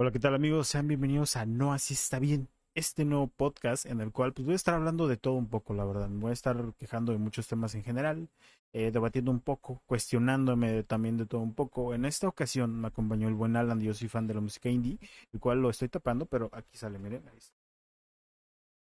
Hola, 0.00 0.12
¿qué 0.12 0.20
tal 0.20 0.32
amigos? 0.34 0.68
Sean 0.68 0.86
bienvenidos 0.86 1.34
a 1.34 1.44
No 1.44 1.72
Así 1.72 1.94
Está 1.94 2.20
Bien, 2.20 2.48
este 2.76 3.04
nuevo 3.04 3.26
podcast 3.26 3.84
en 3.84 4.00
el 4.00 4.12
cual 4.12 4.32
pues 4.32 4.46
voy 4.46 4.52
a 4.52 4.56
estar 4.56 4.74
hablando 4.74 5.08
de 5.08 5.16
todo 5.16 5.34
un 5.34 5.48
poco, 5.48 5.74
la 5.74 5.84
verdad. 5.84 6.08
Me 6.08 6.20
voy 6.20 6.30
a 6.30 6.34
estar 6.34 6.72
quejando 6.78 7.10
de 7.10 7.18
muchos 7.18 7.48
temas 7.48 7.74
en 7.74 7.82
general, 7.82 8.28
eh, 8.72 8.92
debatiendo 8.92 9.32
un 9.32 9.40
poco, 9.40 9.82
cuestionándome 9.86 10.84
también 10.84 11.16
de 11.16 11.26
todo 11.26 11.40
un 11.40 11.52
poco. 11.52 11.94
En 11.94 12.04
esta 12.04 12.28
ocasión 12.28 12.80
me 12.80 12.86
acompañó 12.86 13.26
el 13.26 13.34
buen 13.34 13.56
Alan, 13.56 13.80
yo 13.80 13.92
soy 13.92 14.06
fan 14.06 14.28
de 14.28 14.34
la 14.34 14.40
música 14.40 14.68
indie, 14.68 15.00
el 15.32 15.40
cual 15.40 15.60
lo 15.60 15.68
estoy 15.68 15.88
tapando, 15.88 16.26
pero 16.26 16.48
aquí 16.52 16.76
sale, 16.78 17.00
miren, 17.00 17.26
ahí 17.28 17.36
está. 17.38 17.56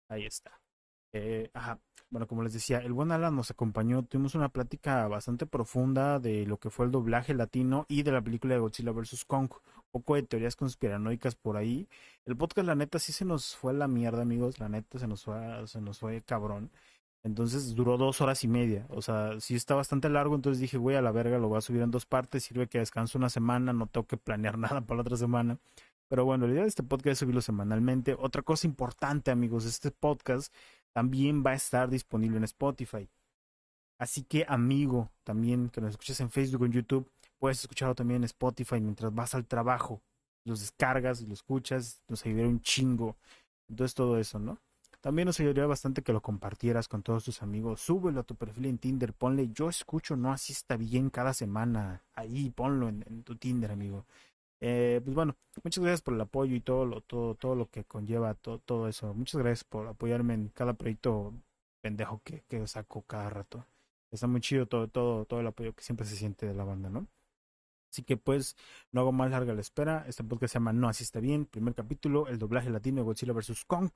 Ahí 0.09 0.27
está. 0.27 0.61
Eh, 1.13 1.51
ajá. 1.55 1.81
Bueno, 2.15 2.29
como 2.29 2.45
les 2.45 2.53
decía, 2.53 2.79
el 2.79 2.93
buen 2.93 3.11
Alan 3.11 3.35
nos 3.35 3.51
acompañó, 3.51 4.05
tuvimos 4.05 4.37
una 4.37 4.49
plática 4.49 5.09
bastante 5.09 5.47
profunda 5.47 6.21
de 6.21 6.47
lo 6.47 6.59
que 6.59 6.71
fue 6.71 6.87
el 6.87 6.93
doblaje 6.93 7.35
latino 7.35 7.87
y 7.89 8.05
de 8.05 8.13
la 8.13 8.23
película 8.23 8.55
de 8.55 8.61
Godzilla 8.61 8.93
vs. 8.93 9.25
Kong, 9.25 9.51
un 9.51 9.83
poco 9.91 10.15
de 10.15 10.23
teorías 10.23 10.55
conspiranoicas 10.55 11.35
por 11.35 11.57
ahí. 11.57 11.89
El 12.25 12.37
podcast, 12.37 12.69
la 12.69 12.77
neta, 12.77 13.01
sí 13.01 13.13
se 13.13 13.25
nos 13.25 13.57
fue 13.57 13.73
a 13.73 13.75
la 13.75 13.89
mierda, 13.89 14.23
amigos, 14.23 14.61
la 14.61 14.69
neta 14.69 15.01
se 15.01 15.09
nos 15.09 15.25
fue, 15.25 15.67
se 15.67 15.81
nos 15.81 15.99
fue 15.99 16.23
cabrón. 16.23 16.71
Entonces 17.25 17.75
duró 17.75 17.97
dos 17.97 18.21
horas 18.21 18.45
y 18.45 18.47
media, 18.47 18.87
o 18.91 19.03
sea, 19.03 19.41
sí 19.41 19.57
está 19.57 19.75
bastante 19.75 20.09
largo, 20.09 20.37
entonces 20.37 20.61
dije, 20.61 20.79
güey, 20.79 20.95
a 20.95 21.03
la 21.03 21.11
verga, 21.11 21.39
lo 21.39 21.49
voy 21.49 21.59
a 21.59 21.63
subir 21.63 21.83
en 21.83 21.91
dos 21.91 22.07
partes, 22.07 22.45
sirve 22.45 22.69
que 22.69 22.79
descanso 22.79 23.19
una 23.19 23.29
semana, 23.29 23.73
no 23.73 23.89
tengo 23.89 24.07
que 24.07 24.19
planear 24.19 24.57
nada 24.59 24.83
para 24.83 24.99
la 24.99 25.03
otra 25.03 25.17
semana. 25.17 25.59
Pero 26.07 26.25
bueno, 26.25 26.47
la 26.47 26.53
idea 26.53 26.63
de 26.63 26.69
este 26.69 26.85
podcast 26.85 27.15
es 27.15 27.19
subirlo 27.19 27.41
semanalmente. 27.41 28.15
Otra 28.17 28.43
cosa 28.43 28.69
importante, 28.69 29.33
amigos, 29.33 29.65
este 29.65 29.91
podcast 29.91 30.55
también 30.95 31.45
va 31.45 31.51
a 31.51 31.55
estar 31.55 31.91
disponible 31.91 32.39
en 32.39 32.45
Spotify. 32.45 33.09
Así 33.99 34.23
que, 34.23 34.47
amigo, 34.49 35.11
también 35.25 35.69
que 35.69 35.81
nos 35.81 35.91
escuches 35.91 36.21
en 36.21 36.31
Facebook 36.31 36.63
o 36.63 36.67
en 36.67 36.73
YouTube, 36.73 37.11
puedes 37.39 37.61
escucharlo 37.61 37.95
también 37.95 38.23
en 38.23 38.25
Spotify 38.25 38.81
mientras 38.81 39.15
vas 39.15 39.35
al 39.35 39.47
trabajo. 39.47 40.01
Los 40.45 40.61
descargas 40.61 41.21
y 41.21 41.27
lo 41.27 41.35
escuchas, 41.35 42.03
nos 42.09 42.25
ayudaría 42.25 42.49
un 42.49 42.61
chingo. 42.61 43.17
Entonces, 43.69 43.95
todo 43.95 44.19
eso, 44.19 44.39
¿no? 44.39 44.59
También 45.01 45.27
nos 45.27 45.39
ayudaría 45.41 45.67
bastante 45.67 46.03
que 46.03 46.13
lo 46.13 46.23
compartieras 46.23 46.89
con 46.89 47.03
todos 47.03 47.25
tus 47.25 47.43
amigos. 47.43 47.81
Súbelo 47.81 48.21
a 48.21 48.25
tu 48.25 48.37
perfil 48.37 48.67
en 48.67 48.79
Tinder, 48.79 49.13
ponle 49.13 49.51
yo 49.53 49.69
escucho, 49.69 50.17
no 50.17 50.33
así 50.33 50.53
está 50.53 50.77
bien 50.77 51.11
cada 51.11 51.35
semana. 51.35 52.03
Ahí, 52.15 52.51
ponlo 52.51 52.89
en 52.89 53.23
tu 53.25 53.37
Tinder, 53.37 53.71
amigo. 53.73 54.07
Eh, 54.61 55.01
pues 55.05 55.15
bueno, 55.15 55.37
muchas 55.63 55.83
gracias 55.85 56.03
por 56.03 56.15
el 56.15 56.21
apoyo 56.21 56.55
y 56.55 56.61
todo 56.61 56.87
lo, 56.87 57.01
todo, 57.03 57.35
todo 57.35 57.55
lo 57.55 57.69
que 57.71 57.85
conlleva 57.85 58.35
todo, 58.35 58.59
todo 58.61 58.89
eso. 58.89 59.13
Muchas 59.15 59.41
gracias 59.41 59.65
por 59.65 59.87
apoyarme 59.89 60.35
en 60.35 60.49
cada 60.49 60.75
proyecto 60.75 61.35
pendejo 61.81 62.21
que, 62.25 62.43
que 62.49 62.67
saco 62.67 63.03
cada 63.03 63.31
rato. 63.31 63.67
Está 64.11 64.27
muy 64.27 64.41
chido 64.41 64.67
todo, 64.67 64.89
todo, 64.89 65.25
todo 65.27 65.41
el 65.41 65.47
apoyo 65.47 65.75
que 65.75 65.83
siempre 65.83 66.07
se 66.07 66.17
siente 66.17 66.47
de 66.47 66.55
la 66.55 66.65
banda, 66.65 66.89
¿no? 66.89 67.09
Así 67.91 68.03
que 68.03 68.17
pues 68.17 68.57
no 68.91 69.03
hago 69.03 69.13
más 69.13 69.31
larga 69.31 69.55
la 69.55 69.61
espera. 69.61 70.05
Este 70.09 70.25
podcast 70.25 70.53
se 70.53 70.57
llama 70.57 70.73
No 70.73 70.89
Así 70.89 71.05
Está 71.05 71.21
Bien. 71.21 71.47
Primer 71.47 71.75
capítulo, 71.75 72.27
el 72.29 72.39
doblaje 72.39 72.71
latino 72.71 72.97
de 72.99 73.03
Godzilla 73.05 73.33
vs. 73.33 73.65
Kong. 73.67 73.91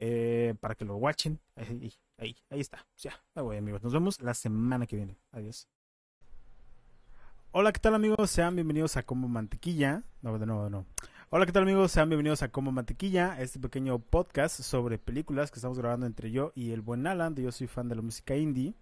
Eh, 0.00 0.54
para 0.60 0.74
que 0.74 0.84
lo 0.84 0.96
watchen. 0.96 1.40
Ahí, 1.54 1.92
ahí, 2.18 2.60
está. 2.60 2.86
Ya, 2.96 3.22
me 3.34 3.42
voy 3.42 3.56
amigos. 3.56 3.82
Nos 3.82 3.92
vemos 3.92 4.20
la 4.20 4.34
semana 4.34 4.86
que 4.86 4.96
viene. 4.96 5.16
Adiós. 5.30 5.68
Hola, 7.52 7.72
¿qué 7.72 7.80
tal 7.80 7.96
amigos? 7.96 8.30
Sean 8.30 8.54
bienvenidos 8.54 8.96
a 8.96 9.02
Como 9.02 9.26
Mantequilla. 9.26 10.04
No, 10.22 10.38
de 10.38 10.46
nuevo, 10.46 10.70
no. 10.70 10.86
Hola, 11.30 11.46
¿qué 11.46 11.52
tal 11.52 11.64
amigos? 11.64 11.90
Sean 11.90 12.08
bienvenidos 12.08 12.44
a 12.44 12.52
Como 12.52 12.70
Mantequilla, 12.70 13.40
este 13.40 13.58
pequeño 13.58 13.98
podcast 13.98 14.60
sobre 14.60 14.98
películas 14.98 15.50
que 15.50 15.56
estamos 15.56 15.76
grabando 15.76 16.06
entre 16.06 16.30
yo 16.30 16.52
y 16.54 16.70
el 16.70 16.80
buen 16.80 17.08
Alan, 17.08 17.34
yo 17.34 17.50
soy 17.50 17.66
fan 17.66 17.88
de 17.88 17.96
la 17.96 18.02
música 18.02 18.36
indie. 18.36 18.74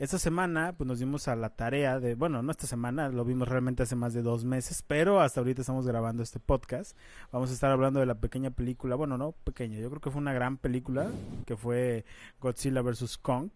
Esta 0.00 0.18
semana 0.18 0.74
pues 0.76 0.88
nos 0.88 0.98
dimos 0.98 1.28
a 1.28 1.36
la 1.36 1.50
tarea 1.50 2.00
de, 2.00 2.16
bueno, 2.16 2.42
no 2.42 2.50
esta 2.50 2.66
semana, 2.66 3.10
lo 3.10 3.24
vimos 3.24 3.46
realmente 3.46 3.84
hace 3.84 3.94
más 3.94 4.12
de 4.12 4.22
dos 4.22 4.44
meses, 4.44 4.82
pero 4.82 5.20
hasta 5.20 5.38
ahorita 5.38 5.60
estamos 5.60 5.86
grabando 5.86 6.24
este 6.24 6.40
podcast. 6.40 6.98
Vamos 7.30 7.50
a 7.50 7.52
estar 7.52 7.70
hablando 7.70 8.00
de 8.00 8.06
la 8.06 8.16
pequeña 8.16 8.50
película, 8.50 8.96
bueno, 8.96 9.16
no 9.18 9.30
pequeña, 9.30 9.78
yo 9.78 9.88
creo 9.88 10.00
que 10.00 10.10
fue 10.10 10.20
una 10.20 10.32
gran 10.32 10.56
película, 10.56 11.08
que 11.46 11.56
fue 11.56 12.04
Godzilla 12.40 12.82
vs. 12.82 13.18
Kong. 13.18 13.50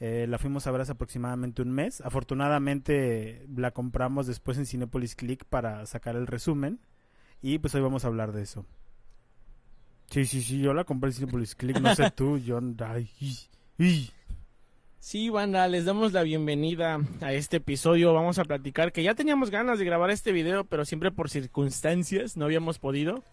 Eh, 0.00 0.26
la 0.26 0.38
fuimos 0.38 0.66
a 0.66 0.70
ver 0.70 0.80
hace 0.80 0.92
aproximadamente 0.92 1.62
un 1.62 1.70
mes. 1.70 2.00
Afortunadamente 2.00 3.46
la 3.54 3.70
compramos 3.70 4.26
después 4.26 4.56
en 4.56 4.66
Cinepolis 4.66 5.14
Click 5.14 5.44
para 5.44 5.84
sacar 5.86 6.16
el 6.16 6.26
resumen. 6.26 6.80
Y 7.42 7.58
pues 7.58 7.74
hoy 7.74 7.82
vamos 7.82 8.04
a 8.04 8.08
hablar 8.08 8.32
de 8.32 8.42
eso. 8.42 8.66
Sí, 10.10 10.24
sí, 10.24 10.42
sí, 10.42 10.60
yo 10.60 10.74
la 10.74 10.84
compré 10.84 11.10
en 11.10 11.14
Cinepolis 11.14 11.54
Click, 11.54 11.78
no 11.78 11.94
sé 11.94 12.10
tú, 12.16 12.38
yo... 12.38 12.60
Ay, 12.80 13.10
y, 13.78 14.10
Sí, 14.98 15.30
banda, 15.30 15.66
les 15.66 15.86
damos 15.86 16.12
la 16.12 16.22
bienvenida 16.22 17.00
a 17.22 17.32
este 17.32 17.56
episodio. 17.56 18.12
Vamos 18.12 18.38
a 18.38 18.44
platicar 18.44 18.92
que 18.92 19.02
ya 19.02 19.14
teníamos 19.14 19.50
ganas 19.50 19.78
de 19.78 19.86
grabar 19.86 20.10
este 20.10 20.30
video, 20.30 20.64
pero 20.64 20.84
siempre 20.84 21.10
por 21.10 21.30
circunstancias 21.30 22.36
no 22.36 22.44
habíamos 22.44 22.78
podido. 22.78 23.24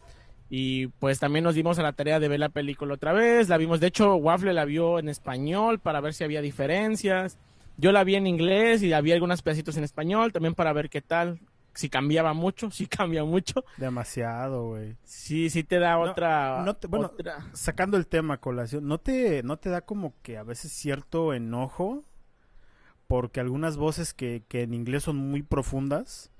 Y 0.49 0.87
pues 0.87 1.19
también 1.19 1.43
nos 1.43 1.55
dimos 1.55 1.77
a 1.79 1.83
la 1.83 1.93
tarea 1.93 2.19
de 2.19 2.27
ver 2.29 2.39
la 2.39 2.49
película 2.49 2.93
otra 2.93 3.11
vez. 3.13 3.49
La 3.49 3.57
vimos, 3.57 3.79
de 3.79 3.87
hecho, 3.87 4.15
Waffle 4.15 4.53
la 4.53 4.65
vio 4.65 4.97
en 4.99 5.09
español 5.09 5.79
para 5.79 5.99
ver 6.01 6.13
si 6.13 6.23
había 6.23 6.41
diferencias. 6.41 7.37
Yo 7.77 7.91
la 7.91 8.03
vi 8.03 8.15
en 8.15 8.27
inglés 8.27 8.81
y 8.81 8.93
había 8.93 9.13
algunos 9.15 9.41
pedacitos 9.41 9.77
en 9.77 9.83
español 9.83 10.31
también 10.31 10.55
para 10.55 10.71
ver 10.73 10.89
qué 10.89 11.01
tal. 11.01 11.39
Si 11.73 11.89
cambiaba 11.89 12.33
mucho, 12.33 12.71
si 12.71 12.87
cambia 12.87 13.23
mucho. 13.23 13.63
Demasiado, 13.75 14.69
güey. 14.69 14.95
Sí, 15.03 15.49
sí 15.49 15.63
te 15.63 15.77
da 15.79 15.99
otra, 15.99 16.63
no 16.65 16.75
te- 16.75 16.87
bueno, 16.87 17.11
otra- 17.13 17.45
Sacando 17.53 17.97
el 17.97 18.07
tema 18.07 18.37
colación, 18.39 18.87
¿no 18.87 18.97
te, 18.99 19.43
¿no 19.43 19.57
te 19.57 19.69
da 19.69 19.81
como 19.81 20.13
que 20.23 20.37
a 20.37 20.43
veces 20.43 20.71
cierto 20.71 21.33
enojo? 21.33 22.03
Porque 23.07 23.39
algunas 23.39 23.77
voces 23.77 24.13
que, 24.13 24.43
que 24.47 24.63
en 24.63 24.73
inglés 24.73 25.03
son 25.03 25.17
muy 25.17 25.41
profundas, 25.43 26.31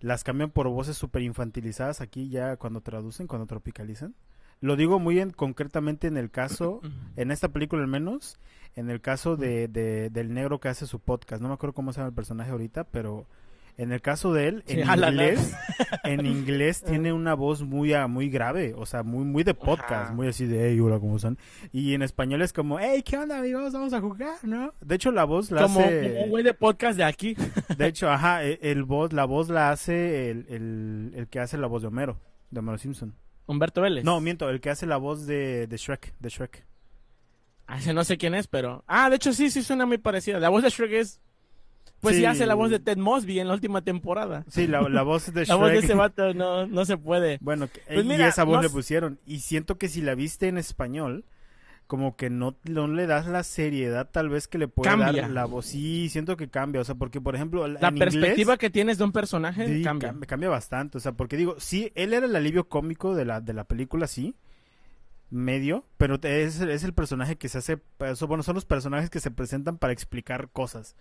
las 0.00 0.24
cambian 0.24 0.50
por 0.50 0.68
voces 0.68 0.96
súper 0.96 1.22
infantilizadas 1.22 2.00
aquí 2.00 2.28
ya 2.28 2.56
cuando 2.56 2.80
traducen, 2.80 3.26
cuando 3.26 3.46
tropicalizan. 3.46 4.14
Lo 4.60 4.76
digo 4.76 4.98
muy 4.98 5.18
en, 5.20 5.30
concretamente 5.30 6.06
en 6.06 6.16
el 6.16 6.30
caso, 6.30 6.80
en 7.16 7.30
esta 7.30 7.48
película 7.48 7.82
al 7.82 7.88
menos, 7.88 8.38
en 8.76 8.90
el 8.90 9.00
caso 9.00 9.36
de, 9.36 9.68
de- 9.68 10.10
del 10.10 10.32
negro 10.34 10.58
que 10.60 10.68
hace 10.68 10.86
su 10.86 10.98
podcast. 11.00 11.40
No 11.42 11.48
me 11.48 11.54
acuerdo 11.54 11.74
cómo 11.74 11.92
se 11.92 11.98
llama 11.98 12.08
el 12.08 12.14
personaje 12.14 12.50
ahorita, 12.50 12.84
pero 12.84 13.26
en 13.76 13.92
el 13.92 14.00
caso 14.00 14.32
de 14.32 14.48
él, 14.48 14.64
Sí, 14.66 14.80
en 14.80 14.88
Alan, 14.88 15.14
inglés, 15.14 15.52
en 16.04 16.26
inglés 16.26 16.82
tiene 16.82 17.12
una 17.12 17.34
voz 17.34 17.62
muy, 17.62 17.92
ah, 17.92 18.06
muy 18.06 18.28
grave, 18.30 18.72
o 18.76 18.86
sea, 18.86 19.02
muy, 19.02 19.24
muy 19.24 19.42
de 19.44 19.54
podcast, 19.54 20.06
Ajá. 20.06 20.12
muy 20.12 20.28
así 20.28 20.46
de, 20.46 20.68
hey, 20.70 20.80
hola, 20.80 21.00
¿cómo 21.00 21.16
están? 21.16 21.38
Y 21.72 21.94
en 21.94 22.02
español 22.02 22.42
es 22.42 22.52
como, 22.52 22.78
hey, 22.78 23.02
¿qué 23.04 23.16
onda, 23.18 23.38
amigos? 23.38 23.72
Vamos 23.72 23.92
a 23.92 24.00
jugar, 24.00 24.36
¿no? 24.42 24.72
De 24.80 24.94
hecho, 24.94 25.10
la 25.10 25.24
voz 25.24 25.50
la 25.50 25.62
como, 25.62 25.80
hace... 25.80 26.08
como 26.12 26.24
un 26.24 26.30
güey 26.30 26.44
de 26.44 26.54
podcast 26.54 26.96
de 26.96 27.04
aquí. 27.04 27.36
De 27.76 27.86
hecho, 27.88 28.08
ajá, 28.10 28.44
e- 28.44 28.58
el 28.62 28.84
voz, 28.84 29.12
la 29.12 29.24
voz 29.24 29.48
la 29.48 29.70
hace 29.70 30.30
el, 30.30 30.46
el, 30.48 31.12
el 31.16 31.28
que 31.28 31.40
hace 31.40 31.58
la 31.58 31.66
voz 31.66 31.82
de 31.82 31.88
Homero, 31.88 32.20
de 32.50 32.60
Homero 32.60 32.78
Simpson. 32.78 33.14
Humberto 33.46 33.82
Vélez. 33.82 34.04
No, 34.04 34.20
miento, 34.20 34.48
el 34.48 34.60
que 34.60 34.70
hace 34.70 34.86
la 34.86 34.96
voz 34.96 35.26
de, 35.26 35.66
de 35.66 35.76
Shrek, 35.76 36.14
de 36.20 36.28
Shrek. 36.28 36.64
Ah, 37.66 37.78
no 37.92 38.04
sé 38.04 38.16
quién 38.18 38.34
es, 38.34 38.46
pero. 38.46 38.84
Ah, 38.86 39.08
de 39.10 39.16
hecho 39.16 39.32
sí, 39.32 39.50
sí 39.50 39.62
suena 39.62 39.86
muy 39.86 39.98
parecida. 39.98 40.38
La 40.38 40.48
voz 40.50 40.62
de 40.62 40.68
Shrek 40.70 40.92
es. 40.92 41.20
Pues 42.04 42.14
sí, 42.16 42.20
Sí. 42.22 42.26
hace 42.26 42.46
la 42.46 42.54
voz 42.54 42.70
de 42.70 42.78
Ted 42.78 42.96
Mosby 42.98 43.40
en 43.40 43.48
la 43.48 43.54
última 43.54 43.82
temporada. 43.82 44.44
Sí, 44.48 44.66
la, 44.68 44.80
la 44.88 45.02
voz 45.02 45.26
de 45.34 45.44
Shrek. 45.44 45.48
La 45.48 45.54
voz 45.56 45.70
de 45.72 45.78
ese 45.78 45.94
vato 45.94 46.32
no, 46.34 46.66
no 46.66 46.84
se 46.84 46.96
puede. 46.96 47.38
Bueno, 47.40 47.68
Pues 47.88 48.04
y 48.04 48.06
mira, 48.08 48.28
esa 48.28 48.44
voz 48.44 48.56
no 48.56 48.62
le 48.62 48.70
pusieron. 48.70 49.18
Y 49.26 49.40
siento 49.40 49.76
que 49.78 49.88
si 49.88 50.00
la 50.02 50.14
viste 50.14 50.46
en 50.48 50.56
español, 50.58 51.24
como 51.86 52.16
que 52.16 52.30
no, 52.30 52.56
no 52.64 52.86
le 52.88 53.06
das 53.06 53.26
la 53.26 53.42
seriedad 53.42 54.08
tal 54.10 54.30
vez 54.30 54.48
que 54.48 54.56
le 54.58 54.68
puede 54.68 54.88
Cambia. 54.90 55.22
dar 55.22 55.30
la 55.30 55.44
voz. 55.44 55.66
Sí, 55.66 56.08
siento 56.08 56.36
que 56.36 56.48
cambia. 56.48 56.80
O 56.80 56.84
sea, 56.84 56.94
porque 56.94 57.20
por 57.20 57.34
ejemplo, 57.34 57.66
La 57.68 57.88
en 57.88 57.98
perspectiva 57.98 58.52
inglés, 58.54 58.58
que 58.58 58.70
tienes 58.70 58.96
de 58.98 59.04
un 59.04 59.12
personaje 59.12 59.66
sí, 59.66 59.82
cambia. 59.82 60.08
cambia. 60.08 60.26
cambia 60.26 60.48
bastante. 60.48 60.96
O 60.98 61.00
sea, 61.00 61.12
porque 61.12 61.36
digo, 61.36 61.56
sí, 61.58 61.92
él 61.94 62.14
era 62.14 62.24
el 62.26 62.34
alivio 62.36 62.68
cómico 62.68 63.14
de 63.14 63.24
la, 63.26 63.40
de 63.40 63.52
la 63.52 63.64
película, 63.64 64.06
sí. 64.06 64.34
Medio, 65.30 65.84
pero 65.96 66.18
es, 66.22 66.60
es 66.60 66.84
el 66.84 66.94
personaje 66.94 67.36
que 67.36 67.48
se 67.48 67.58
hace. 67.58 67.78
bueno, 68.28 68.42
son 68.44 68.54
los 68.54 68.66
personajes 68.66 69.10
que 69.10 69.18
se 69.20 69.30
presentan 69.32 69.78
para 69.78 69.92
explicar 69.92 70.48
cosas. 70.52 70.94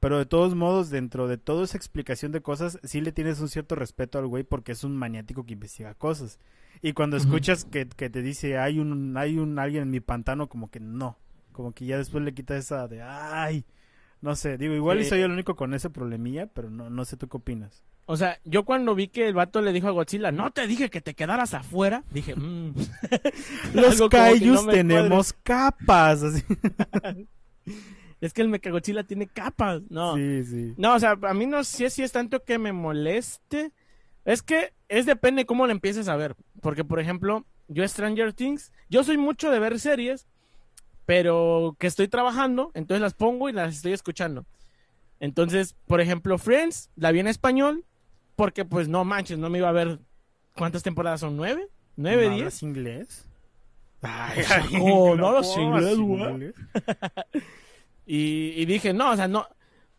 Pero 0.00 0.18
de 0.18 0.26
todos 0.26 0.54
modos, 0.54 0.90
dentro 0.90 1.26
de 1.26 1.38
toda 1.38 1.64
esa 1.64 1.76
explicación 1.76 2.30
de 2.30 2.40
cosas, 2.40 2.78
sí 2.84 3.00
le 3.00 3.10
tienes 3.12 3.40
un 3.40 3.48
cierto 3.48 3.74
respeto 3.74 4.18
al 4.18 4.26
güey 4.28 4.44
porque 4.44 4.72
es 4.72 4.84
un 4.84 4.96
maniático 4.96 5.44
que 5.44 5.54
investiga 5.54 5.94
cosas. 5.94 6.38
Y 6.82 6.92
cuando 6.92 7.16
escuchas 7.16 7.64
que, 7.64 7.88
que 7.88 8.08
te 8.08 8.22
dice 8.22 8.58
hay 8.58 8.78
un, 8.78 9.16
hay 9.16 9.38
un 9.38 9.58
alguien 9.58 9.82
en 9.82 9.90
mi 9.90 10.00
pantano, 10.00 10.48
como 10.48 10.70
que 10.70 10.78
no. 10.78 11.18
Como 11.52 11.72
que 11.72 11.86
ya 11.86 11.98
después 11.98 12.22
le 12.22 12.34
quita 12.34 12.56
esa 12.56 12.86
de 12.86 13.02
ay. 13.02 13.64
No 14.20 14.36
sé, 14.36 14.56
digo, 14.58 14.74
igual 14.74 15.00
y 15.00 15.04
Sí. 15.04 15.10
soy 15.10 15.20
el 15.22 15.30
único 15.32 15.56
con 15.56 15.74
ese 15.74 15.90
problemilla, 15.90 16.46
pero 16.46 16.70
no, 16.70 16.90
no 16.90 17.04
sé 17.04 17.16
tú 17.16 17.28
qué 17.28 17.36
opinas. 17.36 17.82
O 18.06 18.16
sea, 18.16 18.38
yo 18.44 18.64
cuando 18.64 18.94
vi 18.94 19.08
que 19.08 19.28
el 19.28 19.34
vato 19.34 19.60
le 19.60 19.72
dijo 19.72 19.86
a 19.88 19.90
Godzilla, 19.90 20.32
no 20.32 20.50
te 20.50 20.66
dije 20.66 20.88
que 20.90 21.00
te 21.00 21.14
quedaras 21.14 21.54
afuera, 21.54 22.04
dije, 22.10 22.34
mmm. 22.36 22.72
Los 23.74 24.00
kaijus 24.10 24.64
no 24.64 24.70
tenemos 24.72 25.32
capas. 25.42 26.22
Así. 26.22 26.42
Es 28.20 28.32
que 28.32 28.42
el 28.42 28.48
Mechagodzilla 28.48 29.04
tiene 29.04 29.26
capas. 29.26 29.82
No. 29.90 30.16
Sí, 30.16 30.44
sí. 30.44 30.74
No, 30.76 30.94
o 30.94 30.98
sea, 30.98 31.16
a 31.22 31.34
mí 31.34 31.46
no 31.46 31.62
sé 31.64 31.90
si 31.90 32.02
es 32.02 32.12
tanto 32.12 32.42
que 32.42 32.58
me 32.58 32.72
moleste. 32.72 33.72
Es 34.24 34.42
que 34.42 34.72
es 34.88 35.06
depende 35.06 35.46
cómo 35.46 35.66
lo 35.66 35.72
empieces 35.72 36.08
a 36.08 36.16
ver. 36.16 36.34
Porque, 36.60 36.84
por 36.84 37.00
ejemplo, 37.00 37.44
yo 37.68 37.86
Stranger 37.86 38.32
Things, 38.32 38.72
yo 38.88 39.04
soy 39.04 39.16
mucho 39.16 39.50
de 39.50 39.58
ver 39.60 39.78
series, 39.78 40.26
pero 41.06 41.76
que 41.78 41.86
estoy 41.86 42.08
trabajando, 42.08 42.70
entonces 42.74 43.00
las 43.00 43.14
pongo 43.14 43.48
y 43.48 43.52
las 43.52 43.76
estoy 43.76 43.92
escuchando. 43.92 44.44
Entonces, 45.20 45.74
por 45.86 46.00
ejemplo, 46.00 46.38
Friends, 46.38 46.90
la 46.96 47.12
vi 47.12 47.20
en 47.20 47.28
español, 47.28 47.84
porque 48.36 48.64
pues 48.64 48.88
no 48.88 49.04
manches, 49.04 49.38
no 49.38 49.48
me 49.48 49.58
iba 49.58 49.68
a 49.68 49.72
ver 49.72 50.00
¿Cuántas 50.58 50.82
temporadas 50.82 51.20
son? 51.20 51.36
¿Nueve? 51.36 51.68
¿Nueve, 51.96 52.28
¿No 52.28 52.34
diez? 52.34 52.62
inglés? 52.64 53.24
Ay, 54.02 54.44
No, 54.72 55.14
no 55.14 55.40
¿cómo 55.40 55.62
inglés, 55.62 55.98
güey? 55.98 56.52
Y, 58.08 58.54
y 58.56 58.64
dije, 58.64 58.94
no, 58.94 59.10
o 59.10 59.16
sea, 59.16 59.28
no. 59.28 59.46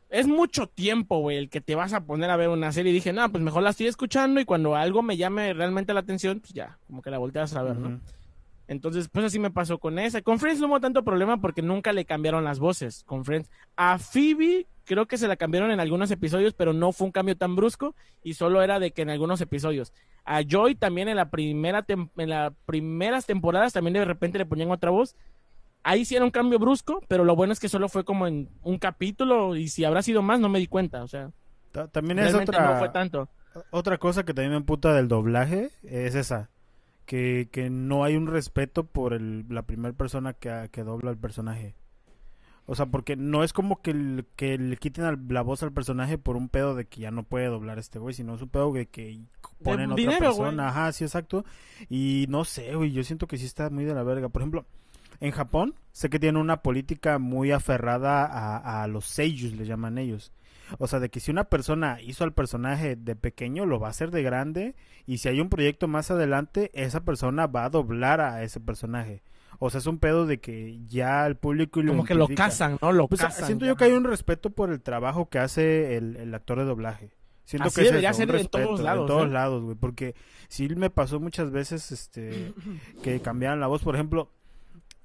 Es 0.10 0.26
mucho 0.26 0.66
tiempo, 0.66 1.20
güey, 1.20 1.38
el 1.38 1.50
que 1.50 1.62
te 1.62 1.76
vas 1.76 1.94
a 1.94 2.04
poner 2.04 2.32
a 2.32 2.36
ver 2.36 2.50
una 2.50 2.72
serie. 2.72 2.92
Y 2.92 2.96
dije, 2.96 3.14
no, 3.14 3.32
pues 3.32 3.44
mejor 3.44 3.62
la 3.62 3.70
estoy 3.70 3.86
escuchando 3.86 4.42
y 4.42 4.46
cuando 4.46 4.76
algo 4.76 5.04
me 5.04 5.16
llame 5.16 5.54
realmente 5.54 5.94
la 5.94 6.00
atención, 6.00 6.40
pues 6.40 6.52
ya, 6.52 6.80
como 6.88 7.04
que 7.04 7.12
la 7.12 7.20
volteas 7.20 7.56
a 7.56 7.62
ver, 7.62 7.78
¿no? 7.78 8.02
Entonces, 8.68 9.10
pues 9.10 9.26
así 9.26 9.38
me 9.38 9.52
pasó 9.52 9.78
con 9.78 10.00
esa. 10.00 10.24
Con 10.24 10.40
Friends 10.40 10.60
no 10.60 10.68
hubo 10.68 10.80
tanto 10.80 11.04
problema 11.04 11.42
porque 11.42 11.62
nunca 11.62 11.94
le 11.94 12.06
cambiaron 12.06 12.44
las 12.44 12.60
voces. 12.60 13.04
Con 13.04 13.26
Friends. 13.26 13.50
A 13.76 14.00
Phoebe 14.00 14.68
creo 14.86 15.08
que 15.08 15.18
se 15.18 15.28
la 15.28 15.36
cambiaron 15.36 15.70
en 15.70 15.80
algunos 15.80 16.10
episodios, 16.10 16.54
pero 16.54 16.74
no 16.74 16.92
fue 16.92 17.06
un 17.06 17.12
cambio 17.12 17.38
tan 17.38 17.56
brusco 17.56 17.96
y 18.24 18.34
solo 18.34 18.64
era 18.64 18.80
de 18.80 18.92
que 18.92 19.04
en 19.04 19.12
algunos 19.12 19.40
episodios. 19.40 19.94
A 20.26 20.42
Joy 20.42 20.76
también 20.76 21.08
en 21.08 21.16
la 21.16 21.30
primera 21.30 21.86
en 21.88 22.30
las 22.30 22.54
primeras 22.66 23.26
temporadas 23.28 23.74
también 23.74 23.94
de 23.94 24.06
repente 24.06 24.40
le 24.40 24.48
ponían 24.48 24.72
otra 24.72 24.92
voz. 24.92 25.16
Ahí 25.84 26.04
sí 26.06 26.16
era 26.16 26.26
un 26.26 26.32
cambio 26.32 26.60
brusco, 26.60 27.02
pero 27.08 27.24
lo 27.24 27.36
bueno 27.36 27.54
es 27.54 27.60
que 27.60 27.70
solo 27.70 27.88
fue 27.90 28.04
como 28.04 28.28
en 28.28 28.50
un 28.64 28.78
capítulo 28.80 29.56
y 29.56 29.70
si 29.70 29.86
habrá 29.86 30.02
sido 30.02 30.22
más 30.22 30.40
no 30.40 30.50
me 30.50 30.60
di 30.60 30.68
cuenta, 30.68 31.04
o 31.04 31.08
sea, 31.08 31.32
Ta- 31.72 31.88
También 31.88 32.20
es 32.20 32.34
otra, 32.34 32.74
no 32.74 32.80
fue 32.80 32.90
tanto. 32.90 33.30
otra 33.72 33.98
cosa 33.98 34.24
que 34.26 34.34
también 34.34 34.52
me 34.52 34.58
emputa 34.58 34.94
del 34.94 35.08
doblaje, 35.08 35.70
es 35.84 36.16
esa. 36.16 36.50
Que, 37.06 37.48
que 37.52 37.70
no 37.72 38.04
hay 38.04 38.16
un 38.16 38.28
respeto 38.28 38.84
por 38.84 39.14
el, 39.14 39.46
la 39.50 39.64
primera 39.64 39.94
persona 39.96 40.34
que, 40.34 40.70
que 40.72 40.84
dobla 40.84 41.10
el 41.12 41.18
personaje. 41.18 41.76
O 42.68 42.76
sea, 42.76 42.86
porque 42.86 43.16
no 43.16 43.44
es 43.44 43.52
como 43.54 43.82
que, 43.82 43.92
el- 43.92 44.26
que 44.36 44.58
le 44.60 44.78
quiten 44.78 45.06
al- 45.06 45.20
la 45.30 45.42
voz 45.42 45.64
al 45.64 45.72
personaje 45.72 46.18
por 46.20 46.36
un 46.36 46.50
pedo 46.50 46.76
de 46.76 46.86
que 46.86 47.02
ya 47.02 47.10
no 47.12 47.24
puede 47.24 47.48
doblar 47.48 47.80
este 47.80 47.98
güey, 48.00 48.14
sino 48.14 48.36
es 48.36 48.42
un 48.44 48.50
pedo 48.50 48.72
de 48.74 48.86
que 48.88 49.22
ponen 49.64 49.92
otra 49.92 49.96
dinero, 50.02 50.34
güey. 50.34 50.50
persona. 50.50 50.68
Ajá, 50.70 50.92
sí, 50.92 51.04
exacto. 51.04 51.46
Y 51.90 52.26
no 52.30 52.46
sé, 52.46 52.76
güey, 52.76 52.92
yo 52.92 53.04
siento 53.04 53.26
que 53.28 53.38
sí 53.38 53.46
está 53.46 53.70
muy 53.72 53.86
de 53.86 53.94
la 53.96 54.04
verga. 54.04 54.30
Por 54.30 54.42
ejemplo, 54.44 54.66
en 55.20 55.32
Japón 55.32 55.76
sé 55.92 56.10
que 56.10 56.20
tienen 56.20 56.42
una 56.42 56.62
política 56.62 57.20
muy 57.20 57.52
aferrada 57.52 58.26
a, 58.26 58.84
a 58.84 58.88
los 58.88 59.06
seiyus, 59.06 59.54
le 59.54 59.66
llaman 59.66 59.98
ellos. 59.98 60.32
O 60.78 60.88
sea, 60.88 61.00
de 61.00 61.10
que 61.10 61.20
si 61.20 61.32
una 61.32 61.46
persona 61.46 62.00
hizo 62.02 62.24
al 62.24 62.34
personaje 62.34 62.96
de 62.96 63.16
pequeño, 63.16 63.66
lo 63.66 63.80
va 63.80 63.88
a 63.88 63.90
hacer 63.90 64.12
de 64.12 64.22
grande. 64.22 64.76
Y 65.08 65.18
si 65.18 65.28
hay 65.28 65.42
un 65.42 65.50
proyecto 65.50 65.88
más 65.88 66.12
adelante, 66.12 66.70
esa 66.74 67.04
persona 67.04 67.48
va 67.48 67.66
a 67.66 67.70
doblar 67.70 68.22
a 68.22 68.44
ese 68.44 68.60
personaje. 68.60 69.24
O 69.58 69.70
sea, 69.72 69.80
es 69.80 69.88
un 69.88 69.98
pedo 69.98 70.26
de 70.28 70.40
que 70.40 70.80
ya 70.88 71.26
el 71.26 71.36
público 71.38 71.82
lo 71.82 71.92
Como 71.94 72.06
que 72.06 72.14
lo 72.14 72.28
casan, 72.30 72.78
¿no? 72.82 72.92
Lo 72.92 73.08
Pues, 73.08 73.20
casan. 73.20 73.48
siento 73.48 73.66
ya. 73.66 73.72
yo 73.72 73.78
que 73.78 73.86
hay 73.86 73.94
un 73.94 74.04
respeto 74.04 74.52
por 74.52 74.70
el 74.72 74.80
trabajo 74.82 75.28
que 75.28 75.40
hace 75.40 75.98
el, 75.98 76.16
el 76.16 76.34
actor 76.36 76.60
de 76.60 76.66
doblaje. 76.66 77.12
Siento 77.46 77.70
Así 77.70 77.78
que 77.78 77.82
es 77.82 77.88
debería 77.88 78.12
eso, 78.12 78.22
en 78.22 78.30
respeto, 78.30 78.60
todos 78.68 78.80
lados, 78.82 79.02
En 79.02 79.08
todos 79.08 79.26
¿eh? 79.28 79.32
lados, 79.32 79.64
güey. 79.64 79.76
Porque 79.76 80.14
sí 80.50 80.70
me 80.70 80.92
pasó 80.92 81.20
muchas 81.20 81.50
veces 81.50 81.92
este 81.92 82.54
que 83.02 83.20
cambiaran 83.22 83.60
la 83.60 83.66
voz. 83.66 83.82
Por 83.82 83.96
ejemplo, 83.96 84.32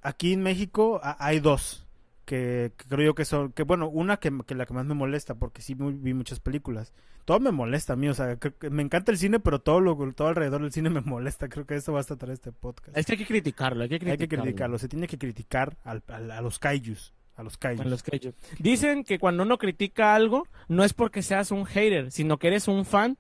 aquí 0.05 0.33
en 0.33 0.43
México 0.43 1.01
ha- 1.03 1.17
hay 1.19 1.41
dos 1.41 1.85
que, 2.25 2.73
que 2.77 2.85
creo 2.89 3.05
yo 3.07 3.15
que 3.17 3.25
son, 3.25 3.51
que 3.53 3.65
bueno, 3.65 3.89
una 3.89 4.19
que, 4.19 4.33
que 4.47 4.55
la 4.55 4.65
que 4.67 4.73
más 4.75 4.87
me 4.87 4.95
molesta, 4.95 5.35
porque 5.35 5.61
sí 5.61 5.75
vi 5.75 6.15
muchas 6.15 6.39
películas. 6.41 6.93
Todo 7.25 7.41
me 7.41 7.51
molesta 7.53 7.95
a 7.95 7.97
mí, 7.97 8.09
o 8.09 8.15
sea, 8.15 8.37
que 8.37 8.53
me 8.71 8.83
encanta 8.83 9.11
el 9.11 9.19
cine, 9.19 9.41
pero 9.41 9.59
todo 9.59 9.81
lo 9.81 9.97
todo 10.13 10.29
alrededor 10.29 10.61
del 10.63 10.73
cine 10.73 10.91
me 10.91 11.01
molesta. 11.01 11.49
Creo 11.49 11.67
que 11.67 11.75
esto 11.75 11.93
va 11.93 12.01
a 12.01 12.05
tratar 12.05 12.31
este 12.31 12.53
podcast. 12.53 12.97
Es 12.97 13.07
que 13.07 13.13
hay 13.13 13.19
que 13.19 13.27
criticarlo, 13.27 13.83
hay 13.83 13.89
que 13.89 13.95
Hay 13.95 13.99
criticarlo. 14.01 14.29
que 14.45 14.49
criticarlo, 14.51 14.79
se 14.79 14.89
tiene 14.89 15.07
que 15.09 15.19
criticar 15.19 15.77
al- 15.85 16.03
al- 16.09 16.31
a 16.31 16.41
los 16.43 16.59
kaijus, 16.59 17.15
a 17.37 17.43
los 17.43 17.57
kaijus. 17.59 17.85
A 17.87 17.89
los 17.89 18.03
kaiju. 18.03 18.33
Dicen 18.59 19.05
que 19.05 19.19
cuando 19.19 19.43
uno 19.43 19.57
critica 19.59 20.15
algo, 20.15 20.47
no 20.69 20.85
es 20.85 20.93
porque 20.93 21.23
seas 21.23 21.51
un 21.51 21.65
hater, 21.65 22.11
sino 22.13 22.39
que 22.39 22.49
eres 22.49 22.69
un 22.69 22.85
fan 22.85 23.17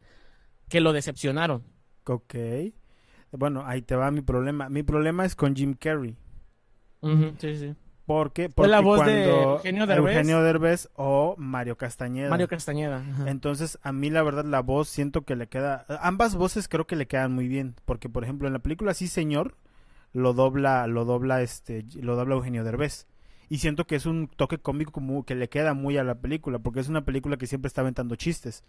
que 0.68 0.80
lo 0.80 0.92
decepcionaron. 0.92 1.62
Ok. 2.04 2.34
Bueno, 3.32 3.64
ahí 3.66 3.82
te 3.82 3.96
va 3.96 4.10
mi 4.10 4.20
problema. 4.20 4.68
Mi 4.68 4.82
problema 4.82 5.24
es 5.24 5.34
con 5.34 5.56
Jim 5.56 5.74
Carrey. 5.74 6.16
Sí, 7.38 7.56
sí. 7.56 7.74
¿Por 8.06 8.32
qué? 8.32 8.50
Fue 8.50 8.68
la 8.68 8.82
Porque 8.82 8.86
voz 8.86 9.06
de 9.06 9.30
Eugenio 9.30 9.86
Derbez. 9.86 10.14
Eugenio 10.14 10.42
Derbez 10.42 10.90
o 10.94 11.34
Mario 11.38 11.76
Castañeda. 11.76 12.28
Mario 12.28 12.48
Castañeda. 12.48 12.98
ajá. 12.98 13.30
Entonces, 13.30 13.78
a 13.82 13.92
mí 13.92 14.10
la 14.10 14.22
verdad 14.22 14.44
la 14.44 14.60
voz 14.60 14.88
siento 14.88 15.22
que 15.22 15.36
le 15.36 15.46
queda... 15.46 15.86
Ambas 16.02 16.34
voces 16.34 16.68
creo 16.68 16.86
que 16.86 16.96
le 16.96 17.06
quedan 17.06 17.32
muy 17.32 17.48
bien. 17.48 17.74
Porque, 17.86 18.10
por 18.10 18.22
ejemplo, 18.22 18.46
en 18.46 18.52
la 18.52 18.58
película 18.58 18.92
Sí 18.92 19.08
Señor, 19.08 19.56
lo 20.12 20.34
dobla, 20.34 20.86
lo 20.86 21.06
dobla, 21.06 21.40
este, 21.40 21.86
lo 21.98 22.14
dobla 22.14 22.34
Eugenio 22.34 22.62
Derbez. 22.62 23.06
Y 23.48 23.58
siento 23.58 23.86
que 23.86 23.96
es 23.96 24.04
un 24.04 24.28
toque 24.28 24.58
cómico 24.58 24.92
como 24.92 25.24
que 25.24 25.34
le 25.34 25.48
queda 25.48 25.72
muy 25.72 25.96
a 25.96 26.04
la 26.04 26.16
película. 26.16 26.58
Porque 26.58 26.80
es 26.80 26.88
una 26.90 27.06
película 27.06 27.38
que 27.38 27.46
siempre 27.46 27.68
está 27.68 27.80
aventando 27.80 28.16
chistes. 28.16 28.64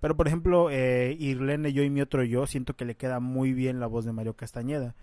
Pero, 0.00 0.16
por 0.16 0.28
ejemplo, 0.28 0.70
eh, 0.70 1.16
Irlene, 1.18 1.72
yo 1.72 1.82
y 1.82 1.90
mi 1.90 2.02
otro 2.02 2.22
yo, 2.22 2.46
siento 2.46 2.76
que 2.76 2.84
le 2.84 2.94
queda 2.94 3.18
muy 3.18 3.52
bien 3.52 3.80
la 3.80 3.86
voz 3.86 4.04
de 4.04 4.12
Mario 4.12 4.34
Castañeda. 4.34 4.94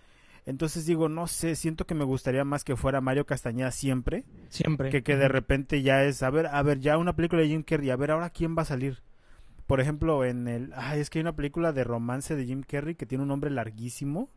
Entonces 0.45 0.85
digo, 0.85 1.07
no 1.07 1.27
sé, 1.27 1.55
siento 1.55 1.85
que 1.85 1.95
me 1.95 2.03
gustaría 2.03 2.43
más 2.43 2.63
que 2.63 2.75
fuera 2.75 2.99
Mario 3.01 3.25
Castañeda 3.25 3.71
siempre, 3.71 4.25
Siempre. 4.49 4.89
que, 4.89 5.01
que 5.01 5.15
de 5.15 5.29
repente 5.29 5.81
ya 5.81 6.03
es, 6.03 6.21
a 6.21 6.29
ver, 6.29 6.47
a 6.47 6.61
ver, 6.63 6.79
ya 6.79 6.97
una 6.97 7.15
película 7.15 7.41
de 7.41 7.47
Jim 7.47 7.63
Carrey, 7.63 7.89
a 7.89 7.95
ver, 7.95 8.11
ahora 8.11 8.29
quién 8.29 8.55
va 8.57 8.63
a 8.63 8.65
salir. 8.65 9.01
Por 9.67 9.79
ejemplo, 9.79 10.25
en 10.25 10.47
el, 10.49 10.73
ay, 10.75 10.99
es 10.99 11.09
que 11.09 11.19
hay 11.19 11.21
una 11.21 11.35
película 11.35 11.71
de 11.71 11.85
romance 11.85 12.35
de 12.35 12.45
Jim 12.45 12.63
Carrey 12.67 12.95
que 12.95 13.05
tiene 13.05 13.21
un 13.21 13.29
nombre 13.29 13.49
larguísimo. 13.49 14.29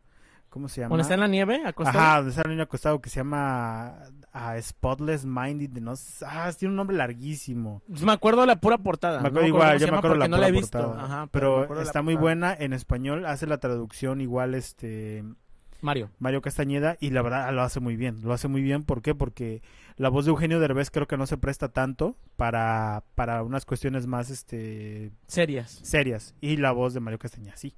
¿Cómo 0.49 0.69
se 0.69 0.81
llama? 0.81 0.91
Cuando 0.91 1.03
está 1.03 1.15
en 1.15 1.21
la 1.21 1.27
nieve, 1.27 1.61
acostado. 1.67 1.99
Ajá, 1.99 2.17
donde 2.19 2.31
está 2.31 2.43
el 2.43 2.51
niño 2.51 2.63
acostado 2.63 3.01
que 3.01 3.11
se 3.11 3.17
llama 3.17 3.99
ah, 4.33 4.57
Spotless 4.63 5.27
Minded, 5.27 5.83
no 5.83 5.95
ah, 6.25 6.51
tiene 6.57 6.71
un 6.71 6.77
nombre 6.77 6.97
larguísimo. 6.97 7.83
Pues 7.89 8.03
me 8.05 8.13
acuerdo 8.13 8.43
de 8.43 8.47
la 8.47 8.61
pura 8.61 8.79
portada. 8.79 9.19
Me 9.19 9.23
no 9.25 9.29
acuerdo 9.29 9.49
igual, 9.49 9.79
yo 9.81 9.89
me 9.89 9.99
acuerdo 9.99 10.17
la 10.17 10.29
no 10.29 10.37
pura 10.37 10.49
la 10.49 10.49
he 10.49 10.53
visto. 10.53 10.79
portada. 10.79 11.05
Ajá, 11.05 11.27
pero 11.33 11.75
la 11.75 11.83
está 11.83 12.01
muy 12.01 12.15
buena 12.15 12.55
en 12.55 12.73
español, 12.73 13.27
hace 13.27 13.47
la 13.47 13.59
traducción 13.59 14.21
igual 14.21 14.55
este 14.55 15.25
Mario. 15.81 16.11
Mario 16.19 16.43
Castañeda 16.43 16.97
y 17.01 17.11
la 17.11 17.23
verdad 17.23 17.53
lo 17.53 17.63
hace 17.63 17.81
muy 17.81 17.97
bien. 17.97 18.21
Lo 18.23 18.33
hace 18.33 18.49
muy 18.49 18.63
bien, 18.63 18.85
¿por 18.85 19.03
qué? 19.03 19.15
Porque 19.15 19.63
la 19.97 20.09
voz 20.09 20.25
de 20.25 20.31
Eugenio 20.31 20.61
Derbez 20.61 20.91
creo 20.91 21.07
que 21.07 21.17
no 21.17 21.27
se 21.27 21.37
presta 21.37 21.69
tanto 21.69 22.17
para, 22.37 23.05
para 23.15 23.43
unas 23.43 23.65
cuestiones 23.65 24.07
más 24.07 24.31
este 24.31 25.11
Serias. 25.27 25.81
serias 25.83 26.35
y 26.41 26.57
la 26.57 26.73
voz 26.73 26.95
de 26.95 27.01
Mario 27.01 27.19
Castañeda 27.19 27.57
sí. 27.57 27.75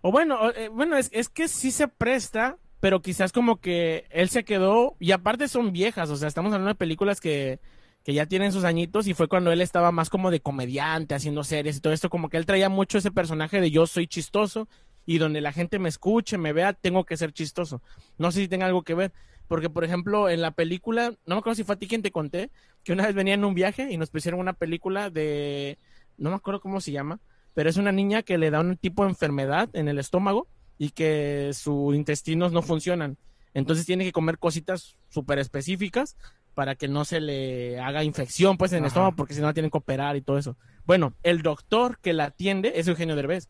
O 0.00 0.10
bueno, 0.10 0.40
o, 0.40 0.50
eh, 0.50 0.68
bueno, 0.68 0.96
es, 0.96 1.10
es 1.12 1.28
que 1.28 1.48
sí 1.48 1.70
se 1.70 1.88
presta, 1.88 2.58
pero 2.80 3.02
quizás 3.02 3.32
como 3.32 3.60
que 3.60 4.06
él 4.10 4.28
se 4.28 4.44
quedó, 4.44 4.96
y 4.98 5.12
aparte 5.12 5.48
son 5.48 5.72
viejas, 5.72 6.10
o 6.10 6.16
sea, 6.16 6.28
estamos 6.28 6.52
hablando 6.52 6.70
de 6.70 6.74
películas 6.74 7.20
que, 7.20 7.60
que 8.04 8.14
ya 8.14 8.26
tienen 8.26 8.52
sus 8.52 8.64
añitos 8.64 9.06
y 9.06 9.14
fue 9.14 9.28
cuando 9.28 9.52
él 9.52 9.60
estaba 9.60 9.92
más 9.92 10.10
como 10.10 10.30
de 10.30 10.40
comediante, 10.40 11.14
haciendo 11.14 11.44
series 11.44 11.76
y 11.76 11.80
todo 11.80 11.92
esto, 11.92 12.10
como 12.10 12.28
que 12.28 12.36
él 12.36 12.46
traía 12.46 12.68
mucho 12.68 12.98
ese 12.98 13.12
personaje 13.12 13.60
de 13.60 13.70
yo 13.70 13.86
soy 13.86 14.06
chistoso 14.06 14.68
y 15.06 15.18
donde 15.18 15.40
la 15.40 15.52
gente 15.52 15.78
me 15.78 15.88
escuche, 15.88 16.38
me 16.38 16.52
vea, 16.52 16.72
tengo 16.72 17.04
que 17.04 17.16
ser 17.16 17.32
chistoso. 17.32 17.82
No 18.18 18.30
sé 18.30 18.40
si 18.40 18.48
tenga 18.48 18.66
algo 18.66 18.82
que 18.82 18.94
ver, 18.94 19.12
porque 19.48 19.70
por 19.70 19.84
ejemplo 19.84 20.28
en 20.28 20.40
la 20.40 20.52
película, 20.52 21.10
no 21.26 21.34
me 21.34 21.38
acuerdo 21.38 21.56
si 21.56 21.64
fue 21.64 21.74
a 21.74 21.78
ti 21.78 21.88
quien 21.88 22.02
te 22.02 22.12
conté, 22.12 22.50
que 22.84 22.92
una 22.92 23.06
vez 23.06 23.14
venía 23.14 23.34
en 23.34 23.44
un 23.44 23.54
viaje 23.54 23.90
y 23.90 23.96
nos 23.96 24.10
pusieron 24.10 24.40
una 24.40 24.52
película 24.52 25.10
de, 25.10 25.78
no 26.16 26.30
me 26.30 26.36
acuerdo 26.36 26.60
cómo 26.60 26.80
se 26.80 26.92
llama, 26.92 27.20
pero 27.54 27.68
es 27.68 27.76
una 27.76 27.92
niña 27.92 28.22
que 28.22 28.38
le 28.38 28.50
da 28.50 28.60
un 28.60 28.76
tipo 28.76 29.04
de 29.04 29.10
enfermedad 29.10 29.68
en 29.74 29.88
el 29.88 29.98
estómago 29.98 30.48
y 30.78 30.90
que 30.90 31.50
sus 31.52 31.94
intestinos 31.94 32.52
no 32.52 32.62
funcionan. 32.62 33.18
Entonces 33.54 33.84
tiene 33.84 34.04
que 34.04 34.12
comer 34.12 34.38
cositas 34.38 34.96
súper 35.10 35.38
específicas 35.38 36.16
para 36.54 36.74
que 36.74 36.88
no 36.88 37.04
se 37.04 37.20
le 37.20 37.78
haga 37.78 38.04
infección 38.04 38.56
pues 38.56 38.72
en 38.72 38.78
el 38.78 38.84
Ajá. 38.84 38.88
estómago 38.88 39.16
porque 39.16 39.34
si 39.34 39.40
no 39.40 39.46
la 39.46 39.54
tienen 39.54 39.70
que 39.70 39.78
operar 39.78 40.16
y 40.16 40.22
todo 40.22 40.38
eso. 40.38 40.56
Bueno, 40.84 41.14
el 41.22 41.42
doctor 41.42 41.98
que 41.98 42.12
la 42.12 42.24
atiende 42.24 42.72
es 42.76 42.88
Eugenio 42.88 43.16
Derbez 43.16 43.48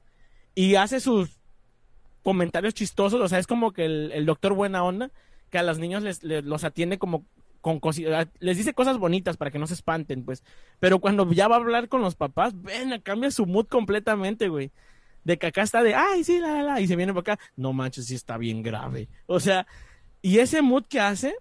y 0.55 0.75
hace 0.75 1.01
sus 1.01 1.39
comentarios 2.23 2.75
chistosos, 2.75 3.21
o 3.21 3.29
sea, 3.29 3.39
es 3.39 3.47
como 3.47 3.73
que 3.73 3.85
el, 3.85 4.13
el 4.13 4.27
doctor 4.27 4.55
buena 4.55 4.83
onda 4.85 5.11
que 5.51 5.59
a 5.59 5.63
los 5.63 5.79
niños 5.79 6.03
les, 6.03 6.23
les- 6.23 6.45
los 6.45 6.65
atiende 6.65 6.99
como 6.99 7.25
con 7.61 7.79
cositas, 7.79 8.27
les 8.41 8.57
dice 8.57 8.75
cosas 8.75 8.99
bonitas 8.99 9.37
para 9.37 9.51
que 9.51 9.59
no 9.59 9.67
se 9.67 9.75
espanten, 9.75 10.25
pues. 10.25 10.43
Pero 10.81 10.99
cuando 10.99 11.31
ya 11.33 11.47
va 11.49 11.57
a 11.57 11.59
hablar 11.61 11.89
con 11.89 12.01
los 12.01 12.15
papás, 12.17 12.61
ven, 12.61 13.01
cambia 13.03 13.31
su 13.31 13.47
mood 13.47 13.67
completamente, 13.67 14.49
güey. 14.49 14.73
De 15.25 15.39
que 15.39 15.47
acá 15.47 15.63
está 15.63 15.83
de, 15.85 15.95
ay, 15.95 16.25
sí, 16.25 16.41
la, 16.41 16.55
la, 16.55 16.63
la, 16.65 16.81
y 16.81 16.89
se 16.89 16.97
viene 16.97 17.13
para 17.15 17.35
acá, 17.35 17.45
no 17.57 17.73
manches, 17.73 18.07
sí 18.07 18.17
está 18.17 18.37
bien 18.37 18.63
grave. 18.65 19.09
O 19.27 19.39
sea, 19.39 19.69
y 20.21 20.39
ese 20.39 20.61
mood 20.63 20.85
que 20.87 20.99
hace, 20.99 21.37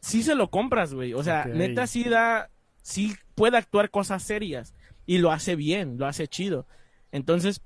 sí 0.00 0.22
se 0.22 0.34
lo 0.34 0.50
compras, 0.50 0.92
güey. 0.92 1.14
O 1.14 1.22
sea, 1.22 1.44
neta 1.56 1.86
sí 1.86 2.04
da, 2.04 2.50
sí 2.82 3.14
puede 3.34 3.56
actuar 3.56 3.88
cosas 3.90 4.22
serias. 4.22 4.74
Y 5.06 5.16
lo 5.18 5.32
hace 5.32 5.56
bien, 5.56 5.96
lo 5.96 6.06
hace 6.06 6.28
chido. 6.28 6.66
Entonces, 7.10 7.62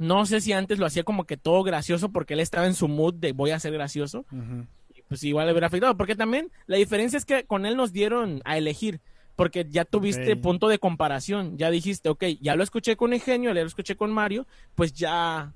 no 0.00 0.24
sé 0.24 0.40
si 0.40 0.54
antes 0.54 0.78
lo 0.78 0.86
hacía 0.86 1.04
como 1.04 1.24
que 1.24 1.36
todo 1.36 1.62
gracioso 1.62 2.08
porque 2.08 2.32
él 2.32 2.40
estaba 2.40 2.66
en 2.66 2.72
su 2.72 2.88
mood 2.88 3.12
de 3.12 3.32
voy 3.32 3.50
a 3.50 3.60
ser 3.60 3.74
gracioso 3.74 4.24
y 4.94 5.02
pues 5.02 5.22
igual 5.24 5.46
le 5.46 5.52
hubiera 5.52 5.66
afectado. 5.66 5.94
Porque 5.94 6.16
también 6.16 6.50
la 6.66 6.78
diferencia 6.78 7.18
es 7.18 7.26
que 7.26 7.44
con 7.44 7.66
él 7.66 7.76
nos 7.76 7.92
dieron 7.92 8.40
a 8.46 8.56
elegir. 8.56 9.02
Porque 9.36 9.66
ya 9.68 9.84
tuviste 9.84 10.36
punto 10.36 10.68
de 10.68 10.78
comparación. 10.78 11.58
Ya 11.58 11.70
dijiste, 11.70 12.08
ok, 12.08 12.24
ya 12.40 12.56
lo 12.56 12.62
escuché 12.62 12.96
con 12.96 13.12
Eugenio, 13.12 13.52
ya 13.52 13.60
lo 13.60 13.66
escuché 13.66 13.94
con 13.94 14.10
Mario, 14.10 14.46
pues 14.74 14.94
ya, 14.94 15.52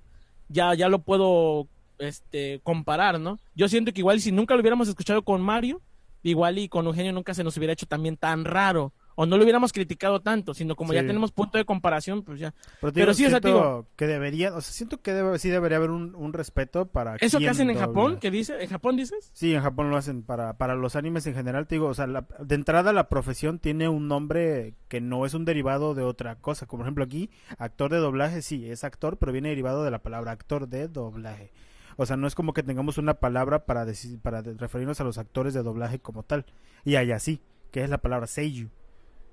ya, 0.51 0.75
ya 0.75 0.91
lo 0.91 0.99
puedo 0.99 1.67
este, 1.99 2.61
comparar, 2.63 3.19
¿no? 3.19 3.39
Yo 3.55 3.67
siento 3.69 3.95
que 3.95 4.01
igual 4.01 4.21
si 4.21 4.31
nunca 4.31 4.55
lo 4.55 4.61
hubiéramos 4.61 4.89
escuchado 4.89 5.23
con 5.23 5.41
Mario, 5.41 5.81
igual 6.23 6.59
y 6.59 6.69
con 6.69 6.85
Eugenio 6.85 7.13
nunca 7.13 7.33
se 7.33 7.45
nos 7.45 7.57
hubiera 7.57 7.73
hecho 7.73 7.87
también 7.87 8.19
tan 8.19 8.45
raro. 8.45 8.93
O 9.17 9.27
no 9.27 9.37
lo 9.37 9.43
hubiéramos 9.45 9.73
criticado 9.73 10.21
tanto, 10.21 10.55
sino 10.55 10.75
como 10.77 10.93
ya 10.93 11.01
Sí. 11.03 11.07
tenemos 11.07 11.33
punto 11.33 11.59
de 11.59 11.65
comparación, 11.65 12.23
pues 12.23 12.41
ya. 12.41 12.53
Pero, 12.81 12.93
Pero 12.93 13.13
digo, 13.13 13.15
sí, 13.15 13.27
o 13.27 13.31
sea, 13.31 13.41
digo- 13.41 13.87
que 13.97 14.07
debería, 14.07 14.55
o 14.55 14.61
sea, 14.61 14.73
siento 14.73 15.01
que 15.01 15.13
debe, 15.13 15.39
sí 15.39 15.49
debería 15.51 15.77
haber 15.79 15.91
un, 15.91 16.15
un 16.15 16.33
respeto 16.33 16.87
para 16.87 17.17
Eso 17.17 17.39
que 17.39 17.49
hacen 17.49 17.71
en. 17.71 17.77
Japón, 17.79 18.19
que 18.19 18.31
dice, 18.31 18.63
en 18.63 18.69
Japón 18.69 18.97
dices? 18.97 19.31
Sí, 19.33 19.55
en 19.55 19.63
Japón 19.63 19.91
lo 19.91 19.97
hacen 19.97 20.23
para, 20.23 20.57
para 20.59 20.75
los 20.75 20.97
animes 20.97 21.27
en 21.27 21.35
general, 21.35 21.67
te 21.67 21.77
digo, 21.77 21.87
o 21.89 21.95
sea, 21.95 22.07
la- 22.07 22.27
de 22.41 22.55
entrada 22.55 22.93
la 22.93 23.09
profesión 23.09 23.59
tiene 23.59 23.89
un 23.89 24.09
nombre 24.09 24.75
que 24.89 25.01
no 25.01 25.27
es 25.27 25.35
un 25.35 25.45
derivado 25.45 25.95
de 25.95 26.03
otra 26.03 26.37
cosa, 26.37 26.67
como 26.67 26.81
por 26.81 26.87
ejemplo 26.87 27.05
aquí, 27.05 27.31
actor 27.59 27.91
de 27.91 27.99
doblaje, 27.99 28.43
sí, 28.43 28.69
es 28.71 28.85
actor, 28.85 29.17
pero 29.19 29.33
viene 29.33 29.49
derivado 29.49 29.85
de 29.85 29.91
la 29.91 30.03
palabra 30.03 30.33
actor 30.33 30.69
de 30.69 30.89
doblaje. 30.89 31.53
O 31.97 32.07
sea, 32.07 32.17
no 32.17 32.27
es 32.27 32.35
como 32.35 32.53
que 32.53 32.63
tengamos 32.65 32.99
una 32.99 33.15
palabra 33.15 33.67
para 33.67 33.85
decir, 33.85 34.19
para 34.21 34.43
referirnos 34.43 35.01
a 35.01 35.05
los 35.05 35.17
actores 35.19 35.55
de 35.55 35.63
doblaje 35.63 36.01
como 36.01 36.25
tal. 36.25 36.45
Y 36.85 36.97
hay 36.97 37.13
así, 37.13 37.41
que 37.71 37.85
es 37.85 37.91
la 37.91 37.99
palabra 37.99 38.27
seiyuu, 38.27 38.69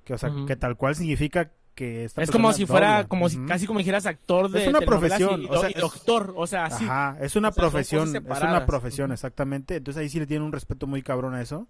que 0.04 0.14
o 0.14 0.18
sea, 0.18 0.30
Ujú. 0.30 0.46
que 0.46 0.56
tal 0.56 0.76
cual 0.78 0.96
significa 0.96 1.52
que 1.76 2.04
esta 2.06 2.22
Es 2.22 2.32
como 2.32 2.52
si 2.54 2.66
fuera, 2.66 3.08
como 3.08 3.30
si, 3.30 3.38
Ujú. 3.38 3.48
casi 3.48 3.66
como 3.66 3.80
dijeras 3.80 4.06
actor 4.06 4.50
de 4.50 4.62
Es 4.64 4.68
una 4.68 4.82
profesión, 4.82 5.42
y, 5.42 5.46
o 5.48 5.58
sea, 5.58 5.70
y 5.70 5.74
doctor, 5.74 6.34
o 6.36 6.46
sea, 6.48 6.66
así. 6.66 6.84
Ajá, 6.84 7.18
es 7.22 7.36
una 7.36 7.50
O 7.50 7.54
sea, 7.54 7.62
profesión, 7.62 8.16
es 8.16 8.42
una 8.42 8.66
profesión, 8.66 9.12
exactamente. 9.12 9.78
Entonces 9.78 10.02
ahí 10.02 10.10
sí 10.10 10.20
le 10.20 10.28
tiene 10.28 10.46
un 10.46 10.52
respeto 10.52 10.88
muy 10.88 11.02
cabrón 11.02 11.34
a 11.34 11.42
eso. 11.42 11.68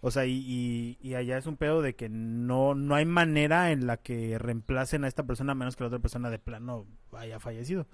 O 0.00 0.10
sea, 0.10 0.26
y, 0.26 0.32
y, 0.32 0.98
y 1.00 1.14
allá 1.14 1.38
es 1.38 1.46
un 1.46 1.56
pedo 1.56 1.80
de 1.80 1.94
que 1.94 2.10
no, 2.10 2.74
no 2.74 2.94
hay 2.94 3.06
manera 3.06 3.70
en 3.70 3.86
la 3.86 3.96
que 3.96 4.38
reemplacen 4.38 5.04
a 5.04 5.08
esta 5.08 5.22
persona 5.22 5.52
a 5.52 5.54
menos 5.54 5.76
que 5.76 5.84
la 5.84 5.88
otra 5.88 5.98
persona 5.98 6.28
de 6.28 6.38
plano 6.38 6.86
haya 7.12 7.40
fallecido. 7.40 7.86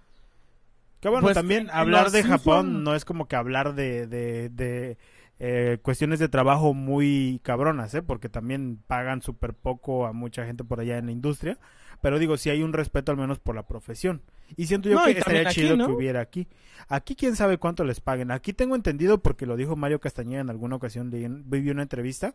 Que 1.00 1.08
bueno, 1.08 1.22
Pues, 1.22 1.34
también 1.34 1.70
hablar 1.70 2.10
de 2.10 2.22
Japón 2.24 2.82
no 2.84 2.94
es 2.94 3.04
como 3.04 3.28
que 3.28 3.36
hablar 3.36 3.74
de, 3.74 4.06
de, 4.06 4.48
de 4.50 4.98
eh, 5.40 5.78
cuestiones 5.82 6.18
de 6.20 6.28
trabajo 6.28 6.74
muy 6.74 7.40
cabronas, 7.42 7.94
¿eh? 7.94 8.02
Porque 8.02 8.28
también 8.28 8.78
pagan 8.86 9.22
súper 9.22 9.54
poco 9.54 10.06
a 10.06 10.12
mucha 10.12 10.46
gente 10.46 10.62
por 10.64 10.78
allá 10.80 10.98
en 10.98 11.06
la 11.06 11.12
industria. 11.12 11.58
Pero 12.02 12.18
digo, 12.18 12.36
sí 12.38 12.48
hay 12.50 12.62
un 12.62 12.72
respeto 12.72 13.10
al 13.12 13.18
menos 13.18 13.38
por 13.40 13.54
la 13.54 13.66
profesión. 13.66 14.22
Y 14.56 14.66
siento 14.66 14.88
yo 14.88 14.94
No, 14.98 15.04
que 15.04 15.12
estaría 15.18 15.42
aquí, 15.42 15.60
chido 15.62 15.76
¿no? 15.76 15.86
que 15.86 15.92
hubiera 15.92 16.20
aquí. 16.20 16.46
Aquí 16.88 17.14
quién 17.14 17.36
sabe 17.36 17.58
cuánto 17.58 17.84
les 17.84 18.00
paguen. 18.00 18.30
Aquí 18.30 18.52
tengo 18.52 18.74
entendido, 18.74 19.18
porque 19.22 19.44
lo 19.46 19.56
dijo 19.56 19.76
Mario 19.76 20.00
Castañeda 20.00 20.40
en 20.40 20.50
alguna 20.50 20.76
ocasión, 20.76 21.10
leí 21.10 21.24
en- 21.24 21.48
vi 21.50 21.68
una 21.70 21.82
entrevista 21.82 22.34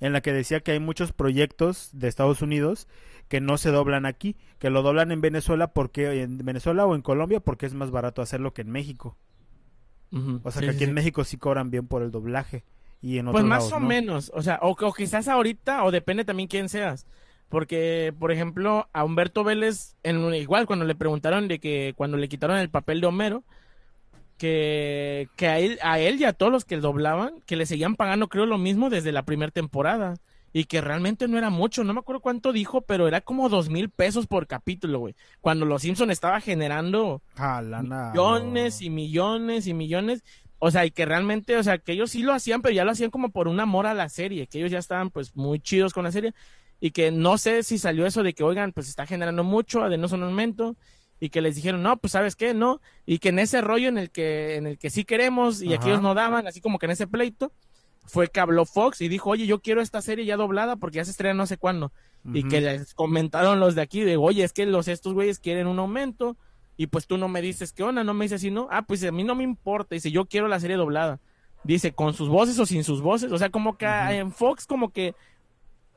en 0.00 0.12
la 0.12 0.20
que 0.22 0.32
decía 0.32 0.60
que 0.60 0.72
hay 0.72 0.78
muchos 0.80 1.12
proyectos 1.12 1.90
de 1.92 2.08
Estados 2.08 2.40
Unidos 2.42 2.86
que 3.28 3.40
no 3.40 3.58
se 3.58 3.70
doblan 3.70 4.06
aquí, 4.06 4.36
que 4.58 4.70
lo 4.70 4.82
doblan 4.82 5.10
en 5.12 5.20
Venezuela 5.20 5.68
porque 5.68 6.22
en 6.22 6.38
Venezuela 6.38 6.86
o 6.86 6.94
en 6.94 7.02
Colombia 7.02 7.40
porque 7.40 7.66
es 7.66 7.74
más 7.74 7.90
barato 7.90 8.22
hacerlo 8.22 8.52
que 8.54 8.62
en 8.62 8.70
México. 8.70 9.16
O 10.42 10.50
sea, 10.50 10.62
sí, 10.62 10.66
que 10.66 10.72
sí, 10.72 10.76
aquí 10.76 10.84
en. 10.84 10.94
México 10.94 11.24
sí 11.24 11.36
cobran 11.36 11.70
bien 11.70 11.86
por 11.86 12.02
el 12.02 12.10
doblaje 12.10 12.64
y 13.02 13.18
en 13.18 13.28
otros 13.28 13.42
Pues 13.42 13.44
más 13.44 13.58
lados 13.60 13.72
o 13.74 13.80
no. 13.80 13.86
menos, 13.86 14.32
o 14.34 14.42
sea, 14.42 14.58
o, 14.62 14.70
o 14.70 14.92
quizás 14.92 15.28
ahorita, 15.28 15.84
o 15.84 15.90
depende 15.90 16.24
también 16.24 16.48
quién 16.48 16.68
seas. 16.68 17.06
Porque, 17.48 18.12
por 18.18 18.32
ejemplo, 18.32 18.88
a 18.92 19.04
Humberto 19.04 19.44
Vélez, 19.44 19.94
en, 20.02 20.16
un- 20.18 20.34
igual 20.34 20.66
cuando 20.66 20.84
le 20.84 20.94
preguntaron 20.96 21.46
de 21.48 21.60
que 21.60 21.94
cuando 21.96 22.16
le 22.16 22.28
quitaron 22.28 22.58
el 22.58 22.70
papel 22.70 23.00
de 23.00 23.06
Homero, 23.06 23.44
que, 24.38 25.28
que 25.36 25.46
a, 25.48 25.58
él, 25.58 25.78
a 25.82 25.98
él 25.98 26.20
y 26.20 26.24
a 26.24 26.32
todos 26.32 26.52
los 26.52 26.64
que 26.64 26.76
doblaban, 26.78 27.40
que 27.46 27.56
le 27.56 27.66
seguían 27.66 27.96
pagando 27.96 28.28
creo 28.28 28.46
lo 28.46 28.58
mismo 28.58 28.90
desde 28.90 29.12
la 29.12 29.24
primera 29.24 29.50
temporada. 29.50 30.16
Y 30.58 30.64
que 30.64 30.80
realmente 30.80 31.28
no 31.28 31.36
era 31.36 31.50
mucho, 31.50 31.84
no 31.84 31.92
me 31.92 32.00
acuerdo 32.00 32.20
cuánto 32.22 32.50
dijo, 32.50 32.80
pero 32.80 33.06
era 33.06 33.20
como 33.20 33.50
dos 33.50 33.68
mil 33.68 33.90
pesos 33.90 34.26
por 34.26 34.46
capítulo, 34.46 35.00
güey. 35.00 35.14
Cuando 35.42 35.66
Los 35.66 35.82
Simpson 35.82 36.10
estaba 36.10 36.40
generando 36.40 37.20
Ah, 37.36 37.60
lana. 37.60 38.12
millones 38.12 38.80
y 38.80 38.88
millones 38.88 39.66
y 39.66 39.74
millones. 39.74 40.24
O 40.58 40.70
sea, 40.70 40.86
y 40.86 40.92
que 40.92 41.04
realmente, 41.04 41.58
o 41.58 41.62
sea, 41.62 41.76
que 41.76 41.92
ellos 41.92 42.10
sí 42.12 42.22
lo 42.22 42.32
hacían, 42.32 42.62
pero 42.62 42.74
ya 42.74 42.86
lo 42.86 42.92
hacían 42.92 43.10
como 43.10 43.28
por 43.32 43.48
un 43.48 43.60
amor 43.60 43.86
a 43.86 43.92
la 43.92 44.08
serie, 44.08 44.46
que 44.46 44.56
ellos 44.56 44.70
ya 44.70 44.78
estaban 44.78 45.10
pues 45.10 45.36
muy 45.36 45.60
chidos 45.60 45.92
con 45.92 46.04
la 46.04 46.10
serie. 46.12 46.32
Y 46.80 46.92
que 46.92 47.10
no 47.10 47.36
sé 47.36 47.62
si 47.62 47.76
salió 47.76 48.06
eso 48.06 48.22
de 48.22 48.32
que, 48.32 48.42
oigan, 48.42 48.72
pues 48.72 48.88
está 48.88 49.04
generando 49.04 49.44
mucho, 49.44 49.86
denos 49.90 50.12
un 50.12 50.22
aumento. 50.22 50.74
Y 51.20 51.28
que 51.28 51.42
les 51.42 51.56
dijeron, 51.56 51.82
no, 51.82 51.98
pues 51.98 52.12
sabes 52.12 52.34
qué, 52.34 52.54
no. 52.54 52.80
Y 53.04 53.18
que 53.18 53.28
en 53.28 53.40
ese 53.40 53.60
rollo 53.60 53.88
en 53.90 53.98
el 53.98 54.10
que, 54.10 54.56
en 54.56 54.66
el 54.66 54.78
que 54.78 54.88
sí 54.88 55.04
queremos 55.04 55.60
y 55.60 55.68
Ajá. 55.74 55.76
aquí 55.76 55.88
ellos 55.90 56.00
no 56.02 56.14
daban, 56.14 56.46
así 56.46 56.62
como 56.62 56.78
que 56.78 56.86
en 56.86 56.92
ese 56.92 57.06
pleito, 57.06 57.52
fue 58.06 58.28
que 58.28 58.40
habló 58.40 58.64
Fox 58.64 59.00
y 59.00 59.08
dijo, 59.08 59.30
oye, 59.30 59.46
yo 59.46 59.60
quiero 59.60 59.80
esta 59.80 60.02
serie 60.02 60.24
ya 60.24 60.36
doblada 60.36 60.76
porque 60.76 60.96
ya 60.96 61.04
se 61.04 61.10
estrena 61.10 61.34
no 61.34 61.46
sé 61.46 61.56
cuándo. 61.56 61.92
Y 62.32 62.42
que 62.48 62.60
les 62.60 62.92
comentaron 62.94 63.60
los 63.60 63.76
de 63.76 63.82
aquí 63.82 64.00
de, 64.00 64.16
oye, 64.16 64.42
es 64.42 64.52
que 64.52 64.66
los 64.66 64.88
estos 64.88 65.14
güeyes 65.14 65.38
quieren 65.38 65.68
un 65.68 65.78
aumento 65.78 66.36
y 66.76 66.88
pues 66.88 67.06
tú 67.06 67.18
no 67.18 67.28
me 67.28 67.40
dices 67.40 67.72
qué 67.72 67.84
onda, 67.84 68.02
no 68.02 68.14
me 68.14 68.24
dices 68.24 68.40
si 68.40 68.50
no. 68.50 68.66
Ah, 68.70 68.82
pues 68.82 69.04
a 69.04 69.12
mí 69.12 69.22
no 69.22 69.36
me 69.36 69.44
importa, 69.44 69.94
dice, 69.94 70.10
yo 70.10 70.26
quiero 70.26 70.48
la 70.48 70.58
serie 70.58 70.76
doblada. 70.76 71.20
Dice, 71.62 71.92
con 71.92 72.14
sus 72.14 72.28
voces 72.28 72.58
o 72.58 72.66
sin 72.66 72.82
sus 72.82 73.00
voces. 73.00 73.30
O 73.30 73.38
sea, 73.38 73.50
como 73.50 73.78
que 73.78 73.86
en 73.86 74.32
Fox 74.32 74.66
como 74.66 74.90
que 74.90 75.14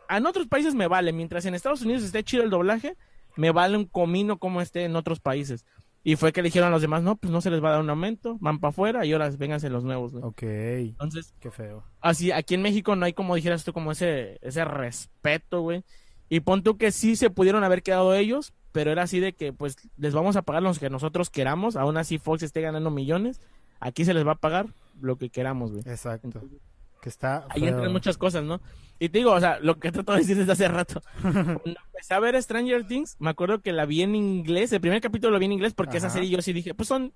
en 0.10 0.26
otros 0.26 0.48
países 0.48 0.76
me 0.76 0.88
vale, 0.88 1.14
mientras 1.14 1.46
en 1.46 1.56
Estados 1.56 1.82
Unidos 1.82 2.04
esté 2.04 2.24
chido 2.24 2.44
el 2.44 2.50
doblaje, 2.50 2.96
me 3.36 3.52
vale 3.52 3.78
un 3.78 3.86
comino 3.86 4.38
como 4.38 4.62
esté 4.62 4.84
en 4.84 4.96
otros 4.96 5.20
países. 5.20 5.66
Y 6.04 6.16
fue 6.16 6.32
que 6.32 6.42
le 6.42 6.48
dijeron 6.48 6.70
a 6.70 6.72
los 6.72 6.82
demás, 6.82 7.04
no, 7.04 7.18
pues 7.18 7.32
no 7.32 7.42
se 7.42 7.50
les 7.50 7.62
va 7.64 7.70
a 7.70 7.72
dar 7.74 7.82
un 7.82 7.90
aumento, 7.90 8.38
van 8.40 8.60
para 8.60 8.70
afuera 8.70 9.06
y 9.06 9.12
ahora 9.12 9.30
vénganse 9.32 9.70
los 9.70 9.84
nuevos, 9.84 10.14
güey. 10.14 10.24
Ok, 10.24 10.44
Entonces, 10.44 11.34
qué 11.40 11.52
feo. 11.52 11.84
así 12.00 12.32
aquí 12.32 12.56
en 12.56 12.62
México 12.62 12.96
no 12.96 13.06
hay 13.06 13.14
como 13.14 13.36
dijeras 13.36 13.64
tú 13.66 13.74
como 13.74 13.92
ese 13.92 14.40
ese 14.42 14.64
respeto, 14.66 15.62
güey. 15.62 15.84
Y 16.30 16.40
pon 16.42 16.64
tú 16.64 16.78
que 16.78 16.92
sí 16.92 17.16
se 17.16 17.30
pudieron 17.30 17.64
haber 17.64 17.84
quedado 17.84 18.14
ellos, 18.14 18.54
pero 18.72 18.92
era 18.92 19.04
así 19.04 19.20
de 19.20 19.34
que 19.34 19.52
pues 19.52 19.76
les 19.98 20.14
vamos 20.14 20.36
a 20.36 20.42
pagar 20.44 20.64
los 20.64 20.80
que 20.80 20.90
nosotros 20.90 21.30
queramos, 21.30 21.76
aún 21.76 21.98
así 21.98 22.18
Fox 22.18 22.44
esté 22.44 22.62
ganando 22.62 22.92
millones, 22.92 23.42
aquí 23.80 24.06
se 24.06 24.14
les 24.14 24.26
va 24.26 24.34
a 24.34 24.40
pagar 24.40 24.68
lo 25.02 25.18
que 25.18 25.30
queramos, 25.30 25.72
güey. 25.72 25.84
Exacto. 25.86 26.28
Entonces, 26.28 26.60
Que 27.02 27.10
está 27.10 27.46
Ahí 27.50 27.62
feo. 27.62 27.70
entran 27.70 27.92
muchas 27.92 28.18
cosas, 28.18 28.44
¿no? 28.44 28.62
Y 29.00 29.10
te 29.10 29.20
digo, 29.20 29.32
o 29.32 29.40
sea, 29.40 29.60
lo 29.60 29.80
que 29.80 29.92
trato 29.92 30.12
de 30.14 30.20
decir 30.20 30.38
desde 30.38 30.52
hace 30.52 30.68
rato. 30.68 31.02
Cuando 31.22 31.60
empecé 31.64 32.14
a 32.14 32.20
ver 32.20 32.42
Stranger 32.42 32.86
Things, 32.86 33.16
me 33.20 33.30
acuerdo 33.30 33.62
que 33.62 33.72
la 33.72 33.86
vi 33.86 34.02
en 34.02 34.16
inglés, 34.16 34.74
el 34.74 34.82
primer 34.82 35.00
capítulo 35.02 35.32
lo 35.32 35.40
vi 35.40 35.46
en 35.46 35.54
inglés 35.54 35.74
porque 35.74 35.98
esa 35.98 36.10
serie 36.10 36.30
yo 36.30 36.42
sí 36.42 36.52
dije, 36.52 36.74
pues 36.74 36.88
son 36.90 37.14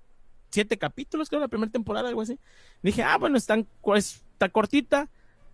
siete 0.50 0.78
capítulos, 0.78 1.28
creo, 1.28 1.40
la 1.40 1.48
primera 1.48 1.70
temporada, 1.70 2.08
algo 2.08 2.22
así. 2.22 2.38
Dije, 2.82 3.02
ah, 3.02 3.18
bueno, 3.18 3.36
están, 3.36 3.66
pues, 3.82 4.24
está 4.32 4.48
cortita. 4.48 5.10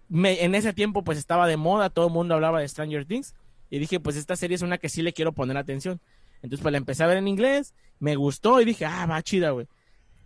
Me, 0.08 0.44
en 0.44 0.54
ese 0.54 0.72
tiempo, 0.72 1.02
pues, 1.02 1.18
estaba 1.18 1.46
de 1.46 1.56
moda, 1.56 1.88
todo 1.90 2.08
el 2.08 2.12
mundo 2.12 2.34
hablaba 2.34 2.60
de 2.60 2.68
Stranger 2.68 3.06
Things. 3.06 3.34
Y 3.70 3.78
dije, 3.78 3.98
pues, 3.98 4.16
esta 4.16 4.36
serie 4.36 4.56
es 4.56 4.62
una 4.62 4.76
que 4.78 4.88
sí 4.90 5.00
le 5.02 5.12
quiero 5.14 5.32
poner 5.32 5.56
atención. 5.56 6.00
Entonces, 6.42 6.60
pues, 6.60 6.70
la 6.72 6.78
empecé 6.78 7.02
a 7.02 7.06
ver 7.06 7.16
en 7.16 7.28
inglés, 7.28 7.74
me 7.98 8.14
gustó 8.14 8.60
y 8.60 8.64
dije, 8.66 8.84
ah, 8.84 9.06
va 9.06 9.22
chida, 9.22 9.50
güey. 9.50 9.66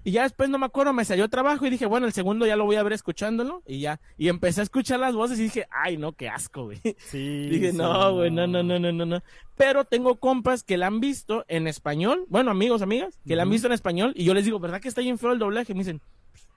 Y 0.04 0.12
ya 0.12 0.22
después, 0.22 0.50
no 0.50 0.58
me 0.58 0.66
acuerdo, 0.66 0.92
me 0.92 1.04
salió 1.06 1.28
trabajo 1.28 1.66
y 1.66 1.70
dije, 1.70 1.86
bueno, 1.86 2.06
el 2.06 2.12
segundo 2.12 2.46
ya 2.46 2.56
lo 2.56 2.66
voy 2.66 2.76
a 2.76 2.82
ver 2.82 2.92
escuchándolo. 2.92 3.62
Y 3.66 3.80
ya, 3.80 4.00
y 4.18 4.28
empecé 4.28 4.60
a 4.60 4.64
escuchar 4.64 5.00
las 5.00 5.14
voces 5.14 5.38
y 5.38 5.44
dije, 5.44 5.66
ay, 5.70 5.96
no, 5.96 6.12
qué 6.12 6.28
asco, 6.28 6.64
güey. 6.64 6.80
Sí, 6.98 7.48
Dije, 7.48 7.72
sí, 7.72 7.76
no, 7.78 8.14
güey, 8.14 8.30
no, 8.30 8.46
no, 8.46 8.62
no, 8.62 8.78
no, 8.78 8.92
no, 8.92 9.06
no. 9.06 9.22
Pero 9.56 9.84
tengo 9.84 10.16
compas 10.16 10.62
que 10.62 10.76
la 10.76 10.88
han 10.88 11.00
visto 11.00 11.44
en 11.48 11.66
español, 11.66 12.26
bueno, 12.28 12.50
amigos, 12.50 12.82
amigas, 12.82 13.18
que 13.26 13.34
la 13.34 13.44
han 13.44 13.50
visto 13.50 13.66
en 13.66 13.72
español, 13.72 14.12
y 14.14 14.24
yo 14.24 14.34
les 14.34 14.44
digo, 14.44 14.58
¿verdad 14.58 14.80
que 14.80 14.88
está 14.88 15.00
bien 15.00 15.18
feo 15.18 15.32
el 15.32 15.38
doblaje? 15.38 15.72
Me 15.72 15.80
dicen, 15.80 16.02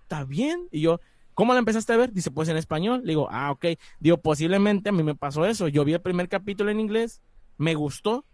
está 0.01 0.23
bien. 0.23 0.67
Y 0.71 0.81
yo, 0.81 0.99
¿cómo 1.33 1.53
la 1.53 1.59
empezaste 1.59 1.93
a 1.93 1.97
ver? 1.97 2.11
Dice, 2.11 2.31
pues 2.31 2.49
en 2.49 2.57
español. 2.57 3.01
Le 3.03 3.11
digo, 3.11 3.27
ah, 3.31 3.51
ok. 3.51 3.65
Digo, 3.99 4.17
posiblemente 4.17 4.89
a 4.89 4.91
mí 4.91 5.03
me 5.03 5.15
pasó 5.15 5.45
eso. 5.45 5.67
Yo 5.67 5.85
vi 5.85 5.93
el 5.93 6.01
primer 6.01 6.27
capítulo 6.27 6.71
en 6.71 6.79
inglés, 6.79 7.21
me 7.57 7.75
gustó, 7.75 8.25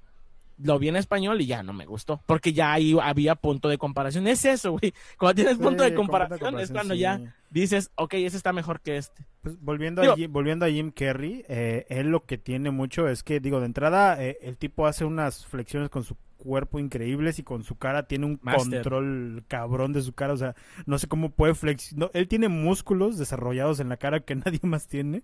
lo 0.58 0.78
vi 0.80 0.88
en 0.90 0.96
español 0.96 1.42
y 1.42 1.46
ya 1.48 1.64
no 1.64 1.74
me 1.74 1.86
gustó. 1.86 2.22
Porque 2.26 2.54
ya 2.54 2.74
ahí 2.74 2.96
había 3.02 3.36
punto 3.36 3.70
de 3.70 3.78
comparación. 3.78 4.28
Es 4.28 4.46
eso, 4.46 4.72
güey. 4.74 4.94
Cuando 5.18 5.36
tienes 5.36 5.58
punto 5.58 5.84
de 5.84 5.94
comparación, 5.94 6.60
es 6.60 6.72
cuando 6.72 6.94
ya 6.94 7.20
dices, 7.50 7.92
ok, 7.96 8.14
ese 8.16 8.38
está 8.38 8.54
mejor 8.54 8.82
que 8.82 8.98
este. 8.98 9.26
Pues, 9.42 9.60
volviendo, 9.60 10.02
Digo- 10.02 10.14
a 10.14 10.16
Jim, 10.16 10.32
volviendo 10.32 10.66
a 10.66 10.70
Jim 10.70 10.92
Carrey, 10.92 11.44
eh, 11.48 11.86
él 11.90 12.08
lo 12.10 12.26
que 12.26 12.38
tiene 12.38 12.72
mucho 12.72 13.08
es 13.10 13.24
que, 13.24 13.40
digo, 13.40 13.60
de 13.60 13.66
entrada, 13.66 14.24
eh, 14.24 14.38
el 14.42 14.58
tipo 14.58 14.88
hace 14.88 15.06
unas 15.06 15.46
flexiones 15.46 15.90
con 15.90 16.04
su 16.04 16.16
cuerpo 16.38 16.78
increíbles 16.80 17.40
y 17.40 17.44
con 17.44 17.64
su 17.64 17.76
cara 17.78 18.04
tiene 18.08 18.26
un 18.26 18.40
Master. 18.42 18.82
control 18.82 19.46
cabrón 19.48 19.94
de 19.94 20.02
su 20.02 20.12
cara, 20.14 20.34
o 20.34 20.38
sea, 20.38 20.56
no 20.86 20.98
sé 21.00 21.08
cómo 21.08 21.30
puede 21.30 21.56
flexionar. 21.56 22.12
él 22.14 22.28
tiene 22.28 22.50
músculos 22.50 23.18
desarrollados 23.18 23.80
en 23.80 23.88
la 23.90 23.96
cara 23.98 24.20
que 24.22 24.36
nadie 24.36 24.60
más 24.64 24.88
tiene. 24.88 25.24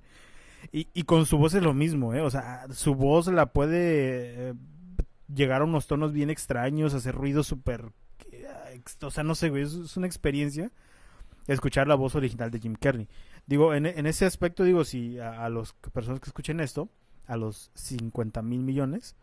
Y, 0.73 0.87
y 0.93 1.03
con 1.03 1.25
su 1.25 1.37
voz 1.37 1.53
es 1.53 1.63
lo 1.63 1.73
mismo, 1.73 2.13
¿eh? 2.13 2.19
O 2.21 2.29
sea, 2.29 2.65
su 2.71 2.93
voz 2.95 3.27
la 3.27 3.45
puede 3.53 4.49
eh, 4.49 4.53
llegar 5.33 5.61
a 5.61 5.65
unos 5.65 5.87
tonos 5.87 6.13
bien 6.13 6.29
extraños, 6.29 6.93
hacer 6.93 7.15
ruidos 7.15 7.47
súper... 7.47 7.91
ex- 8.73 8.97
O 9.03 9.11
sea, 9.11 9.23
no 9.23 9.35
sé, 9.35 9.49
güey, 9.49 9.63
es, 9.63 9.95
una 9.97 10.07
experiencia 10.07 10.71
escuchar 11.47 11.87
la 11.87 11.95
voz 11.95 12.15
original 12.15 12.51
de 12.51 12.59
Jim 12.59 12.75
Carrey. 12.79 13.07
Digo, 13.47 13.73
en, 13.73 13.85
en 13.87 14.05
ese 14.05 14.25
aspecto, 14.25 14.63
digo, 14.63 14.83
si 14.85 15.19
a, 15.19 15.45
a 15.45 15.49
las 15.49 15.73
personas 15.93 16.19
que 16.19 16.29
escuchen 16.29 16.59
esto, 16.59 16.89
a 17.25 17.37
los 17.37 17.71
50 17.75 18.41
mil 18.43 18.61
millones, 18.61 19.15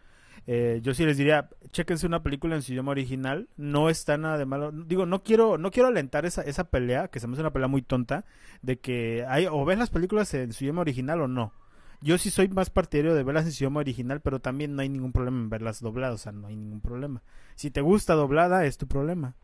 eh, 0.48 0.80
yo 0.82 0.92
sí 0.94 1.04
les 1.04 1.16
diría, 1.16 1.48
chéquense 1.70 2.06
una 2.06 2.22
película 2.22 2.56
en 2.56 2.62
su 2.62 2.72
idioma 2.72 2.90
original, 2.92 3.48
no 3.56 3.88
está 3.90 4.16
nada 4.18 4.38
de 4.38 4.44
malo. 4.46 4.72
Digo, 4.72 5.06
no 5.06 5.22
quiero, 5.22 5.56
no 5.58 5.70
quiero 5.70 5.88
alentar 5.88 6.26
esa, 6.26 6.42
esa 6.42 6.64
pelea, 6.64 7.08
que 7.08 7.20
se 7.20 7.26
me 7.26 7.34
hace 7.34 7.42
una 7.42 7.52
pelea 7.52 7.68
muy 7.68 7.82
tonta, 7.82 8.24
de 8.62 8.78
que 8.78 9.24
hay, 9.28 9.46
o 9.46 9.64
ves 9.64 9.78
las 9.78 9.90
películas 9.90 10.32
en 10.34 10.52
su 10.52 10.64
idioma 10.64 10.80
original 10.82 11.20
o 11.22 11.28
no. 11.28 11.52
Yo 12.00 12.18
sí 12.18 12.30
soy 12.30 12.48
más 12.48 12.70
partidario 12.70 13.14
de 13.14 13.22
verlas 13.22 13.46
en 13.46 13.52
su 13.52 13.64
idioma 13.64 13.80
original, 13.80 14.20
pero 14.20 14.40
también 14.40 14.74
no 14.76 14.82
hay 14.82 14.88
ningún 14.88 15.12
problema 15.12 15.38
en 15.38 15.48
verlas 15.48 15.80
dobladas, 15.80 16.14
o 16.14 16.18
sea, 16.18 16.32
no 16.32 16.46
hay 16.48 16.56
ningún 16.56 16.80
problema. 16.80 17.22
Si 17.54 17.70
te 17.70 17.80
gusta 17.80 18.14
doblada, 18.14 18.64
es 18.66 18.76
tu 18.78 18.86
problema. 18.86 19.34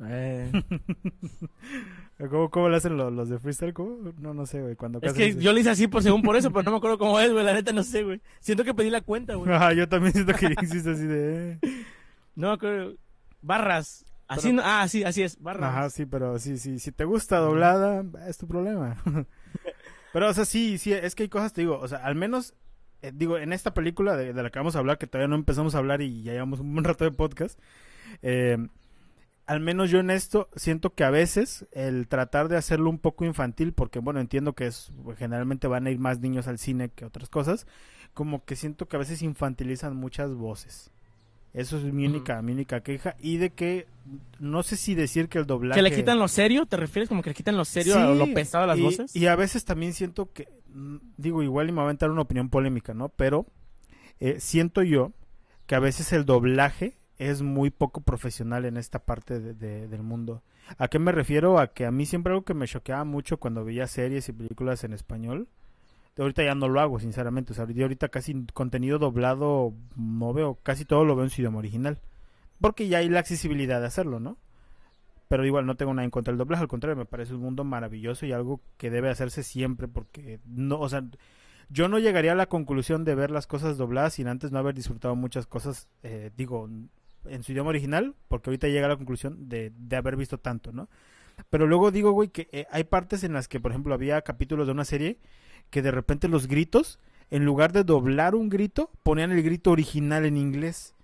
Eh, 0.00 0.50
¿Cómo, 2.30 2.50
cómo 2.50 2.68
le 2.68 2.76
hacen 2.76 2.96
los, 2.96 3.12
los 3.12 3.28
de 3.28 3.38
freestyle? 3.38 3.74
¿Cómo? 3.74 4.12
No, 4.18 4.32
no 4.32 4.46
sé, 4.46 4.62
güey. 4.62 4.76
Cuando 4.76 5.00
Es 5.02 5.12
que 5.12 5.34
yo 5.34 5.52
lo 5.52 5.58
hice 5.58 5.70
así 5.70 5.88
por 5.88 6.02
según 6.02 6.22
por 6.22 6.36
eso, 6.36 6.50
pero 6.50 6.62
no 6.64 6.70
me 6.72 6.76
acuerdo 6.76 6.98
cómo 6.98 7.18
es, 7.20 7.32
güey. 7.32 7.44
La 7.44 7.52
neta 7.52 7.72
no 7.72 7.82
sé, 7.82 8.04
güey. 8.04 8.20
Siento 8.40 8.64
que 8.64 8.74
pedí 8.74 8.90
la 8.90 9.00
cuenta, 9.00 9.34
güey. 9.34 9.52
Ajá, 9.52 9.72
yo 9.72 9.88
también 9.88 10.12
siento 10.12 10.34
que 10.34 10.54
hiciste 10.62 10.90
así 10.90 11.04
de... 11.04 11.52
eh. 11.52 11.58
No 12.36 12.52
acuerdo. 12.52 12.94
Barras. 13.42 14.04
Así 14.28 14.48
Pero- 14.48 14.56
no... 14.56 14.62
Ah, 14.64 14.86
sí, 14.88 15.02
así 15.04 15.22
es. 15.22 15.40
Barras. 15.40 15.70
Ajá, 15.70 15.90
sí, 15.90 16.06
pero 16.06 16.38
sí, 16.38 16.58
sí, 16.58 16.78
si 16.78 16.92
te 16.92 17.04
gusta 17.04 17.38
doblada, 17.38 18.04
es 18.28 18.38
tu 18.38 18.46
problema. 18.46 18.96
pero, 20.12 20.28
o 20.28 20.32
sea, 20.32 20.44
sí, 20.44 20.78
sí, 20.78 20.92
es 20.92 21.14
que 21.14 21.24
hay 21.24 21.28
cosas, 21.28 21.52
te 21.52 21.62
digo, 21.62 21.78
o 21.78 21.88
sea, 21.88 21.98
al 21.98 22.14
menos, 22.14 22.54
eh, 23.02 23.12
digo, 23.14 23.38
en 23.38 23.52
esta 23.52 23.74
película 23.74 24.16
de, 24.16 24.32
de 24.32 24.42
la 24.42 24.50
que 24.50 24.58
vamos 24.58 24.76
a 24.76 24.80
hablar, 24.80 24.98
que 24.98 25.06
todavía 25.06 25.28
no 25.28 25.36
empezamos 25.36 25.74
a 25.74 25.78
hablar 25.78 26.02
y 26.02 26.22
ya 26.22 26.32
llevamos 26.32 26.60
un 26.60 26.72
buen 26.72 26.84
rato 26.84 27.04
de 27.04 27.12
podcast, 27.12 27.58
eh, 28.22 28.58
al 29.48 29.60
menos 29.60 29.90
yo 29.90 29.98
en 30.00 30.10
esto 30.10 30.50
siento 30.56 30.94
que 30.94 31.04
a 31.04 31.10
veces 31.10 31.66
el 31.72 32.06
tratar 32.06 32.48
de 32.48 32.58
hacerlo 32.58 32.90
un 32.90 32.98
poco 32.98 33.24
infantil, 33.24 33.72
porque 33.72 33.98
bueno, 33.98 34.20
entiendo 34.20 34.52
que 34.52 34.66
es 34.66 34.92
generalmente 35.16 35.68
van 35.68 35.86
a 35.86 35.90
ir 35.90 35.98
más 35.98 36.20
niños 36.20 36.46
al 36.48 36.58
cine 36.58 36.90
que 36.90 37.06
otras 37.06 37.30
cosas, 37.30 37.66
como 38.12 38.44
que 38.44 38.56
siento 38.56 38.88
que 38.88 38.96
a 38.96 38.98
veces 38.98 39.22
infantilizan 39.22 39.96
muchas 39.96 40.34
voces. 40.34 40.92
Eso 41.58 41.76
es 41.78 41.84
mi 41.84 42.06
única, 42.06 42.40
mi 42.42 42.52
única 42.52 42.80
queja. 42.82 43.16
Y 43.20 43.36
de 43.38 43.50
que 43.50 43.86
no 44.38 44.62
sé 44.62 44.76
si 44.76 44.94
decir 44.94 45.28
que 45.28 45.38
el 45.38 45.46
doblaje. 45.46 45.78
¿Que 45.78 45.82
le 45.88 45.94
quitan 45.94 46.18
lo 46.18 46.28
serio? 46.28 46.66
¿Te 46.66 46.76
refieres 46.76 47.08
como 47.08 47.22
que 47.22 47.30
le 47.30 47.34
quitan 47.34 47.56
lo 47.56 47.64
serio 47.64 47.96
a 47.98 48.12
Sí, 48.12 48.18
lo 48.18 48.32
pesado 48.34 48.62
de 48.62 48.68
las 48.68 48.78
y, 48.78 48.82
voces? 48.82 49.16
Y 49.16 49.26
a 49.26 49.36
veces 49.36 49.64
también 49.64 49.92
siento 49.92 50.32
que, 50.32 50.48
mm, 50.72 50.96
digo, 51.16 51.42
igual 51.42 51.68
y 51.68 51.72
me 51.72 51.76
va 51.76 51.82
a 51.82 51.84
aventar 51.86 52.10
una 52.10 52.22
opinión 52.22 52.48
polémica, 52.48 52.94
¿no? 52.94 53.08
Pero 53.10 53.46
eh, 54.20 54.36
siento 54.40 54.82
yo 54.82 55.12
que 55.66 55.74
a 55.74 55.80
veces 55.80 56.12
el 56.12 56.24
doblaje 56.24 56.96
es 57.18 57.42
muy 57.42 57.70
poco 57.70 58.00
profesional 58.00 58.64
en 58.64 58.76
esta 58.76 59.00
parte 59.00 59.40
de- 59.40 59.54
de- 59.54 59.88
del 59.88 60.02
mundo. 60.02 60.42
¿A 60.78 60.88
qué 60.88 60.98
me 60.98 61.10
refiero? 61.12 61.58
A 61.58 61.72
que 61.72 61.84
a 61.86 61.90
mí 61.90 62.06
siempre 62.06 62.32
algo 62.32 62.44
que 62.44 62.54
me 62.54 62.66
choqueaba 62.68 63.04
mucho 63.04 63.38
cuando 63.38 63.64
veía 63.64 63.86
series 63.86 64.28
y 64.28 64.32
películas 64.32 64.84
en 64.84 64.92
español. 64.92 65.48
Ahorita 66.18 66.44
ya 66.44 66.54
no 66.54 66.68
lo 66.68 66.80
hago, 66.80 66.98
sinceramente. 66.98 67.52
O 67.52 67.54
sea, 67.56 67.66
yo 67.68 67.84
ahorita 67.84 68.08
casi 68.08 68.44
contenido 68.52 68.98
doblado 68.98 69.74
no 69.96 70.32
veo, 70.32 70.58
casi 70.62 70.84
todo 70.84 71.04
lo 71.04 71.16
veo 71.16 71.24
en 71.24 71.30
su 71.30 71.40
idioma 71.40 71.58
original. 71.58 71.98
Porque 72.60 72.88
ya 72.88 72.98
hay 72.98 73.08
la 73.08 73.20
accesibilidad 73.20 73.80
de 73.80 73.86
hacerlo, 73.86 74.20
¿no? 74.20 74.36
Pero 75.28 75.44
igual 75.44 75.66
no 75.66 75.76
tengo 75.76 75.92
nada 75.94 76.04
en 76.04 76.10
contra 76.10 76.32
del 76.32 76.38
doblaje, 76.38 76.62
al 76.62 76.68
contrario, 76.68 76.96
me 76.96 77.04
parece 77.04 77.34
un 77.34 77.42
mundo 77.42 77.62
maravilloso 77.62 78.26
y 78.26 78.32
algo 78.32 78.60
que 78.78 78.90
debe 78.90 79.10
hacerse 79.10 79.42
siempre 79.42 79.86
porque 79.86 80.40
no, 80.46 80.80
o 80.80 80.88
sea, 80.88 81.04
yo 81.68 81.86
no 81.88 81.98
llegaría 81.98 82.32
a 82.32 82.34
la 82.34 82.46
conclusión 82.46 83.04
de 83.04 83.14
ver 83.14 83.30
las 83.30 83.46
cosas 83.46 83.76
dobladas 83.76 84.14
sin 84.14 84.26
antes 84.26 84.52
no 84.52 84.58
haber 84.58 84.74
disfrutado 84.74 85.14
muchas 85.16 85.46
cosas, 85.46 85.86
eh, 86.02 86.30
digo, 86.34 86.70
en 87.26 87.42
su 87.42 87.52
idioma 87.52 87.68
original, 87.68 88.14
porque 88.28 88.48
ahorita 88.48 88.68
llega 88.68 88.86
a 88.86 88.88
la 88.88 88.96
conclusión 88.96 89.50
de, 89.50 89.70
de 89.76 89.96
haber 89.96 90.16
visto 90.16 90.38
tanto, 90.38 90.72
¿no? 90.72 90.88
Pero 91.50 91.66
luego 91.66 91.90
digo, 91.90 92.12
güey, 92.12 92.28
que 92.30 92.48
eh, 92.52 92.66
hay 92.70 92.84
partes 92.84 93.22
en 93.22 93.34
las 93.34 93.48
que, 93.48 93.60
por 93.60 93.70
ejemplo, 93.70 93.94
había 93.94 94.22
capítulos 94.22 94.66
de 94.66 94.72
una 94.72 94.84
serie 94.84 95.18
que 95.70 95.82
de 95.82 95.90
repente 95.90 96.28
los 96.28 96.46
gritos, 96.48 96.98
en 97.30 97.44
lugar 97.44 97.72
de 97.72 97.84
doblar 97.84 98.34
un 98.34 98.48
grito, 98.48 98.90
ponían 99.02 99.32
el 99.32 99.42
grito 99.42 99.70
original 99.70 100.24
en 100.24 100.36
inglés. 100.36 100.94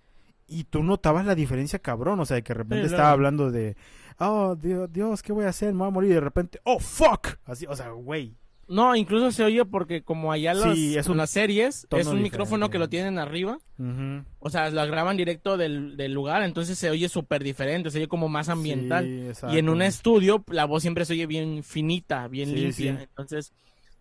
Y 0.46 0.64
tú 0.64 0.82
notabas 0.82 1.24
la 1.26 1.34
diferencia, 1.34 1.78
cabrón. 1.78 2.20
O 2.20 2.26
sea, 2.26 2.40
que 2.42 2.52
de 2.52 2.58
repente 2.58 2.82
Sí, 2.84 2.86
estaba 2.94 3.02
claro. 3.08 3.12
hablando 3.14 3.50
de, 3.50 3.76
oh, 4.18 4.56
Dios, 4.56 4.92
Dios, 4.92 5.22
¿qué 5.22 5.32
voy 5.32 5.46
a 5.46 5.48
hacer? 5.48 5.72
Me 5.72 5.78
voy 5.80 5.88
a 5.88 5.90
morir. 5.90 6.10
Y 6.10 6.14
de 6.14 6.20
repente, 6.20 6.60
oh, 6.64 6.78
fuck. 6.78 7.38
Así, 7.46 7.66
o 7.66 7.74
sea, 7.74 7.90
güey. 7.90 8.34
No, 8.66 8.96
incluso 8.96 9.30
se 9.30 9.44
oye 9.44 9.62
porque 9.66 10.02
como 10.02 10.32
allá 10.32 10.54
los, 10.54 10.74
Sí, 10.74 10.96
es 10.96 11.06
un 11.08 11.18
las 11.18 11.28
series 11.28 11.86
es 11.90 12.06
un 12.06 12.22
micrófono 12.22 12.66
diferente. 12.66 12.72
que 12.72 12.78
lo 12.78 12.88
tienen 12.88 13.18
arriba. 13.18 13.58
O 14.38 14.48
sea, 14.48 14.70
lo 14.70 14.86
graban 14.86 15.18
directo 15.18 15.58
del, 15.58 15.98
del 15.98 16.14
lugar, 16.14 16.42
entonces 16.42 16.78
se 16.78 16.88
oye 16.88 17.10
súper 17.10 17.44
diferente, 17.44 17.90
se 17.90 17.98
oye 17.98 18.08
como 18.08 18.30
más 18.30 18.48
ambiental. 18.48 19.04
Sí, 19.34 19.46
y 19.52 19.58
en 19.58 19.68
un 19.68 19.82
estudio 19.82 20.42
la 20.48 20.64
voz 20.64 20.80
siempre 20.80 21.04
se 21.04 21.12
oye 21.12 21.26
bien 21.26 21.62
finita, 21.62 22.26
bien 22.28 22.48
Sí, 22.48 22.54
limpia. 22.56 23.02
Entonces 23.02 23.52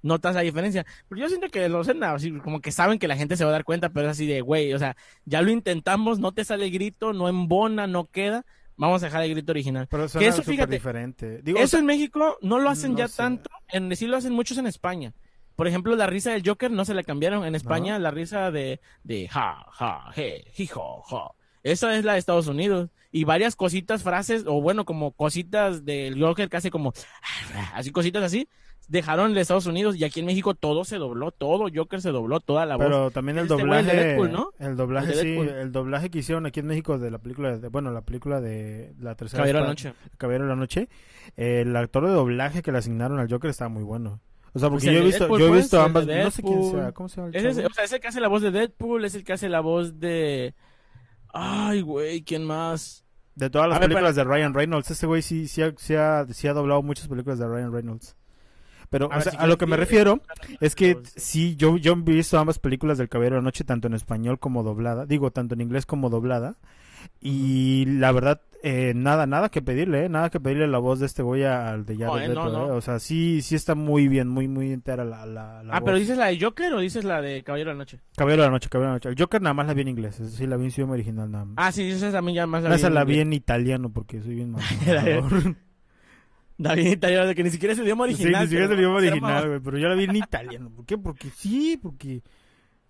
notas 0.04 0.36
la 0.36 0.42
diferencia. 0.42 0.86
Pero 1.10 1.22
yo 1.22 1.28
siento 1.30 1.50
que 1.50 1.68
lo 1.70 1.80
hacen 1.80 2.04
así, 2.04 2.32
como 2.40 2.62
que 2.62 2.72
saben 2.72 3.00
que 3.00 3.08
la 3.08 3.18
gente 3.18 3.36
se 3.36 3.44
va 3.44 3.50
a 3.50 3.54
dar 3.54 3.64
cuenta, 3.64 3.90
pero 3.90 4.08
es 4.08 4.12
así 4.12 4.28
de, 4.28 4.42
güey, 4.42 4.74
o 4.74 4.80
sea, 4.80 4.96
ya 5.26 5.42
lo 5.42 5.50
intentamos, 5.50 6.20
no 6.20 6.32
te 6.32 6.46
sale 6.46 6.66
el 6.66 6.72
grito, 6.72 7.14
no 7.14 7.28
embona, 7.28 7.88
no 7.88 8.06
queda. 8.06 8.46
Vamos 8.76 9.04
a 9.04 9.08
dejar 9.08 9.24
el 9.24 9.32
grito 9.32 9.52
original. 9.52 9.88
Pero 9.90 10.08
que 10.08 10.28
eso, 10.28 10.44
fíjate, 10.44 10.74
diferente. 10.74 11.42
Digo, 11.44 11.58
Eso 11.58 11.66
o 11.66 11.68
sea, 11.70 11.80
en 11.80 11.86
México 11.86 12.38
no 12.42 12.60
lo 12.60 12.70
hacen 12.70 12.94
no 12.94 12.98
ya 12.98 13.08
sé. 13.08 13.18
tanto, 13.18 13.50
en 13.70 13.96
sí 13.96 14.08
lo 14.08 14.18
hacen 14.18 14.34
muchos 14.34 14.58
en 14.58 14.68
España. 14.68 15.14
Por 15.56 15.68
ejemplo, 15.68 15.96
la 15.96 16.08
risa 16.08 16.32
del 16.32 16.44
Joker 16.44 16.72
no 16.72 16.84
se 16.84 16.96
la 16.96 17.04
cambiaron. 17.04 17.46
En 17.46 17.54
España, 17.54 18.00
la 18.00 18.10
risa 18.10 18.50
de, 18.50 18.82
de 19.04 19.28
ja, 19.28 19.66
ja, 19.72 20.12
je, 20.16 20.46
hijo, 20.58 21.04
ja. 21.04 21.32
Esa 21.62 21.96
es 21.96 22.04
la 22.04 22.14
de 22.14 22.20
Estados 22.20 22.48
Unidos. 22.48 22.90
Y 23.12 23.26
varias 23.26 23.56
cositas, 23.56 24.02
frases, 24.02 24.46
o 24.48 24.62
bueno, 24.62 24.86
como 24.86 25.12
cositas 25.12 25.86
del 25.86 26.20
Joker 26.20 26.50
que 26.50 26.58
hace 26.58 26.72
como, 26.72 26.94
así 27.74 27.92
cositas 27.92 28.24
así, 28.24 28.50
dejaron 28.88 29.34
de 29.34 29.42
Estados 29.42 29.66
Unidos. 29.66 29.96
Y 29.96 30.04
aquí 30.04 30.20
en 30.20 30.26
México 30.26 30.54
todo 30.54 30.84
se 30.86 30.98
dobló, 30.98 31.32
todo 31.32 31.68
Joker 31.74 32.02
se 32.02 32.12
dobló, 32.12 32.40
toda 32.40 32.66
la 32.66 32.76
voz. 32.76 32.86
pero 32.86 33.12
también 33.12 33.38
el 33.38 33.46
Este 33.46 33.58
doblaje, 33.58 33.96
de 33.96 34.04
Deadpool, 34.04 34.32
¿no? 34.32 34.50
el 34.60 34.76
doblaje 34.76 35.12
El 35.12 35.20
sí, 35.20 35.38
el 35.38 35.72
doblaje 35.72 36.10
que 36.10 36.20
hicieron 36.20 36.46
aquí 36.46 36.60
en 36.60 36.68
México 36.68 36.98
de 37.00 37.12
la 37.12 37.18
película, 37.18 37.58
de, 37.58 37.68
bueno, 37.70 37.92
la 37.92 38.02
película 38.02 38.42
de 38.42 38.94
la 39.00 39.16
tercera 39.16 39.40
Caballero 39.40 39.60
de 39.60 39.64
la 39.64 39.70
Noche. 39.70 39.94
Caballero 40.18 40.44
de 40.46 40.50
la 40.50 40.56
Noche, 40.56 40.90
eh, 41.38 41.62
el 41.62 41.76
actor 41.76 42.06
de 42.06 42.14
doblaje 42.14 42.62
que 42.62 42.72
le 42.72 42.78
asignaron 42.78 43.20
al 43.20 43.30
Joker 43.30 43.50
estaba 43.50 43.70
muy 43.70 43.84
bueno. 43.84 44.22
O 44.56 44.60
sea, 44.60 44.70
porque 44.70 44.86
Pues 44.86 44.96
yo 44.96 45.02
he 45.02 45.06
visto, 45.06 45.20
Deadpool, 45.24 45.40
yo 45.40 45.46
he 45.46 45.50
pues, 45.50 45.62
visto 45.62 45.82
ambas, 45.82 46.06
no 46.06 46.32
sé 46.32 46.44
quién 46.44 46.72
sea, 46.72 46.92
¿cómo 46.92 47.10
se 47.10 47.16
llama 47.16 47.30
el 47.30 47.36
Ese 47.36 47.50
es, 47.50 47.56
chavo? 47.56 47.68
o 47.70 47.74
sea, 47.74 47.84
es 47.86 47.94
el 47.94 48.00
que 48.00 48.08
hace 48.08 48.22
la 48.22 48.28
voz 48.28 48.42
de 48.44 48.52
Deadpool, 48.52 49.06
es 49.06 49.16
el 49.16 49.24
que 49.24 49.34
hace 49.34 49.50
la 49.50 49.62
voz 49.62 50.00
de... 50.00 50.54
Ay, 51.34 51.82
güey, 51.82 52.22
¿quién 52.22 52.44
más? 52.44 53.04
De 53.34 53.50
todas 53.50 53.68
las 53.68 53.80
ver, 53.80 53.90
películas 53.90 54.16
de 54.16 54.24
Ryan 54.24 54.54
Reynolds, 54.54 54.92
ese 54.92 55.08
güey 55.08 55.24
sí, 55.24 55.48
sí, 55.48 55.64
sí, 55.78 55.96
ha, 55.96 56.28
sí 56.30 56.48
ha 56.48 56.54
doblado 56.54 56.84
muchas 56.84 57.08
películas 57.08 57.40
de 57.40 57.48
Ryan 57.48 57.74
Reynolds. 57.74 58.16
Pero, 58.94 59.06
A 59.06 59.08
o 59.08 59.12
ver, 59.16 59.24
sea, 59.24 59.32
si 59.32 59.38
a 59.40 59.48
lo 59.48 59.58
que 59.58 59.66
me 59.66 59.76
refiero 59.76 60.22
es 60.60 60.76
que 60.76 61.00
sí, 61.16 61.56
yo, 61.56 61.78
yo 61.78 61.94
he 61.94 61.96
visto 62.14 62.38
ambas 62.38 62.60
películas 62.60 63.00
del 63.00 63.10
Caballero 63.10 63.38
de 63.38 63.42
la 63.42 63.46
Noche, 63.46 63.64
tanto 63.64 63.88
en 63.88 63.96
español 63.96 64.38
como 64.38 64.62
doblada, 64.62 65.08
digo, 65.08 65.32
tanto 65.32 65.56
en 65.56 65.62
inglés 65.62 65.88
como 65.88 66.12
doblada, 66.12 66.58
y 67.20 67.86
la 67.88 68.12
verdad, 68.12 68.42
eh, 68.62 68.94
nada, 68.96 69.26
nada 69.26 69.50
que 69.50 69.64
pedirle, 69.64 70.06
eh, 70.06 70.10
nada 70.10 70.30
que 70.30 70.40
pedirle 70.40 70.68
la 70.68 70.78
voz 70.78 71.00
de 71.00 71.08
este 71.08 71.24
güey 71.24 71.44
al 71.44 71.86
de 71.86 71.98
Jared 71.98 72.08
No, 72.08 72.20
eh, 72.20 72.28
no, 72.28 72.46
Leto, 72.46 72.52
no. 72.52 72.68
eh, 72.68 72.72
o 72.78 72.82
sea, 72.82 73.00
sí, 73.00 73.42
sí 73.42 73.56
está 73.56 73.74
muy 73.74 74.08
bien, 74.08 74.28
muy, 74.30 74.48
muy 74.48 74.72
entera 74.72 75.04
la, 75.04 75.26
la, 75.26 75.64
la 75.64 75.74
Ah, 75.74 75.80
voz. 75.80 75.86
pero 75.88 75.98
dices 75.98 76.18
la 76.18 76.28
de 76.28 76.40
Joker 76.40 76.72
o 76.74 76.80
dices 76.80 77.04
la 77.04 77.20
de 77.20 77.42
Caballero 77.44 77.72
de 77.72 77.76
la 77.76 77.80
Noche? 77.80 78.00
Caballero 78.16 78.44
de 78.44 78.48
la 78.50 78.52
Noche, 78.52 78.70
Caballero 78.70 78.88
de 78.88 78.92
la 78.92 78.96
Noche. 78.98 79.10
El 79.10 79.16
Joker 79.20 79.42
nada 79.42 79.54
más 79.56 79.66
la 79.66 79.74
vi 79.74 79.82
en 79.82 79.88
inglés, 79.88 80.20
eso 80.20 80.30
sí 80.30 80.46
la 80.46 80.56
vi 80.56 80.66
en 80.66 80.72
su 80.72 80.82
idioma 80.82 80.94
original 80.94 81.32
nada 81.32 81.46
más. 81.46 81.56
Ah, 81.58 81.72
sí, 81.72 81.90
esa 81.90 82.12
también 82.12 82.36
ya 82.36 82.46
más 82.48 82.64
esa 82.64 82.92
la 82.92 83.04
vi 83.04 83.14
inglés. 83.14 83.26
en 83.28 83.34
italiano 83.34 83.90
porque 83.92 84.22
soy 84.22 84.36
bien 84.36 84.54
David 86.58 86.88
italiano, 86.88 87.28
de 87.28 87.36
que 87.36 87.44
ni 87.44 87.50
siquiera 87.50 87.74
es 87.74 87.80
el 87.80 87.86
idioma 87.86 88.06
Sí, 88.08 88.14
original. 88.14 88.42
ni 88.42 88.48
siquiera 88.48 88.66
es 88.66 88.72
el 88.72 88.78
pero 88.78 88.82
idioma 88.90 88.98
original, 88.98 89.48
güey, 89.48 89.60
pero 89.60 89.78
yo 89.78 89.88
la 89.90 89.96
vi 89.96 90.04
en 90.06 90.16
italiano. 90.16 90.70
¿Por 90.70 90.86
qué? 90.86 90.98
Porque 90.98 91.30
sí, 91.30 91.80
porque 91.82 92.22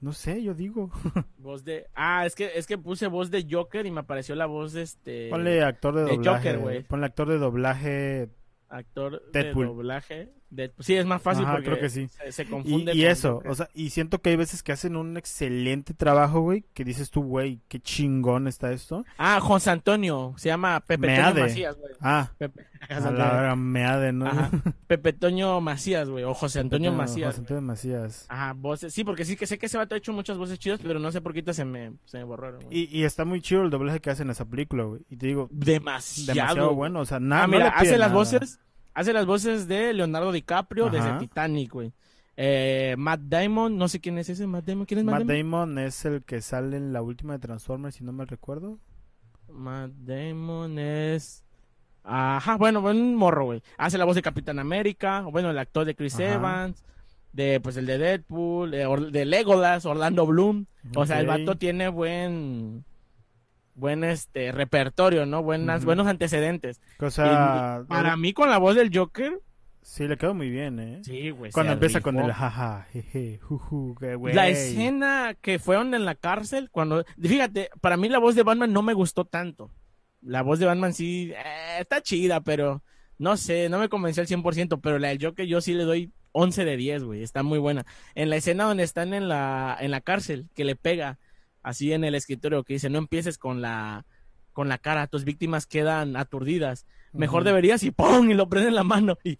no 0.02 0.12
sé, 0.12 0.43
yo 0.43 0.54
digo. 0.54 0.91
Voz 1.38 1.63
de... 1.63 1.88
Ah, 1.95 2.26
es 2.26 2.36
que, 2.36 2.52
es 2.56 2.67
que 2.67 2.78
puse 2.78 3.08
voz 3.08 3.32
de 3.32 3.47
Joker 3.49 3.86
y 3.86 3.91
me 3.91 4.02
apareció 4.02 4.36
la 4.36 4.45
voz 4.47 4.73
de 4.73 4.82
este... 4.82 5.30
Ponle 5.30 5.63
actor 5.63 5.95
de 5.95 6.04
de 6.04 6.12
doblaje. 6.17 6.30
Joker, 6.38 6.58
güey. 6.60 6.84
Ponle 6.84 7.06
actor 7.06 7.30
de 7.30 7.38
doblaje. 7.38 8.30
Actor 8.67 9.23
Deadpool. 9.32 9.67
de 9.67 9.73
doblaje. 9.73 10.30
Deadpool. 10.55 10.83
Sí, 10.85 10.95
es 10.95 11.05
más 11.05 11.21
fácil 11.21 11.43
Ajá, 11.45 11.53
porque 11.53 11.65
creo 11.69 11.79
que 11.79 11.89
sí. 11.89 12.07
se, 12.07 12.31
se 12.31 12.45
confunde 12.45 12.93
y 12.95 13.05
eso, 13.05 13.41
o 13.45 13.55
sea, 13.55 13.69
y 13.73 13.89
siento 13.89 14.19
que 14.19 14.29
hay 14.31 14.35
veces 14.35 14.63
que 14.63 14.71
hacen 14.71 14.95
un 14.95 15.17
excelente 15.17 15.93
trabajo, 15.93 16.41
güey, 16.41 16.63
que 16.73 16.83
dices 16.83 17.09
tú, 17.11 17.23
güey, 17.23 17.59
qué 17.67 17.79
chingón 17.79 18.47
está 18.47 18.71
esto. 18.71 19.05
Ah, 19.17 19.39
José 19.39 19.69
Antonio. 19.71 20.33
Se 20.37 20.49
llama 20.49 20.79
Pepe 20.81 21.07
Toño. 21.15 21.41
Macías, 21.41 21.77
güey. 21.77 21.93
Ah, 22.01 22.31
Pepe, 22.37 22.65
a 22.89 22.99
la 22.99 23.09
hora 23.37 23.55
meade, 23.55 24.11
¿no? 24.13 24.27
Ajá. 24.27 24.51
Pepe 24.87 25.13
Toño 25.13 25.59
Macías, 25.61 26.09
güey. 26.09 26.23
O 26.23 26.33
José 26.33 26.59
Antonio 26.59 26.91
Macías. 26.91 27.27
José 27.31 27.39
Antonio 27.41 27.61
Macías. 27.61 28.25
Ajá, 28.29 28.53
voces. 28.53 28.93
Sí, 28.93 29.03
porque 29.03 29.25
sí 29.25 29.35
que 29.35 29.47
sé 29.47 29.57
que 29.57 29.65
ese 29.67 29.77
vato 29.77 29.95
ha 29.95 29.97
hecho 29.97 30.13
muchas 30.13 30.37
voces 30.37 30.59
chidas, 30.59 30.79
pero 30.83 30.99
no 30.99 31.11
sé 31.11 31.21
por 31.21 31.33
qué 31.33 31.43
se 31.53 31.65
me, 31.65 31.93
se 32.05 32.17
me 32.17 32.23
borraron. 32.23 32.63
güey. 32.63 32.77
Y, 32.91 32.99
y 32.99 33.03
está 33.03 33.25
muy 33.25 33.41
chido 33.41 33.63
el 33.63 33.69
doblaje 33.69 33.99
que 33.99 34.09
hacen 34.09 34.27
en 34.27 34.31
esa 34.31 34.45
película, 34.45 34.83
güey. 34.83 35.01
Y 35.09 35.17
te 35.17 35.27
digo, 35.27 35.47
Demasiado. 35.51 36.33
demasiado 36.35 36.75
bueno, 36.75 36.99
o 37.01 37.05
sea, 37.05 37.19
nada. 37.19 37.43
Ah, 37.43 37.47
no 37.47 37.53
mira, 37.53 37.75
pide 37.79 37.89
hace 37.89 37.97
las 37.97 38.11
voces, 38.13 38.59
hace 38.93 39.13
las 39.13 39.25
voces 39.25 39.67
de 39.67 39.93
Leonardo 39.93 40.32
DiCaprio 40.32 40.88
Ajá. 40.88 40.95
desde 40.97 41.19
Titanic, 41.19 41.71
güey. 41.71 41.91
Eh, 42.36 42.95
Matt 42.97 43.21
Damon, 43.25 43.77
no 43.77 43.88
sé 43.88 43.99
quién 43.99 44.17
es 44.17 44.27
ese 44.29 44.47
Matt 44.47 44.65
Damon. 44.65 44.86
¿Quién 44.86 44.99
es 44.99 45.06
Matt, 45.06 45.19
Matt 45.19 45.27
Damon? 45.27 45.75
Damon 45.75 45.79
es 45.79 46.06
el 46.06 46.23
que 46.23 46.41
sale 46.41 46.77
en 46.77 46.91
la 46.93 47.01
última 47.01 47.34
de 47.34 47.39
Transformers, 47.39 47.95
si 47.95 48.03
no 48.03 48.12
me 48.12 48.25
recuerdo. 48.25 48.79
Matt 49.49 49.91
Damon 49.91 50.79
es... 50.79 51.43
Ajá, 52.03 52.58
bueno, 52.58 52.82
buen 52.82 53.15
morro, 53.15 53.45
güey. 53.45 53.62
Hace 53.77 53.97
la 53.97 54.06
voz 54.06 54.15
de 54.15 54.21
Capitán 54.21 54.60
América, 54.60 55.25
o 55.25 55.32
bueno, 55.32 55.49
el 55.51 55.58
actor 55.58 55.86
de 55.86 55.95
Chris 55.95 56.15
Ajá. 56.15 56.34
Evans, 56.34 56.84
de 57.32 57.60
pues 57.62 57.77
el 57.77 57.86
de 57.86 57.97
Deadpool, 57.97 58.71
de, 58.71 58.86
Or- 58.86 59.12
de 59.12 59.25
Legolas, 59.25 59.86
Orlando 59.86 60.25
Bloom. 60.25 60.65
O 60.95 61.06
sea, 61.06 61.19
el 61.21 61.27
vato 61.27 61.56
tiene 61.56 61.88
buen 61.88 62.84
buen 63.75 64.03
este 64.03 64.51
repertorio, 64.51 65.25
¿no? 65.25 65.43
Buenas, 65.43 65.86
buenos 65.86 66.07
antecedentes. 66.07 66.81
Cosa. 66.97 67.81
Y 67.83 67.88
para 67.88 68.15
mí 68.17 68.33
con 68.33 68.49
la 68.49 68.57
voz 68.57 68.75
del 68.75 68.95
Joker, 68.95 69.39
Sí, 69.83 70.07
le 70.07 70.17
quedó 70.17 70.33
muy 70.33 70.49
bien, 70.49 70.79
¿eh? 70.79 71.01
sí, 71.03 71.29
güey. 71.29 71.51
Cuando 71.51 71.73
empieza 71.73 71.99
con 71.99 72.17
el 72.17 72.31
jaja, 72.31 72.88
jeje, 72.93 73.38
juju, 73.39 73.95
que 73.99 74.15
güey. 74.15 74.33
La 74.33 74.47
escena 74.47 75.36
que 75.41 75.59
fueron 75.59 75.93
en 75.93 76.05
la 76.05 76.15
cárcel, 76.15 76.69
cuando... 76.71 77.03
Fíjate, 77.21 77.69
para 77.81 77.97
mí 77.97 78.07
la 78.07 78.19
voz 78.19 78.33
de 78.36 78.43
Batman 78.43 78.71
no 78.71 78.81
me 78.81 78.93
gustó 78.93 79.25
tanto. 79.25 79.71
La 80.21 80.41
voz 80.41 80.59
de 80.59 80.67
Batman 80.67 80.93
sí, 80.93 81.33
eh, 81.36 81.79
está 81.81 82.01
chida, 82.01 82.39
pero 82.39 82.81
no 83.17 83.36
sé, 83.36 83.67
no 83.67 83.77
me 83.77 83.89
convenció 83.89 84.21
al 84.21 84.27
100%, 84.27 84.79
pero 84.81 84.99
la 84.99 85.09
del 85.09 85.23
Joker 85.23 85.45
yo 85.45 85.59
sí 85.59 85.73
le 85.73 85.83
doy 85.83 86.13
11 86.31 86.63
de 86.63 86.77
10, 86.77 87.03
güey, 87.03 87.21
está 87.21 87.43
muy 87.43 87.59
buena. 87.59 87.86
En 88.15 88.29
la 88.29 88.38
escena 88.38 88.63
donde 88.63 88.83
están 88.83 89.13
en 89.13 89.27
la, 89.27 89.77
en 89.79 89.91
la 89.91 89.99
cárcel, 89.99 90.47
que 90.55 90.63
le 90.63 90.77
pega 90.77 91.19
así 91.63 91.91
en 91.93 92.04
el 92.04 92.13
escritorio, 92.15 92.63
que 92.63 92.73
dice, 92.73 92.89
no 92.89 92.99
empieces 92.99 93.38
con 93.39 93.62
la, 93.62 94.06
con 94.52 94.69
la 94.69 94.78
cara, 94.78 95.08
tus 95.08 95.23
víctimas 95.23 95.65
quedan 95.65 96.15
aturdidas, 96.15 96.86
mejor 97.13 97.43
deberías 97.43 97.82
y 97.84 97.91
¡pum! 97.91 98.30
y 98.30 98.34
lo 98.36 98.47
prende 98.49 98.69
en 98.69 98.76
la 98.76 98.84
mano 98.84 99.17
y, 99.23 99.39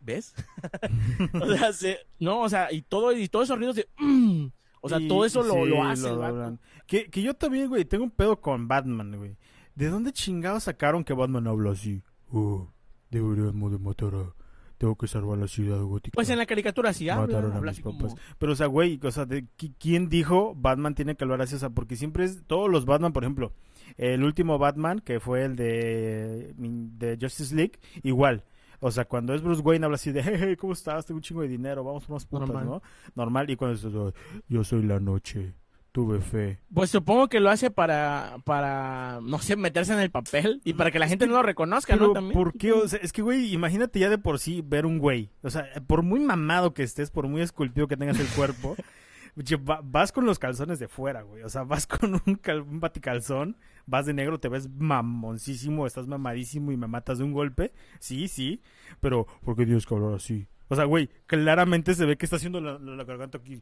¿ves? 0.00 0.34
o 1.40 1.46
sea, 1.56 1.72
se- 1.72 1.98
no, 2.20 2.40
o 2.42 2.48
sea, 2.48 2.72
y 2.72 2.82
todo, 2.82 3.12
y 3.12 3.28
todos 3.28 3.44
esos 3.46 3.58
ruidos 3.58 3.76
de, 3.76 3.88
"Mm". 3.98 4.46
o 4.80 4.88
sea, 4.88 5.00
Y- 5.00 5.08
todo 5.08 5.24
eso 5.24 5.42
lo, 5.42 5.54
sí, 5.54 5.70
lo 5.70 5.82
hace 5.84 6.08
lo. 6.10 6.58
Que, 6.86 7.10
que 7.10 7.22
yo 7.22 7.34
también, 7.34 7.68
güey, 7.68 7.84
tengo 7.84 8.04
un 8.04 8.10
pedo 8.10 8.40
con 8.40 8.68
Batman, 8.68 9.16
güey. 9.16 9.36
¿De 9.74 9.88
dónde 9.88 10.12
chingados 10.12 10.64
sacaron 10.64 11.02
que 11.04 11.14
Batman 11.14 11.46
habla 11.46 11.70
así? 11.72 12.02
Oh, 12.30 12.68
deberíamos 13.10 13.72
de 13.72 13.78
matar 13.78 14.14
a... 14.14 14.34
Tengo 14.82 14.96
que 14.96 15.06
salvar 15.06 15.38
la 15.38 15.46
ciudad 15.46 15.80
gótica. 15.80 16.16
Pues 16.16 16.28
en 16.28 16.38
la 16.38 16.44
caricatura 16.46 16.92
sí 16.92 17.08
habla, 17.08 17.28
Mataron 17.28 17.52
a 17.52 17.56
habla 17.58 17.70
mis 17.70 17.76
así 17.78 17.82
como- 17.84 17.98
papás. 18.00 18.16
Pero, 18.36 18.52
o 18.52 18.56
sea, 18.56 18.66
güey, 18.66 18.98
o 19.00 19.10
sea, 19.12 19.26
de, 19.26 19.44
qui- 19.56 19.74
¿quién 19.78 20.08
dijo 20.08 20.56
Batman 20.56 20.96
tiene 20.96 21.14
que 21.14 21.22
hablar 21.22 21.40
así? 21.40 21.54
O 21.54 21.58
sea, 21.60 21.70
porque 21.70 21.94
siempre 21.94 22.24
es... 22.24 22.42
Todos 22.48 22.68
los 22.68 22.84
Batman, 22.84 23.12
por 23.12 23.22
ejemplo, 23.22 23.52
el 23.96 24.24
último 24.24 24.58
Batman, 24.58 24.98
que 24.98 25.20
fue 25.20 25.44
el 25.44 25.54
de, 25.54 26.52
de 26.56 27.16
Justice 27.20 27.54
League, 27.54 27.78
igual. 28.02 28.42
O 28.80 28.90
sea, 28.90 29.04
cuando 29.04 29.32
es 29.34 29.42
Bruce 29.42 29.62
Wayne 29.62 29.84
habla 29.84 29.94
así 29.94 30.10
de, 30.10 30.20
hey, 30.24 30.34
hey, 30.36 30.56
¿cómo 30.56 30.72
estás? 30.72 31.06
Tengo 31.06 31.18
un 31.18 31.22
chingo 31.22 31.42
de 31.42 31.46
dinero, 31.48 31.84
vamos 31.84 32.04
por 32.04 32.14
unas 32.14 32.26
putas, 32.26 32.48
Normal. 32.48 32.66
¿no? 32.66 32.82
Normal. 33.14 33.48
Y 33.50 33.54
cuando 33.54 33.76
es, 33.76 33.84
"Oh, 33.84 34.12
yo 34.48 34.64
soy 34.64 34.82
la 34.82 34.98
noche, 34.98 35.54
tuve 35.92 36.20
fe. 36.20 36.58
Pues 36.72 36.90
supongo 36.90 37.28
que 37.28 37.38
lo 37.40 37.50
hace 37.50 37.70
para, 37.70 38.36
para, 38.44 39.20
no 39.22 39.38
sé, 39.38 39.56
meterse 39.56 39.92
en 39.92 40.00
el 40.00 40.10
papel 40.10 40.60
y 40.64 40.72
para 40.72 40.90
que 40.90 40.98
la 40.98 41.06
gente 41.08 41.26
no 41.26 41.34
lo 41.34 41.42
reconozca, 41.42 41.92
Pero, 41.94 42.08
¿no? 42.08 42.12
También. 42.14 42.32
¿por 42.34 42.56
qué? 42.56 42.72
O 42.72 42.88
sea, 42.88 42.98
es 43.02 43.12
que, 43.12 43.22
güey, 43.22 43.52
imagínate 43.52 43.98
ya 43.98 44.08
de 44.08 44.18
por 44.18 44.38
sí 44.38 44.62
ver 44.64 44.86
un 44.86 44.98
güey. 44.98 45.30
O 45.42 45.50
sea, 45.50 45.68
por 45.86 46.02
muy 46.02 46.20
mamado 46.20 46.72
que 46.74 46.82
estés, 46.82 47.10
por 47.10 47.28
muy 47.28 47.42
esculpido 47.42 47.86
que 47.88 47.96
tengas 47.98 48.18
el 48.18 48.26
cuerpo, 48.28 48.74
vas 49.84 50.12
con 50.12 50.24
los 50.26 50.38
calzones 50.38 50.78
de 50.78 50.88
fuera, 50.88 51.22
güey. 51.22 51.42
O 51.42 51.48
sea, 51.48 51.62
vas 51.64 51.86
con 51.86 52.14
un, 52.26 52.34
cal- 52.36 52.62
un 52.62 52.80
baticalzón, 52.80 53.56
vas 53.86 54.06
de 54.06 54.14
negro, 54.14 54.40
te 54.40 54.48
ves 54.48 54.68
mamoncísimo, 54.70 55.86
estás 55.86 56.06
mamadísimo 56.06 56.72
y 56.72 56.76
me 56.76 56.86
matas 56.86 57.18
de 57.18 57.24
un 57.24 57.32
golpe. 57.32 57.72
Sí, 57.98 58.28
sí. 58.28 58.62
Pero, 59.00 59.26
¿por 59.44 59.56
qué 59.56 59.64
tienes 59.66 59.86
que 59.86 59.94
hablar 59.94 60.14
así? 60.14 60.46
O 60.68 60.74
sea, 60.76 60.84
güey, 60.84 61.10
claramente 61.26 61.94
se 61.94 62.06
ve 62.06 62.16
que 62.16 62.24
está 62.26 62.36
haciendo 62.36 62.60
la, 62.60 62.78
la- 62.78 62.96
la 62.96 63.04
garganta 63.04 63.38
aquí. 63.38 63.60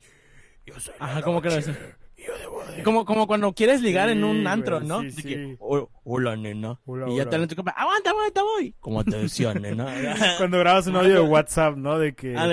Yo 0.66 0.78
soy 0.78 0.94
la 1.00 1.06
Ajá, 1.06 1.22
¿cómo 1.22 1.40
que 1.40 1.48
lo 1.48 1.54
hace? 1.56 1.70
y 2.18 2.22
Yo 2.26 2.36
debo 2.38 2.49
de... 2.49 2.49
Como, 2.84 3.04
como 3.04 3.26
cuando 3.26 3.52
quieres 3.52 3.82
ligar 3.82 4.08
en 4.08 4.24
un 4.24 4.42
güey, 4.42 4.46
antro, 4.46 4.80
¿no? 4.80 5.00
sí, 5.00 5.06
De 5.06 5.12
sí. 5.12 5.22
que, 5.22 5.56
"Oh, 5.60 5.88
hola, 6.04 6.36
nena. 6.36 6.78
Hola, 6.86 7.06
y 7.08 7.16
ya 7.16 7.22
hola. 7.22 7.30
te 7.30 7.46
tu 7.48 7.56
compa, 7.56 7.72
aguanta, 7.72 8.10
aguanta, 8.10 8.42
voy. 8.42 8.74
Como 8.80 9.04
te 9.04 9.16
decía, 9.16 9.52
nena. 9.54 10.16
Cuando 10.38 10.58
grabas 10.58 10.86
un 10.86 10.96
audio 10.96 11.14
de 11.14 11.20
WhatsApp, 11.20 11.76
¿no? 11.76 11.98
De 11.98 12.14
que... 12.14 12.36
Ah, 12.36 12.46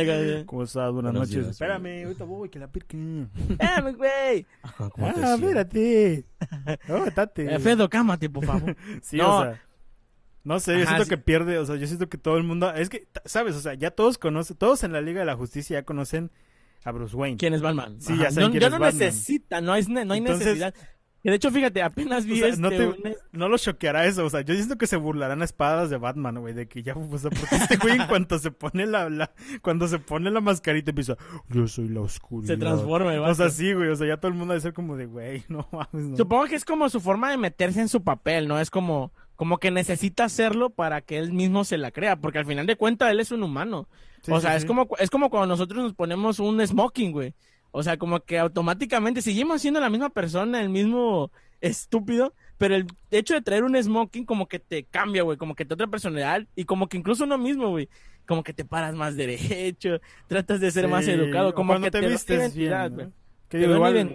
¿Cómo 0.46 0.63
estás? 0.63 0.91
Buenas 0.91 1.13
Buenos 1.13 1.30
noches. 1.30 1.36
días, 1.36 1.48
Espérame, 1.52 2.04
ahorita 2.06 2.24
voy, 2.26 2.50
que 2.50 2.60
la 2.60 2.67
pirque. 2.67 2.98
Espérame, 3.50 3.96
güey. 3.96 4.46
Ah, 4.63 5.36
espérate. 5.36 6.26
No, 6.88 7.06
estate. 7.06 7.56
Eh, 7.56 7.60
Fedo, 7.60 7.89
cámate, 7.89 8.30
por 8.30 8.46
favor. 8.46 8.76
Sí, 9.02 9.17
no. 9.17 9.38
o 9.38 9.41
sea. 9.43 9.62
No 10.43 10.62
sé, 10.62 10.80
yo 10.80 10.86
siento 10.86 11.04
sí. 11.04 11.10
que 11.10 11.17
pierde, 11.17 11.58
o 11.58 11.65
sea, 11.65 11.76
yo 11.76 11.88
siento 11.88 12.08
que 12.08 12.17
todo 12.17 12.38
el 12.38 12.43
mundo, 12.43 12.74
es 12.74 12.88
que, 12.88 13.06
¿sabes? 13.26 13.54
O 13.56 13.60
sea, 13.60 13.74
ya 13.74 13.91
todos 13.91 14.17
conocen, 14.17 14.56
todos 14.56 14.82
en 14.86 14.93
la 14.93 15.02
Liga 15.02 15.20
de 15.20 15.26
la 15.26 15.36
Justicia 15.36 15.80
ya 15.80 15.84
conocen 15.84 16.32
a 16.88 16.91
Bruce 16.91 17.15
Wayne. 17.15 17.38
¿Quién 17.38 17.54
es 17.54 17.62
Batman? 17.62 18.00
Sí, 18.00 18.13
Ajá. 18.13 18.23
ya 18.23 18.32
saben 18.32 18.43
no, 18.45 18.52
quién 18.52 18.62
ya 18.62 18.67
es 18.67 18.73
no 18.73 18.80
Batman. 18.80 19.00
necesita, 19.00 19.62
no, 19.62 19.76
es, 19.76 19.89
no 19.89 20.00
hay 20.00 20.19
Entonces- 20.19 20.45
necesidad. 20.45 20.73
Que 21.23 21.32
de 21.32 21.38
hecho, 21.38 21.50
fíjate, 21.52 21.82
apenas 21.82 22.23
O 22.23 22.28
vi 22.28 22.39
sea, 22.39 22.47
este, 22.47 22.62
no, 22.62 22.69
te, 22.69 22.88
un- 22.88 23.15
no 23.34 23.50
lo 23.50 23.58
choqueará 23.58 24.06
eso, 24.06 24.23
o 24.23 24.30
sea, 24.30 24.41
yo 24.41 24.54
siento 24.54 24.78
que 24.78 24.86
se 24.86 24.95
burlarán 24.97 25.41
a 25.41 25.45
espadas 25.45 25.89
de 25.89 25.97
Batman, 25.97 26.39
güey, 26.39 26.54
de 26.54 26.67
que 26.67 26.84
ya, 26.84 26.93
o 26.95 27.17
sea, 27.17 27.32
porque 27.32 27.56
este 27.56 27.76
güey 27.78 27.95
en 27.95 28.08
cuanto 28.08 28.38
se 28.39 28.52
pone 28.52 28.86
la, 28.86 29.10
la- 29.10 29.32
cuando 29.63 29.88
se 29.88 29.97
pone 30.00 30.30
la 30.30 30.39
mascarita 30.41 30.91
empieza, 30.91 31.17
yo 31.50 31.67
soy 31.67 31.89
la 31.89 32.02
oscuridad. 32.02 32.54
se 32.54 32.58
transforma, 32.58 33.13
el 33.13 33.19
O 33.21 33.34
sea, 33.36 33.50
sí, 33.50 33.73
güey, 33.73 33.89
o 33.89 33.95
sea, 33.95 34.08
ya 34.08 34.17
todo 34.17 34.30
el 34.32 34.38
mundo 34.38 34.54
debe 34.54 34.62
ser 34.62 34.73
como 34.73 34.95
de, 34.95 35.08
güey, 35.08 35.43
no 35.50 35.67
mames, 35.71 36.08
no. 36.12 36.17
Supongo 36.17 36.45
que 36.45 36.56
es 36.56 36.63
como 36.63 36.88
su 36.88 37.02
forma 37.02 37.32
de 37.32 37.38
meterse 37.38 37.82
en 37.82 37.89
su 37.89 38.04
papel, 38.04 38.47
¿no? 38.47 38.60
Es 38.60 38.69
como, 38.69 39.12
como 39.36 39.58
que 39.58 39.71
necesita 39.71 40.23
hacerlo 40.23 40.69
para 40.69 41.02
que 41.02 41.17
él 41.17 41.34
mismo 41.34 41.63
se 41.65 41.78
la 41.80 41.91
crea, 41.91 42.15
porque 42.17 42.38
al 42.38 42.45
final 42.45 42.67
de 42.67 42.78
cuentas 42.78 43.12
él 43.12 43.19
es 43.19 43.32
un 43.32 43.41
humano. 43.43 43.89
Sí, 44.28 44.34
o 44.34 44.42
sí, 44.42 44.42
sea, 44.42 44.56
es 44.56 44.66
como 44.66 44.88
es 45.00 45.10
como 45.10 45.30
cuando 45.30 45.48
nosotros 45.48 45.84
nos 45.84 45.94
ponemos 45.94 46.40
un 46.40 46.66
smoking, 46.66 47.12
güey. 47.12 47.34
O 47.72 47.84
sea, 47.84 47.98
como 47.98 48.20
que 48.22 48.40
automáticamente 48.40 49.22
seguimos 49.22 49.62
siendo 49.62 49.80
la 49.80 49.90
misma 49.90 50.10
persona, 50.10 50.62
el 50.62 50.70
mismo 50.70 51.32
estúpido, 51.62 52.34
pero 52.58 52.76
el 52.76 52.88
hecho 53.12 53.34
de 53.36 53.42
traer 53.42 53.63
un 53.63 53.82
smoking 53.82 54.26
como 54.26 54.48
que 54.48 54.60
te 54.60 54.84
cambia, 54.86 55.24
güey, 55.24 55.38
como 55.38 55.56
que 55.56 55.66
te 55.66 55.74
otra 55.76 55.88
personalidad 55.88 56.48
y 56.56 56.66
como 56.66 56.88
que 56.88 56.98
incluso 56.98 57.24
uno 57.26 57.38
mismo, 57.38 57.70
güey, 57.70 57.90
como 58.26 58.44
que 58.44 58.54
te 58.54 58.66
paras 58.66 58.96
más 58.96 59.16
derecho, 59.16 60.00
tratas 60.28 60.60
de 60.60 60.72
ser 60.72 60.86
Sí, 60.86 60.92
más 60.92 61.08
educado, 61.08 61.54
como 61.54 61.80
que 61.80 61.92
te 61.92 62.02
te, 62.02 62.08
vistes 62.10 62.30
identidad, 62.30 62.92
bien, 62.92 62.94
güey. 62.94 63.08
¿no? 63.08 63.13
Que 63.50 63.60
Te 63.60 63.66
igual, 63.68 64.06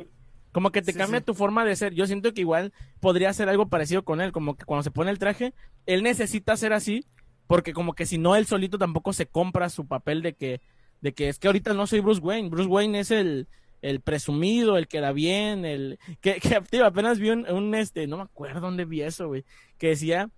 como 0.52 0.70
que 0.72 0.82
te 0.82 0.92
Sí, 0.92 0.98
cambia 0.98 1.20
sí. 1.20 1.24
tu 1.24 1.34
forma 1.34 1.64
de 1.64 1.76
ser. 1.76 1.94
Yo 1.94 2.06
siento 2.06 2.32
que 2.34 2.42
igual 2.42 2.72
podría 3.00 3.32
ser 3.32 3.48
algo 3.48 3.68
parecido 3.68 4.04
con 4.04 4.20
él, 4.20 4.32
como 4.32 4.56
que 4.56 4.64
cuando 4.64 4.82
se 4.82 4.90
pone 4.90 5.10
el 5.10 5.18
traje, 5.18 5.54
él 5.86 6.02
necesita 6.02 6.56
ser 6.56 6.72
así, 6.72 7.06
porque 7.46 7.72
como 7.72 7.94
que 7.94 8.06
si 8.06 8.18
no, 8.18 8.36
él 8.36 8.46
solito 8.46 8.78
tampoco 8.78 9.12
se 9.12 9.26
compra 9.26 9.68
su 9.68 9.86
papel 9.86 10.22
de 10.22 10.34
que, 10.34 10.60
de 11.00 11.12
que 11.12 11.28
es 11.28 11.38
que 11.38 11.48
ahorita 11.48 11.74
no 11.74 11.86
soy 11.86 12.00
Bruce 12.00 12.20
Wayne. 12.20 12.48
Bruce 12.48 12.68
Wayne 12.68 13.00
es 13.00 13.10
el, 13.10 13.48
el 13.82 14.00
presumido, 14.00 14.78
el 14.78 14.88
que 14.88 15.00
da 15.00 15.12
bien, 15.12 15.64
el 15.64 15.98
que, 16.20 16.34
que 16.40 16.60
tío, 16.70 16.86
apenas 16.86 17.18
vi 17.18 17.30
un, 17.30 17.48
un, 17.50 17.74
este, 17.74 18.06
no 18.06 18.16
me 18.18 18.22
acuerdo 18.24 18.60
dónde 18.60 18.84
vi 18.84 19.02
eso, 19.02 19.28
güey, 19.28 19.44
que 19.78 19.88
decía 19.88 20.30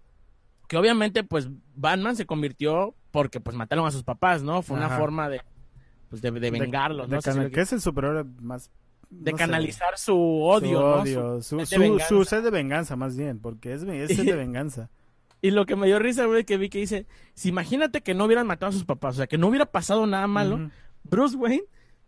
que 0.69 0.77
obviamente 0.79 1.23
pues 1.25 1.49
Batman 1.77 2.17
se 2.17 2.25
convirtió 2.27 2.95
porque 3.11 3.39
pues 3.41 3.55
mataron 3.57 3.87
a 3.87 3.91
sus 3.91 4.03
papás, 4.03 4.43
¿no? 4.43 4.63
Fue 4.63 4.77
una 4.77 4.89
forma 4.99 5.29
de 5.29 5.43
pues 6.09 6.23
de, 6.23 6.31
de 6.31 6.51
vengarlos, 6.51 7.09
de 7.09 7.17
¿no? 7.17 7.23
que- 7.23 7.51
que 7.51 7.61
es 7.61 7.73
el 7.73 7.81
superhéroe 7.81 8.25
más... 8.41 8.71
de 9.11 9.33
no 9.33 9.37
sé, 9.37 9.45
canalizar 9.45 9.99
su 9.99 10.17
odio, 10.43 10.79
su 10.79 10.85
¿no? 10.85 10.95
odio, 11.03 11.43
Su- 11.43 11.61
su, 11.61 11.67
sed 11.67 11.67
de 11.67 11.67
su, 11.77 11.81
venganza. 11.81 12.09
su 12.09 12.25
sed 12.25 12.43
de 12.45 12.51
venganza, 12.51 12.97
más 12.97 13.17
bien, 13.17 13.39
porque 13.41 13.75
es, 13.75 13.83
es 13.83 14.17
sed 14.17 14.25
de 14.25 14.35
venganza. 14.37 14.91
Y 15.45 15.51
lo 15.51 15.67
que 15.67 15.77
me 15.77 15.87
dio 15.87 15.99
risa, 15.99 16.25
güey, 16.25 16.45
que 16.45 16.57
vi 16.57 16.71
que 16.71 16.79
dice, 16.79 17.07
si 17.35 17.51
imagínate 17.51 18.01
que 18.01 18.15
no 18.15 18.25
hubieran 18.25 18.47
matado 18.47 18.71
a 18.71 18.73
sus 18.73 18.87
papás, 18.87 19.17
o 19.17 19.19
sea, 19.19 19.27
que 19.27 19.37
no 19.37 19.49
hubiera 19.49 19.67
pasado 19.67 20.07
nada 20.07 20.27
malo. 20.27 20.71
Bruce 21.03 21.37
Wayne 21.37 21.65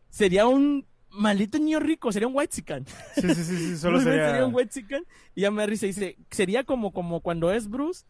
sería 0.08 0.46
un 0.46 0.86
maldito 1.10 1.58
niño 1.58 1.78
rico, 1.78 2.10
sería 2.12 2.28
un 2.28 2.34
white 2.34 2.54
Sí, 2.54 2.64
sí, 2.64 3.34
sí, 3.34 3.44
sí, 3.44 3.76
solo 3.76 4.00
sería... 4.00 4.28
sería 4.30 4.46
un 4.46 4.54
white 4.54 4.86
y 5.34 5.42
ya 5.42 5.50
me 5.50 5.60
da 5.60 5.66
risa, 5.66 5.84
dice, 5.84 6.16
sería 6.30 6.64
como, 6.64 6.94
como 6.94 7.20
cuando 7.20 7.52
es 7.52 7.68
Bruce, 7.68 8.06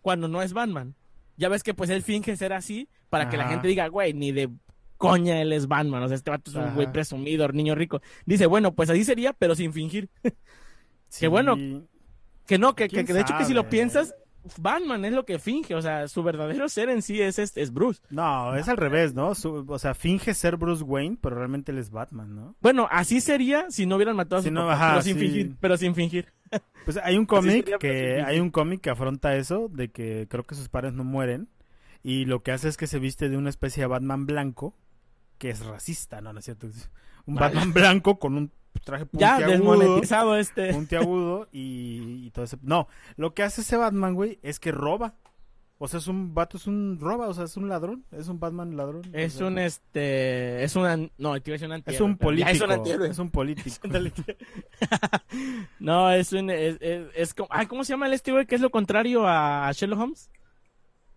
cuando 0.00 0.28
no 0.28 0.40
es 0.40 0.54
Batman. 0.54 0.94
Ya 1.36 1.50
ves 1.50 1.62
que 1.62 1.74
pues 1.74 1.90
él 1.90 2.02
finge 2.02 2.34
ser 2.34 2.54
así 2.54 2.88
para 3.10 3.28
que 3.28 3.36
la 3.36 3.46
gente 3.48 3.68
diga, 3.68 3.88
güey, 3.88 4.14
ni 4.14 4.32
de 4.32 4.48
coña 4.96 5.42
él 5.42 5.52
es 5.52 5.68
Batman, 5.68 6.04
o 6.04 6.08
sea, 6.08 6.14
este 6.16 6.30
vato 6.30 6.50
es 6.50 6.56
un 6.56 6.74
güey 6.74 6.90
presumido, 6.90 7.46
niño 7.48 7.74
rico. 7.74 8.00
Dice, 8.24 8.46
bueno, 8.46 8.74
pues 8.74 8.88
así 8.88 9.04
sería, 9.04 9.34
pero 9.34 9.54
sin 9.54 9.74
fingir. 9.74 10.08
Sí, 11.10 11.28
bueno, 11.28 11.54
Que 12.46 12.58
no, 12.58 12.74
que, 12.74 12.88
que- 12.88 12.94
¿Quién 12.94 13.06
que 13.06 13.12
de 13.12 13.20
hecho 13.20 13.38
que 13.38 13.44
si 13.44 13.54
lo 13.54 13.68
piensas, 13.68 14.16
Batman 14.58 15.04
es 15.04 15.12
lo 15.12 15.24
que 15.24 15.38
finge, 15.38 15.74
o 15.74 15.80
sea, 15.82 16.06
su 16.08 16.22
verdadero 16.22 16.68
ser 16.68 16.88
en 16.90 17.02
sí 17.02 17.20
es, 17.20 17.38
es, 17.38 17.56
es 17.56 17.72
Bruce. 17.72 18.00
No, 18.10 18.54
es 18.56 18.68
al 18.68 18.76
revés, 18.76 19.14
¿no? 19.14 19.34
Su- 19.34 19.64
o 19.68 19.78
sea, 19.78 19.94
finge 19.94 20.34
ser 20.34 20.56
Bruce 20.56 20.82
Wayne, 20.84 21.16
pero 21.20 21.36
realmente 21.36 21.72
él 21.72 21.78
es 21.78 21.90
Batman, 21.90 22.34
¿no? 22.34 22.54
Bueno, 22.60 22.86
así 22.90 23.20
sería 23.20 23.66
si 23.70 23.86
no 23.86 23.96
hubieran 23.96 24.16
matado 24.16 24.40
a 24.40 24.42
Si 24.42 24.48
su 24.48 24.54
no, 24.54 24.62
papá, 24.62 24.74
ajá, 24.74 24.88
pero 24.92 25.02
sin 25.02 25.14
sí. 25.14 25.20
fingir, 25.20 25.56
pero 25.60 25.76
sin 25.76 25.94
fingir. 25.94 26.32
Pues 26.84 26.98
hay 27.02 27.16
un 27.16 27.24
cómic 27.26 27.64
sería, 27.64 27.78
que 27.78 28.22
hay 28.22 28.38
un 28.38 28.50
cómic 28.50 28.80
que 28.82 28.90
afronta 28.90 29.34
eso 29.36 29.68
de 29.72 29.90
que 29.90 30.26
creo 30.28 30.44
que 30.44 30.54
sus 30.54 30.68
padres 30.68 30.92
no 30.92 31.02
mueren 31.02 31.48
y 32.02 32.26
lo 32.26 32.42
que 32.42 32.52
hace 32.52 32.68
es 32.68 32.76
que 32.76 32.86
se 32.86 32.98
viste 32.98 33.30
de 33.30 33.38
una 33.38 33.48
especie 33.48 33.82
de 33.82 33.86
Batman 33.86 34.26
blanco 34.26 34.76
que 35.38 35.48
es 35.50 35.64
racista, 35.64 36.20
no, 36.20 36.32
no 36.34 36.38
es 36.38 36.44
cierto. 36.44 36.68
Es 37.26 37.28
un. 37.28 37.34
Batman 37.36 37.72
blanco 37.72 38.18
con 38.18 38.36
un 38.36 38.52
traje 38.84 39.06
Ya 39.12 39.36
puntiagudo, 39.36 39.50
desmonetizado 39.78 40.36
este. 40.36 40.72
puntiagudo 40.74 41.48
y, 41.52 42.26
y 42.26 42.30
todo 42.30 42.44
ese. 42.44 42.58
No, 42.62 42.88
lo 43.16 43.34
que 43.34 43.42
hace 43.42 43.60
ese 43.62 43.76
Batman, 43.76 44.14
güey, 44.14 44.38
es 44.42 44.60
que 44.60 44.72
roba. 44.72 45.14
O 45.78 45.88
sea, 45.88 45.98
es 45.98 46.06
un 46.06 46.34
vato, 46.34 46.56
es 46.56 46.66
un 46.68 46.98
roba, 47.00 47.26
o 47.28 47.34
sea, 47.34 47.44
es 47.44 47.56
un 47.56 47.68
ladrón, 47.68 48.04
es 48.12 48.28
un 48.28 48.38
Batman 48.38 48.76
ladrón. 48.76 49.02
o 49.12 49.16
Es 49.16 49.34
sea, 49.34 49.46
un 49.48 49.58
este, 49.58 50.62
es 50.62 50.76
un 50.76 50.86
an- 50.86 51.10
no, 51.18 51.34
decir 51.42 51.60
un 51.62 51.72
es 51.86 52.00
un 52.00 52.12
ya 52.12 52.18
político, 52.18 52.64
es 53.04 53.18
un 53.18 53.30
es 53.30 53.30
político. 53.30 53.88
no, 55.80 56.10
es 56.10 56.32
un 56.32 56.48
es, 56.50 56.76
es, 56.80 57.06
es 57.14 57.34
como, 57.34 57.48
ay, 57.50 57.66
¿cómo 57.66 57.84
se 57.84 57.92
llama 57.92 58.06
el 58.06 58.12
este 58.14 58.32
güey 58.32 58.46
que 58.46 58.54
es 58.54 58.60
lo 58.60 58.70
contrario 58.70 59.26
a 59.26 59.70
Sherlock 59.72 60.00
Holmes? 60.00 60.30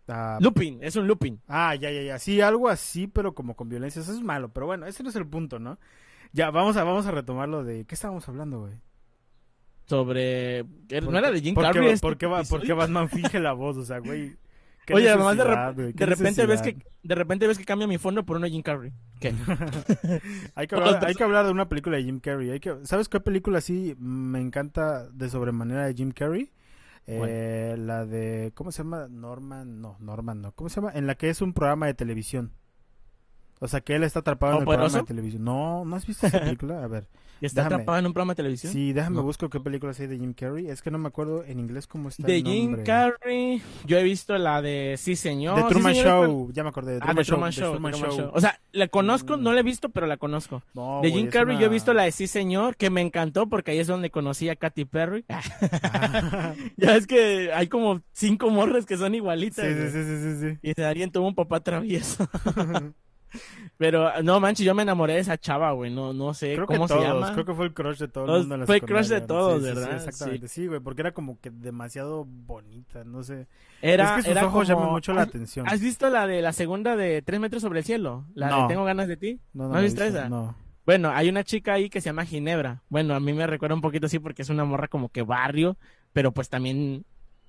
Ah, 0.08 0.38
Lupin, 0.42 0.80
es 0.82 0.96
un 0.96 1.08
Lupin. 1.08 1.42
Ah, 1.48 1.76
ya, 1.76 1.92
ya, 1.92 2.02
ya. 2.02 2.20
Sí, 2.20 2.40
algo 2.42 2.70
así, 2.70 3.08
pero 3.08 3.34
como 3.36 3.56
con 3.56 3.70
violencia. 3.70 4.02
Eso 4.02 4.14
es 4.14 4.22
malo. 4.22 4.50
Pero 4.54 4.66
bueno, 4.66 4.86
ese 4.86 5.04
no 5.04 5.10
es 5.10 5.16
el 5.16 5.28
punto, 5.28 5.60
¿no? 5.60 5.78
Ya, 6.34 6.50
vamos 6.52 6.78
a, 6.78 6.84
vamos 6.84 7.06
a 7.06 7.12
retomar 7.12 7.50
lo 7.50 7.64
de... 7.64 7.86
¿Qué 7.86 7.96
estábamos 7.96 8.28
hablando, 8.30 8.62
güey? 8.62 8.74
Sobre 9.86 10.66
¿Por 10.66 11.12
no 11.12 11.18
era 11.18 11.32
de 11.32 11.42
Jim 11.42 11.56
por 11.56 11.66
qué 11.66 11.72
Carrey 11.74 11.90
este 11.92 12.02
¿Por 12.02 12.18
qué, 12.18 12.26
va- 12.26 12.44
por 12.44 12.62
qué 12.62 12.74
Batman 12.74 13.08
finge 13.10 13.40
la 13.40 13.54
voz? 13.54 13.78
O 13.78 13.86
sea, 13.86 14.00
güey... 14.00 14.36
Oye, 14.94 15.10
además 15.10 15.36
de, 15.76 15.94
qué 15.94 16.06
de 16.06 16.06
repente 16.06 16.46
ves 16.46 16.62
que 16.62 16.78
de 17.04 17.16
repente 17.16 17.46
ves 17.46 17.58
que 17.58 17.66
cambia 17.66 17.88
mi 17.88 17.98
fondo 17.98 18.26
por 18.26 18.38
uno 18.38 18.46
de 18.46 18.52
Jim 18.52 18.62
Carrey. 18.62 18.94
¿Qué? 19.20 19.34
Hay 20.56 20.68
que, 20.68 20.76
hablar, 20.76 21.06
hay 21.06 21.14
que 21.14 21.24
hablar 21.24 21.46
de 21.46 21.52
una 21.52 21.68
película 21.68 21.98
de 21.98 22.04
Jim 22.04 22.20
Carrey. 22.22 22.52
Hay 22.52 22.60
que, 22.62 22.74
¿Sabes 22.84 23.10
qué 23.10 23.20
película 23.20 23.60
sí 23.60 23.96
me 24.00 24.40
encanta 24.40 25.10
de 25.10 25.30
sobremanera 25.30 25.86
de 25.86 25.94
Jim 25.94 26.12
Carrey? 26.12 26.52
Eh, 27.08 27.76
la 27.80 28.06
de, 28.06 28.52
¿cómo 28.54 28.72
se 28.72 28.84
llama? 28.84 29.08
Norman, 29.10 29.82
no, 29.82 29.96
Norman 30.00 30.42
no. 30.42 30.52
¿Cómo 30.52 30.70
se 30.70 30.82
llama? 30.82 30.92
En 30.94 31.08
la 31.08 31.16
que 31.16 31.30
es 31.30 31.42
un 31.42 31.54
programa 31.54 31.86
de 31.86 31.94
televisión. 31.94 32.52
O 33.60 33.68
sea, 33.68 33.82
que 33.82 33.96
él 33.96 34.04
está 34.04 34.20
atrapado 34.20 34.54
en 34.54 34.60
el 34.60 34.66
programa 34.66 34.98
de 34.98 35.04
televisión. 35.04 35.44
No, 35.44 35.86
¿no 35.86 35.96
has 35.96 36.06
visto 36.06 36.28
esa 36.28 36.40
película? 36.40 36.84
A 36.84 36.88
ver. 36.88 37.08
¿Y 37.42 37.46
está 37.46 37.62
Déjame. 37.62 37.76
atrapado 37.76 38.00
en 38.00 38.06
un 38.08 38.14
programa 38.14 38.32
de 38.34 38.38
televisión? 38.38 38.74
Sí, 38.74 38.94
déjame 38.94 39.18
No. 39.18 39.24
busco 39.24 39.50
qué 39.50 39.60
películas 39.60 40.00
hay 40.00 40.08
de 40.08 40.18
Jim 40.18 40.34
Carrey. 40.34 40.68
Es 40.70 40.82
que 40.82 40.90
no 40.92 40.98
me 40.98 41.08
acuerdo 41.08 41.44
en 41.44 41.60
inglés 41.60 41.88
cómo 41.88 42.10
está 42.10 42.26
De 42.26 42.38
el 42.38 42.44
Jim 42.44 42.66
nombre. 42.72 42.84
Carrey, 42.84 43.62
yo 43.86 43.98
he 43.98 44.04
visto 44.04 44.38
la 44.38 44.62
de 44.62 44.96
Sí 44.98 45.16
Señor. 45.16 45.60
Sí, 45.60 45.66
Truman 45.70 45.94
Señor, 45.96 46.08
es 46.08 46.14
Show. 46.30 46.52
Ya 46.54 46.64
me 46.64 46.70
acordé. 46.70 47.00
The 47.00 47.06
Ah, 47.08 47.14
Truman 47.14 47.18
de 47.18 47.24
Show. 47.24 47.36
Truman 47.36 47.52
The 47.52 47.60
Show, 47.62 47.72
Truman 47.74 47.92
Truman 47.94 48.10
Show. 48.12 48.20
Show. 48.26 48.32
O 48.34 48.40
sea, 48.42 48.60
la 48.72 48.88
conozco, 48.88 49.38
Mm. 49.38 49.44
no 49.44 49.54
la 49.54 49.60
he 49.60 49.64
visto, 49.64 49.90
pero 49.90 50.08
la 50.08 50.18
conozco. 50.18 50.64
No, 50.74 51.02
de 51.02 51.12
Jim 51.12 51.28
Carrey 51.28 51.56
una- 51.56 51.62
yo 51.62 51.68
he 51.68 51.70
visto 51.70 51.94
la 51.94 52.04
de 52.04 52.12
Sí 52.12 52.28
Señor, 52.28 52.76
que 52.76 52.90
me 52.90 53.02
encantó 53.02 53.48
porque 53.48 53.72
ahí 53.72 53.80
es 53.80 53.88
donde 53.88 54.10
conocí 54.10 54.50
a 54.50 54.56
Katy 54.56 54.86
Perry. 54.86 55.26
Ah. 55.30 55.42
ya 56.78 56.96
es 56.96 57.08
que 57.08 57.52
hay 57.54 57.68
como 57.68 58.02
cinco 58.14 58.50
morras 58.50 58.86
que 58.86 58.98
son 58.98 59.16
igualitas. 59.16 59.66
sí, 59.66 59.74
sí, 59.74 59.90
sí, 59.92 60.04
sí, 60.04 60.22
sí, 60.42 60.50
sí. 60.54 60.60
Y 60.62 60.74
Darien 60.82 61.12
tuvo 61.12 61.28
un 61.28 61.36
papá 61.36 61.60
travieso. 61.60 62.28
Pero 63.78 64.22
no 64.24 64.40
manches, 64.40 64.66
yo 64.66 64.74
me 64.74 64.84
enamoré 64.84 65.14
de 65.14 65.20
esa 65.20 65.38
chava, 65.38 65.72
güey. 65.72 65.92
No, 65.94 66.14
no 66.14 66.34
sé 66.34 66.54
Creo 66.56 66.66
cómo 66.66 66.84
que 66.88 66.94
se 66.94 67.00
todos, 67.00 67.08
llama. 67.08 67.34
creo 67.34 67.46
que 67.46 67.54
fue 67.54 67.66
el 67.66 67.74
crush 67.74 67.98
de 68.00 68.08
todo 68.08 68.24
el 68.24 68.28
Todos- 68.28 68.40
mundo 68.42 68.56
en 68.56 68.60
la 68.62 68.66
fue 68.68 68.82
crush 68.82 69.08
de 69.08 69.22
todos, 69.22 69.62
sí, 69.62 69.68
sí, 69.68 69.74
sí, 69.74 69.80
¿verdad? 69.80 69.96
exactamente, 69.96 70.48
sí, 70.48 70.68
güey, 70.68 70.80
porque 70.80 71.02
era 71.02 71.12
como 71.14 71.40
que 71.40 71.50
demasiado 71.52 72.26
bonita, 72.26 73.04
no 73.04 73.24
sé. 73.24 73.48
Era, 73.82 74.06
es 74.06 74.12
que 74.18 74.22
sus 74.24 74.32
era 74.32 74.42
ojos 74.48 74.68
como- 74.68 74.80
llaman 74.80 74.92
mucho 74.94 75.14
la 75.14 75.22
¿Has- 75.24 75.28
atención. 75.30 75.68
¿Has 75.68 75.82
visto 75.82 76.10
la 76.10 76.26
de 76.28 76.42
la 76.42 76.54
segunda 76.54 76.96
de 76.96 77.22
Tres 77.22 77.40
metros 77.40 77.62
sobre 77.62 77.80
el 77.80 77.86
cielo? 77.86 78.26
La 78.34 78.50
No. 78.50 78.62
de 78.64 78.68
Tengo 78.70 78.86
ganas 78.86 79.08
de 79.08 79.18
ti. 79.18 79.40
No, 79.54 79.66
¿No 79.68 79.74
la 79.74 79.78
has 79.80 79.84
visto 79.84 80.04
esa? 80.04 80.30
No. 80.30 80.56
Bueno, 80.86 81.10
hay 81.14 81.28
una 81.28 81.44
chica 81.44 81.74
ahí 81.74 81.90
que 81.90 82.00
se 82.00 82.06
llama 82.06 82.26
Ginebra. 82.26 82.82
Bueno, 82.88 83.14
a 83.14 83.20
mí 83.20 83.34
me 83.34 83.46
recuerda 83.46 83.76
un 83.76 83.82
poquito 83.82 84.06
así 84.06 84.20
porque 84.20 84.42
es 84.42 84.50
una 84.50 84.64
morra 84.64 84.88
como 84.88 85.10
que 85.10 85.22
barrio, 85.22 85.76
pero 86.14 86.32
pues 86.32 86.48
también 86.50 87.04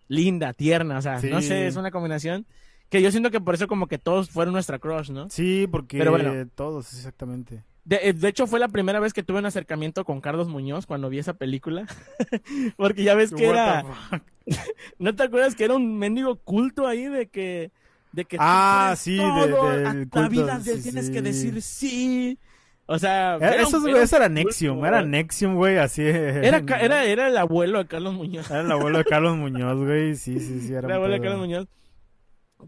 linda, 0.09 0.53
tierna, 0.55 0.99
o 0.99 1.03
sea, 1.03 1.21
no 1.23 1.41
sé, 1.41 1.67
es 1.67 1.77
una 1.77 1.91
combinación 1.91 2.47
que 2.88 3.03
yo 3.03 3.11
siento 3.11 3.31
que 3.31 3.40
por 3.40 3.55
eso 3.55 3.68
como 3.68 3.87
que 3.87 3.98
todos 3.98 4.31
fueron 4.31 4.53
nuestra 4.55 4.79
crush, 4.79 5.11
¿no? 5.11 5.29
Sí, 5.31 5.66
porque 5.70 5.98
Pero 5.98 6.11
bueno. 6.12 6.33
todos, 6.55 6.92
exactamente. 6.94 7.64
De, 7.85 8.01
eh, 8.03 8.12
de 8.12 8.29
hecho 8.29 8.46
fue 8.46 8.61
la 8.61 8.68
primera 8.68 9.01
vez 9.01 9.12
que 9.14 9.22
tuve 9.22 9.38
un 9.38 9.46
acercamiento 9.46 10.05
con 10.05 10.20
Carlos 10.20 10.48
Muñoz 10.48 10.85
cuando 10.87 11.09
vi 11.09 11.18
esa 11.18 11.35
película, 11.35 11.87
porque 12.77 13.03
ya 13.03 13.14
ves 13.14 13.31
que 13.33 13.46
What 13.46 13.53
era? 13.55 13.85
¿no 14.98 15.14
te 15.14 15.22
acuerdas 15.22 15.55
que 15.55 15.64
era 15.64 15.74
un 15.74 15.98
mendigo 15.98 16.37
culto 16.37 16.87
ahí 16.87 17.07
de 17.07 17.29
que 17.29 17.70
de 18.12 18.24
que 18.24 18.37
Ah, 18.40 18.94
sí, 18.96 19.16
de- 19.16 19.22
todo, 19.22 19.68
a 19.68 19.74
la 19.77 19.92
culto, 19.92 20.29
vida 20.31 20.61
sí, 20.61 20.83
tienes 20.83 21.07
sí. 21.07 21.12
que 21.12 21.22
decir 21.22 21.62
sí. 21.62 22.38
O 22.87 22.98
sea, 22.98 23.35
Era- 23.37 23.55
era 23.55 23.66
un- 23.68 23.96
eso 23.96 24.16
era 24.16 24.29
Nexium, 24.31 24.83
era 24.85 25.03
Nexium, 25.03 25.57
güey, 25.57 25.77
así. 25.77 26.03
Era, 26.03 26.62
era, 26.81 27.05
era 27.05 27.29
el 27.29 27.37
abuelo 27.37 27.79
de 27.81 27.87
Carlos 27.87 28.14
Muñoz. 28.14 28.51
Era 28.51 28.62
el 28.62 28.72
abuelo 28.72 28.98
de 28.98 29.05
Carlos 29.05 29.37
Muñoz, 29.37 29.77
güey, 29.85 30.14
sí, 30.14 30.40
sí, 30.40 30.61
sí, 30.61 30.72
era 30.74 30.88
El 30.88 30.94
abuelo 30.94 31.14
de. 31.14 31.20
Carlos 31.20 31.38
Muñoz. 31.40 31.66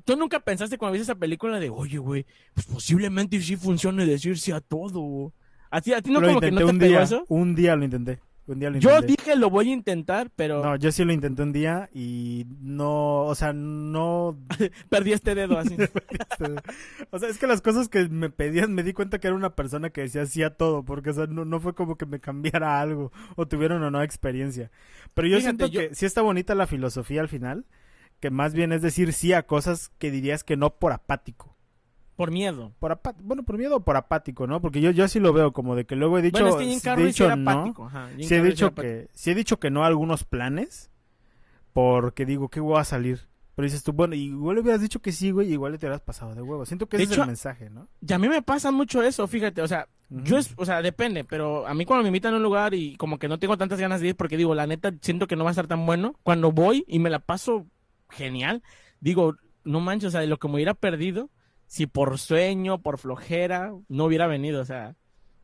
¿Tú 0.05 0.17
nunca 0.17 0.41
pensaste 0.41 0.79
cuando 0.79 0.93
viste 0.95 1.11
esa 1.13 1.19
película 1.19 1.59
de, 1.59 1.69
oye, 1.71 1.99
güey, 1.99 2.27
pues 2.55 2.67
posiblemente 2.67 3.41
sí 3.41 3.57
funcione 3.57 4.07
decirse 4.07 4.53
a 4.53 4.61
todo? 4.61 5.33
¿A 5.71 5.81
ti, 5.81 5.93
a 5.93 6.01
ti 6.03 6.11
no 6.11 6.21
Lo 6.21 6.29
como 6.29 6.41
que 6.41 6.51
no 6.51 6.59
te 6.59 6.65
un 6.65 6.79
pegó 6.79 6.91
día, 6.93 7.03
eso? 7.03 7.25
un 7.29 7.55
día 7.55 7.77
lo 7.77 7.85
intenté, 7.85 8.21
un 8.47 8.59
día 8.59 8.71
lo 8.71 8.79
Yo 8.79 9.01
dije, 9.03 9.37
lo 9.37 9.51
voy 9.51 9.71
a 9.71 9.73
intentar, 9.73 10.31
pero 10.35 10.65
No, 10.65 10.77
yo 10.77 10.91
sí 10.93 11.05
lo 11.05 11.13
intenté 11.13 11.43
un 11.43 11.53
día 11.53 11.89
y 11.93 12.47
no, 12.61 13.23
o 13.25 13.35
sea, 13.35 13.53
no... 13.53 14.37
perdí 14.89 15.13
este 15.13 15.35
dedo 15.35 15.59
así. 15.59 15.77
o 17.11 17.19
sea, 17.19 17.29
es 17.29 17.39
que 17.39 17.47
las 17.47 17.61
cosas 17.61 17.89
que 17.89 18.09
me 18.09 18.31
pedían 18.31 18.73
me 18.75 18.83
di 18.83 18.93
cuenta 18.93 19.19
que 19.19 19.27
era 19.29 19.37
una 19.37 19.55
persona 19.55 19.91
que 19.91 20.03
decía 20.03 20.27
sí 20.27 20.43
a 20.43 20.51
todo, 20.57 20.85
porque 20.85 21.11
o 21.11 21.15
sea, 21.15 21.27
no, 21.27 21.45
no 21.45 21.61
fue 21.61 21.75
como 21.75 21.97
que 21.97 22.07
me 22.07 22.21
cambiara 22.21 22.81
algo 22.81 23.13
o 23.37 23.47
tuviera 23.47 23.77
una 23.77 23.91
nueva 23.91 24.05
experiencia. 24.05 24.71
Pero 25.15 25.29
yo 25.29 25.37
Fíjate, 25.39 25.57
siento 25.57 25.67
yo- 25.67 25.81
que 25.89 25.95
sí 25.95 26.07
está 26.07 26.23
bonita 26.23 26.55
la 26.55 26.67
filosofía 26.67 27.21
al 27.21 27.29
final, 27.29 27.65
que 28.21 28.31
más 28.31 28.55
bien 28.55 28.73
es 28.73 28.83
decir 28.83 29.13
sí 29.13 29.33
a 29.33 29.47
cosas 29.47 29.91
que 29.99 30.11
dirías 30.11 30.45
que 30.45 30.57
no 30.57 30.75
por 30.75 30.93
apático. 30.93 31.57
Por 32.17 32.31
miedo. 32.31 32.73
Por 32.79 33.01
bueno, 33.23 33.45
por 33.45 33.57
miedo 33.57 33.77
o 33.77 33.81
por 33.81 33.97
apático, 33.97 34.47
¿no? 34.47 34.61
Porque 34.61 34.83
yo, 34.83 34.91
yo 34.91 35.09
sí 35.09 35.21
lo 35.21 35.33
veo 35.33 35.53
como 35.53 35.75
de 35.75 35.87
que 35.87 35.97
luego 35.97 36.19
he 36.19 36.23
dicho, 36.23 36.43
bueno, 36.43 36.61
es 36.61 36.65
que 36.65 36.71
Jim 36.71 36.81
Carrey 36.81 37.07
dicho 37.07 37.25
era 37.25 37.35
no, 37.35 37.51
apático. 37.51 37.87
Ajá, 37.87 38.09
Jim 38.09 38.29
sí 38.29 38.35
he 38.35 38.39
Carrey 38.39 38.51
dicho 38.51 38.75
que 38.75 39.09
sí 39.15 39.31
he 39.31 39.35
dicho 39.35 39.59
que 39.59 39.71
no 39.71 39.85
a 39.85 39.87
algunos 39.87 40.25
planes 40.25 40.91
porque 41.73 42.27
digo 42.27 42.49
que 42.49 42.61
voy 42.61 42.79
a 42.79 42.85
salir. 42.85 43.31
Pero 43.55 43.65
dices 43.65 43.83
tú, 43.83 43.93
bueno, 43.93 44.15
igual 44.15 44.57
le 44.57 44.63
hubieras 44.63 44.81
dicho 44.81 45.01
que 45.01 45.13
sí, 45.13 45.31
güey, 45.31 45.53
igual 45.53 45.73
te 45.79 45.87
hubieras 45.87 46.01
pasado 46.01 46.35
de 46.35 46.43
huevo. 46.43 46.65
Siento 46.67 46.87
que 46.89 46.99
De 46.99 47.05
ese 47.05 47.15
es 47.15 47.19
el 47.21 47.27
mensaje, 47.27 47.71
¿no? 47.71 47.89
Y 48.07 48.13
a 48.13 48.19
mí 48.19 48.29
me 48.29 48.43
pasa 48.43 48.71
mucho 48.71 49.03
eso, 49.03 49.27
fíjate, 49.27 49.61
o 49.63 49.69
sea, 49.69 49.89
yo 50.11 50.39
es, 50.39 50.53
o 50.57 50.65
sea, 50.65 50.83
depende, 50.83 51.25
pero 51.25 51.67
a 51.67 51.75
mí 51.75 51.85
cuando 51.85 52.03
me 52.03 52.09
invitan 52.09 52.35
a 52.35 52.37
un 52.39 52.43
lugar 52.43 52.75
y 52.75 52.97
como 52.97 53.19
que 53.19 53.29
no 53.29 53.39
tengo 53.39 53.57
tantas 53.57 53.79
ganas 53.79 54.01
de 54.01 54.09
ir 54.09 54.17
porque 54.17 54.37
digo, 54.37 54.55
la 54.55 54.67
neta, 54.67 54.93
siento 55.01 55.27
que 55.27 55.37
no 55.37 55.45
va 55.45 55.51
a 55.51 55.53
estar 55.53 55.69
tan 55.69 55.87
bueno, 55.87 56.17
cuando 56.23 56.53
voy 56.53 56.85
y 56.89 56.99
me 56.99 57.11
la 57.11 57.21
paso 57.21 57.67
genial, 58.11 58.63
digo, 59.01 59.37
no 59.65 59.81
manches, 59.81 60.09
o 60.09 60.11
sea, 60.13 60.21
de 60.21 60.27
lo 60.27 60.39
que 60.39 60.49
me 60.49 60.55
hubiera 60.55 60.75
perdido, 60.75 61.31
si 61.67 61.87
por 61.87 62.19
sueño, 62.19 62.81
por 62.83 62.99
flojera, 62.99 63.73
no 63.89 64.05
hubiera 64.05 64.27
venido, 64.27 64.61
o 64.61 64.65
sea, 64.65 64.97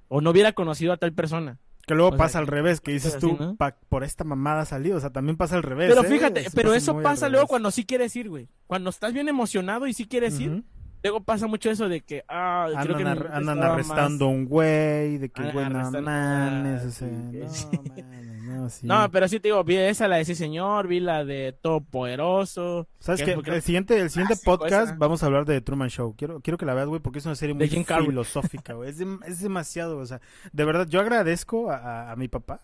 o 0.08 0.20
no 0.20 0.30
hubiera 0.30 0.52
conocido 0.52 0.92
a 0.92 0.96
tal 0.96 1.12
persona. 1.12 1.58
Que 1.86 1.94
luego 1.94 2.08
O 2.08 2.12
sea, 2.12 2.18
pasa 2.18 2.38
al 2.40 2.48
revés, 2.48 2.80
que 2.80 2.90
dices 2.92 3.14
así, 3.14 3.20
tú, 3.20 3.36
¿no? 3.38 3.54
pa- 3.54 3.76
por 3.88 4.02
esta 4.02 4.24
mamada 4.24 4.64
salí, 4.64 4.90
o 4.90 4.98
sea, 4.98 5.10
también 5.10 5.36
pasa 5.36 5.54
al 5.54 5.62
revés. 5.62 5.88
Pero 5.88 6.04
¿eh? 6.04 6.08
fíjate, 6.08 6.46
pero 6.52 6.74
eso 6.74 7.00
pasa 7.00 7.28
luego 7.28 7.46
cuando 7.46 7.70
sí 7.70 7.84
quieres 7.86 8.16
ir, 8.16 8.28
güey. 8.28 8.48
Cuando 8.66 8.90
estás 8.90 9.12
bien 9.12 9.28
emocionado 9.28 9.86
y 9.86 9.92
sí 9.92 10.06
quieres 10.08 10.40
ir, 10.40 10.64
luego 11.04 11.20
pasa 11.22 11.46
mucho 11.46 11.70
eso 11.70 11.88
de 11.88 12.00
que, 12.00 12.24
ah, 12.28 12.66
creo 12.82 12.96
que 12.96 13.04
Andan, 13.04 13.18
ar- 13.26 13.30
andan 13.32 13.62
arrestando 13.62 14.24
a 14.24 14.28
más- 14.28 14.36
un 14.36 14.44
güey, 14.46 15.18
de 15.18 15.28
que 15.28 15.42
Andan 15.42 15.54
güey, 15.54 15.68
no 15.70 16.02
mames, 16.02 16.82
ah, 16.82 16.86
o 16.88 16.90
sea, 16.90 17.08
no 17.08 17.48
sí. 17.48 17.66
mames, 18.46 18.62
no, 18.62 18.70
sí. 18.70 18.86
No, 18.86 19.10
pero 19.10 19.28
sí 19.28 19.40
te 19.40 19.48
digo, 19.48 19.62
vi 19.64 19.76
esa, 19.76 20.08
la 20.08 20.16
de 20.16 20.24
Sí 20.24 20.34
Señor, 20.34 20.86
vi 20.88 21.00
la 21.00 21.24
de 21.24 21.52
Todopoderoso. 21.52 22.88
¿Sabes 22.98 23.20
que 23.22 23.34
qué? 23.34 23.40
creo- 23.42 23.54
El 23.56 23.62
siguiente, 23.62 24.00
el 24.00 24.10
siguiente 24.10 24.34
Clásico 24.34 24.58
podcast 24.58 24.88
esa. 24.88 24.96
vamos 24.98 25.22
a 25.22 25.26
hablar 25.26 25.44
de 25.44 25.54
The 25.54 25.60
Truman 25.60 25.88
Show. 25.90 26.14
Quiero, 26.16 26.40
quiero 26.40 26.56
que 26.58 26.66
la 26.66 26.74
veas, 26.74 26.88
güey, 26.88 27.00
porque 27.00 27.18
es 27.18 27.26
una 27.26 27.34
serie 27.34 27.54
De 27.54 27.66
muy 27.68 27.84
filosófica, 28.06 28.74
güey. 28.74 28.90
Es, 28.90 29.00
dem- 29.00 29.20
es 29.26 29.40
demasiado, 29.40 29.98
o 29.98 30.06
sea, 30.06 30.20
de 30.52 30.64
verdad, 30.64 30.86
yo 30.88 31.00
agradezco 31.00 31.70
a, 31.70 31.76
a- 31.76 32.12
a 32.12 32.16
mi 32.16 32.28
papá 32.28 32.60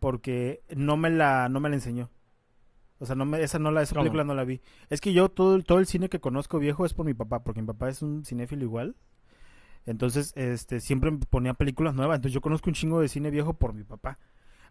porque 0.00 0.62
no 0.74 0.96
me 0.96 1.10
la, 1.10 1.48
no 1.48 1.60
me 1.60 1.68
la 1.68 1.76
enseñó. 1.76 2.10
O 2.98 3.06
sea, 3.06 3.16
no 3.16 3.24
me, 3.24 3.42
esa 3.42 3.58
no 3.58 3.70
la, 3.70 3.82
esa 3.82 3.94
película 3.96 4.24
no 4.24 4.34
la 4.34 4.44
vi. 4.44 4.60
Es 4.88 5.00
que 5.00 5.12
yo 5.12 5.28
todo, 5.28 5.56
el- 5.56 5.64
todo 5.64 5.78
el 5.78 5.86
cine 5.86 6.08
que 6.08 6.20
conozco 6.20 6.58
viejo 6.58 6.86
es 6.86 6.94
por 6.94 7.04
mi 7.06 7.14
papá, 7.14 7.42
porque 7.42 7.60
mi 7.60 7.66
papá 7.66 7.88
es 7.88 8.02
un 8.02 8.24
cinéfilo 8.24 8.62
igual. 8.64 8.94
Entonces, 9.86 10.32
este, 10.36 10.80
siempre 10.80 11.12
ponía 11.28 11.52
películas 11.54 11.94
nuevas. 11.94 12.16
Entonces 12.16 12.32
yo 12.34 12.40
conozco 12.40 12.70
un 12.70 12.74
chingo 12.74 13.00
de 13.00 13.08
cine 13.08 13.30
viejo 13.30 13.54
por 13.54 13.74
mi 13.74 13.84
papá. 13.84 14.18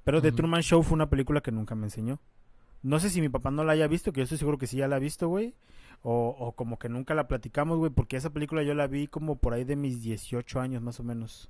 Pero 0.03 0.21
The. 0.21 0.31
Truman 0.31 0.61
Show 0.61 0.83
fue 0.83 0.95
una 0.95 1.09
película 1.09 1.41
que 1.41 1.51
nunca 1.51 1.75
me 1.75 1.85
enseñó. 1.85 2.19
No 2.81 2.99
sé 2.99 3.09
si 3.09 3.21
mi 3.21 3.29
papá 3.29 3.51
no 3.51 3.63
la 3.63 3.73
haya 3.73 3.87
visto, 3.87 4.11
que 4.11 4.19
yo 4.19 4.23
estoy 4.23 4.37
seguro 4.37 4.57
que 4.57 4.67
sí 4.67 4.77
ya 4.77 4.87
la 4.87 4.97
ha 4.97 4.99
visto, 4.99 5.27
güey. 5.27 5.55
O, 6.01 6.35
o 6.37 6.51
como 6.51 6.77
que 6.77 6.89
nunca 6.89 7.13
la 7.13 7.29
platicamos, 7.29 7.77
güey, 7.77 7.91
porque 7.91 8.17
esa 8.17 8.31
película 8.31 8.61
yo 8.63 8.73
la 8.73 8.87
vi 8.87 9.07
como 9.07 9.37
por 9.37 9.53
ahí 9.53 9.63
de 9.63 9.77
mis 9.77 10.01
18 10.01 10.59
años 10.59 10.81
más 10.81 10.99
o 10.99 11.03
menos. 11.03 11.49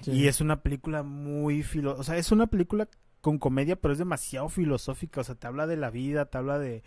Sí. 0.00 0.10
Y 0.10 0.26
es 0.26 0.40
una 0.40 0.62
película 0.62 1.04
muy 1.04 1.62
filo... 1.62 1.96
O 1.96 2.02
sea, 2.02 2.16
es 2.16 2.32
una 2.32 2.48
película 2.48 2.88
con 3.20 3.38
comedia, 3.38 3.76
pero 3.76 3.92
es 3.92 3.98
demasiado 3.98 4.48
filosófica. 4.48 5.20
O 5.20 5.24
sea, 5.24 5.36
te 5.36 5.46
habla 5.46 5.68
de 5.68 5.76
la 5.76 5.90
vida, 5.90 6.24
te 6.24 6.38
habla 6.38 6.58
de 6.58 6.82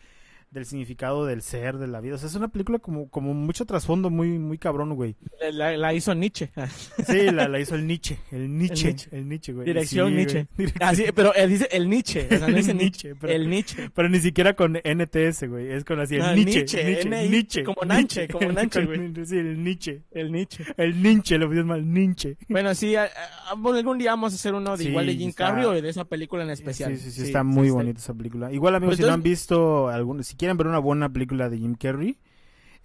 del 0.52 0.66
significado 0.66 1.26
del 1.26 1.42
ser, 1.42 1.78
de 1.78 1.88
la 1.88 2.02
vida. 2.02 2.16
O 2.16 2.18
sea, 2.18 2.28
es 2.28 2.36
una 2.36 2.50
película 2.50 2.78
como, 2.80 3.10
como 3.10 3.34
mucho 3.34 3.66
trasfondo, 3.66 4.10
muy, 4.10 4.38
muy 4.38 4.58
cabrón, 4.58 4.94
güey. 4.96 5.16
La, 5.52 5.76
la 5.78 5.94
hizo 5.94 6.14
Nietzsche. 6.14 6.50
Sí, 7.08 7.32
la, 7.32 7.48
la 7.48 7.60
hizo 7.60 7.76
el 7.76 7.88
Nietzsche, 7.88 8.18
el 8.32 8.58
Nietzsche, 8.58 8.84
Nietzsche. 8.88 9.10
el 9.18 9.28
Nietzsche, 9.30 9.54
güey. 9.54 9.66
Dirección 9.66 10.10
Sí, 10.10 10.16
Nietzsche. 10.16 10.48
güey. 10.58 10.74
Ah, 10.82 10.94
sí, 10.94 11.06
pero 11.16 11.34
él 11.34 11.50
dice 11.50 11.68
el 11.72 11.90
Nietzsche. 11.90 12.26
O 12.30 12.38
sea, 12.38 12.48
no 12.48 12.56
dice 12.56 12.74
Nietzsche. 12.74 13.08
Nietzsche, 13.10 13.16
pero- 13.16 13.34
El 13.34 13.50
Nietzsche. 13.50 13.90
Pero 13.96 14.10
ni 14.10 14.20
siquiera 14.20 14.54
con 14.54 14.74
NTS, 14.84 15.48
güey. 15.48 15.72
Es 15.72 15.86
con 15.86 16.00
así, 16.00 16.16
el 16.16 16.36
Nietzsche. 16.36 16.44
Nietzsche, 16.60 16.84
Nietzsche, 16.84 17.08
N-I- 17.08 17.30
Nietzsche, 17.30 17.64
como 17.64 17.82
Nanche, 17.86 18.28
como 18.28 18.52
Nanche, 18.52 18.86
Con- 18.86 19.12
güey. 19.14 19.26
Sí, 19.26 19.38
el 19.38 19.64
Nietzsche. 19.64 20.02
El 20.12 20.32
Nietzsche. 20.32 20.66
El 20.78 21.02
Ninche, 21.02 21.38
lo 21.38 21.48
pusieron 21.48 21.68
mal, 21.70 21.92
Ninche. 21.94 22.38
Bueno, 22.50 22.76
sí, 22.76 22.96
a- 22.96 23.04
a- 23.06 23.10
bueno, 23.58 23.78
algún 23.80 23.98
día 23.98 24.12
vamos 24.12 24.34
a 24.34 24.36
hacer 24.36 24.54
uno 24.54 24.78
de 24.78 24.84
Sí, 24.84 24.90
igual 24.90 25.06
de 25.06 25.16
Jim 25.16 25.30
está- 25.30 25.48
Carrey 25.48 25.66
o 25.66 25.72
de 25.72 25.88
esa 25.90 26.06
película 26.06 26.44
en 26.44 26.50
especial. 26.52 26.96
Sí, 26.98 27.04
sí, 27.04 27.12
sí, 27.12 27.24
está 27.24 27.44
muy 27.44 27.70
bonita 27.70 28.00
esa 28.00 28.14
película. 28.14 28.52
Igual, 28.52 28.76
amigos, 28.76 28.92
Pues 28.94 28.98
si 28.98 29.04
no 29.04 29.10
han 29.10 29.20
entonces- 29.22 29.32
visto 29.42 29.88
algún, 29.90 30.24
si 30.24 30.36
quieren 30.36 30.58
ver 30.58 30.68
una 30.68 30.80
buena 30.80 31.10
película 31.12 31.50
de 31.50 31.58
Jim 31.58 31.76
Carrey, 31.76 32.18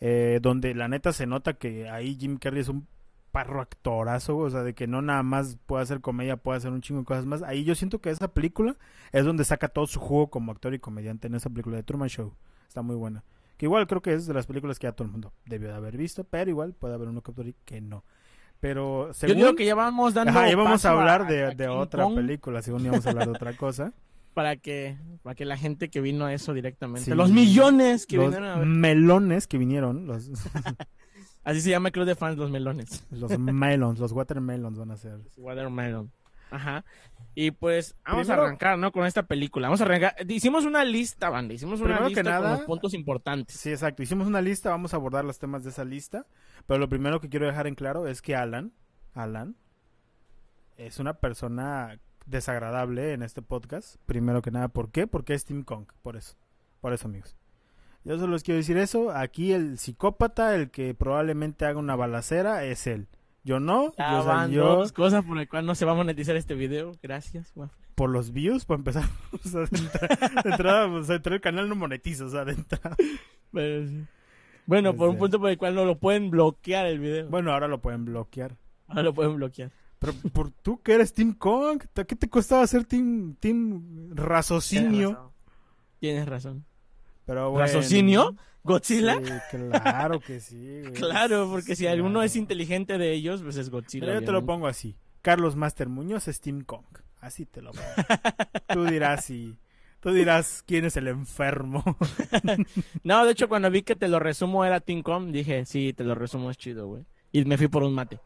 eh, 0.01 0.41
donde 0.43 0.75
la 0.75 0.89
neta 0.89 1.13
se 1.13 1.27
nota 1.27 1.55
que 1.55 1.89
ahí 1.89 2.17
Jim 2.19 2.37
Carrey 2.39 2.61
es 2.61 2.69
un 2.69 2.87
parro 3.33 3.61
actorazo, 3.61 4.37
o 4.39 4.49
sea, 4.51 4.63
de 4.63 4.75
que 4.75 4.87
no 4.87 5.03
nada 5.03 5.23
más 5.23 5.59
puede 5.67 5.83
hacer 5.83 6.01
comedia, 6.01 6.37
puede 6.39 6.59
hacer 6.59 6.73
un 6.73 6.81
chingo 6.81 7.01
de 7.01 7.07
cosas 7.07 7.27
más. 7.27 7.43
Ahí 7.43 7.65
yo 7.65 7.75
siento 7.75 8.01
que 8.01 8.11
esa 8.11 8.29
película 8.29 8.77
es 9.13 9.25
donde 9.27 9.45
saca 9.45 9.69
todo 9.69 9.87
su 9.87 10.01
juego 10.01 10.31
como 10.31 10.53
actor 10.53 10.73
y 10.75 10.79
comediante 10.79 11.27
en 11.27 11.35
esa 11.35 11.51
película 11.51 11.77
de 11.77 11.83
Truman 11.83 12.09
Show. 12.09 12.33
Está 12.67 12.81
muy 12.83 12.97
buena. 12.97 13.25
Que 13.59 13.67
igual 13.67 13.87
creo 13.87 14.01
que 14.03 14.13
es 14.15 14.27
de 14.27 14.35
las 14.35 14.47
películas 14.47 14.79
que 14.79 14.87
ya 14.87 14.93
todo 14.93 15.07
el 15.07 15.13
mundo 15.13 15.33
debió 15.47 15.69
de 15.69 15.75
haber 15.75 15.97
visto, 15.97 16.25
pero 16.25 16.51
igual 16.51 16.73
puede 16.75 16.95
haber 16.95 17.09
uno 17.09 17.23
que 17.65 17.81
no. 17.81 18.05
Pero 18.61 19.09
Yo 19.09 19.15
según... 19.15 19.37
digo 19.37 19.55
que 19.55 19.67
ya 19.67 19.75
vamos 19.75 20.15
dando. 20.15 20.31
Ajá, 20.31 20.51
íbamos 20.51 20.73
paso 20.73 20.89
a 20.89 20.93
hablar 20.93 21.27
de, 21.27 21.45
a 21.45 21.51
de 21.51 21.69
otra 21.69 22.05
Kong 22.05 22.17
película, 22.17 22.63
según 22.63 22.87
íbamos 22.87 23.07
a 23.07 23.11
hablar 23.11 23.27
de 23.27 23.33
otra 23.33 23.57
cosa. 23.57 23.93
Para 24.35 24.57
que, 24.57 24.99
para 25.23 25.35
que 25.35 25.47
la 25.47 25.57
gente 25.57 25.89
que 25.89 26.03
vino 26.03 26.27
a 26.27 26.35
eso 26.35 26.53
directamente. 26.53 27.11
Sí. 27.11 27.17
Los 27.17 27.31
millones 27.31 28.05
que 28.05 28.17
los 28.19 28.27
vinieron 28.27 28.49
a 28.51 28.57
ver. 28.59 28.67
melones 28.67 29.47
que 29.47 29.57
vinieron, 29.57 30.07
los, 30.07 30.29
Así 31.43 31.63
se 31.63 31.71
llama 31.71 31.89
el 31.89 31.93
club 31.93 32.05
de 32.05 32.17
fans, 32.17 32.37
los 32.37 32.51
melones. 32.51 33.07
los 33.11 33.39
melons, 33.39 33.99
los 33.99 34.13
watermelons 34.13 34.79
van 34.79 34.91
a 34.91 34.99
ser. 34.99 35.21
Watermelon. 35.39 36.13
Ajá. 36.51 36.85
Y 37.35 37.51
pues 37.51 37.97
vamos 38.05 38.31
a 38.31 38.35
arrancar, 38.35 38.79
¿no? 38.79 38.93
Con 38.93 39.05
esta 39.05 39.25
película. 39.25 39.69
Vamos 39.69 39.81
a 39.81 39.85
arrancar. 39.85 40.15
Hicimos 40.29 40.65
una 40.65 40.85
lista, 40.85 41.29
banda. 41.29 41.55
Hicimos 41.55 41.81
una 41.81 41.97
Primero 41.97 42.15
que 42.15 42.23
lista 42.23 42.41
con 42.41 42.51
los 42.51 42.61
puntos 42.63 42.95
importantes. 42.95 43.57
Sí, 43.57 43.71
exacto. 43.71 44.03
Hicimos 44.03 44.27
una 44.27 44.41
lista, 44.41 44.71
vamos 44.71 44.95
a 44.95 44.97
abordar 44.97 45.25
los 45.25 45.39
temas 45.39 45.63
de 45.65 45.71
esa 45.71 45.85
lista. 45.85 46.27
Pero 46.67 46.79
lo 46.79 46.89
primero 46.89 47.21
que 47.21 47.29
quiero 47.29 47.47
dejar 47.47 47.67
en 47.67 47.75
claro 47.75 48.07
es 48.07 48.23
que 48.23 48.35
Alan, 48.35 48.73
Alan, 49.13 49.57
es 50.77 50.99
una 50.99 51.15
persona 51.15 52.01
desagradable 52.27 53.13
en 53.13 53.23
este 53.23 53.43
podcast. 53.43 53.97
Primero 54.07 54.43
que 54.43 54.51
nada, 54.51 54.69
¿por 54.69 54.91
qué? 54.91 55.07
Porque 55.07 55.35
es 55.35 55.45
Team 55.45 55.63
Kong, 55.63 55.87
por 56.03 56.17
eso. 56.17 56.37
Por 56.81 56.93
eso, 56.93 57.09
amigos. 57.09 57.37
Yo 58.05 58.19
solo 58.19 58.35
les 58.35 58.45
quiero 58.45 58.59
decir 58.59 58.79
eso. 58.79 59.11
Aquí 59.11 59.53
el 59.53 59.79
psicópata, 59.79 60.55
el 60.55 60.71
que 60.71 60.95
probablemente 60.95 61.67
haga 61.67 61.79
una 61.79 61.97
balacera, 61.97 62.65
es 62.65 62.87
él. 62.87 63.09
Yo 63.47 63.61
no, 63.61 63.95
Ya 63.97 64.11
yo, 64.11 64.19
o 64.19 64.23
sea, 64.25 64.33
van 64.35 64.51
yo 64.51 64.77
dos 64.77 64.91
cosas 64.91 65.25
por 65.25 65.37
las 65.37 65.47
cuales 65.47 65.67
no 65.67 65.77
se 65.77 65.85
va 65.85 65.93
a 65.93 65.95
monetizar 65.95 66.35
este 66.35 66.55
video. 66.55 66.91
Gracias, 67.01 67.53
guau. 67.55 67.71
por 67.95 68.11
los 68.11 68.33
views, 68.33 68.65
para 68.65 68.79
empezar. 68.79 69.05
o 69.33 69.39
sea, 69.49 69.61
de 69.61 69.79
entrada, 69.79 70.43
de 70.43 70.51
entrada, 70.51 70.87
o 70.89 71.03
sea, 71.05 71.13
de 71.13 71.17
entrada 71.17 71.37
el 71.37 71.41
canal 71.41 71.69
no 71.69 71.77
monetiza, 71.77 72.25
o 72.25 72.29
sea, 72.29 72.45
de 72.45 72.53
entrada. 72.55 72.97
Pero 73.53 73.87
sí. 73.87 74.05
Bueno, 74.67 74.97
por 74.97 75.09
un 75.09 75.15
Este. 75.15 75.21
punto 75.21 75.39
por 75.39 75.51
el 75.51 75.59
cual 75.59 75.77
no 75.77 75.85
lo 75.85 75.97
pueden 76.01 76.29
bloquear 76.29 76.87
el 76.87 76.99
video. 76.99 77.29
Bueno, 77.29 77.53
ahora 77.53 77.69
lo 77.69 77.81
pueden 77.81 78.05
bloquear. 78.05 78.57
Ahora 78.89 79.05
lo 79.05 79.15
pueden 79.15 79.37
bloquear. 79.37 79.71
Pero 80.01 80.13
por 80.33 80.51
tú 80.51 80.83
que 80.83 80.95
eres 80.95 81.15
Team 81.15 81.33
Kong, 81.35 81.81
¿qué 81.95 82.17
te 82.17 82.29
costaba 82.29 82.67
ser 82.67 82.85
Team, 82.85 83.37
team 83.39 84.11
Raciocinio? 84.13 85.33
Tienes 86.01 86.27
razón. 86.27 86.65
Pero 87.25 87.51
bueno. 87.51 87.65
¿Raciocinio? 87.65 88.35
¿Godzilla? 88.67 89.17
Sí, 89.23 89.57
claro 89.83 90.21
que 90.21 90.41
sí. 90.41 90.81
güey. 90.83 90.93
Claro, 90.93 91.49
porque 91.51 91.77
si 91.77 91.87
alguno 91.87 92.23
es 92.23 92.37
inteligente 92.37 92.99
de 92.99 93.13
ellos, 93.13 93.43
pues 93.43 93.57
es 93.57 93.71
Godzilla. 93.71 94.07
Pero 94.07 94.21
yo 94.21 94.27
te 94.27 94.33
lo 94.33 94.45
pongo 94.45 94.67
así. 94.67 94.97
Carlos 95.23 95.57
Master 95.57 95.89
Muñoz 95.89 96.29
es 96.29 96.41
Team 96.41 96.63
Kong. 96.63 96.85
Así 97.21 97.47
te 97.47 97.63
lo 97.63 97.73
pongo. 97.73 97.87
tú 98.69 98.85
dirás 98.85 99.25
si... 99.25 99.57
Tú 100.01 100.13
dirás 100.13 100.63
quién 100.67 100.85
es 100.85 100.97
el 100.97 101.09
enfermo. 101.09 101.83
No, 103.03 103.25
de 103.25 103.33
hecho, 103.33 103.49
cuando 103.49 103.71
vi 103.71 103.83
que 103.83 103.97
te 103.97 104.09
lo 104.09 104.19
resumo 104.19 104.65
era 104.65 104.81
Team 104.81 105.03
Kong, 105.03 105.31
dije, 105.31 105.65
sí, 105.65 105.93
te 105.93 106.05
lo 106.05 106.15
resumo 106.15 106.51
es 106.51 106.57
chido, 106.59 106.87
güey. 106.87 107.05
Y 107.33 107.45
me 107.45 107.57
fui 107.57 107.69
por 107.69 107.83
un 107.83 107.95
mate. 107.95 108.21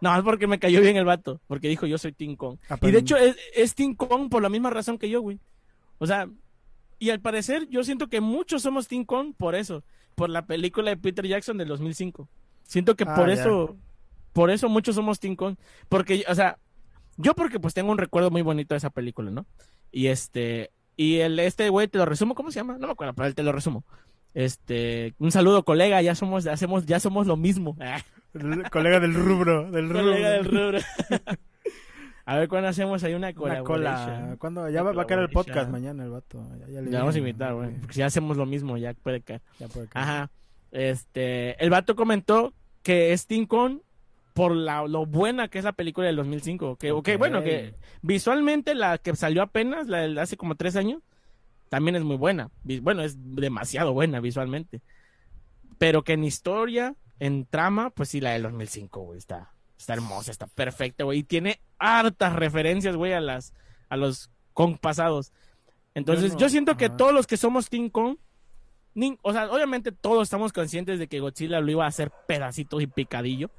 no, 0.00 0.14
es 0.16 0.22
porque 0.22 0.46
me 0.46 0.58
cayó 0.58 0.80
bien 0.80 0.96
el 0.96 1.04
vato, 1.04 1.40
porque 1.46 1.68
dijo, 1.68 1.86
yo 1.86 1.96
soy 1.98 2.12
Team 2.12 2.36
Kong. 2.36 2.58
Ah, 2.68 2.78
Y 2.82 2.90
de 2.90 2.98
hecho, 2.98 3.16
es, 3.16 3.36
es 3.54 3.74
Team 3.74 3.94
Kong 3.94 4.28
por 4.28 4.42
la 4.42 4.48
misma 4.48 4.70
razón 4.70 4.98
que 4.98 5.08
yo, 5.08 5.20
güey. 5.20 5.38
O 5.98 6.06
sea, 6.06 6.28
y 7.04 7.10
al 7.10 7.20
parecer, 7.20 7.68
yo 7.68 7.84
siento 7.84 8.08
que 8.08 8.20
muchos 8.22 8.62
somos 8.62 8.88
Team 8.88 9.04
Kong 9.04 9.34
por 9.36 9.54
eso, 9.54 9.84
por 10.14 10.30
la 10.30 10.46
película 10.46 10.90
de 10.90 10.96
Peter 10.96 11.26
Jackson 11.26 11.58
del 11.58 11.68
2005. 11.68 12.28
Siento 12.62 12.96
que 12.96 13.04
Ah, 13.06 13.14
por 13.14 13.28
eso, 13.28 13.76
por 14.32 14.50
eso 14.50 14.70
muchos 14.70 14.94
somos 14.94 15.20
Team 15.20 15.36
Kong. 15.36 15.56
Porque, 15.90 16.24
o 16.28 16.34
sea, 16.34 16.58
yo 17.18 17.34
porque 17.34 17.60
pues 17.60 17.74
tengo 17.74 17.92
un 17.92 17.98
recuerdo 17.98 18.30
muy 18.30 18.40
bonito 18.40 18.72
de 18.74 18.78
esa 18.78 18.88
película, 18.88 19.30
¿no? 19.30 19.44
Y 19.92 20.06
este, 20.06 20.70
y 20.96 21.16
el, 21.16 21.38
este 21.40 21.68
güey, 21.68 21.88
te 21.88 21.98
lo 21.98 22.06
resumo, 22.06 22.34
¿cómo 22.34 22.50
se 22.50 22.60
llama? 22.60 22.78
No 22.78 22.86
me 22.86 22.92
acuerdo, 22.94 23.12
pero 23.12 23.26
él 23.26 23.34
te 23.34 23.42
lo 23.42 23.52
resumo. 23.52 23.84
Este, 24.32 25.14
un 25.18 25.30
saludo, 25.30 25.62
colega, 25.64 26.00
ya 26.00 26.14
somos, 26.14 26.46
hacemos, 26.46 26.86
ya 26.86 27.00
somos 27.00 27.26
lo 27.26 27.36
mismo. 27.36 27.76
Colega 28.72 28.98
del 28.98 29.14
rubro. 29.14 29.70
Del 29.70 29.88
rubro. 29.88 30.02
colega 30.02 30.30
del 30.30 30.44
rubro. 30.46 30.78
A 32.26 32.38
ver 32.38 32.48
cuándo 32.48 32.68
hacemos 32.68 33.04
ahí 33.04 33.14
una 33.14 33.32
Una 33.36 33.62
cola. 33.62 34.36
¿Cuándo? 34.38 34.68
Ya 34.70 34.82
va, 34.82 34.92
va 34.92 35.02
a 35.02 35.06
caer 35.06 35.20
el 35.20 35.30
podcast 35.30 35.70
mañana 35.70 36.04
el 36.04 36.10
vato. 36.10 36.42
Ya, 36.58 36.68
ya 36.68 36.80
le 36.80 36.90
vamos 36.90 37.14
a 37.14 37.18
invitar, 37.18 37.54
güey. 37.54 37.70
Porque 37.80 37.94
si 37.94 38.02
hacemos 38.02 38.36
lo 38.36 38.46
mismo, 38.46 38.76
ya 38.78 38.94
puede 38.94 39.20
caer. 39.20 39.42
Ya 39.58 39.68
puede 39.68 39.88
caer. 39.88 40.04
Ajá. 40.04 40.30
Este, 40.70 41.62
el 41.62 41.70
vato 41.70 41.94
comentó 41.94 42.52
que 42.82 43.12
es 43.12 43.26
Kong 43.48 43.80
por 44.32 44.56
la, 44.56 44.86
lo 44.86 45.06
buena 45.06 45.48
que 45.48 45.58
es 45.58 45.64
la 45.64 45.72
película 45.72 46.06
del 46.06 46.16
2005. 46.16 46.76
Que, 46.76 46.92
ok, 46.92 47.10
Ok. 47.12 47.18
bueno, 47.18 47.42
que 47.42 47.74
visualmente 48.02 48.74
la 48.74 48.98
que 48.98 49.14
salió 49.14 49.42
apenas, 49.42 49.86
la 49.88 49.98
de 50.00 50.20
hace 50.20 50.36
como 50.36 50.56
tres 50.56 50.76
años, 50.76 51.02
también 51.68 51.94
es 51.96 52.02
muy 52.02 52.16
buena. 52.16 52.50
Bueno, 52.82 53.02
es 53.02 53.16
demasiado 53.36 53.92
buena 53.92 54.20
visualmente. 54.20 54.80
Pero 55.78 56.02
que 56.04 56.14
en 56.14 56.24
historia, 56.24 56.94
en 57.20 57.46
trama, 57.46 57.90
pues 57.90 58.08
sí, 58.08 58.20
la 58.20 58.32
del 58.32 58.42
2005, 58.42 59.00
güey, 59.00 59.18
está, 59.18 59.52
está 59.84 59.92
hermosa, 59.92 60.30
está 60.30 60.46
perfecta, 60.46 61.04
güey. 61.04 61.18
Y 61.18 61.22
tiene 61.24 61.60
hartas 61.78 62.32
referencias, 62.34 62.96
güey, 62.96 63.12
a 63.12 63.20
las, 63.20 63.52
a 63.90 63.96
los 63.98 64.30
Kong 64.54 64.78
pasados. 64.80 65.30
Entonces, 65.94 66.34
Yo 66.36 66.48
siento 66.48 66.76
que 66.78 66.88
todos 66.88 67.12
los 67.12 67.26
que 67.26 67.36
somos 67.36 67.68
Team 67.68 67.90
Kong, 67.90 68.16
nin- 68.94 69.18
o 69.22 69.32
sea, 69.32 69.50
obviamente 69.50 69.92
todos 69.92 70.22
estamos 70.22 70.52
conscientes 70.54 70.98
de 70.98 71.06
que 71.06 71.20
Godzilla 71.20 71.60
lo 71.60 71.70
iba 71.70 71.84
a 71.84 71.88
hacer 71.88 72.10
pedacitos 72.26 72.82
y 72.82 72.86
picadillo. 72.86 73.50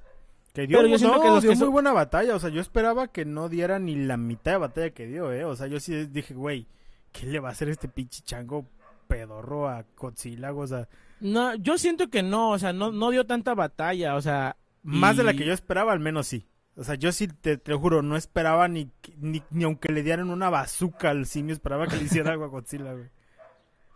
Que 0.53 0.65
dio, 0.67 0.79
Pero 0.79 0.89
yo 0.89 0.97
siento 0.97 1.17
no, 1.17 1.21
que 1.21 1.27
los 1.29 1.41
dio 1.43 1.51
que 1.51 1.55
muy 1.57 1.65
son- 1.65 1.73
buena 1.73 1.93
batalla. 1.93 2.35
O 2.35 2.39
sea, 2.39 2.49
yo 2.49 2.59
esperaba 2.59 3.07
que 3.09 3.23
no 3.25 3.47
diera 3.47 3.77
ni 3.77 3.95
la 3.95 4.17
mitad 4.17 4.53
de 4.53 4.57
batalla 4.57 4.89
que 4.89 5.05
dio, 5.05 5.31
¿eh? 5.31 5.43
O 5.45 5.55
sea, 5.55 5.67
yo 5.67 5.79
sí 5.79 6.07
dije, 6.07 6.33
güey, 6.33 6.65
¿qué 7.11 7.27
le 7.27 7.39
va 7.39 7.49
a 7.49 7.51
hacer 7.51 7.69
este 7.69 7.87
pinche 7.87 8.23
chango 8.23 8.65
pedorro 9.07 9.69
a 9.69 9.85
Godzilla? 9.95 10.51
O 10.53 10.65
sea, 10.65 10.87
No, 11.19 11.53
yo 11.55 11.77
siento 11.77 12.09
que 12.09 12.23
no, 12.23 12.49
o 12.49 12.57
sea, 12.59 12.73
no, 12.73 12.91
no 12.91 13.11
dio 13.11 13.25
tanta 13.27 13.53
batalla, 13.53 14.15
o 14.15 14.21
sea. 14.21 14.57
Más 14.85 15.17
de 15.17 15.23
la 15.23 15.33
que 15.33 15.45
yo 15.45 15.53
esperaba, 15.53 15.91
al 15.91 15.99
menos 15.99 16.27
sí. 16.27 16.47
O 16.77 16.83
sea, 16.83 16.95
yo 16.95 17.11
sí, 17.11 17.27
te, 17.27 17.57
te 17.57 17.73
juro, 17.73 18.01
no 18.01 18.17
esperaba 18.17 18.67
ni, 18.67 18.89
ni, 19.17 19.41
ni 19.49 19.63
aunque 19.63 19.91
le 19.91 20.03
dieran 20.03 20.29
una 20.29 20.49
bazooka 20.49 21.09
al 21.09 21.25
simio, 21.25 21.53
esperaba 21.53 21.87
que 21.87 21.95
le 21.95 22.03
hiciera 22.03 22.31
algo 22.31 22.43
a 22.43 22.47
Godzilla, 22.47 22.93
güey. 22.93 23.05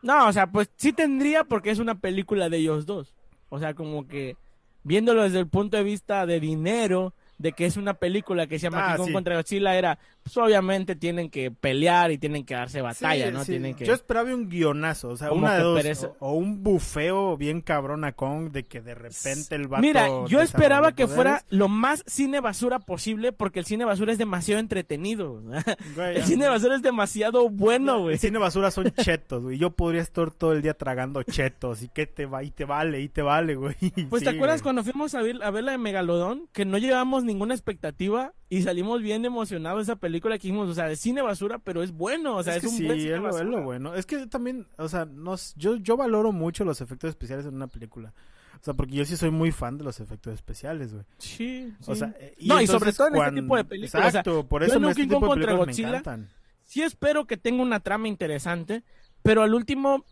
No, 0.02 0.28
o 0.28 0.34
sea, 0.34 0.48
pues 0.48 0.70
sí 0.78 0.94
tendría 0.94 1.44
porque 1.44 1.72
es 1.72 1.80
una 1.80 1.96
película 1.96 2.50
de 2.50 2.58
ellos 2.58 2.86
dos. 2.86 3.16
O 3.50 3.60
sea, 3.60 3.74
como 3.74 4.08
que 4.08 4.38
viéndolo 4.84 5.24
desde 5.24 5.40
el 5.40 5.48
punto 5.48 5.76
de 5.78 5.84
vista 5.84 6.26
de 6.26 6.40
dinero, 6.40 7.14
de 7.38 7.52
que 7.52 7.66
es 7.66 7.78
una 7.78 7.96
película 7.96 8.48
que 8.48 8.60
se 8.60 8.64
llama 8.64 8.86
Ah, 8.86 8.92
King 8.92 8.98
Kong 8.98 9.08
sí. 9.08 9.14
contra 9.14 9.36
Godzilla, 9.36 9.76
era, 9.76 10.00
pues 10.34 10.46
obviamente 10.46 10.96
tienen 10.96 11.30
que 11.30 11.52
pelear 11.52 12.12
y 12.12 12.18
tienen 12.18 12.46
que 12.46 12.54
darse 12.54 12.82
batalla, 12.82 13.28
Sí, 13.28 13.34
¿no? 13.34 13.40
sí. 13.44 13.52
Tienen 13.54 13.76
que... 13.76 13.86
Yo 13.86 13.94
esperaba 13.94 14.34
un 14.34 14.50
guionazo, 14.50 15.10
o 15.10 15.18
sea, 15.18 15.32
una 15.32 15.56
de 15.56 15.64
dos. 15.64 15.78
pereza. 15.82 16.08
O, 16.20 16.30
o 16.30 16.34
un 16.34 16.64
bufeo 16.64 17.38
bien 17.38 17.62
cabrón 17.62 18.04
a 18.04 18.12
Kong 18.14 18.52
de 18.52 18.66
que 18.66 18.82
de 18.82 18.96
repente 18.96 19.56
el 19.56 19.68
vato. 19.68 19.82
Mira, 19.82 20.08
yo 20.28 20.42
esperaba 20.42 20.94
que 20.94 21.08
fuera 21.08 21.44
lo 21.50 21.68
más 21.68 22.04
cine 22.08 22.40
basura 22.40 22.80
posible 22.80 23.32
porque 23.32 23.60
el 23.60 23.66
cine 23.66 23.86
basura 23.86 24.12
es 24.12 24.18
demasiado 24.18 24.60
entretenido. 24.60 25.42
Güey, 25.96 26.18
el 26.18 26.24
cine 26.24 26.48
basura 26.48 26.76
es 26.76 26.82
demasiado 26.82 27.50
bueno, 27.50 28.02
güey. 28.02 28.14
El 28.14 28.20
cine 28.20 28.38
basura 28.40 28.72
son 28.72 28.92
chetos, 29.02 29.44
güey. 29.44 29.58
Yo 29.58 29.72
podría 29.72 30.02
estar 30.02 30.32
todo 30.32 30.54
el 30.54 30.62
día 30.62 30.74
tragando 30.74 31.24
chetos. 31.24 31.82
Y 31.82 31.90
que 31.90 32.06
te 32.08 32.26
va, 32.26 32.44
y 32.44 32.52
te 32.52 32.66
vale, 32.66 33.02
y 33.02 33.10
te 33.10 33.22
vale, 33.22 33.56
güey. 33.56 33.76
Pues 34.10 34.22
Sí, 34.22 34.26
te 34.26 34.30
acuerdas 34.36 34.58
güey. 34.62 34.64
cuando 34.64 34.84
fuimos 34.84 35.16
a 35.16 35.22
ver, 35.22 35.42
a 35.44 35.52
ver 35.52 35.64
la 35.64 35.72
de 35.72 35.78
Megalodón, 35.78 36.48
que 36.54 36.66
no 36.66 36.78
llevábamos 36.78 37.24
ninguna 37.24 37.54
expectativa 37.54 38.34
y 38.50 38.64
salimos 38.64 39.02
bien 39.02 39.24
emocionados 39.26 39.80
de 39.86 39.92
esa 39.94 39.96
película 40.00 40.38
que 40.38 40.48
dijimos, 40.48 40.68
o 40.70 40.74
sea, 40.74 40.88
de 40.88 40.96
cine 40.96 41.22
basura, 41.22 41.60
pero 41.60 41.84
es 41.84 41.92
bueno, 41.92 42.36
o 42.36 42.44
sea, 42.44 42.56
es, 42.56 42.62
que 42.62 42.68
un 42.68 42.78
sí, 42.78 42.86
buen 42.86 43.00
cine 43.00 43.16
es 43.16 43.22
lo, 43.22 43.60
es 43.60 43.64
bueno. 43.64 43.94
Es 43.94 44.06
que 44.08 44.26
también, 44.26 44.66
o 44.78 44.90
sea, 44.90 45.06
nos, 45.06 45.54
yo, 45.56 45.76
yo 45.76 45.96
valoro 45.96 46.32
mucho 46.32 46.66
los 46.66 46.82
efectos 46.82 47.12
especiales 47.12 47.46
en 47.46 47.54
una 47.56 47.68
película. 47.68 48.14
O 48.60 48.64
sea, 48.64 48.74
porque 48.74 48.96
yo 48.96 49.06
sí 49.06 49.16
soy 49.16 49.30
muy 49.30 49.52
fan 49.52 49.78
de 49.78 49.84
los 49.84 50.00
efectos 50.00 50.34
especiales, 50.34 50.94
güey. 50.94 51.06
Sí, 51.20 51.74
O 51.86 51.96
sea, 51.96 52.14
eh, 52.20 52.36
No, 52.42 52.60
y 52.60 52.68
sobre 52.68 52.92
todo 52.92 53.08
en 53.08 53.16
este 53.16 53.42
tipo 53.42 53.56
de 53.56 53.64
películas, 53.64 53.94
o 53.94 53.98
sea, 54.00 54.08
Exacto, 54.08 54.48
por 54.48 54.62
yo 54.62 54.68
eso 54.68 54.76
en 54.76 54.82
me, 54.82 54.88
un 54.88 54.92
este 54.92 55.04
tipo 55.04 55.36
de 55.36 55.66
me 55.66 55.72
encantan. 55.72 56.30
sí 56.66 56.82
espero 56.82 57.26
que 57.26 57.38
tenga 57.38 57.62
una 57.62 57.80
trama 57.80 58.08
interesante, 58.08 58.84
pero 59.22 59.44
al 59.44 59.54
último, 59.54 60.04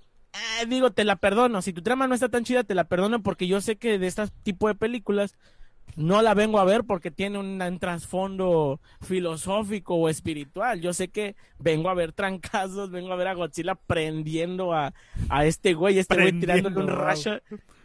eh, 0.61 0.65
digo, 0.67 0.91
te 0.91 1.03
la 1.03 1.15
perdono. 1.15 1.61
Si 1.61 1.73
tu 1.73 1.81
trama 1.81 2.07
no 2.07 2.13
está 2.13 2.29
tan 2.29 2.43
chida, 2.43 2.63
te 2.63 2.75
la 2.75 2.83
perdono 2.85 3.23
porque 3.23 3.47
yo 3.47 3.59
sé 3.61 3.77
que 3.77 3.97
de 3.97 4.07
este 4.07 4.27
tipo 4.43 4.67
de 4.67 4.75
películas 4.75 5.35
no 5.95 6.21
la 6.21 6.33
vengo 6.33 6.59
a 6.59 6.65
ver 6.65 6.83
porque 6.83 7.11
tiene 7.11 7.39
un, 7.39 7.61
un 7.61 7.79
trasfondo 7.79 8.79
filosófico 9.01 9.95
o 9.95 10.09
espiritual. 10.09 10.81
Yo 10.81 10.93
sé 10.93 11.07
que 11.07 11.35
vengo 11.59 11.89
a 11.89 11.93
ver 11.93 12.13
trancazos, 12.13 12.91
vengo 12.91 13.13
a 13.13 13.15
ver 13.15 13.27
a 13.27 13.33
Godzilla 13.33 13.75
prendiendo 13.75 14.73
a, 14.73 14.93
a 15.29 15.45
este 15.45 15.73
güey, 15.73 15.97
este 15.97 16.15
güey 16.15 16.39
tirándole 16.39 16.77
un 16.79 16.87
rayo, 16.87 17.39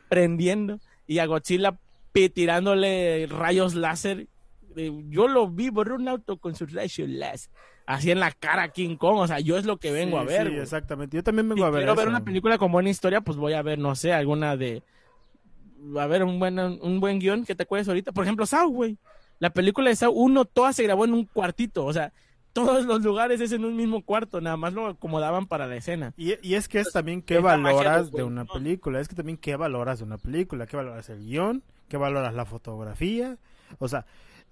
prendiendo, 0.08 0.78
y 1.06 1.18
a 1.18 1.26
Godzilla 1.26 1.78
tirándole 2.34 3.26
rayos 3.26 3.74
láser. 3.74 4.26
Eh, 4.76 4.92
Yo 5.08 5.28
lo 5.28 5.48
vi 5.48 5.70
por 5.70 5.92
un 5.92 6.08
auto 6.08 6.36
con 6.36 6.54
sus 6.54 6.72
rayos 6.72 7.08
láser. 7.08 7.50
Así 7.84 8.10
en 8.10 8.20
la 8.20 8.30
cara 8.30 8.64
a 8.64 8.68
King 8.68 8.96
Kong, 8.96 9.18
o 9.18 9.26
sea, 9.26 9.40
yo 9.40 9.58
es 9.58 9.64
lo 9.64 9.76
que 9.78 9.90
vengo 9.90 10.18
Sí, 10.18 10.22
a 10.22 10.26
ver. 10.26 10.48
Sí, 10.48 10.56
exactamente. 10.56 11.16
Yo 11.16 11.22
también 11.22 11.46
Si 11.46 11.54
vengo 11.54 11.64
a 11.66 11.70
ver 11.70 11.80
quiero 11.80 11.94
ver 11.96 12.08
una 12.08 12.24
película 12.24 12.56
con 12.56 12.70
buena 12.70 12.90
historia, 12.90 13.20
pues 13.20 13.36
voy 13.36 13.54
a 13.54 13.62
ver, 13.62 13.78
no 13.78 13.94
sé, 13.94 14.12
alguna 14.12 14.56
de... 14.56 14.82
A 15.98 16.06
ver, 16.06 16.24
un 16.24 16.38
buen, 16.38 16.58
un 16.58 17.00
buen 17.00 17.18
guion 17.18 17.44
que 17.44 17.54
te 17.54 17.64
acuerdes 17.64 17.88
ahorita. 17.88 18.12
Por 18.12 18.24
ejemplo, 18.24 18.46
Saw, 18.46 18.68
güey. 18.70 18.98
La 19.38 19.50
película 19.50 19.90
de 19.90 19.96
Saw 19.96 20.12
1, 20.12 20.44
toda 20.46 20.72
se 20.72 20.84
grabó 20.84 21.04
en 21.04 21.14
un 21.14 21.24
cuartito. 21.24 21.84
O 21.84 21.92
sea, 21.92 22.12
todos 22.52 22.84
los 22.84 23.02
lugares 23.02 23.40
es 23.40 23.52
en 23.52 23.64
un 23.64 23.76
mismo 23.76 24.02
cuarto. 24.02 24.40
Nada 24.40 24.56
más 24.56 24.72
lo 24.72 24.86
acomodaban 24.86 25.46
para 25.46 25.66
la 25.66 25.76
escena. 25.76 26.14
Y, 26.16 26.34
y 26.46 26.54
es 26.54 26.68
que 26.68 26.80
es 26.80 26.92
también 26.92 27.22
qué 27.22 27.36
es 27.36 27.42
valoras 27.42 28.12
de 28.12 28.22
una 28.22 28.44
película, 28.44 29.00
es 29.00 29.08
que 29.08 29.16
también 29.16 29.38
qué 29.38 29.56
valoras 29.56 29.98
de 29.98 30.04
una 30.04 30.18
película, 30.18 30.66
qué 30.66 30.76
valoras 30.76 31.08
el 31.10 31.24
guion, 31.24 31.62
qué 31.88 31.96
valoras 31.96 32.34
la 32.34 32.44
fotografía, 32.44 33.36
o 33.78 33.88
sea, 33.88 34.06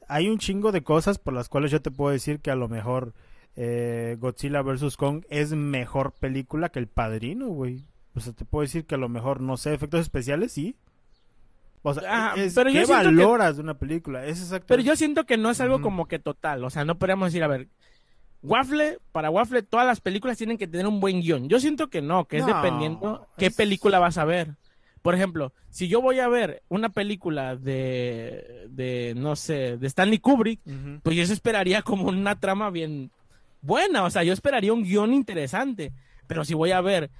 hay 0.08 0.28
un 0.28 0.38
chingo 0.38 0.72
de 0.72 0.82
cosas 0.82 1.18
por 1.18 1.34
las 1.34 1.48
cuales 1.48 1.70
yo 1.70 1.80
te 1.80 1.90
puedo 1.90 2.10
decir 2.10 2.40
que 2.40 2.50
a 2.50 2.56
lo 2.56 2.68
mejor 2.68 3.14
eh, 3.56 4.16
Godzilla 4.18 4.62
vs. 4.62 4.96
Kong 4.96 5.24
es 5.30 5.52
mejor 5.52 6.12
película 6.12 6.70
que 6.70 6.80
El 6.80 6.88
Padrino, 6.88 7.48
güey. 7.48 7.84
O 8.14 8.20
sea, 8.20 8.32
te 8.32 8.44
puedo 8.44 8.62
decir 8.62 8.86
que 8.86 8.96
a 8.96 8.98
lo 8.98 9.08
mejor, 9.08 9.40
no 9.40 9.56
sé, 9.56 9.72
efectos 9.72 10.00
especiales, 10.00 10.52
sí. 10.52 10.76
O 11.82 11.94
sea, 11.94 12.02
Ah, 12.06 12.34
es- 12.36 12.54
pero 12.54 12.70
yo 12.70 12.80
¿qué 12.80 12.86
que- 12.86 12.92
valoras 12.92 13.56
de 13.56 13.62
una 13.62 13.74
película? 13.78 14.24
Es 14.26 14.40
exacto. 14.42 14.66
Pero 14.68 14.82
yo 14.82 14.96
siento 14.96 15.24
que 15.24 15.36
no 15.38 15.50
es 15.50 15.60
algo 15.60 15.80
como 15.80 16.06
que 16.06 16.18
total. 16.18 16.62
O 16.64 16.70
sea, 16.70 16.84
no 16.84 16.98
podríamos 16.98 17.26
decir, 17.28 17.42
a 17.42 17.48
ver, 17.48 17.68
Waffle, 18.42 18.98
para 19.12 19.30
Waffle, 19.30 19.62
todas 19.62 19.86
las 19.86 20.00
películas 20.00 20.38
tienen 20.38 20.56
que 20.56 20.66
tener 20.66 20.86
un 20.86 20.98
buen 21.00 21.20
guion. 21.20 21.48
Yo 21.48 21.60
siento 21.60 21.90
que 21.90 22.00
no, 22.00 22.24
que 22.26 22.38
es 22.38 22.46
No, 22.46 22.54
dependiendo 22.54 23.26
qué 23.36 23.46
es- 23.46 23.56
película 23.56 23.98
vas 23.98 24.16
a 24.18 24.24
ver. 24.24 24.56
Por 25.02 25.14
ejemplo, 25.14 25.52
si 25.70 25.88
yo 25.88 26.02
voy 26.02 26.18
a 26.20 26.28
ver 26.28 26.62
una 26.68 26.90
película 26.90 27.56
de, 27.56 28.66
de 28.68 29.14
no 29.16 29.34
sé, 29.36 29.76
de 29.78 29.86
Stanley 29.86 30.18
Kubrick, 30.18 30.60
pues 31.02 31.16
yo 31.16 31.22
eso 31.22 31.32
esperaría 31.32 31.82
como 31.82 32.08
una 32.08 32.38
trama 32.38 32.70
bien 32.70 33.10
buena. 33.62 34.04
O 34.04 34.10
sea, 34.10 34.22
yo 34.24 34.32
esperaría 34.32 34.72
un 34.72 34.82
guion 34.84 35.14
interesante. 35.14 35.92
Pero 36.26 36.44
si 36.44 36.52
voy 36.54 36.72
a 36.72 36.80
ver 36.82 37.10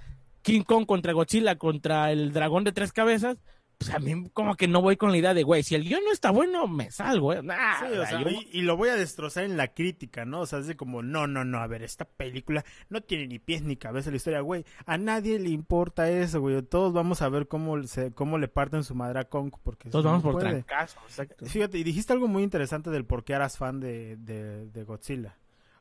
King 0.42 0.62
Kong 0.62 0.84
contra 0.86 1.12
Godzilla 1.14 1.56
contra 1.56 2.12
el 2.12 2.32
dragón 2.32 2.64
de 2.64 2.72
tres 2.72 2.92
cabezas, 2.92 3.38
pues 3.80 3.94
a 3.94 3.98
mí 3.98 4.28
como 4.34 4.56
que 4.56 4.68
no 4.68 4.82
voy 4.82 4.98
con 4.98 5.10
la 5.10 5.16
idea 5.16 5.32
de, 5.32 5.42
güey, 5.42 5.62
si 5.62 5.74
el 5.74 5.84
guion 5.84 6.04
no 6.04 6.12
está 6.12 6.30
bueno, 6.30 6.68
me 6.68 6.90
salgo. 6.90 7.32
¿eh? 7.32 7.42
Nah, 7.42 7.78
Sí, 7.80 7.96
o 7.96 8.04
sea, 8.06 8.20
yo- 8.22 8.28
y, 8.28 8.46
y 8.52 8.60
lo 8.60 8.76
voy 8.76 8.90
a 8.90 8.94
destrozar 8.94 9.44
en 9.44 9.56
la 9.56 9.68
crítica, 9.68 10.26
¿no? 10.26 10.40
O 10.40 10.46
sea, 10.46 10.58
es 10.58 10.66
de 10.66 10.76
como, 10.76 11.02
no, 11.02 11.26
no, 11.26 11.46
no, 11.46 11.58
a 11.60 11.66
ver, 11.66 11.82
esta 11.82 12.04
película 12.04 12.62
no 12.90 13.00
tiene 13.00 13.26
ni 13.26 13.38
pies 13.38 13.62
ni 13.62 13.76
cabeza 13.76 14.10
la 14.10 14.16
historia, 14.16 14.40
güey. 14.42 14.66
A 14.84 14.98
nadie 14.98 15.38
le 15.38 15.48
importa 15.48 16.10
eso, 16.10 16.40
güey. 16.42 16.60
Todos 16.60 16.92
vamos 16.92 17.22
a 17.22 17.30
ver 17.30 17.48
cómo, 17.48 17.82
se, 17.84 18.12
cómo 18.12 18.36
le 18.36 18.48
parten 18.48 18.84
su 18.84 18.94
madre 18.94 19.20
a 19.20 19.24
Kong, 19.24 19.50
porque 19.62 19.88
Todos 19.88 20.04
no 20.04 20.10
vamos 20.10 20.24
por 20.24 20.38
trancazo, 20.42 20.98
exacto. 21.06 21.46
Fíjate, 21.46 21.78
y 21.78 21.82
dijiste 21.82 22.12
algo 22.12 22.28
muy 22.28 22.42
interesante 22.42 22.90
del 22.90 23.06
por 23.06 23.24
qué 23.24 23.32
eras 23.32 23.56
fan 23.56 23.80
de, 23.80 24.16
de, 24.18 24.66
de 24.66 24.84
Godzilla. 24.84 25.38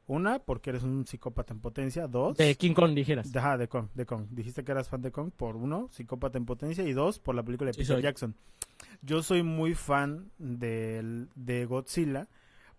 Una, 0.09 0.39
porque 0.39 0.71
eres 0.71 0.81
un 0.83 1.05
psicópata 1.05 1.53
en 1.53 1.59
potencia. 1.61 2.07
Dos, 2.07 2.35
De 2.37 2.55
King 2.55 2.73
Kong, 2.73 2.93
dijeras. 2.95 3.33
Ajá, 3.35 3.57
de 3.57 3.67
Kong, 3.67 3.87
de 3.93 4.05
Kong. 4.05 4.25
Dijiste 4.31 4.63
que 4.63 4.71
eras 4.71 4.89
fan 4.89 5.01
de 5.03 5.11
Kong 5.11 5.29
por 5.35 5.55
uno, 5.55 5.87
psicópata 5.91 6.37
en 6.37 6.45
potencia, 6.45 6.83
y 6.83 6.93
dos, 6.93 7.19
por 7.19 7.35
la 7.35 7.43
película 7.43 7.67
de 7.69 7.73
Sí, 7.73 7.81
Peter 7.81 7.95
soy. 7.97 8.03
Jackson. 8.03 8.35
Yo 9.03 9.21
soy 9.21 9.43
muy 9.43 9.75
fan 9.75 10.31
del- 10.39 11.29
de 11.35 11.65
Godzilla 11.65 12.27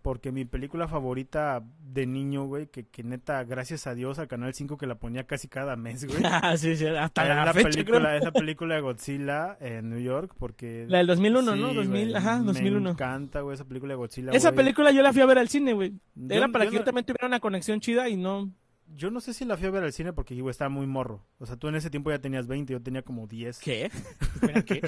porque 0.01 0.31
mi 0.31 0.45
película 0.45 0.87
favorita 0.87 1.63
de 1.79 2.05
niño, 2.07 2.45
güey, 2.45 2.67
que, 2.67 2.85
que 2.87 3.03
neta, 3.03 3.43
gracias 3.43 3.85
a 3.87 3.93
Dios, 3.95 4.17
al 4.19 4.27
Canal 4.27 4.53
5 4.53 4.77
que 4.77 4.87
la 4.87 4.95
ponía 4.95 5.25
casi 5.25 5.47
cada 5.47 5.75
mes, 5.75 6.05
güey. 6.05 6.19
Ah, 6.25 6.57
sí, 6.57 6.75
sí, 6.75 6.85
hasta 6.87 7.25
la, 7.25 7.45
la, 7.45 7.53
fecha, 7.53 7.69
película, 7.69 7.99
creo. 7.99 8.17
es 8.17 8.23
la 8.23 8.31
película 8.31 8.75
de 8.75 8.81
Godzilla 8.81 9.57
en 9.59 9.89
New 9.89 9.99
York 9.99 10.33
porque... 10.39 10.85
La 10.89 10.99
del 10.99 11.07
2001, 11.07 11.55
¿no? 11.55 11.69
Sí, 11.69 11.75
2000, 11.75 11.89
güey, 12.09 12.15
ajá, 12.15 12.39
Me 12.39 12.45
2001. 12.45 12.89
encanta, 12.91 13.41
güey, 13.41 13.53
esa 13.55 13.65
película 13.65 13.93
de 13.93 13.97
Godzilla. 13.97 14.31
Esa 14.31 14.49
güey. 14.49 14.57
película 14.57 14.91
yo 14.91 15.01
la 15.03 15.13
fui 15.13 15.21
a 15.21 15.25
ver 15.25 15.37
al 15.37 15.49
cine, 15.49 15.73
güey. 15.73 15.93
Yo- 16.15 16.35
Era 16.35 16.47
para 16.47 16.65
yo 16.65 16.71
que 16.71 16.75
yo 16.75 16.81
no- 16.81 16.85
también 16.85 17.05
tuviera 17.05 17.27
una 17.27 17.39
conexión 17.39 17.79
chida 17.79 18.09
y 18.09 18.17
no... 18.17 18.51
Yo 18.95 19.09
no 19.11 19.19
sé 19.21 19.33
si 19.33 19.45
la 19.45 19.57
fui 19.57 19.67
a 19.67 19.71
ver 19.71 19.83
al 19.83 19.93
cine 19.93 20.13
porque, 20.13 20.39
estaba 20.49 20.69
muy 20.69 20.85
morro. 20.87 21.25
O 21.39 21.45
sea, 21.45 21.55
tú 21.55 21.67
en 21.67 21.75
ese 21.75 21.89
tiempo 21.89 22.09
ya 22.11 22.19
tenías 22.19 22.47
20, 22.47 22.73
yo 22.73 22.81
tenía 22.81 23.01
como 23.01 23.27
10. 23.27 23.59
¿Qué? 23.59 23.85
Espera, 24.35 24.61
¿qué? 24.63 24.81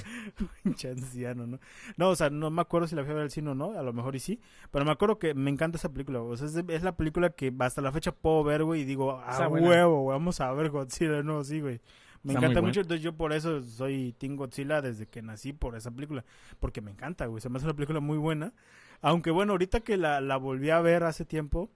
Pinche 0.64 0.90
anciano, 0.90 1.48
¿no? 1.48 1.60
No, 1.98 2.10
o 2.10 2.16
sea, 2.16 2.30
no 2.30 2.50
me 2.50 2.62
acuerdo 2.62 2.88
si 2.88 2.96
la 2.96 3.04
fui 3.04 3.12
a 3.12 3.16
ver 3.16 3.24
al 3.24 3.32
cine 3.32 3.52
o 3.52 3.56
no, 3.56 3.72
a 3.78 3.84
lo 3.84 3.94
mejor 3.94 4.16
y 4.16 4.20
sí, 4.20 4.40
pero 4.72 4.86
me 4.86 4.92
acuerdo 4.92 5.20
que 5.20 5.34
me 5.34 5.50
encanta 5.52 5.78
esa 5.78 5.92
película, 5.92 6.22
o 6.22 6.36
sea, 6.38 6.48
es, 6.48 6.54
de- 6.54 6.76
es 6.76 6.84
la 6.84 6.96
película 6.98 7.30
que 7.30 7.54
hasta 7.60 7.82
la 7.82 7.92
fecha 7.92 8.12
puedo 8.14 8.44
ver, 8.44 8.64
güey, 8.64 8.82
y 8.82 8.86
digo, 8.86 9.20
Está 9.30 9.46
a 9.46 9.48
buena. 9.48 9.68
huevo, 9.70 10.02
güey, 10.04 10.16
vamos 10.18 10.40
a 10.42 10.52
ver 10.54 10.70
Godzilla, 10.70 11.24
no, 11.24 11.44
sí, 11.44 11.62
güey. 11.62 11.80
Me 12.24 12.34
Está 12.34 12.46
encanta 12.46 12.62
mucho, 12.62 12.82
entonces 12.82 13.04
yo 13.04 13.16
por 13.18 13.34
eso 13.34 13.62
soy 13.62 14.14
Team 14.18 14.38
Godzilla 14.38 14.82
desde 14.82 15.08
que 15.08 15.22
nací 15.22 15.52
por 15.54 15.76
esa 15.76 15.92
película, 15.92 16.24
porque 16.60 16.82
me 16.82 16.92
encanta, 16.92 17.26
güey, 17.26 17.42
se 17.42 17.50
me 17.50 17.58
hace 17.58 17.66
una 17.66 17.74
película 17.76 18.00
muy 18.00 18.18
buena, 18.18 18.54
aunque 19.02 19.30
bueno, 19.32 19.52
ahorita 19.54 19.82
que 19.82 19.98
la, 19.98 20.22
la 20.22 20.38
volví 20.38 20.70
a 20.70 20.80
ver 20.80 21.04
hace 21.04 21.26
tiempo, 21.26 21.70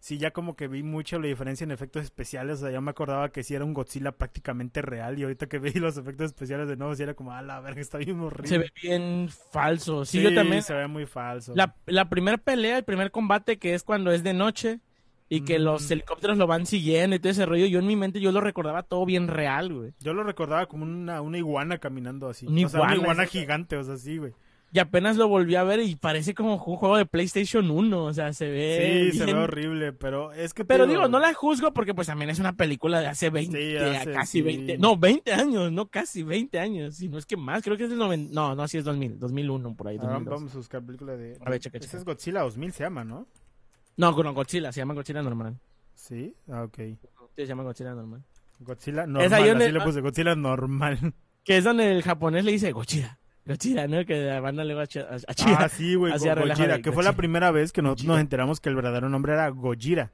sí, 0.00 0.18
ya 0.18 0.32
como 0.32 0.56
que 0.56 0.66
vi 0.66 0.82
mucho 0.82 1.18
la 1.20 1.28
diferencia 1.28 1.64
en 1.64 1.70
efectos 1.70 2.02
especiales, 2.02 2.58
o 2.58 2.62
sea, 2.62 2.70
ya 2.70 2.80
me 2.80 2.90
acordaba 2.90 3.30
que 3.30 3.44
sí 3.44 3.54
era 3.54 3.64
un 3.64 3.74
Godzilla 3.74 4.12
prácticamente 4.12 4.82
real, 4.82 5.18
y 5.18 5.22
ahorita 5.22 5.46
que 5.46 5.58
vi 5.58 5.72
los 5.78 5.96
efectos 5.96 6.26
especiales 6.26 6.68
de 6.68 6.76
nuevo, 6.76 6.94
sí 6.94 7.02
era 7.02 7.14
como, 7.14 7.32
a 7.32 7.42
la 7.42 7.60
verga, 7.60 7.80
está 7.80 7.98
bien 7.98 8.18
horrible. 8.18 8.48
Se 8.48 8.58
ve 8.58 8.72
bien 8.82 9.28
falso. 9.52 10.04
Sí, 10.04 10.20
yo 10.20 10.34
también. 10.34 10.62
se 10.62 10.74
ve 10.74 10.88
muy 10.88 11.06
falso. 11.06 11.54
La, 11.54 11.76
la 11.86 12.08
primera 12.08 12.38
pelea, 12.38 12.78
el 12.78 12.84
primer 12.84 13.10
combate, 13.10 13.58
que 13.58 13.74
es 13.74 13.84
cuando 13.84 14.10
es 14.10 14.24
de 14.24 14.34
noche 14.34 14.80
y 15.32 15.42
que 15.42 15.60
los 15.60 15.88
helicópteros 15.88 16.36
lo 16.36 16.48
van 16.48 16.66
siguiendo 16.66 17.14
y 17.14 17.20
todo 17.20 17.30
ese 17.30 17.46
rollo, 17.46 17.64
yo 17.66 17.78
en 17.78 17.86
mi 17.86 17.94
mente 17.94 18.20
yo 18.20 18.32
lo 18.32 18.40
recordaba 18.40 18.82
todo 18.82 19.06
bien 19.06 19.28
real, 19.28 19.72
güey. 19.72 19.92
Yo 20.00 20.12
lo 20.12 20.24
recordaba 20.24 20.66
como 20.66 20.82
una, 20.82 21.20
una 21.20 21.38
iguana 21.38 21.78
caminando 21.78 22.28
así. 22.28 22.46
Una 22.46 22.66
o 22.66 22.68
sea, 22.68 22.82
una 22.82 22.96
iguana, 22.96 23.26
gigante, 23.26 23.76
o 23.76 23.84
sea, 23.84 23.96
sí, 23.96 24.18
güey. 24.18 24.32
Y 24.72 24.78
apenas 24.78 25.16
lo 25.16 25.26
volví 25.26 25.56
a 25.56 25.64
ver 25.64 25.80
y 25.80 25.96
parece 25.96 26.32
como 26.32 26.52
un 26.52 26.58
juego 26.58 26.96
de 26.96 27.04
PlayStation 27.04 27.68
1, 27.70 28.04
o 28.04 28.14
sea, 28.14 28.32
se 28.32 28.48
ve 28.48 29.08
Sí, 29.10 29.18
se 29.18 29.24
ve 29.24 29.34
horrible, 29.34 29.92
pero 29.92 30.32
es 30.32 30.54
que... 30.54 30.64
Pero 30.64 30.86
digo, 30.86 31.08
no 31.08 31.18
la 31.18 31.34
juzgo 31.34 31.72
porque 31.72 31.92
pues 31.92 32.06
también 32.06 32.30
es 32.30 32.38
una 32.38 32.52
película 32.52 33.00
de 33.00 33.08
hace 33.08 33.30
20, 33.30 33.58
Sí, 33.58 33.76
hace- 33.76 34.12
casi 34.12 34.38
sí. 34.38 34.42
20, 34.42 34.78
no, 34.78 34.96
20 34.96 35.32
años, 35.32 35.72
no 35.72 35.88
casi 35.88 36.22
20 36.22 36.60
años, 36.60 36.94
si 36.94 37.08
no 37.08 37.18
es 37.18 37.26
que 37.26 37.36
más, 37.36 37.64
creo 37.64 37.76
que 37.76 37.82
es 37.84 37.90
del 37.90 37.98
90, 37.98 38.32
no, 38.32 38.54
no, 38.54 38.68
sí 38.68 38.78
es 38.78 38.84
2000, 38.84 39.18
2001 39.18 39.74
por 39.74 39.88
ahí, 39.88 39.96
Ah, 39.98 40.04
2002. 40.04 40.34
vamos 40.38 40.54
a 40.54 40.56
buscar 40.58 40.82
película 40.84 41.16
de... 41.16 41.36
A 41.44 41.50
ver, 41.50 41.58
checa, 41.60 41.78
Ese 41.78 41.86
checa. 41.88 41.98
es 41.98 42.04
Godzilla 42.04 42.40
2000 42.42 42.72
se 42.72 42.84
llama, 42.84 43.02
¿no? 43.02 43.26
No, 43.96 44.14
con 44.14 44.32
Godzilla, 44.32 44.70
se 44.70 44.80
llama 44.80 44.94
Godzilla 44.94 45.20
normal. 45.22 45.58
Sí, 45.94 46.32
ah, 46.48 46.62
ok. 46.62 46.76
Sí, 46.76 46.98
se 47.34 47.46
llama 47.46 47.64
Godzilla 47.64 47.92
normal. 47.94 48.22
Godzilla 48.60 49.02
ahí 49.02 49.08
normal, 49.08 49.48
donde- 49.48 49.64
así 49.64 49.72
le 49.72 49.80
puse 49.80 50.00
Godzilla 50.00 50.34
normal. 50.36 51.12
Que 51.42 51.56
es 51.56 51.64
donde 51.64 51.90
el 51.90 52.02
japonés 52.02 52.44
le 52.44 52.52
dice 52.52 52.70
Godzilla, 52.72 53.18
Godzilla, 53.50 53.86
¿no? 53.88 54.04
Que 54.04 54.20
la 54.24 54.40
banda 54.40 54.64
le 54.64 54.74
va 54.74 54.82
a, 54.82 54.84
a, 54.84 54.86
a 54.86 55.34
chillar. 55.34 55.62
ah, 55.64 55.68
sí, 55.68 55.94
güey, 55.94 56.12
Hacía 56.12 56.34
Go- 56.34 56.40
relajo 56.42 56.58
Gojira, 56.60 56.76
de 56.76 56.82
que 56.82 56.92
fue 56.92 57.02
la 57.02 57.10
Godzilla. 57.10 57.16
primera 57.18 57.50
vez 57.50 57.72
que 57.72 57.82
nosotros 57.82 58.02
Gojira. 58.06 58.14
nos 58.14 58.20
enteramos 58.22 58.60
que 58.60 58.68
el 58.68 58.76
verdadero 58.76 59.08
nombre 59.08 59.32
era 59.34 59.48
Gojira. 59.50 60.12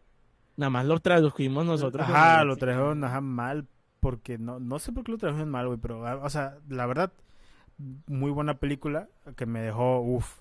Nada 0.57 0.71
más 0.71 0.87
lo 0.87 0.99
tradujimos 1.01 1.65
nosotros. 1.67 2.07
Ajá, 2.09 2.43
lo 2.45 2.57
trajeron 2.57 3.05
ajá, 3.05 3.21
mal, 3.21 3.67
porque 4.01 4.39
no, 4.39 4.59
no 4.61 4.79
sé 4.79 4.93
por 4.93 5.05
qué 5.05 5.13
lo 5.13 5.19
trajeron 5.19 5.51
mal, 5.51 5.67
güey, 5.67 5.79
pero, 5.79 6.07
ah, 6.07 6.17
o 6.23 6.31
sea, 6.31 6.57
la 6.69 6.87
verdad, 6.87 7.13
muy 8.07 8.31
buena 8.31 8.55
película 8.55 9.09
que 9.37 9.47
me 9.47 9.61
dejó, 9.61 10.01
uff. 10.01 10.39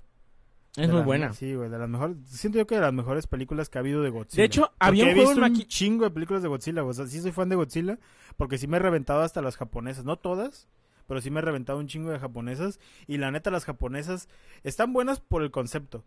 Es 0.77 0.87
De 0.87 0.87
muy 0.87 0.97
las- 0.97 1.05
buena. 1.05 1.33
Sí, 1.33 1.53
güey, 1.55 1.69
de 1.69 1.77
las 1.77 1.87
mejores. 1.89 2.17
Siento 2.25 2.59
yo 2.59 2.67
que 2.67 2.75
de 2.75 2.81
las 2.81 2.91
mejores 2.93 3.27
películas 3.27 3.69
que 3.69 3.77
ha 3.77 3.81
habido 3.81 4.01
de 4.01 4.09
Godzilla. 4.09 4.41
De 4.41 4.45
hecho, 4.45 4.71
había 4.79 5.05
un 5.05 5.13
juego 5.13 5.29
visto 5.31 5.45
un 5.45 5.67
chingo 5.67 6.03
de 6.03 6.11
películas 6.11 6.43
de 6.43 6.49
Godzilla. 6.49 6.83
O 6.83 6.93
sea, 6.93 7.07
sí 7.07 7.21
soy 7.21 7.31
fan 7.31 7.47
de 7.47 7.55
Godzilla, 7.55 7.97
porque 8.35 8.57
sí 8.57 8.67
me 8.67 8.75
he 8.77 8.79
reventado 8.81 9.21
hasta 9.21 9.41
las 9.41 9.55
japonesas. 9.55 10.03
No 10.03 10.17
todas, 10.17 10.67
pero 11.07 11.21
sí 11.21 11.29
me 11.29 11.39
he 11.39 11.43
reventado 11.43 11.79
un 11.79 11.87
chingo 11.87 12.11
de 12.11 12.19
japonesas. 12.19 12.79
Y 13.07 13.17
la 13.17 13.31
neta, 13.31 13.51
las 13.51 13.65
japonesas 13.65 14.27
están 14.63 14.93
buenas 14.93 15.19
por 15.19 15.43
el 15.43 15.51
concepto. 15.51 16.03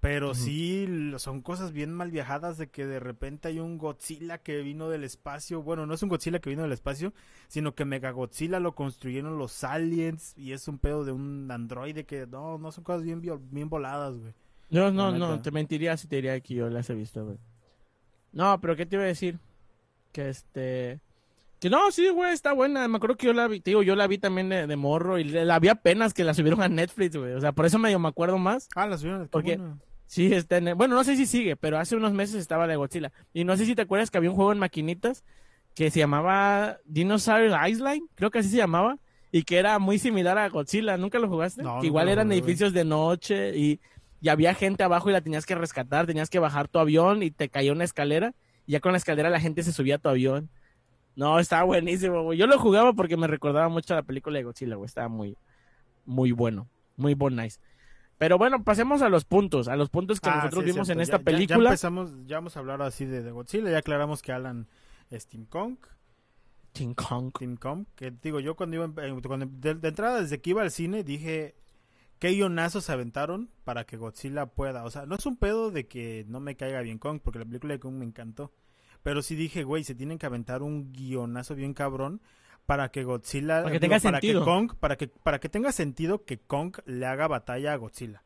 Pero 0.00 0.32
sí 0.34 0.86
son 1.16 1.42
cosas 1.42 1.72
bien 1.72 1.92
mal 1.92 2.12
viajadas 2.12 2.56
de 2.56 2.68
que 2.68 2.86
de 2.86 3.00
repente 3.00 3.48
hay 3.48 3.58
un 3.58 3.78
Godzilla 3.78 4.38
que 4.38 4.62
vino 4.62 4.88
del 4.88 5.02
espacio. 5.02 5.60
Bueno, 5.60 5.86
no 5.86 5.94
es 5.94 6.02
un 6.04 6.08
Godzilla 6.08 6.38
que 6.38 6.50
vino 6.50 6.62
del 6.62 6.70
espacio, 6.70 7.12
sino 7.48 7.74
que 7.74 7.84
Mega 7.84 8.12
Godzilla 8.12 8.60
lo 8.60 8.76
construyeron 8.76 9.38
los 9.38 9.64
aliens 9.64 10.34
y 10.36 10.52
es 10.52 10.68
un 10.68 10.78
pedo 10.78 11.04
de 11.04 11.10
un 11.10 11.50
androide 11.50 12.04
que 12.04 12.28
no, 12.28 12.58
no 12.58 12.70
son 12.70 12.84
cosas 12.84 13.02
bien, 13.02 13.20
bien 13.20 13.68
voladas, 13.68 14.16
güey. 14.16 14.34
Yo 14.70 14.92
no, 14.92 15.10
no, 15.10 15.30
neta. 15.30 15.42
te 15.42 15.50
mentiría 15.50 15.96
si 15.96 16.06
te 16.06 16.16
diría 16.16 16.38
que 16.40 16.54
yo 16.54 16.70
las 16.70 16.88
he 16.90 16.94
visto, 16.94 17.24
güey. 17.24 17.38
No, 18.30 18.60
pero 18.60 18.76
¿qué 18.76 18.86
te 18.86 18.96
iba 18.96 19.04
a 19.04 19.08
decir? 19.08 19.40
Que 20.12 20.28
este... 20.28 21.00
Que 21.60 21.70
no, 21.70 21.90
sí, 21.90 22.08
güey, 22.08 22.32
está 22.32 22.52
buena. 22.52 22.86
Me 22.88 22.96
acuerdo 22.96 23.16
que 23.16 23.26
yo 23.26 23.32
la 23.32 23.48
vi, 23.48 23.60
te 23.60 23.70
digo, 23.70 23.82
yo 23.82 23.96
la 23.96 24.06
vi 24.06 24.18
también 24.18 24.48
de, 24.48 24.66
de 24.66 24.76
morro 24.76 25.18
y 25.18 25.24
la 25.24 25.58
vi 25.58 25.68
apenas 25.68 26.14
que 26.14 26.22
la 26.24 26.34
subieron 26.34 26.62
a 26.62 26.68
Netflix, 26.68 27.16
güey. 27.16 27.32
O 27.32 27.40
sea, 27.40 27.52
por 27.52 27.66
eso 27.66 27.78
medio 27.78 27.98
me 27.98 28.08
acuerdo 28.08 28.38
más. 28.38 28.68
Ah, 28.76 28.86
la 28.86 28.96
subieron. 28.98 29.22
qué 29.24 29.28
Porque- 29.28 29.56
buena. 29.56 29.78
Sí, 30.06 30.32
está 30.32 30.56
en 30.56 30.74
Bueno, 30.78 30.94
no 30.94 31.04
sé 31.04 31.16
si 31.16 31.26
sigue, 31.26 31.54
pero 31.56 31.78
hace 31.78 31.94
unos 31.94 32.14
meses 32.14 32.36
estaba 32.36 32.66
la 32.66 32.70
de 32.72 32.76
Godzilla. 32.78 33.12
Y 33.34 33.44
no 33.44 33.56
sé 33.58 33.66
si 33.66 33.74
te 33.74 33.82
acuerdas 33.82 34.10
que 34.10 34.16
había 34.16 34.30
un 34.30 34.36
juego 34.36 34.52
en 34.52 34.58
maquinitas 34.58 35.22
que 35.74 35.90
se 35.90 35.98
llamaba 35.98 36.78
Dinosaur 36.86 37.50
Island, 37.68 38.02
creo 38.14 38.30
que 38.30 38.38
así 38.38 38.48
se 38.48 38.56
llamaba, 38.56 38.96
y 39.30 39.42
que 39.42 39.58
era 39.58 39.78
muy 39.78 39.98
similar 39.98 40.38
a 40.38 40.48
Godzilla. 40.48 40.96
¿Nunca 40.96 41.18
lo 41.18 41.28
jugaste? 41.28 41.62
No, 41.62 41.80
que 41.80 41.88
igual 41.88 42.08
eran 42.08 42.28
jugué, 42.28 42.38
edificios 42.38 42.72
de 42.72 42.84
noche 42.86 43.54
y, 43.58 43.80
y 44.22 44.28
había 44.30 44.54
gente 44.54 44.82
abajo 44.82 45.10
y 45.10 45.12
la 45.12 45.20
tenías 45.20 45.44
que 45.44 45.54
rescatar, 45.54 46.06
tenías 46.06 46.30
que 46.30 46.38
bajar 46.38 46.68
tu 46.68 46.78
avión 46.78 47.22
y 47.22 47.30
te 47.30 47.50
caía 47.50 47.72
una 47.72 47.84
escalera 47.84 48.32
y 48.66 48.72
ya 48.72 48.80
con 48.80 48.92
la 48.92 48.98
escalera 48.98 49.28
la 49.28 49.40
gente 49.40 49.62
se 49.62 49.72
subía 49.74 49.96
a 49.96 49.98
tu 49.98 50.08
avión. 50.08 50.48
No, 51.18 51.38
estaba 51.40 51.64
buenísimo, 51.64 52.22
güey. 52.22 52.38
Yo 52.38 52.46
lo 52.46 52.58
jugaba 52.58 52.92
porque 52.92 53.16
me 53.16 53.26
recordaba 53.26 53.68
mucho 53.68 53.92
a 53.92 53.96
la 53.96 54.02
película 54.04 54.38
de 54.38 54.44
Godzilla, 54.44 54.76
güey. 54.76 54.86
Estaba 54.86 55.08
muy, 55.08 55.36
muy 56.06 56.30
bueno, 56.30 56.68
muy 56.96 57.14
bon 57.14 57.34
nice. 57.34 57.58
Pero 58.18 58.38
bueno, 58.38 58.62
pasemos 58.62 59.02
a 59.02 59.08
los 59.08 59.24
puntos, 59.24 59.66
a 59.66 59.74
los 59.74 59.90
puntos 59.90 60.20
que 60.20 60.28
Ah, 60.30 60.36
nosotros 60.36 60.64
sí, 60.64 60.70
vimos 60.70 60.86
cierto. 60.86 60.92
en 60.92 60.98
Ya- 60.98 61.02
esta 61.02 61.18
ya- 61.18 61.24
película. 61.24 61.58
Ya, 61.58 61.64
empezamos, 61.70 62.12
ya 62.26 62.36
vamos 62.36 62.56
a 62.56 62.60
hablar 62.60 62.82
así 62.82 63.04
de, 63.04 63.22
de 63.24 63.30
Godzilla, 63.32 63.70
ya 63.70 63.78
aclaramos 63.78 64.22
que 64.22 64.30
Alan 64.32 64.68
es 65.10 65.26
Team 65.26 65.44
Kong, 65.46 65.76
King 66.72 66.94
Kong. 66.94 67.32
Team 67.36 67.56
Kong, 67.56 67.86
que 67.96 68.12
digo, 68.22 68.38
yo 68.40 68.54
cuando 68.54 68.76
iba, 68.76 68.86
eh, 69.04 69.20
cuando- 69.26 69.46
de, 69.50 69.74
de 69.74 69.88
entrada 69.88 70.20
desde 70.20 70.40
que 70.40 70.50
iba 70.50 70.62
al 70.62 70.70
cine 70.70 71.02
dije, 71.02 71.56
¿qué 72.20 72.28
guionazos 72.30 72.84
se 72.84 72.92
aventaron 72.92 73.50
para 73.64 73.84
que 73.84 73.96
Godzilla 73.96 74.46
pueda? 74.46 74.84
O 74.84 74.90
sea, 74.90 75.04
no 75.06 75.16
es 75.16 75.26
un 75.26 75.36
pedo 75.36 75.70
de 75.72 75.88
que 75.88 76.24
no 76.28 76.38
me 76.40 76.54
caiga 76.56 76.80
bien 76.80 76.98
Kong, 76.98 77.20
porque 77.22 77.40
la 77.40 77.44
película 77.44 77.74
de 77.74 77.80
Kong 77.80 77.94
me 77.94 78.04
encantó, 78.04 78.52
pero 79.08 79.22
sí 79.22 79.36
dije, 79.36 79.64
güey, 79.64 79.84
se 79.84 79.94
tienen 79.94 80.18
que 80.18 80.26
aventar 80.26 80.62
un 80.62 80.92
guionazo 80.92 81.54
bien 81.54 81.72
cabrón 81.72 82.20
para 82.66 82.90
que 82.90 83.04
Godzilla, 83.04 83.62
Para 83.62 83.72
que 83.72 83.80
tenga 83.80 83.98
para 84.00 84.18
sentido. 84.20 84.40
que 84.40 84.44
Kong, 84.44 84.72
para 84.78 84.96
que, 84.98 85.08
para 85.08 85.40
que 85.40 85.48
tenga 85.48 85.72
sentido 85.72 86.26
que 86.26 86.36
Kong 86.36 86.76
le 86.84 87.06
haga 87.06 87.26
batalla 87.26 87.72
a 87.72 87.76
Godzilla. 87.76 88.22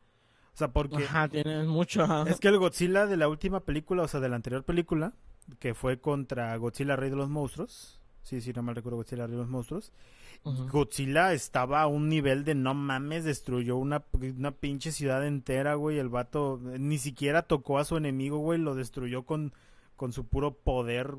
O 0.53 0.57
sea, 0.57 0.73
porque 0.73 1.05
Ajá, 1.05 1.29
tienes 1.29 1.65
mucho. 1.67 2.03
ajá. 2.03 2.25
es 2.29 2.37
que 2.41 2.49
el 2.49 2.57
Godzilla 2.57 3.05
de 3.05 3.15
la 3.15 3.29
última 3.29 3.61
película, 3.61 4.03
o 4.03 4.09
sea, 4.09 4.19
de 4.19 4.27
la 4.27 4.35
anterior 4.35 4.65
película, 4.65 5.13
que 5.59 5.73
fue 5.73 6.01
contra 6.01 6.53
Godzilla 6.57 6.97
Rey 6.97 7.09
de 7.09 7.15
los 7.15 7.29
Monstruos, 7.29 8.01
Sí, 8.23 8.41
sí, 8.41 8.51
no 8.53 8.61
mal 8.61 8.75
recuerdo 8.75 8.97
Godzilla 8.97 9.23
arriba 9.23 9.37
de 9.37 9.43
los 9.43 9.49
monstruos. 9.49 9.93
Godzilla 10.43 11.31
estaba 11.31 11.81
a 11.81 11.87
un 11.87 12.09
nivel 12.09 12.43
de 12.43 12.55
no 12.55 12.73
mames, 12.73 13.23
destruyó 13.23 13.77
una, 13.77 14.03
una 14.37 14.51
pinche 14.51 14.91
ciudad 14.91 15.25
entera, 15.25 15.75
güey. 15.75 15.97
El 15.97 16.09
vato 16.09 16.59
ni 16.61 16.97
siquiera 16.97 17.43
tocó 17.43 17.79
a 17.79 17.85
su 17.85 17.95
enemigo, 17.95 18.39
güey. 18.39 18.59
Lo 18.59 18.75
destruyó 18.75 19.23
con, 19.23 19.53
con 19.95 20.11
su 20.13 20.27
puro 20.27 20.55
poder 20.55 21.15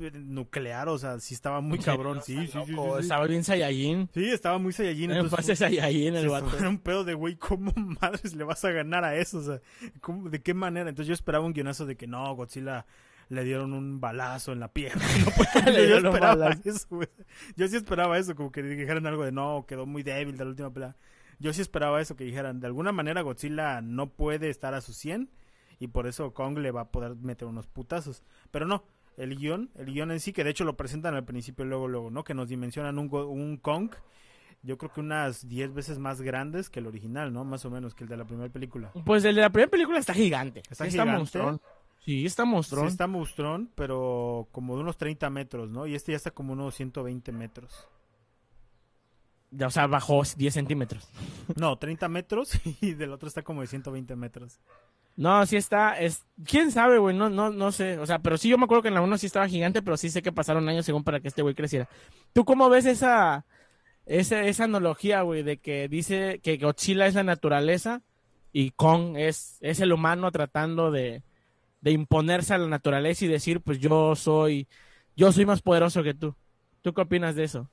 eh, 0.00 0.10
nuclear. 0.14 0.88
O 0.88 0.98
sea, 0.98 1.18
sí 1.20 1.34
estaba 1.34 1.60
muy 1.60 1.78
cabrón. 1.78 2.20
Sí, 2.22 2.36
sí, 2.46 2.58
sí, 2.66 2.74
sí. 2.74 2.76
Estaba 3.00 3.26
bien 3.26 3.44
Saiyajin. 3.44 4.08
Sí, 4.14 4.28
estaba 4.28 4.58
muy 4.58 4.72
Saiyajin. 4.72 5.10
En 5.10 5.16
entonces 5.18 5.58
Saiyajin 5.58 6.16
el 6.16 6.28
vato. 6.28 6.56
Era 6.58 6.68
un 6.68 6.78
pedo 6.78 7.04
de, 7.04 7.14
güey, 7.14 7.36
¿cómo 7.36 7.72
madres 8.00 8.34
le 8.34 8.44
vas 8.44 8.64
a 8.64 8.70
ganar 8.70 9.04
a 9.04 9.16
eso? 9.16 9.38
O 9.38 9.42
sea, 9.42 9.60
¿cómo- 10.00 10.28
¿de 10.30 10.40
qué 10.42 10.54
manera? 10.54 10.88
Entonces 10.88 11.08
yo 11.08 11.14
esperaba 11.14 11.44
un 11.44 11.52
guionazo 11.52 11.86
de 11.86 11.96
que 11.96 12.06
no, 12.06 12.34
Godzilla 12.34 12.86
le 13.28 13.44
dieron 13.44 13.72
un 13.72 13.98
balazo 14.00 14.52
en 14.52 14.60
la 14.60 14.68
pierna. 14.68 15.02
No, 15.54 15.70
yo 15.72 15.72
dieron 15.72 16.06
un 16.06 16.06
esperaba 16.14 16.34
balazo. 16.36 16.60
eso, 16.64 16.86
güey. 16.90 17.08
Yo 17.56 17.68
sí 17.68 17.76
esperaba 17.76 18.18
eso, 18.18 18.34
como 18.34 18.50
que 18.52 18.62
dijeran 18.62 19.06
algo 19.06 19.24
de 19.24 19.32
no, 19.32 19.64
quedó 19.66 19.86
muy 19.86 20.02
débil 20.02 20.36
de 20.36 20.44
la 20.44 20.50
última 20.50 20.72
pelea. 20.72 20.96
Yo 21.38 21.52
sí 21.52 21.60
esperaba 21.60 22.00
eso, 22.00 22.14
que 22.14 22.24
dijeran, 22.24 22.60
de 22.60 22.66
alguna 22.66 22.92
manera 22.92 23.22
Godzilla 23.22 23.80
no 23.80 24.10
puede 24.10 24.48
estar 24.50 24.74
a 24.74 24.80
su 24.80 24.92
100 24.92 25.30
y 25.82 25.88
por 25.88 26.06
eso 26.06 26.32
Kong 26.32 26.58
le 26.58 26.70
va 26.70 26.82
a 26.82 26.90
poder 26.92 27.16
meter 27.16 27.48
unos 27.48 27.66
putazos. 27.66 28.22
Pero 28.52 28.66
no, 28.66 28.84
el 29.16 29.36
guion, 29.36 29.68
el 29.74 29.86
guion 29.86 30.12
en 30.12 30.20
sí, 30.20 30.32
que 30.32 30.44
de 30.44 30.50
hecho 30.50 30.64
lo 30.64 30.76
presentan 30.76 31.16
al 31.16 31.24
principio 31.24 31.64
luego, 31.64 31.88
luego, 31.88 32.08
¿no? 32.08 32.22
Que 32.22 32.34
nos 32.34 32.48
dimensionan 32.48 33.00
un, 33.00 33.12
un 33.12 33.56
Kong, 33.56 33.90
yo 34.62 34.78
creo 34.78 34.92
que 34.92 35.00
unas 35.00 35.48
10 35.48 35.74
veces 35.74 35.98
más 35.98 36.20
grandes 36.22 36.70
que 36.70 36.78
el 36.78 36.86
original, 36.86 37.32
¿no? 37.32 37.44
Más 37.44 37.64
o 37.64 37.70
menos 37.70 37.96
que 37.96 38.04
el 38.04 38.10
de 38.10 38.16
la 38.16 38.24
primera 38.24 38.48
película. 38.48 38.92
Pues 39.04 39.24
el 39.24 39.34
de 39.34 39.40
la 39.40 39.50
primera 39.50 39.72
película 39.72 39.98
está 39.98 40.14
gigante. 40.14 40.62
Está 40.70 40.84
Sí 40.84 40.92
gigante. 40.92 41.18
monstruón. 41.18 41.60
Sí, 41.98 42.26
está 42.26 42.44
Sí 42.44 42.48
monstruón. 42.50 42.86
está 42.86 43.06
monstrón, 43.08 43.70
pero 43.74 44.46
como 44.52 44.76
de 44.76 44.82
unos 44.82 44.96
30 44.98 45.30
metros, 45.30 45.68
¿no? 45.68 45.88
Y 45.88 45.96
este 45.96 46.12
ya 46.12 46.16
está 46.16 46.30
como 46.30 46.52
unos 46.52 46.76
120 46.76 47.32
metros. 47.32 47.88
Ya, 49.50 49.66
O 49.66 49.70
sea, 49.70 49.88
bajó 49.88 50.22
10 50.36 50.54
centímetros. 50.54 51.08
No, 51.56 51.76
30 51.76 52.08
metros 52.08 52.52
y 52.80 52.94
del 52.94 53.10
otro 53.12 53.26
está 53.26 53.42
como 53.42 53.62
de 53.62 53.66
120 53.66 54.14
metros. 54.14 54.60
No, 55.16 55.44
sí 55.46 55.56
está, 55.56 55.98
es, 56.00 56.24
quién 56.44 56.72
sabe, 56.72 56.98
güey, 56.98 57.14
no, 57.14 57.28
no, 57.28 57.50
no 57.50 57.70
sé, 57.70 57.98
o 57.98 58.06
sea, 58.06 58.18
pero 58.20 58.38
sí 58.38 58.48
yo 58.48 58.56
me 58.56 58.64
acuerdo 58.64 58.82
que 58.82 58.88
en 58.88 58.94
la 58.94 59.02
1 59.02 59.18
sí 59.18 59.26
estaba 59.26 59.46
gigante, 59.48 59.82
pero 59.82 59.96
sí 59.96 60.08
sé 60.08 60.22
que 60.22 60.32
pasaron 60.32 60.68
años 60.68 60.86
según 60.86 61.04
para 61.04 61.20
que 61.20 61.28
este 61.28 61.42
güey 61.42 61.54
creciera. 61.54 61.88
¿Tú 62.32 62.44
cómo 62.44 62.70
ves 62.70 62.86
esa, 62.86 63.44
esa, 64.06 64.42
esa 64.44 64.64
analogía, 64.64 65.22
güey, 65.22 65.42
de 65.42 65.58
que 65.58 65.88
dice 65.88 66.40
que 66.42 66.56
Godzilla 66.56 67.06
es 67.06 67.14
la 67.14 67.24
naturaleza 67.24 68.02
y 68.52 68.70
Kong 68.72 69.16
es, 69.16 69.58
es 69.60 69.80
el 69.80 69.92
humano 69.92 70.30
tratando 70.32 70.90
de, 70.90 71.22
de 71.82 71.90
imponerse 71.92 72.54
a 72.54 72.58
la 72.58 72.68
naturaleza 72.68 73.24
y 73.24 73.28
decir, 73.28 73.60
pues 73.60 73.78
yo 73.80 74.16
soy, 74.16 74.68
yo 75.16 75.32
soy 75.32 75.46
más 75.46 75.62
poderoso 75.62 76.02
que 76.02 76.14
tú? 76.14 76.34
¿Tú 76.82 76.94
qué 76.94 77.02
opinas 77.02 77.34
de 77.36 77.44
eso? 77.44 77.70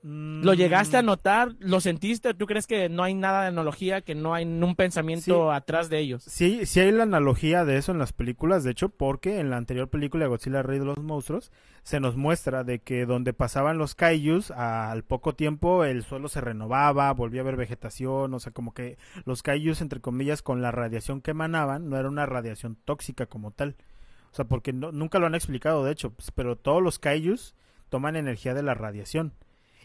¿Lo 0.00 0.54
llegaste 0.54 0.96
a 0.96 1.02
Mm, 1.02 1.06
notar? 1.06 1.56
¿Lo 1.58 1.80
sentiste? 1.80 2.32
¿Tú 2.32 2.46
crees 2.46 2.68
que 2.68 2.88
no 2.88 3.02
hay 3.02 3.14
nada 3.14 3.42
de 3.42 3.48
analogía, 3.48 4.00
que 4.00 4.14
no 4.14 4.32
hay 4.32 4.44
un 4.44 4.76
pensamiento 4.76 5.50
Sí. 5.50 5.56
atrás 5.56 5.90
de 5.90 5.98
ellos? 5.98 6.22
Sí, 6.22 6.66
sí 6.66 6.78
hay 6.78 6.92
la 6.92 7.02
analogía 7.02 7.64
de 7.64 7.76
eso 7.78 7.90
en 7.90 7.98
las 7.98 8.12
películas, 8.12 8.62
de 8.62 8.70
hecho, 8.70 8.90
porque 8.90 9.40
en 9.40 9.50
la 9.50 9.56
anterior 9.56 9.88
película 9.88 10.28
Godzilla 10.28 10.62
Rey 10.62 10.78
de 10.78 10.84
los 10.84 10.98
Monstruos 10.98 11.50
se 11.82 11.98
nos 11.98 12.16
muestra 12.16 12.62
de 12.62 12.78
que 12.78 13.06
donde 13.06 13.32
pasaban 13.32 13.76
los 13.76 13.96
kaijus 13.96 14.52
al 14.52 15.02
poco 15.02 15.34
tiempo 15.34 15.84
el 15.84 16.04
suelo 16.04 16.28
se 16.28 16.40
renovaba, 16.40 17.12
volvía 17.12 17.40
a 17.40 17.42
haber 17.42 17.56
vegetación, 17.56 18.32
o 18.32 18.38
sea, 18.38 18.52
como 18.52 18.72
que 18.72 18.98
los 19.24 19.42
kaijus 19.42 19.80
entre 19.80 20.00
comillas 20.00 20.42
con 20.42 20.62
la 20.62 20.70
radiación 20.70 21.20
que 21.20 21.32
emanaban 21.32 21.90
no 21.90 21.96
era 21.96 22.08
una 22.08 22.24
radiación 22.24 22.76
tóxica 22.84 23.26
como 23.26 23.50
tal. 23.50 23.74
O 24.30 24.34
sea, 24.36 24.44
porque 24.44 24.72
no- 24.72 24.92
nunca 24.92 25.18
lo 25.18 25.26
han 25.26 25.34
explicado, 25.34 25.84
de 25.84 25.90
hecho, 25.90 26.10
pues, 26.10 26.30
pero 26.30 26.54
todos 26.54 26.80
los 26.82 27.00
kaijus 27.00 27.56
toman 27.88 28.14
energía 28.14 28.54
de 28.54 28.62
la 28.62 28.74
radiación 28.74 29.32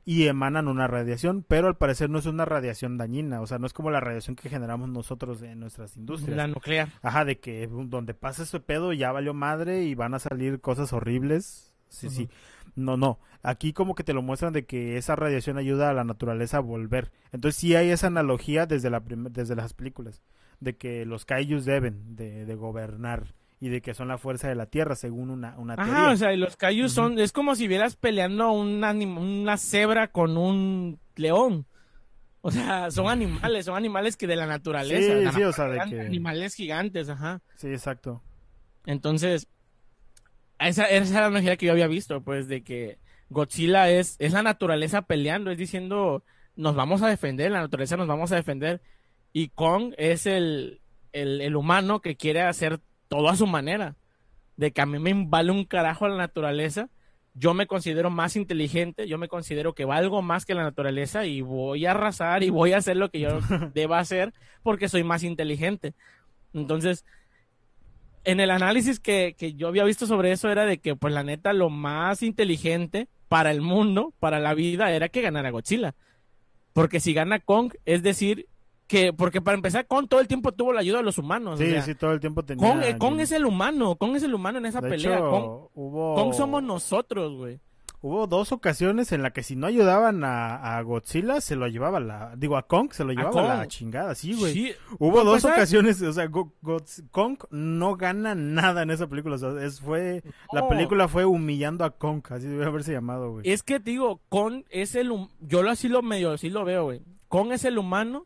y 0.05 0.27
emanan 0.27 0.67
una 0.67 0.87
radiación, 0.87 1.45
pero 1.47 1.67
al 1.67 1.77
parecer 1.77 2.09
no 2.09 2.19
es 2.19 2.25
una 2.25 2.45
radiación 2.45 2.97
dañina, 2.97 3.41
o 3.41 3.47
sea, 3.47 3.57
no 3.57 3.65
es 3.65 3.73
como 3.73 3.89
la 3.89 4.01
radiación 4.01 4.35
que 4.35 4.49
generamos 4.49 4.89
nosotros 4.89 5.41
en 5.41 5.59
nuestras 5.59 5.95
industrias. 5.95 6.35
La 6.35 6.47
nuclear. 6.47 6.89
Ajá, 7.01 7.23
de 7.25 7.39
que 7.39 7.67
donde 7.67 8.13
pasa 8.13 8.43
ese 8.43 8.59
pedo 8.59 8.91
ya 8.93 9.11
valió 9.11 9.33
madre 9.33 9.83
y 9.83 9.95
van 9.95 10.13
a 10.13 10.19
salir 10.19 10.59
cosas 10.59 10.91
horribles. 10.91 11.73
Sí, 11.87 12.09
sí. 12.09 12.27
No, 12.75 12.97
no. 12.97 13.19
Aquí 13.43 13.71
como 13.71 13.93
que 13.93 14.03
te 14.03 14.13
lo 14.13 14.23
muestran 14.23 14.51
de 14.51 14.65
que 14.65 14.97
esa 14.97 15.15
radiación 15.15 15.57
ayuda 15.57 15.89
a 15.89 15.93
la 15.93 16.03
naturaleza 16.03 16.57
a 16.57 16.61
volver. 16.61 17.11
Entonces 17.31 17.59
sí 17.59 17.75
hay 17.75 17.91
esa 17.91 18.07
analogía 18.07 18.65
desde, 18.65 18.89
la 18.89 19.01
desde 19.05 19.55
las 19.55 19.73
películas. 19.73 20.23
De 20.59 20.75
que 20.75 21.05
los 21.05 21.25
kaijus 21.25 21.65
deben 21.65 22.15
de, 22.15 22.45
de 22.45 22.55
gobernar 22.55 23.35
y 23.65 23.69
de 23.69 23.81
que 23.81 23.93
son 23.93 24.09
la 24.09 24.17
fuerza 24.17 24.49
de 24.49 24.55
la 24.55 24.65
tierra 24.65 24.93
según 24.95 25.29
una, 25.29 25.57
una 25.57 25.75
teoría. 25.77 25.93
Ajá, 25.93 26.11
o 26.11 26.17
sea, 26.17 26.33
y 26.33 26.37
los 26.37 26.57
cayus 26.57 26.91
son, 26.91 27.17
es 27.17 27.31
como 27.31 27.55
si 27.55 27.69
vieras 27.69 27.95
peleando 27.95 28.51
un 28.51 28.83
una 28.83 29.55
cebra 29.57 30.09
con 30.09 30.35
un 30.35 30.99
león. 31.15 31.65
O 32.41 32.51
sea, 32.51 32.91
son 32.91 33.07
animales, 33.07 33.63
son 33.65 33.77
animales 33.77 34.17
que 34.17 34.27
de 34.27 34.35
la 34.35 34.47
naturaleza. 34.47 35.17
Sí, 35.17 35.23
la 35.23 35.31
sí, 35.31 35.43
o 35.43 35.53
sea, 35.53 35.69
de 35.69 35.79
que- 35.89 36.01
Animales 36.01 36.55
gigantes, 36.55 37.07
ajá. 37.07 37.41
Sí, 37.55 37.67
exacto. 37.69 38.21
Entonces, 38.85 39.47
esa, 40.59 40.83
esa 40.89 41.09
era 41.11 41.19
la 41.21 41.25
analogía 41.27 41.55
que 41.55 41.67
yo 41.67 41.71
había 41.71 41.87
visto, 41.87 42.21
pues, 42.21 42.49
de 42.49 42.63
que 42.65 42.97
Godzilla 43.29 43.89
es, 43.89 44.17
es 44.19 44.33
la 44.33 44.43
naturaleza 44.43 45.03
peleando, 45.03 45.51
es 45.51 45.57
diciendo, 45.57 46.25
nos 46.57 46.75
vamos 46.75 47.01
a 47.01 47.07
defender, 47.07 47.49
la 47.49 47.61
naturaleza 47.61 47.95
nos 47.95 48.07
vamos 48.09 48.33
a 48.33 48.35
defender. 48.35 48.81
Y 49.31 49.47
Kong 49.47 49.93
es 49.97 50.25
el, 50.25 50.81
el, 51.13 51.39
el 51.39 51.55
humano 51.55 52.01
que 52.01 52.17
quiere 52.17 52.41
hacer 52.41 52.81
todo 53.13 53.29
a 53.29 53.35
su 53.35 53.47
manera. 53.47 53.95
De 54.57 54.71
que 54.71 54.81
a 54.81 54.85
mí 54.85 54.99
me 54.99 55.13
vale 55.27 55.51
un 55.51 55.65
carajo 55.65 56.07
la 56.07 56.17
naturaleza. 56.17 56.89
Yo 57.35 57.53
me 57.53 57.65
considero 57.65 58.11
más 58.11 58.35
inteligente, 58.35 59.07
yo 59.07 59.17
me 59.17 59.27
considero 59.27 59.73
que 59.73 59.85
valgo 59.85 60.21
más 60.21 60.45
que 60.45 60.53
la 60.53 60.63
naturaleza 60.63 61.25
y 61.25 61.41
voy 61.41 61.85
a 61.85 61.91
arrasar 61.91 62.43
y 62.43 62.49
voy 62.49 62.73
a 62.73 62.77
hacer 62.77 62.97
lo 62.97 63.09
que 63.09 63.19
yo 63.19 63.39
deba 63.73 63.99
hacer 63.99 64.33
porque 64.61 64.89
soy 64.89 65.03
más 65.03 65.23
inteligente. 65.23 65.93
Entonces, 66.53 67.05
en 68.23 68.39
el 68.39 68.51
análisis 68.51 68.99
que, 68.99 69.35
que 69.37 69.53
yo 69.53 69.67
había 69.67 69.83
visto 69.83 70.05
sobre 70.05 70.31
eso 70.31 70.49
era 70.51 70.65
de 70.65 70.77
que, 70.77 70.95
pues 70.95 71.13
la 71.13 71.23
neta, 71.23 71.53
lo 71.53 71.69
más 71.69 72.21
inteligente 72.21 73.07
para 73.27 73.49
el 73.49 73.61
mundo, 73.61 74.13
para 74.19 74.39
la 74.39 74.53
vida, 74.53 74.91
era 74.91 75.09
que 75.09 75.21
ganara 75.21 75.49
Godzilla. 75.49 75.95
Porque 76.71 76.99
si 76.99 77.13
gana 77.13 77.39
Kong, 77.39 77.73
es 77.85 78.03
decir, 78.03 78.47
que, 78.93 79.11
porque 79.11 79.41
para 79.41 79.55
empezar, 79.57 79.87
Kong 79.87 80.07
todo 80.07 80.19
el 80.19 80.27
tiempo 80.27 80.51
tuvo 80.51 80.71
la 80.71 80.81
ayuda 80.81 80.97
de 80.99 81.03
los 81.03 81.17
humanos. 81.17 81.55
o 81.55 81.63
Sí, 81.63 81.69
sea, 81.71 81.81
sí, 81.81 81.95
todo 81.95 82.11
el 82.11 82.19
tiempo 82.19 82.43
tenía... 82.43 82.69
Kong, 82.69 82.83
eh, 82.83 82.97
Kong 82.99 83.19
es 83.19 83.31
el 83.31 83.45
humano, 83.45 83.95
Kong 83.95 84.15
es 84.15 84.21
el 84.23 84.33
humano 84.35 84.59
en 84.59 84.67
esa 84.67 84.81
De 84.81 84.89
pelea. 84.89 85.15
hecho, 85.17 85.71
hubo... 85.73 86.15
Kong 86.15 86.33
somos 86.33 86.61
nosotros, 86.61 87.35
güey. 87.35 87.59
Hubo 88.05 88.27
dos 88.27 88.51
ocasiones 88.51 89.13
en 89.13 89.23
la 89.23 89.31
que 89.31 89.43
si 89.43 89.55
no 89.55 89.65
ayudaban 89.65 90.25
a, 90.25 90.77
a 90.77 90.81
Godzilla, 90.81 91.39
se 91.41 91.55
lo 91.55 91.67
llevaba 91.69 91.99
la... 92.01 92.35
Digo, 92.35 92.57
a 92.57 92.67
Kong 92.67 92.89
se 92.91 93.03
lo 93.05 93.13
llevaba 93.13 93.55
la 93.55 93.67
chingada, 93.67 94.13
sí, 94.13 94.33
güey. 94.33 94.53
Sí, 94.53 94.71
Hubo 94.99 95.23
dos 95.23 95.43
ocasiones, 95.45 96.01
o 96.01 96.11
sea, 96.13 96.27
Go- 96.27 96.51
Kong 97.11 97.37
no 97.49 97.95
gana 97.95 98.35
nada 98.35 98.83
en 98.83 98.91
esa 98.91 99.07
película, 99.07 99.35
o 99.35 99.37
sea, 99.39 99.51
es, 99.65 99.79
fue... 99.79 100.21
La 100.51 100.67
película 100.67 101.07
fue 101.07 101.23
humillando 101.25 101.85
a 101.85 101.91
Kong, 101.91 102.21
así 102.29 102.45
debe 102.47 102.65
haberse 102.65 102.91
llamado, 102.91 103.31
güey. 103.31 103.49
Es 103.49 103.63
que 103.63 103.79
digo, 103.79 104.19
Kong 104.29 104.63
es 104.69 104.95
el 104.95 105.09
yo 105.39 105.63
lo 105.63 105.69
así 105.71 105.87
lo 105.87 106.01
medio 106.01 106.31
así 106.31 106.49
lo 106.49 106.65
veo, 106.65 106.83
güey. 106.83 107.01
Kong 107.29 107.53
es 107.53 107.63
el 107.65 107.77
humano 107.77 108.25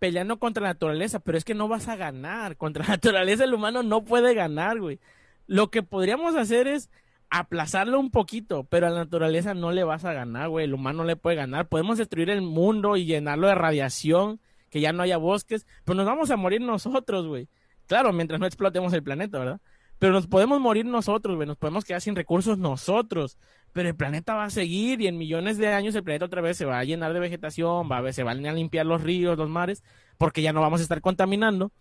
peleando 0.00 0.38
contra 0.38 0.64
la 0.64 0.70
naturaleza, 0.70 1.20
pero 1.20 1.38
es 1.38 1.44
que 1.44 1.54
no 1.54 1.68
vas 1.68 1.86
a 1.86 1.94
ganar. 1.94 2.56
Contra 2.56 2.82
la 2.88 2.90
naturaleza 2.94 3.44
el 3.44 3.54
humano 3.54 3.84
no 3.84 4.04
puede 4.04 4.34
ganar, 4.34 4.80
güey. 4.80 4.98
Lo 5.46 5.70
que 5.70 5.84
podríamos 5.84 6.34
hacer 6.34 6.66
es 6.66 6.90
aplazarlo 7.28 8.00
un 8.00 8.10
poquito, 8.10 8.64
pero 8.64 8.88
a 8.88 8.90
la 8.90 9.04
naturaleza 9.04 9.54
no 9.54 9.70
le 9.70 9.84
vas 9.84 10.04
a 10.04 10.12
ganar, 10.12 10.48
güey. 10.48 10.64
El 10.64 10.74
humano 10.74 10.98
no 10.98 11.04
le 11.04 11.16
puede 11.16 11.36
ganar. 11.36 11.68
Podemos 11.68 11.98
destruir 11.98 12.30
el 12.30 12.42
mundo 12.42 12.96
y 12.96 13.04
llenarlo 13.04 13.46
de 13.46 13.54
radiación, 13.54 14.40
que 14.70 14.80
ya 14.80 14.92
no 14.92 15.02
haya 15.02 15.18
bosques, 15.18 15.66
pero 15.84 15.96
nos 15.96 16.06
vamos 16.06 16.30
a 16.30 16.36
morir 16.36 16.60
nosotros, 16.60 17.26
güey. 17.26 17.48
Claro, 17.86 18.12
mientras 18.12 18.40
no 18.40 18.46
explotemos 18.46 18.92
el 18.92 19.02
planeta, 19.02 19.38
¿verdad? 19.38 19.60
Pero 19.98 20.12
nos 20.14 20.26
podemos 20.26 20.60
morir 20.60 20.86
nosotros, 20.86 21.36
güey. 21.36 21.46
Nos 21.46 21.58
podemos 21.58 21.84
quedar 21.84 22.00
sin 22.00 22.16
recursos 22.16 22.56
nosotros 22.56 23.36
pero 23.72 23.88
el 23.88 23.94
planeta 23.94 24.34
va 24.34 24.44
a 24.44 24.50
seguir 24.50 25.00
y 25.00 25.06
en 25.06 25.18
millones 25.18 25.58
de 25.58 25.68
años 25.68 25.94
el 25.94 26.02
planeta 26.02 26.24
otra 26.24 26.40
vez 26.40 26.56
se 26.56 26.64
va 26.64 26.78
a 26.78 26.84
llenar 26.84 27.12
de 27.12 27.20
vegetación, 27.20 27.90
va 27.90 27.98
a, 27.98 28.12
se 28.12 28.22
van 28.22 28.44
a 28.46 28.52
limpiar 28.52 28.86
los 28.86 29.02
ríos, 29.02 29.38
los 29.38 29.48
mares, 29.48 29.82
porque 30.18 30.42
ya 30.42 30.52
no 30.52 30.60
vamos 30.60 30.80
a 30.80 30.82
estar 30.82 31.00
contaminando 31.00 31.72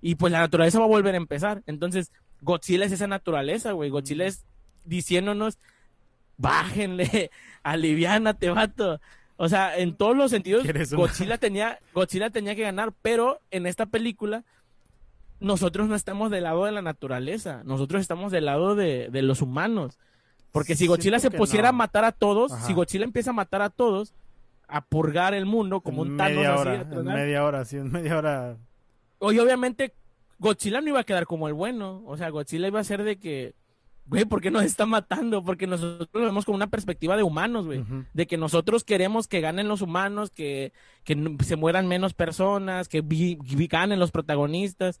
y 0.00 0.14
pues 0.14 0.32
la 0.32 0.40
naturaleza 0.40 0.78
va 0.78 0.84
a 0.84 0.88
volver 0.88 1.14
a 1.14 1.18
empezar. 1.18 1.62
Entonces, 1.66 2.12
Godzilla 2.40 2.84
es 2.84 2.92
esa 2.92 3.06
naturaleza, 3.06 3.72
güey. 3.72 3.90
Godzilla 3.90 4.26
es 4.26 4.44
diciéndonos, 4.84 5.58
bájenle, 6.36 7.30
aliviánate, 7.62 8.50
vato. 8.50 9.00
O 9.36 9.48
sea, 9.48 9.76
en 9.76 9.96
todos 9.96 10.16
los 10.16 10.30
sentidos. 10.30 10.66
Godzilla 10.92 11.38
tenía, 11.38 11.78
Godzilla 11.94 12.30
tenía 12.30 12.54
que 12.54 12.62
ganar, 12.62 12.92
pero 13.02 13.40
en 13.50 13.66
esta 13.66 13.86
película 13.86 14.44
nosotros 15.38 15.88
no 15.88 15.94
estamos 15.94 16.30
del 16.30 16.44
lado 16.44 16.66
de 16.66 16.72
la 16.72 16.82
naturaleza, 16.82 17.62
nosotros 17.64 18.02
estamos 18.02 18.30
del 18.30 18.44
lado 18.44 18.74
de, 18.74 19.08
de 19.10 19.22
los 19.22 19.40
humanos. 19.40 19.98
Porque 20.52 20.74
si 20.76 20.86
Godzilla 20.86 21.18
se 21.18 21.30
pusiera 21.30 21.68
a 21.68 21.72
matar 21.72 22.04
a 22.04 22.12
todos, 22.12 22.52
Ajá. 22.52 22.66
si 22.66 22.72
Godzilla 22.72 23.04
empieza 23.04 23.30
a 23.30 23.34
matar 23.34 23.62
a 23.62 23.70
todos, 23.70 24.14
a 24.68 24.80
purgar 24.80 25.34
el 25.34 25.46
mundo 25.46 25.80
como 25.80 26.04
En 26.04 26.12
un 26.12 26.16
Thanos 26.16 26.36
media 26.36 26.52
así, 26.54 26.60
hora, 26.60 26.84
de 26.84 26.96
en 26.96 27.04
media 27.06 27.44
hora, 27.44 27.64
sí, 27.64 27.76
en 27.76 27.90
media 27.92 28.18
hora. 28.18 28.56
Oye, 29.18 29.40
obviamente, 29.40 29.94
Godzilla 30.38 30.80
no 30.80 30.88
iba 30.88 31.00
a 31.00 31.04
quedar 31.04 31.26
como 31.26 31.46
el 31.48 31.54
bueno. 31.54 32.02
O 32.06 32.16
sea, 32.16 32.30
Godzilla 32.30 32.66
iba 32.68 32.80
a 32.80 32.84
ser 32.84 33.02
de 33.04 33.16
que 33.18 33.54
güey, 34.06 34.24
¿por 34.24 34.40
qué 34.40 34.50
nos 34.50 34.64
está 34.64 34.86
matando? 34.86 35.44
Porque 35.44 35.68
nosotros 35.68 36.08
lo 36.12 36.20
vemos 36.22 36.44
con 36.44 36.56
una 36.56 36.66
perspectiva 36.66 37.16
de 37.16 37.22
humanos, 37.22 37.66
güey. 37.66 37.84
De 38.12 38.26
que 38.26 38.36
nosotros 38.36 38.82
queremos 38.82 39.28
que 39.28 39.40
ganen 39.40 39.68
los 39.68 39.82
humanos, 39.82 40.30
que, 40.30 40.72
que 41.04 41.16
se 41.44 41.54
mueran 41.54 41.86
menos 41.86 42.12
personas, 42.12 42.88
que 42.88 43.02
vi- 43.02 43.38
vi- 43.40 43.68
ganen 43.68 44.00
los 44.00 44.10
protagonistas. 44.10 45.00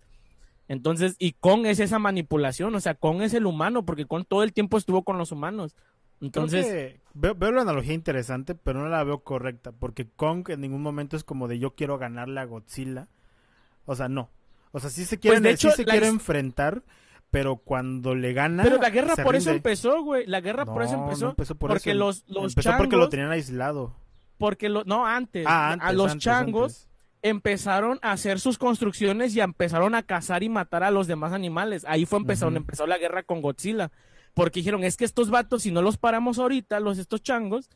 Entonces, 0.70 1.16
y 1.18 1.32
Kong 1.32 1.66
es 1.66 1.80
esa 1.80 1.98
manipulación, 1.98 2.72
o 2.76 2.80
sea, 2.80 2.94
Kong 2.94 3.22
es 3.22 3.34
el 3.34 3.44
humano, 3.44 3.84
porque 3.84 4.06
Kong 4.06 4.24
todo 4.28 4.44
el 4.44 4.52
tiempo 4.52 4.78
estuvo 4.78 5.02
con 5.02 5.18
los 5.18 5.32
humanos. 5.32 5.74
Entonces, 6.20 6.64
que 6.64 7.00
veo, 7.12 7.34
veo 7.34 7.50
la 7.50 7.62
analogía 7.62 7.92
interesante, 7.92 8.54
pero 8.54 8.78
no 8.78 8.88
la 8.88 9.02
veo 9.02 9.24
correcta, 9.24 9.72
porque 9.72 10.06
Kong 10.14 10.48
en 10.48 10.60
ningún 10.60 10.80
momento 10.80 11.16
es 11.16 11.24
como 11.24 11.48
de 11.48 11.58
yo 11.58 11.74
quiero 11.74 11.98
ganarle 11.98 12.38
a 12.38 12.44
Godzilla. 12.44 13.08
O 13.84 13.96
sea, 13.96 14.08
no. 14.08 14.30
O 14.70 14.78
sea, 14.78 14.90
sí 14.90 15.04
se 15.06 15.18
quieren, 15.18 15.42
Pues, 15.42 15.58
sí 15.58 15.72
se 15.72 15.84
quiere 15.84 16.06
enfrentar, 16.06 16.84
pero 17.32 17.56
cuando 17.56 18.14
le 18.14 18.32
gana 18.32 18.62
pero 18.62 18.76
la 18.78 18.90
guerra 18.90 19.16
por 19.16 19.34
eso 19.34 19.50
empezó, 19.50 20.04
güey. 20.04 20.24
La 20.28 20.40
guerra 20.40 20.64
por 20.66 20.84
eso 20.84 20.94
empezó. 20.94 21.24
no 21.24 21.30
empezó 21.30 21.56
por 21.56 21.70
porque 21.70 21.90
eso. 21.90 21.98
los, 21.98 22.24
los 22.28 22.52
Empezó 22.52 22.60
changos, 22.70 22.78
porque 22.86 22.96
lo 22.96 23.08
tenían 23.08 23.32
aislado. 23.32 23.96
porque 24.38 24.68
lo, 24.68 24.84
no, 24.84 25.04
antes, 25.04 25.44
Ah, 25.48 25.70
a 25.70 25.72
antes, 25.72 25.94
los 25.94 26.12
antes, 26.12 26.22
changos 26.24 26.62
antes. 26.76 26.89
Empezaron 27.22 27.98
a 28.02 28.12
hacer 28.12 28.40
sus 28.40 28.58
construcciones 28.58 29.34
y 29.34 29.40
empezaron 29.40 29.94
a 29.94 30.02
cazar 30.02 30.42
y 30.42 30.48
matar 30.48 30.82
a 30.82 30.90
los 30.90 31.06
demás 31.06 31.32
animales. 31.32 31.84
Ahí 31.86 32.06
fue 32.06 32.20
donde 32.20 32.58
empezó 32.58 32.86
la 32.86 32.98
guerra 32.98 33.22
con 33.22 33.42
Godzilla. 33.42 33.90
Porque 34.34 34.60
dijeron, 34.60 34.84
es 34.84 34.96
que 34.96 35.04
estos 35.04 35.28
vatos, 35.30 35.62
si 35.62 35.72
no 35.72 35.82
los 35.82 35.96
paramos 35.96 36.38
ahorita, 36.38 36.80
los 36.80 36.98
estos 36.98 37.22
changos, 37.22 37.68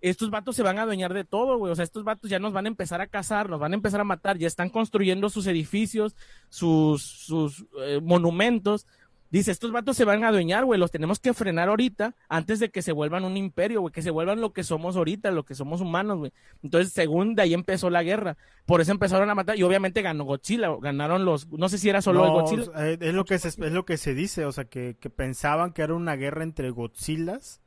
estos 0.00 0.30
vatos 0.30 0.54
se 0.54 0.62
van 0.62 0.78
a 0.78 0.82
adueñar 0.82 1.12
de 1.12 1.24
todo, 1.24 1.58
güey. 1.58 1.72
O 1.72 1.74
sea, 1.74 1.84
estos 1.84 2.04
vatos 2.04 2.30
ya 2.30 2.38
nos 2.38 2.52
van 2.52 2.66
a 2.66 2.68
empezar 2.68 3.00
a 3.00 3.08
cazar, 3.08 3.50
nos 3.50 3.60
van 3.60 3.72
a 3.72 3.76
empezar 3.76 4.00
a 4.00 4.04
matar, 4.04 4.38
ya 4.38 4.46
están 4.46 4.70
construyendo 4.70 5.30
sus 5.30 5.46
edificios, 5.46 6.14
sus, 6.48 7.02
sus 7.02 7.66
eh, 7.82 8.00
monumentos. 8.02 8.86
Dice, 9.30 9.50
estos 9.50 9.72
vatos 9.72 9.96
se 9.96 10.04
van 10.04 10.22
a 10.24 10.28
adueñar, 10.28 10.64
güey, 10.64 10.78
los 10.78 10.90
tenemos 10.90 11.18
que 11.18 11.34
frenar 11.34 11.68
ahorita 11.68 12.14
antes 12.28 12.60
de 12.60 12.70
que 12.70 12.82
se 12.82 12.92
vuelvan 12.92 13.24
un 13.24 13.36
imperio, 13.36 13.80
güey, 13.80 13.92
que 13.92 14.02
se 14.02 14.10
vuelvan 14.10 14.40
lo 14.40 14.52
que 14.52 14.62
somos 14.62 14.96
ahorita, 14.96 15.30
lo 15.30 15.44
que 15.44 15.54
somos 15.54 15.80
humanos, 15.80 16.18
güey. 16.18 16.32
Entonces, 16.62 16.92
según 16.92 17.34
de 17.34 17.42
ahí 17.42 17.54
empezó 17.54 17.90
la 17.90 18.02
guerra. 18.02 18.36
Por 18.66 18.80
eso 18.80 18.92
empezaron 18.92 19.28
a 19.30 19.34
matar 19.34 19.58
y 19.58 19.62
obviamente 19.62 20.02
ganó 20.02 20.24
Godzilla, 20.24 20.70
ganaron 20.80 21.24
los, 21.24 21.48
no 21.48 21.68
sé 21.68 21.78
si 21.78 21.88
era 21.88 22.02
solo 22.02 22.20
No, 22.20 22.26
el 22.26 22.32
Godzilla. 22.32 22.92
es 22.92 23.14
lo 23.14 23.24
que 23.24 23.38
se, 23.38 23.48
es 23.48 23.72
lo 23.72 23.84
que 23.84 23.96
se 23.96 24.14
dice, 24.14 24.44
o 24.44 24.52
sea, 24.52 24.64
que, 24.64 24.96
que 25.00 25.10
pensaban 25.10 25.72
que 25.72 25.82
era 25.82 25.94
una 25.94 26.16
guerra 26.16 26.42
entre 26.42 26.70
Godzillas 26.70 27.60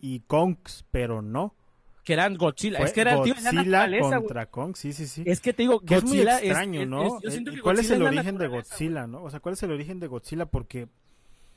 y 0.00 0.20
Kongs, 0.20 0.84
pero 0.90 1.22
no. 1.22 1.54
Que 2.08 2.14
eran 2.14 2.36
Godzilla. 2.36 2.78
Fue 2.78 2.86
es 2.86 2.92
que 2.94 3.02
era, 3.02 3.22
tío, 3.22 3.34
es 3.34 3.42
la 3.42 3.50
Godzilla 3.52 3.62
naturaleza, 3.80 4.06
güey. 4.08 4.18
contra 4.20 4.46
Kong, 4.46 4.74
sí, 4.76 4.94
sí, 4.94 5.06
sí. 5.06 5.22
Es 5.26 5.40
que 5.42 5.52
te 5.52 5.62
digo, 5.62 5.80
que 5.80 5.96
es 5.96 6.02
muy 6.04 6.12
Godzilla 6.16 6.38
extraño, 6.40 6.80
es- 6.80 6.88
¿no? 6.88 7.02
es- 7.02 7.12
yo 7.22 7.30
Eh, 7.30 7.44
que 7.44 7.60
¿Cuál 7.60 7.76
es 7.76 7.82
Godzilla 7.82 7.94
el 7.96 8.02
la 8.02 8.08
origen 8.08 8.38
de 8.38 8.46
Godzilla, 8.48 9.06
no? 9.06 9.22
O 9.24 9.30
sea, 9.30 9.40
¿cuál 9.40 9.52
es 9.52 9.62
el 9.62 9.70
origen 9.72 10.00
de 10.00 10.06
Godzilla? 10.06 10.46
Porque 10.46 10.88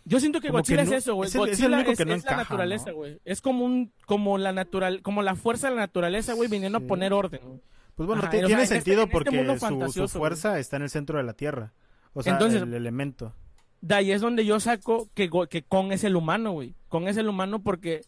Yo 0.03 0.19
siento 0.19 0.41
que 0.41 0.47
Como 0.49 0.59
Godzilla 0.59 0.83
que 0.83 0.89
no- 0.89 0.95
es 0.97 1.03
eso, 1.03 1.13
güey. 1.15 1.29
es 1.29 1.35
el- 1.35 1.41
es 1.41 1.45
el 1.45 1.51
Godzilla 1.51 1.75
único 1.77 1.91
es, 1.91 1.97
que 1.99 2.05
no 2.05 2.13
es 2.15 2.23
la 2.25 2.31
encaja, 2.31 2.41
naturaleza, 2.43 2.89
¿no? 2.89 2.95
güey. 2.97 3.19
Es 3.23 3.39
como 3.39 3.63
un, 3.65 3.93
como 4.07 4.37
la 4.39 4.51
natural, 4.51 5.01
como 5.03 5.21
la 5.21 5.35
fuerza 5.35 5.69
de 5.69 5.75
la 5.75 5.81
naturaleza, 5.81 6.33
güey, 6.33 6.49
viniendo 6.49 6.79
Sí. 6.79 6.85
a 6.85 6.87
poner 6.87 7.13
orden. 7.13 7.61
Pues 7.95 8.07
bueno, 8.07 8.23
Ajá, 8.23 8.31
ti- 8.31 8.37
o 8.37 8.39
sea, 8.39 8.47
tiene 8.47 8.61
en 8.61 8.63
este- 8.63 8.75
sentido 8.75 8.97
en 8.97 9.07
este 9.07 9.13
porque 9.13 9.31
mundo 9.31 9.89
su- 9.91 10.07
su, 10.07 10.17
fuerza 10.19 10.57
está 10.59 10.75
en 10.77 10.81
el 10.83 10.89
centro 10.89 11.17
de 11.17 11.23
la 11.23 11.33
Tierra. 11.33 11.71
O 12.13 12.23
sea, 12.23 12.33
Entonces- 12.33 12.61
el 12.63 12.73
elemento. 12.73 13.33
De 13.81 13.95
ahí 13.95 14.11
es 14.11 14.21
donde 14.21 14.43
yo 14.45 14.59
saco 14.59 15.07
que 15.13 15.29
Kong 15.29 15.91
es 15.91 16.03
el 16.03 16.15
humano, 16.15 16.51
güey. 16.51 16.75
Kong 16.89 17.07
es 17.07 17.17
el 17.17 17.27
humano 17.29 17.61
porque 17.61 18.01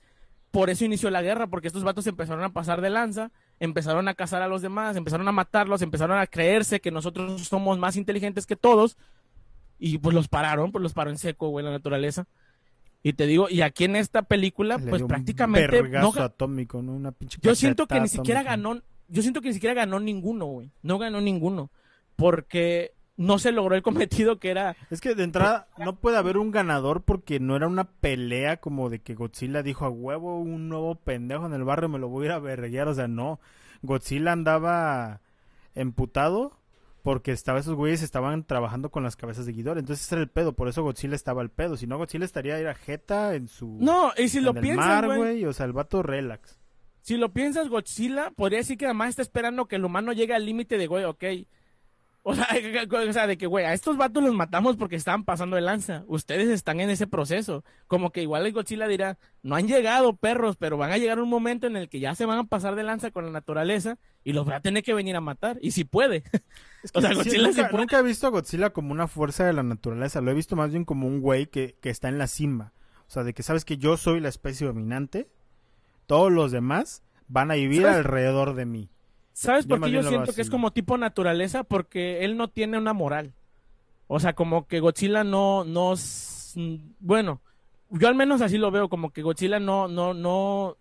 por 0.53 0.69
eso 0.69 0.85
inició 0.85 1.09
la 1.09 1.23
guerra, 1.23 1.47
porque 1.47 1.65
estos 1.65 1.83
vatos 1.83 2.05
empezaron 2.05 2.43
a 2.43 2.53
pasar 2.53 2.79
de 2.79 2.91
lanza, 2.91 3.31
empezaron 3.59 4.07
a 4.07 4.13
cazar 4.13 4.43
a 4.43 4.47
los 4.47 4.61
demás, 4.61 4.95
empezaron 4.95 5.27
a 5.27 5.31
matarlos, 5.31 5.81
empezaron 5.81 6.19
a 6.19 6.27
creerse 6.27 6.79
que 6.79 6.91
nosotros 6.91 7.41
somos 7.47 7.79
más 7.79 7.95
inteligentes 7.95 8.45
que 8.45 8.55
todos 8.55 8.95
y 9.79 9.97
pues 9.97 10.13
los 10.13 10.27
pararon, 10.27 10.71
pues 10.71 10.83
los 10.83 10.93
paró 10.93 11.09
en 11.09 11.17
seco, 11.17 11.49
güey, 11.49 11.65
la 11.65 11.71
naturaleza. 11.71 12.27
Y 13.01 13.13
te 13.13 13.25
digo, 13.25 13.49
y 13.49 13.61
aquí 13.61 13.85
en 13.85 13.95
esta 13.95 14.21
película, 14.21 14.77
Le 14.77 14.91
pues 14.91 14.99
dio 14.99 15.05
un 15.05 15.09
prácticamente 15.09 15.81
no 15.89 16.13
atómico, 16.13 16.83
¿no? 16.83 16.93
Una 16.93 17.11
pinche 17.11 17.39
yo 17.41 17.55
siento 17.55 17.87
que 17.87 17.99
ni 17.99 18.07
siquiera 18.07 18.43
ganó, 18.43 18.79
yo 19.07 19.21
siento 19.23 19.41
que 19.41 19.47
ni 19.47 19.55
siquiera 19.55 19.73
ganó 19.73 19.99
ninguno, 19.99 20.45
güey. 20.45 20.69
No 20.83 20.99
ganó 20.99 21.19
ninguno. 21.19 21.71
Porque 22.15 22.93
no 23.15 23.39
se 23.39 23.51
logró 23.51 23.75
el 23.75 23.83
cometido 23.83 24.39
que 24.39 24.49
era. 24.49 24.75
Es 24.89 25.01
que 25.01 25.15
de 25.15 25.23
entrada 25.23 25.67
no 25.77 25.95
puede 25.95 26.17
haber 26.17 26.37
un 26.37 26.51
ganador 26.51 27.03
porque 27.03 27.39
no 27.39 27.55
era 27.55 27.67
una 27.67 27.85
pelea 27.85 28.57
como 28.57 28.89
de 28.89 28.99
que 28.99 29.15
Godzilla 29.15 29.63
dijo 29.63 29.85
a 29.85 29.89
huevo 29.89 30.39
un 30.39 30.69
nuevo 30.69 30.95
pendejo 30.95 31.45
en 31.45 31.53
el 31.53 31.63
barrio 31.63 31.89
me 31.89 31.99
lo 31.99 32.09
voy 32.09 32.25
a 32.25 32.25
ir 32.27 32.31
a 32.33 32.39
verguear. 32.39 32.87
O 32.87 32.93
sea, 32.93 33.07
no. 33.07 33.39
Godzilla 33.81 34.31
andaba 34.31 35.21
emputado 35.75 36.57
porque 37.03 37.31
estaba 37.31 37.59
esos 37.59 37.75
güeyes 37.75 38.01
estaban 38.01 38.45
trabajando 38.45 38.89
con 38.89 39.03
las 39.03 39.15
cabezas 39.15 39.45
de 39.45 39.53
Ghidorah. 39.53 39.79
Entonces 39.79 40.05
ese 40.05 40.15
era 40.15 40.21
el 40.23 40.29
pedo. 40.29 40.53
Por 40.53 40.67
eso 40.69 40.83
Godzilla 40.83 41.15
estaba 41.15 41.41
al 41.41 41.49
pedo. 41.49 41.77
Si 41.77 41.85
no, 41.85 41.97
Godzilla 41.97 42.25
estaría 42.25 42.55
ahí 42.55 42.65
a 42.65 42.73
jeta 42.73 43.35
en 43.35 43.47
su... 43.47 43.77
No, 43.79 44.13
y 44.17 44.29
si 44.29 44.39
lo 44.39 44.51
en 44.55 44.61
piensas, 44.61 45.05
güey. 45.05 45.45
O 45.45 45.53
sea, 45.53 45.65
el 45.65 45.73
vato 45.73 46.01
relax. 46.01 46.57
Si 47.01 47.17
lo 47.17 47.33
piensas, 47.33 47.67
Godzilla 47.67 48.31
podría 48.31 48.59
decir 48.59 48.77
que 48.77 48.85
además 48.85 49.09
está 49.09 49.21
esperando 49.21 49.65
que 49.65 49.75
el 49.75 49.83
humano 49.83 50.13
llegue 50.13 50.33
al 50.33 50.45
límite 50.45 50.77
de, 50.77 50.87
güey, 50.87 51.03
ok. 51.03 51.23
O 52.25 52.33
sea, 52.35 52.47
o 53.09 53.13
sea, 53.13 53.27
de 53.27 53.37
que, 53.37 53.47
güey, 53.47 53.65
a 53.65 53.73
estos 53.73 53.97
vatos 53.97 54.23
los 54.23 54.33
matamos 54.33 54.77
porque 54.77 54.95
estaban 54.95 55.25
pasando 55.25 55.57
de 55.57 55.61
lanza. 55.61 56.05
Ustedes 56.07 56.47
están 56.49 56.79
en 56.79 56.89
ese 56.89 57.05
proceso. 57.05 57.65
Como 57.87 58.11
que 58.11 58.21
igual 58.21 58.45
el 58.45 58.53
Godzilla 58.53 58.87
dirá, 58.87 59.17
no 59.41 59.55
han 59.55 59.67
llegado 59.67 60.15
perros, 60.15 60.55
pero 60.55 60.77
van 60.77 60.91
a 60.91 60.97
llegar 60.97 61.19
un 61.19 61.27
momento 61.29 61.67
en 61.67 61.75
el 61.75 61.89
que 61.89 61.99
ya 61.99 62.15
se 62.15 62.25
van 62.25 62.39
a 62.39 62.43
pasar 62.45 62.75
de 62.75 62.83
lanza 62.83 63.11
con 63.11 63.25
la 63.25 63.31
naturaleza 63.31 63.97
y 64.23 64.31
los 64.31 64.47
va 64.47 64.55
a 64.55 64.61
tener 64.61 64.83
que 64.83 64.93
venir 64.93 65.17
a 65.17 65.21
matar. 65.21 65.57
Y 65.61 65.71
si 65.71 65.83
puede. 65.83 66.23
Es 66.83 66.91
O 66.93 67.01
sea, 67.01 67.09
sí, 67.11 67.15
Godzilla 67.15 67.47
nunca, 67.47 67.53
se 67.53 67.63
puede- 67.69 67.77
nunca 67.83 67.99
he 67.99 68.03
visto 68.03 68.27
a 68.27 68.29
Godzilla 68.29 68.69
como 68.71 68.93
una 68.93 69.07
fuerza 69.07 69.45
de 69.45 69.53
la 69.53 69.63
naturaleza. 69.63 70.21
Lo 70.21 70.31
he 70.31 70.33
visto 70.33 70.55
más 70.55 70.71
bien 70.71 70.85
como 70.85 71.07
un 71.07 71.19
güey 71.19 71.47
que, 71.47 71.75
que 71.81 71.89
está 71.89 72.07
en 72.09 72.17
la 72.17 72.27
cima. 72.27 72.71
O 73.07 73.11
sea, 73.11 73.23
de 73.23 73.33
que 73.33 73.43
sabes 73.43 73.65
que 73.65 73.77
yo 73.77 73.97
soy 73.97 74.21
la 74.21 74.29
especie 74.29 74.65
dominante. 74.67 75.27
Todos 76.07 76.31
los 76.31 76.51
demás 76.53 77.03
van 77.27 77.51
a 77.51 77.55
vivir 77.55 77.81
¿Sabes? 77.81 77.97
alrededor 77.97 78.53
de 78.55 78.65
mí. 78.65 78.89
¿Sabes 79.33 79.65
por 79.65 79.81
qué 79.81 79.91
yo 79.91 80.03
siento 80.03 80.31
que 80.33 80.41
es 80.41 80.49
como 80.49 80.71
tipo 80.71 80.97
naturaleza? 80.97 81.63
Porque 81.63 82.23
él 82.23 82.37
no 82.37 82.49
tiene 82.49 82.77
una 82.77 82.93
moral. 82.93 83.33
O 84.07 84.19
sea, 84.19 84.33
como 84.33 84.67
que 84.67 84.79
Godzilla 84.79 85.23
no, 85.23 85.63
no, 85.63 85.95
bueno, 86.99 87.41
yo 87.89 88.07
al 88.07 88.15
menos 88.15 88.41
así 88.41 88.57
lo 88.57 88.69
veo, 88.69 88.89
como 88.89 89.11
que 89.11 89.23
Godzilla 89.23 89.59
no, 89.59 89.87
no, 89.87 90.13
no, 90.13 90.77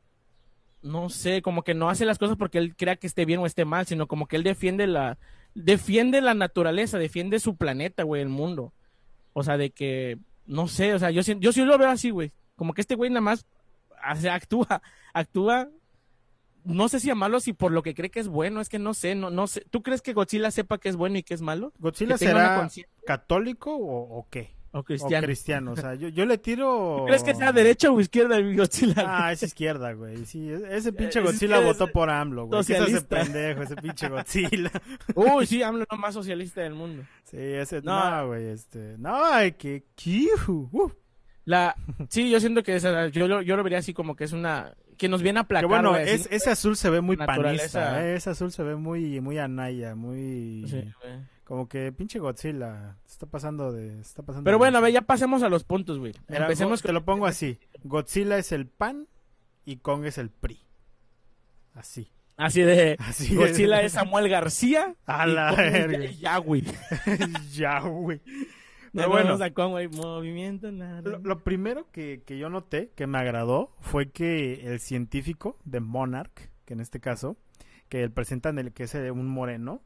no 0.82 1.08
sé, 1.08 1.40
como 1.40 1.62
que 1.62 1.72
no 1.72 1.88
hace 1.88 2.04
las 2.04 2.18
cosas 2.18 2.36
porque 2.36 2.58
él 2.58 2.76
crea 2.76 2.96
que 2.96 3.06
esté 3.06 3.24
bien 3.24 3.40
o 3.40 3.46
esté 3.46 3.64
mal, 3.64 3.86
sino 3.86 4.06
como 4.06 4.26
que 4.26 4.36
él 4.36 4.42
defiende 4.42 4.86
la, 4.86 5.18
defiende 5.54 6.20
la 6.20 6.34
naturaleza, 6.34 6.98
defiende 6.98 7.38
su 7.38 7.56
planeta, 7.56 8.02
güey, 8.02 8.20
el 8.20 8.28
mundo. 8.28 8.72
O 9.32 9.42
sea, 9.42 9.56
de 9.56 9.70
que, 9.70 10.18
no 10.46 10.68
sé, 10.68 10.92
o 10.92 10.98
sea, 10.98 11.10
yo, 11.10 11.22
yo 11.22 11.52
sí 11.52 11.64
lo 11.64 11.78
veo 11.78 11.88
así, 11.88 12.10
güey. 12.10 12.32
Como 12.56 12.74
que 12.74 12.82
este 12.82 12.96
güey 12.96 13.10
nada 13.10 13.22
más 13.22 13.46
actúa, 14.02 14.82
actúa 15.14 15.70
no 16.64 16.88
sé 16.88 17.00
si 17.00 17.10
amarlo 17.10 17.40
si 17.40 17.52
por 17.52 17.72
lo 17.72 17.82
que 17.82 17.94
cree 17.94 18.10
que 18.10 18.20
es 18.20 18.28
bueno, 18.28 18.60
es 18.60 18.68
que 18.68 18.78
no 18.78 18.94
sé, 18.94 19.14
no, 19.14 19.30
no 19.30 19.46
sé. 19.46 19.64
¿Tú 19.70 19.82
crees 19.82 20.02
que 20.02 20.12
Godzilla 20.12 20.50
sepa 20.50 20.78
que 20.78 20.88
es 20.88 20.96
bueno 20.96 21.18
y 21.18 21.22
que 21.22 21.34
es 21.34 21.42
malo? 21.42 21.72
¿Godzilla 21.78 22.16
será 22.18 22.68
católico 23.06 23.74
o, 23.74 24.18
o 24.18 24.28
qué? 24.30 24.50
¿O 24.74 24.78
O 24.78 24.84
cristiano? 24.84 25.26
cristiano. 25.26 25.72
O 25.72 25.76
sea, 25.76 25.94
yo, 25.96 26.08
yo 26.08 26.24
le 26.24 26.38
tiro... 26.38 26.96
¿Tú 27.00 27.04
crees 27.04 27.22
que 27.22 27.34
sea 27.34 27.52
derecha 27.52 27.90
o 27.90 28.00
izquierda 28.00 28.38
el 28.38 28.56
Godzilla? 28.56 29.04
Ah, 29.06 29.30
es 29.30 29.42
izquierda, 29.42 29.92
güey. 29.92 30.24
Sí, 30.24 30.50
ese 30.50 30.94
pinche 30.94 31.18
Es 31.18 31.24
Godzilla 31.26 31.60
votó 31.60 31.88
por 31.88 32.08
AMLO, 32.08 32.46
güey. 32.46 32.64
¿Qué 32.64 32.72
es 32.72 32.80
ese 32.80 33.00
socialista. 33.00 33.16
pendejo, 33.20 33.62
ese 33.64 33.76
pinche 33.76 34.08
Godzilla? 34.08 34.70
Uy, 35.14 35.44
sí, 35.46 35.62
AMLO 35.62 35.82
es 35.82 35.88
lo 35.90 35.98
más 35.98 36.14
socialista 36.14 36.62
del 36.62 36.72
mundo. 36.72 37.02
Sí, 37.24 37.36
ese... 37.36 37.82
No. 37.82 38.10
No, 38.22 38.28
güey, 38.28 38.46
este... 38.46 38.96
No, 38.96 39.22
ay, 39.22 39.52
que... 39.52 39.84
uh, 40.48 40.90
La, 41.44 41.76
sí, 42.08 42.30
yo 42.30 42.40
siento 42.40 42.62
que 42.62 42.76
esa- 42.76 43.08
yo, 43.08 43.42
yo 43.42 43.56
lo 43.58 43.62
vería 43.62 43.78
así 43.78 43.92
como 43.92 44.16
que 44.16 44.24
es 44.24 44.32
una, 44.32 44.74
que 45.02 45.08
nos 45.08 45.20
viene 45.22 45.40
a 45.40 45.42
Que 45.42 45.46
aplacar. 45.46 45.68
bueno, 45.68 45.96
es- 45.96 46.28
ese 46.30 46.50
azul 46.50 46.76
se 46.76 46.88
ve 46.88 47.00
muy 47.00 47.16
Naturaleza. 47.16 47.80
panista, 47.80 48.06
¿eh? 48.06 48.14
Ese 48.14 48.30
azul 48.30 48.52
se 48.52 48.62
ve 48.62 48.76
muy, 48.76 49.20
muy 49.20 49.36
anaya, 49.38 49.94
muy... 49.96 50.64
Sí. 50.68 50.84
Como 51.44 51.68
que 51.68 51.90
pinche 51.92 52.20
Godzilla 52.20 52.96
se 53.04 53.12
está 53.14 53.26
pasando 53.26 53.72
de... 53.72 53.90
se 53.96 54.00
Está 54.00 54.22
pasando 54.22 54.44
Pero 54.44 54.54
de- 54.54 54.58
bueno, 54.58 54.78
a 54.78 54.80
ver, 54.80 54.92
ya 54.92 55.02
pasemos 55.02 55.42
a 55.42 55.48
los 55.48 55.64
puntos, 55.64 55.98
güey. 55.98 56.14
Empecemos 56.28 56.80
Go- 56.82 56.86
te 56.86 56.92
lo 56.92 57.04
pongo 57.04 57.26
así. 57.26 57.58
Godzilla 57.82 58.38
es 58.38 58.52
el 58.52 58.66
PAN 58.68 59.08
y 59.64 59.78
Kong 59.78 60.04
es 60.06 60.18
el 60.18 60.30
PRI. 60.30 60.60
Así. 61.74 62.10
así 62.36 62.62
de 62.62 62.96
Así 63.00 63.34
Godzilla 63.34 63.82
es 63.82 63.92
Samuel 63.92 64.28
García. 64.28 64.94
A 65.06 65.26
y 65.26 65.32
la 65.32 65.52
verga. 65.52 65.98
ya- 65.98 66.10
ya, 66.12 66.36
güey. 66.38 66.64
ya, 67.52 67.80
güey. 67.80 68.20
Pero 68.94 69.08
bueno, 69.08 69.38
güey, 69.70 69.88
movimiento 69.88 70.70
nada. 70.70 71.00
lo, 71.00 71.18
lo 71.18 71.42
primero 71.42 71.90
que, 71.90 72.22
que 72.26 72.36
yo 72.36 72.50
noté, 72.50 72.90
que 72.94 73.06
me 73.06 73.18
agradó, 73.18 73.74
fue 73.80 74.10
que 74.10 74.66
el 74.66 74.80
científico 74.80 75.56
de 75.64 75.80
Monarch, 75.80 76.50
que 76.66 76.74
en 76.74 76.80
este 76.80 77.00
caso, 77.00 77.36
que 77.88 78.02
el 78.02 78.12
presentan 78.12 78.58
el 78.58 78.72
que 78.72 78.84
es 78.84 78.94
un 78.94 79.28
moreno, 79.28 79.82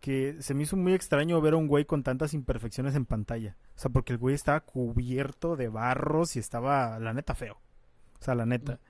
que 0.00 0.36
se 0.40 0.54
me 0.54 0.64
hizo 0.64 0.76
muy 0.76 0.92
extraño 0.92 1.40
ver 1.40 1.54
a 1.54 1.56
un 1.56 1.66
güey 1.66 1.84
con 1.84 2.02
tantas 2.02 2.34
imperfecciones 2.34 2.94
en 2.94 3.06
pantalla. 3.06 3.56
O 3.74 3.78
sea, 3.78 3.90
porque 3.90 4.12
el 4.12 4.18
güey 4.18 4.34
estaba 4.34 4.60
cubierto 4.60 5.56
de 5.56 5.68
barros 5.68 6.36
y 6.36 6.38
estaba, 6.38 6.98
la 6.98 7.14
neta, 7.14 7.34
feo. 7.34 7.60
O 8.20 8.22
sea, 8.22 8.34
la 8.34 8.44
neta. 8.44 8.80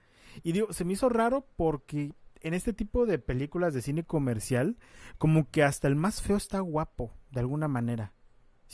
Y 0.43 0.53
digo, 0.53 0.73
se 0.73 0.85
me 0.85 0.95
hizo 0.95 1.09
raro 1.09 1.47
porque 1.57 2.13
en 2.41 2.53
este 2.53 2.73
tipo 2.73 3.07
de 3.07 3.19
películas 3.19 3.75
de 3.75 3.83
cine 3.83 4.05
comercial, 4.05 4.77
como 5.17 5.49
que 5.51 5.63
hasta 5.63 5.89
el 5.89 5.95
más 5.95 6.21
feo 6.21 6.37
está 6.37 6.61
guapo, 6.61 7.13
de 7.31 7.41
alguna 7.41 7.69
manera. 7.69 8.13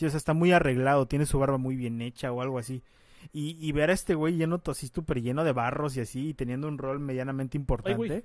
Sí, 0.01 0.07
o 0.07 0.09
sea, 0.09 0.17
está 0.17 0.33
muy 0.33 0.51
arreglado, 0.51 1.07
tiene 1.07 1.27
su 1.27 1.39
barba 1.39 1.59
muy 1.59 1.77
bien 1.77 2.01
hecha 2.01 2.33
o 2.33 2.41
algo 2.41 2.59
así. 2.59 2.83
Y, 3.35 3.59
y 3.61 3.71
ver 3.73 3.91
a 3.91 3.93
este 3.93 4.15
güey 4.15 4.35
lleno, 4.35 4.63
así 4.67 4.89
súper 4.89 5.21
lleno 5.21 5.45
de 5.45 5.53
barros 5.53 5.95
y 5.99 6.01
así, 6.01 6.31
y 6.31 6.33
teniendo 6.33 6.69
un 6.69 6.79
rol 6.79 7.01
medianamente 7.01 7.59
importante, 7.59 8.25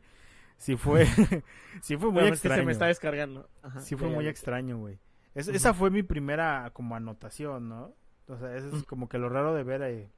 sí 0.58 0.78
fue, 0.78 1.06
sí 1.82 1.98
fue 1.98 2.12
muy 2.12 2.22
Bueno, 2.22 2.34
es 2.34 2.40
que 2.40 2.48
extraño. 2.48 2.62
se 2.62 2.66
me 2.66 2.72
está 2.72 2.86
descargando. 2.86 3.50
Ajá, 3.62 3.82
Sí 3.82 3.98
fue 3.98 4.08
muy 4.08 4.26
extraño, 4.26 4.78
güey. 4.78 5.00
Es-. 5.34 5.50
Esa 5.50 5.74
fue 5.74 5.90
mi 5.90 6.02
primera 6.02 6.70
como 6.72 6.96
anotación, 6.96 7.68
¿no? 7.68 7.94
O 8.30 8.38
sea, 8.38 8.56
eso 8.56 8.74
es 8.74 8.84
como 8.86 9.10
que 9.10 9.18
lo 9.18 9.28
raro 9.28 9.54
de 9.54 9.64
ver 9.64 9.82
eh, 9.82 10.10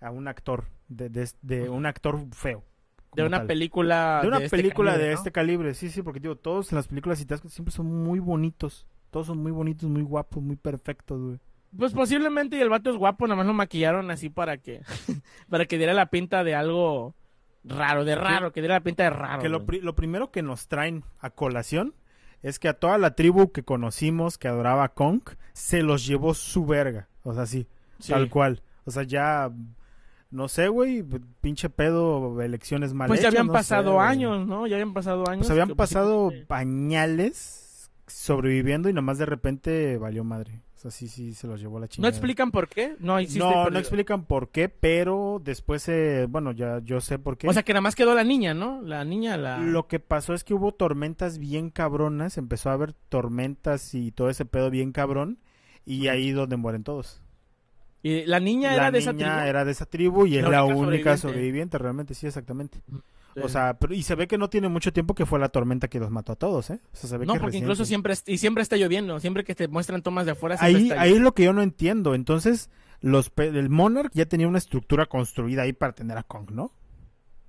a 0.00 0.10
un 0.10 0.26
actor, 0.26 0.64
de, 0.88 1.10
de, 1.10 1.30
de 1.42 1.68
un 1.68 1.86
actor 1.86 2.18
feo. 2.32 2.64
De 3.14 3.22
una 3.22 3.38
tal. 3.38 3.46
película. 3.46 4.18
De 4.20 4.26
una 4.26 4.38
este 4.38 4.56
película 4.56 4.90
calibre, 4.90 5.08
de 5.10 5.14
este 5.14 5.30
calibre, 5.30 5.74
sí, 5.74 5.90
sí, 5.90 6.02
porque 6.02 6.18
digo, 6.18 6.34
todos 6.34 6.72
en 6.72 6.76
las 6.76 6.88
películas 6.88 7.20
y 7.20 7.24
tal, 7.24 7.38
siempre 7.38 7.70
son 7.70 7.86
muy 7.86 8.18
bonitos. 8.18 8.84
Todos 9.10 9.26
son 9.26 9.38
muy 9.38 9.52
bonitos, 9.52 9.88
muy 9.88 10.02
guapos, 10.02 10.42
muy 10.42 10.56
perfectos, 10.56 11.20
güey. 11.20 11.38
Pues 11.76 11.92
posiblemente 11.92 12.56
y 12.56 12.60
el 12.60 12.68
vato 12.70 12.88
es 12.90 12.96
guapo, 12.96 13.26
nada 13.26 13.36
más 13.36 13.46
lo 13.46 13.52
maquillaron 13.54 14.10
así 14.10 14.30
para 14.30 14.56
que 14.58 14.80
para 15.50 15.66
que 15.66 15.76
diera 15.78 15.92
la 15.94 16.06
pinta 16.06 16.42
de 16.44 16.54
algo 16.54 17.14
raro, 17.64 18.04
de 18.06 18.14
raro, 18.14 18.52
que 18.52 18.60
diera 18.60 18.76
la 18.76 18.80
pinta 18.80 19.02
de 19.04 19.10
raro. 19.10 19.42
que 19.42 19.48
lo, 19.50 19.66
pri- 19.66 19.80
lo 19.82 19.94
primero 19.94 20.30
que 20.30 20.42
nos 20.42 20.68
traen 20.68 21.04
a 21.18 21.28
colación 21.30 21.94
es 22.42 22.58
que 22.58 22.68
a 22.68 22.74
toda 22.74 22.96
la 22.98 23.14
tribu 23.14 23.50
que 23.52 23.64
conocimos 23.64 24.38
que 24.38 24.48
adoraba 24.48 24.84
a 24.84 24.88
Kong, 24.94 25.22
se 25.52 25.82
los 25.82 26.06
llevó 26.06 26.32
su 26.34 26.64
verga. 26.66 27.08
O 27.24 27.34
sea, 27.34 27.44
sí, 27.46 27.66
Sí. 27.98 28.12
tal 28.12 28.30
cual. 28.30 28.62
O 28.84 28.90
sea, 28.92 29.02
ya, 29.02 29.50
no 30.30 30.46
sé, 30.48 30.68
güey, 30.68 31.02
pinche 31.40 31.68
pedo, 31.68 32.40
elecciones 32.40 32.94
mal 32.94 33.08
Pues 33.08 33.20
ya 33.22 33.28
habían 33.28 33.48
no 33.48 33.52
pasado 33.52 33.94
sé, 33.94 33.98
años, 34.06 34.46
¿no? 34.46 34.66
Ya 34.68 34.76
habían 34.76 34.94
pasado 34.94 35.28
años. 35.28 35.40
Pues 35.46 35.50
habían 35.50 35.76
pasado 35.76 36.26
posiblemente- 36.26 36.46
pañales 36.46 37.64
sobreviviendo 38.08 38.88
y 38.88 38.92
nomás 38.92 39.18
de 39.18 39.26
repente 39.26 39.96
valió 39.98 40.24
madre. 40.24 40.62
O 40.76 40.80
sea, 40.80 40.90
sí, 40.92 41.08
sí, 41.08 41.34
se 41.34 41.48
los 41.48 41.60
llevó 41.60 41.80
la 41.80 41.86
¿No 41.86 41.88
chingada. 41.88 42.10
explican 42.10 42.52
por 42.52 42.68
qué? 42.68 42.94
No, 43.00 43.18
no, 43.20 43.68
no 43.70 43.78
explican 43.80 44.24
por 44.24 44.50
qué, 44.50 44.68
pero 44.68 45.40
después, 45.42 45.88
eh, 45.88 46.26
bueno, 46.28 46.52
ya 46.52 46.78
yo 46.84 47.00
sé 47.00 47.18
por 47.18 47.36
qué. 47.36 47.48
O 47.48 47.52
sea 47.52 47.64
que 47.64 47.72
nada 47.72 47.80
más 47.80 47.96
quedó 47.96 48.14
la 48.14 48.22
niña, 48.22 48.54
¿no? 48.54 48.80
La 48.82 49.04
niña, 49.04 49.36
la... 49.36 49.58
Lo 49.58 49.88
que 49.88 49.98
pasó 49.98 50.34
es 50.34 50.44
que 50.44 50.54
hubo 50.54 50.70
tormentas 50.72 51.38
bien 51.38 51.70
cabronas, 51.70 52.38
empezó 52.38 52.70
a 52.70 52.74
haber 52.74 52.92
tormentas 53.08 53.92
y 53.94 54.12
todo 54.12 54.30
ese 54.30 54.44
pedo 54.44 54.70
bien 54.70 54.92
cabrón, 54.92 55.38
y 55.84 56.06
ahí 56.06 56.30
donde 56.30 56.56
mueren 56.56 56.84
todos. 56.84 57.20
Y 58.04 58.24
la 58.26 58.38
niña 58.38 58.68
la 58.76 58.88
era 58.88 58.90
de 58.92 58.98
niña 59.00 59.10
esa 59.10 59.16
tribu. 59.18 59.48
era 59.48 59.64
de 59.64 59.72
esa 59.72 59.86
tribu 59.86 60.26
y 60.26 60.38
es 60.38 60.48
La 60.48 60.62
única 60.62 61.16
sobreviviente. 61.16 61.76
realmente, 61.78 62.14
sí, 62.14 62.28
exactamente. 62.28 62.78
Sí. 63.40 63.46
O 63.46 63.48
sea, 63.48 63.74
pero, 63.78 63.94
y 63.94 64.02
se 64.02 64.14
ve 64.14 64.26
que 64.28 64.38
no 64.38 64.48
tiene 64.50 64.68
mucho 64.68 64.92
tiempo 64.92 65.14
que 65.14 65.26
fue 65.26 65.38
la 65.38 65.48
tormenta 65.48 65.88
que 65.88 65.98
los 66.00 66.10
mató 66.10 66.32
a 66.32 66.36
todos, 66.36 66.70
¿eh? 66.70 66.80
O 66.92 66.96
sea, 66.96 67.10
se 67.10 67.16
ve 67.18 67.26
no, 67.26 67.34
que 67.34 67.40
porque 67.40 67.56
incluso 67.58 67.84
siempre 67.84 68.14
y 68.26 68.38
siempre 68.38 68.62
está 68.62 68.76
lloviendo, 68.76 69.18
siempre 69.20 69.44
que 69.44 69.54
te 69.54 69.68
muestran 69.68 70.02
tomas 70.02 70.26
de 70.26 70.32
afuera 70.32 70.56
Ahí, 70.60 70.88
está 70.88 71.00
ahí 71.02 71.12
es 71.14 71.20
lo 71.20 71.32
que 71.34 71.44
yo 71.44 71.52
no 71.52 71.62
entiendo. 71.62 72.14
Entonces, 72.14 72.70
los 73.00 73.30
el 73.36 73.68
Monarch 73.70 74.10
ya 74.14 74.26
tenía 74.26 74.48
una 74.48 74.58
estructura 74.58 75.06
construida 75.06 75.62
ahí 75.62 75.72
para 75.72 75.92
tener 75.92 76.18
a 76.18 76.22
Kong, 76.22 76.50
¿no? 76.52 76.72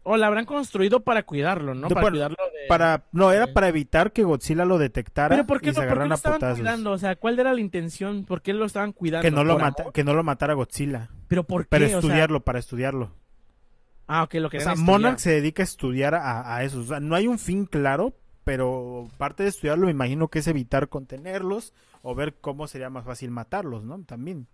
O 0.03 0.15
la 0.17 0.27
habrán 0.27 0.45
construido 0.45 1.01
para 1.03 1.23
cuidarlo, 1.23 1.75
¿no? 1.75 1.87
De- 1.87 1.93
para 1.93 2.09
cuidarlo 2.09 2.37
de... 2.37 2.67
Para, 2.67 3.03
no, 3.11 3.31
era 3.31 3.53
para 3.53 3.67
evitar 3.67 4.11
que 4.11 4.23
Godzilla 4.23 4.63
lo 4.65 4.77
detectara 4.77 5.35
Pero 5.35 5.45
¿por 5.45 5.59
qué, 5.61 5.67
y 5.67 5.69
no, 5.69 5.73
se 5.73 5.79
¿por 5.81 5.83
qué 5.83 5.87
agarraran 5.87 6.09
lo 6.09 6.13
a 6.13 6.15
estaban 6.15 6.39
putazos. 6.39 6.57
cuidando? 6.59 6.91
O 6.91 6.97
sea, 6.97 7.15
¿cuál 7.17 7.37
era 7.37 7.53
la 7.53 7.59
intención? 7.59 8.23
¿Por 8.25 8.41
qué 8.41 8.53
lo 8.53 8.65
estaban 8.65 8.93
cuidando? 8.93 9.21
Que 9.23 9.29
no, 9.29 9.43
lo 9.43 9.53
¿Por 9.55 9.61
mata, 9.61 9.85
que 9.93 10.03
no 10.03 10.13
lo 10.13 10.23
matara 10.23 10.53
Godzilla. 10.53 11.09
¿Pero 11.27 11.43
por 11.43 11.63
qué? 11.63 11.69
Para 11.69 11.85
O 11.85 11.87
sea- 11.89 11.97
estudiarlo, 11.99 12.39
para 12.39 12.57
estudiarlo. 12.59 13.11
Ah, 14.11 14.23
ok, 14.23 14.33
lo 14.35 14.47
O 14.47 14.49
que 14.49 14.59
sea, 14.59 14.73
Monarch 14.73 15.19
se 15.19 15.29
dedica 15.29 15.61
a 15.61 15.65
estudiar 15.65 16.15
a, 16.15 16.55
a 16.55 16.63
eso. 16.63 16.79
O 16.79 16.83
sea, 16.83 16.99
no 16.99 17.15
hay 17.15 17.27
un 17.27 17.37
fin 17.37 17.65
claro, 17.65 18.15
pero 18.43 19.07
parte 19.17 19.43
de 19.43 19.49
estudiarlo 19.49 19.85
me 19.85 19.91
imagino 19.91 20.29
que 20.29 20.39
es 20.39 20.47
evitar 20.47 20.89
contenerlos 20.89 21.73
o 22.01 22.15
ver 22.15 22.33
cómo 22.41 22.67
sería 22.67 22.89
más 22.89 23.05
fácil 23.05 23.29
matarlos, 23.29 23.83
¿no? 23.83 24.03
También. 24.05 24.47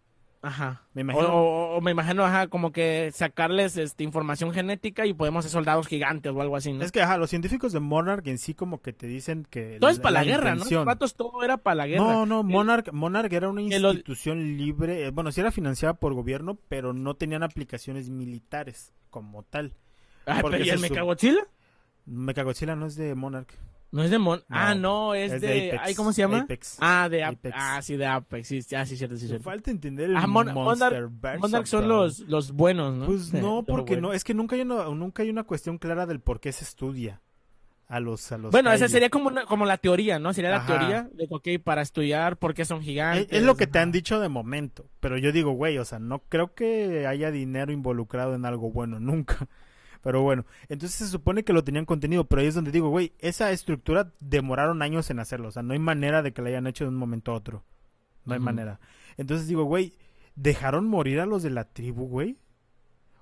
Ajá. 0.47 0.83
Me 0.93 1.01
imagino. 1.01 1.25
o- 1.33 1.77
o 1.77 1.81
me 1.81 1.89
imagino, 1.89 2.23
ajá, 2.23 2.47
como 2.47 2.71
que 2.71 3.09
sacarles 3.13 3.77
este, 3.77 4.03
información 4.03 4.51
genética 4.53 5.05
y 5.07 5.13
podemos 5.13 5.43
ser 5.43 5.51
soldados 5.51 5.87
gigantes 5.87 6.31
o 6.31 6.39
algo 6.41 6.55
así, 6.55 6.71
¿no? 6.71 6.83
Es 6.83 6.91
que, 6.91 7.01
ajá, 7.01 7.17
los 7.17 7.31
científicos 7.31 7.73
de 7.73 7.79
Monarch 7.79 8.27
en 8.27 8.37
sí 8.37 8.53
como 8.53 8.79
que 8.81 8.93
te 8.93 9.07
dicen 9.07 9.47
que... 9.49 9.77
todo 9.79 9.89
es 9.89 9.99
para 9.99 10.13
la, 10.13 10.23
guerra, 10.23 10.53
¿no? 10.55 10.63
Los 10.69 10.85
vatos 10.85 11.15
todo 11.15 11.43
era 11.43 11.57
para 11.57 11.75
la 11.75 11.87
guerra. 11.87 12.03
No, 12.03 12.25
no, 12.27 12.41
El- 12.41 12.45
Monarch, 12.45 12.91
Monarch 12.93 13.33
era 13.33 13.49
una 13.49 13.61
institución 13.63 14.57
libre, 14.57 15.07
eh, 15.07 15.09
bueno, 15.09 15.31
sí 15.31 15.41
era 15.41 15.51
financiada 15.51 15.95
por 15.95 16.13
gobierno, 16.13 16.59
pero 16.69 16.93
no 16.93 17.15
tenían 17.15 17.41
aplicaciones 17.41 18.09
militares 18.11 18.93
como 19.09 19.41
tal. 19.41 19.73
Ay, 20.27 20.41
porque 20.43 20.57
pero 20.57 20.65
¿y 20.67 20.69
el 20.69 20.79
sub- 20.79 20.89
Mechagodzilla? 20.89 21.41
Mechagodzilla 22.05 22.75
no 22.75 22.85
es 22.85 22.95
de 22.95 23.15
Monarch. 23.15 23.49
No 23.95 24.03
es 24.03 24.11
de 24.11 24.19
Mon... 24.19 24.39
No, 24.39 24.43
ah, 24.49 24.75
no, 24.75 25.13
es, 25.13 25.31
es 25.31 25.41
de... 25.41 25.47
de 25.47 25.67
Apex. 25.69 25.83
ay, 25.85 25.95
¿Cómo 25.95 26.11
se 26.11 26.21
llama? 26.21 26.39
Apex. 26.41 26.77
Ah, 26.81 27.07
de 27.09 27.23
Ap- 27.23 27.35
Apex. 27.35 27.55
Ah, 27.57 27.81
sí, 27.81 27.95
de 27.95 28.05
Apex. 28.05 28.47
Sí, 28.47 28.59
ah, 28.75 28.85
sí, 28.85 28.97
cierto, 28.97 29.15
sí, 29.15 29.27
cierto. 29.27 29.43
falta 29.43 29.71
entender 29.71 30.09
el 30.09 30.17
Ah, 30.17 30.27
Mon- 30.27 30.47
Monarch- 30.47 30.53
Monsterverse, 30.53 31.39
Monarch 31.39 31.65
son 31.67 31.87
los, 31.87 32.19
los 32.19 32.51
buenos, 32.51 32.93
¿no? 32.93 33.05
Pues 33.05 33.31
no, 33.33 33.63
porque 33.63 33.95
no, 33.95 34.11
es 34.11 34.23
que 34.25 34.33
nunca 34.33 34.55
hay 34.57 34.63
una, 34.63 34.83
nunca 34.89 35.23
hay 35.23 35.29
una 35.29 35.43
cuestión 35.45 35.77
clara 35.77 36.05
del 36.05 36.19
por 36.19 36.39
qué 36.41 36.51
se 36.51 36.65
estudia 36.65 37.21
a 37.87 37.99
los 37.99 38.31
a 38.31 38.37
los 38.39 38.51
Bueno, 38.51 38.69
esa 38.71 38.79
kaiju. 38.85 38.91
sería 38.91 39.09
como, 39.09 39.27
una- 39.29 39.45
como 39.45 39.65
la 39.65 39.77
teoría, 39.77 40.19
¿no? 40.19 40.33
Sería 40.33 40.49
la 40.49 40.65
teoría 40.65 41.07
de, 41.13 41.27
ok, 41.29 41.47
para 41.63 41.81
estudiar 41.81 42.35
por 42.37 42.53
qué 42.53 42.65
son 42.65 42.79
es, 42.79 42.85
gigantes. 42.85 43.27
es 43.31 43.43
lo 43.43 43.55
que 43.55 43.67
te 43.67 43.79
han 43.79 43.91
dicho 43.93 44.19
de 44.19 44.27
momento, 44.27 44.89
pero 44.99 45.17
yo 45.17 45.31
digo, 45.31 45.51
güey, 45.51 45.77
o 45.77 45.85
sea, 45.85 45.99
no 45.99 46.19
creo 46.27 46.53
que 46.53 47.07
haya 47.07 47.31
dinero 47.31 47.71
involucrado 47.71 48.35
en 48.35 48.43
algo 48.45 48.71
bueno 48.71 48.99
nunca. 48.99 49.47
Pero 50.06 50.22
bueno, 50.22 50.45
entonces 50.70 50.99
se 50.99 51.08
supone 51.08 51.43
que 51.43 51.51
lo 51.51 51.64
tenían 51.64 51.86
contenido, 51.86 52.26
pero 52.26 52.39
ahí 52.43 52.47
es 52.47 52.53
donde 52.53 52.72
digo, 52.72 52.89
güey, 52.89 53.14
esa 53.18 53.49
estructura 53.51 54.12
demoraron 54.20 54.84
años 54.84 55.10
en 55.10 55.18
hacerlo, 55.18 55.47
o 55.47 55.51
sea, 55.51 55.64
no 55.64 55.74
hay 55.74 55.80
manera 55.80 56.22
de 56.22 56.32
que 56.32 56.43
la 56.43 56.49
hayan 56.49 56.68
hecho 56.68 56.84
de 56.84 56.89
un 56.89 56.95
momento 56.95 57.32
a 57.32 57.36
otro. 57.36 57.64
No 58.24 58.36
hay 58.36 58.39
manera. 58.39 58.80
Entonces 59.18 59.47
digo, 59.47 59.64
güey, 59.64 59.93
¿dejaron 60.36 60.86
morir 60.88 61.20
a 61.22 61.26
los 61.26 61.41
de 61.41 61.49
la 61.49 61.64
tribu, 61.64 62.08
güey? 62.08 62.38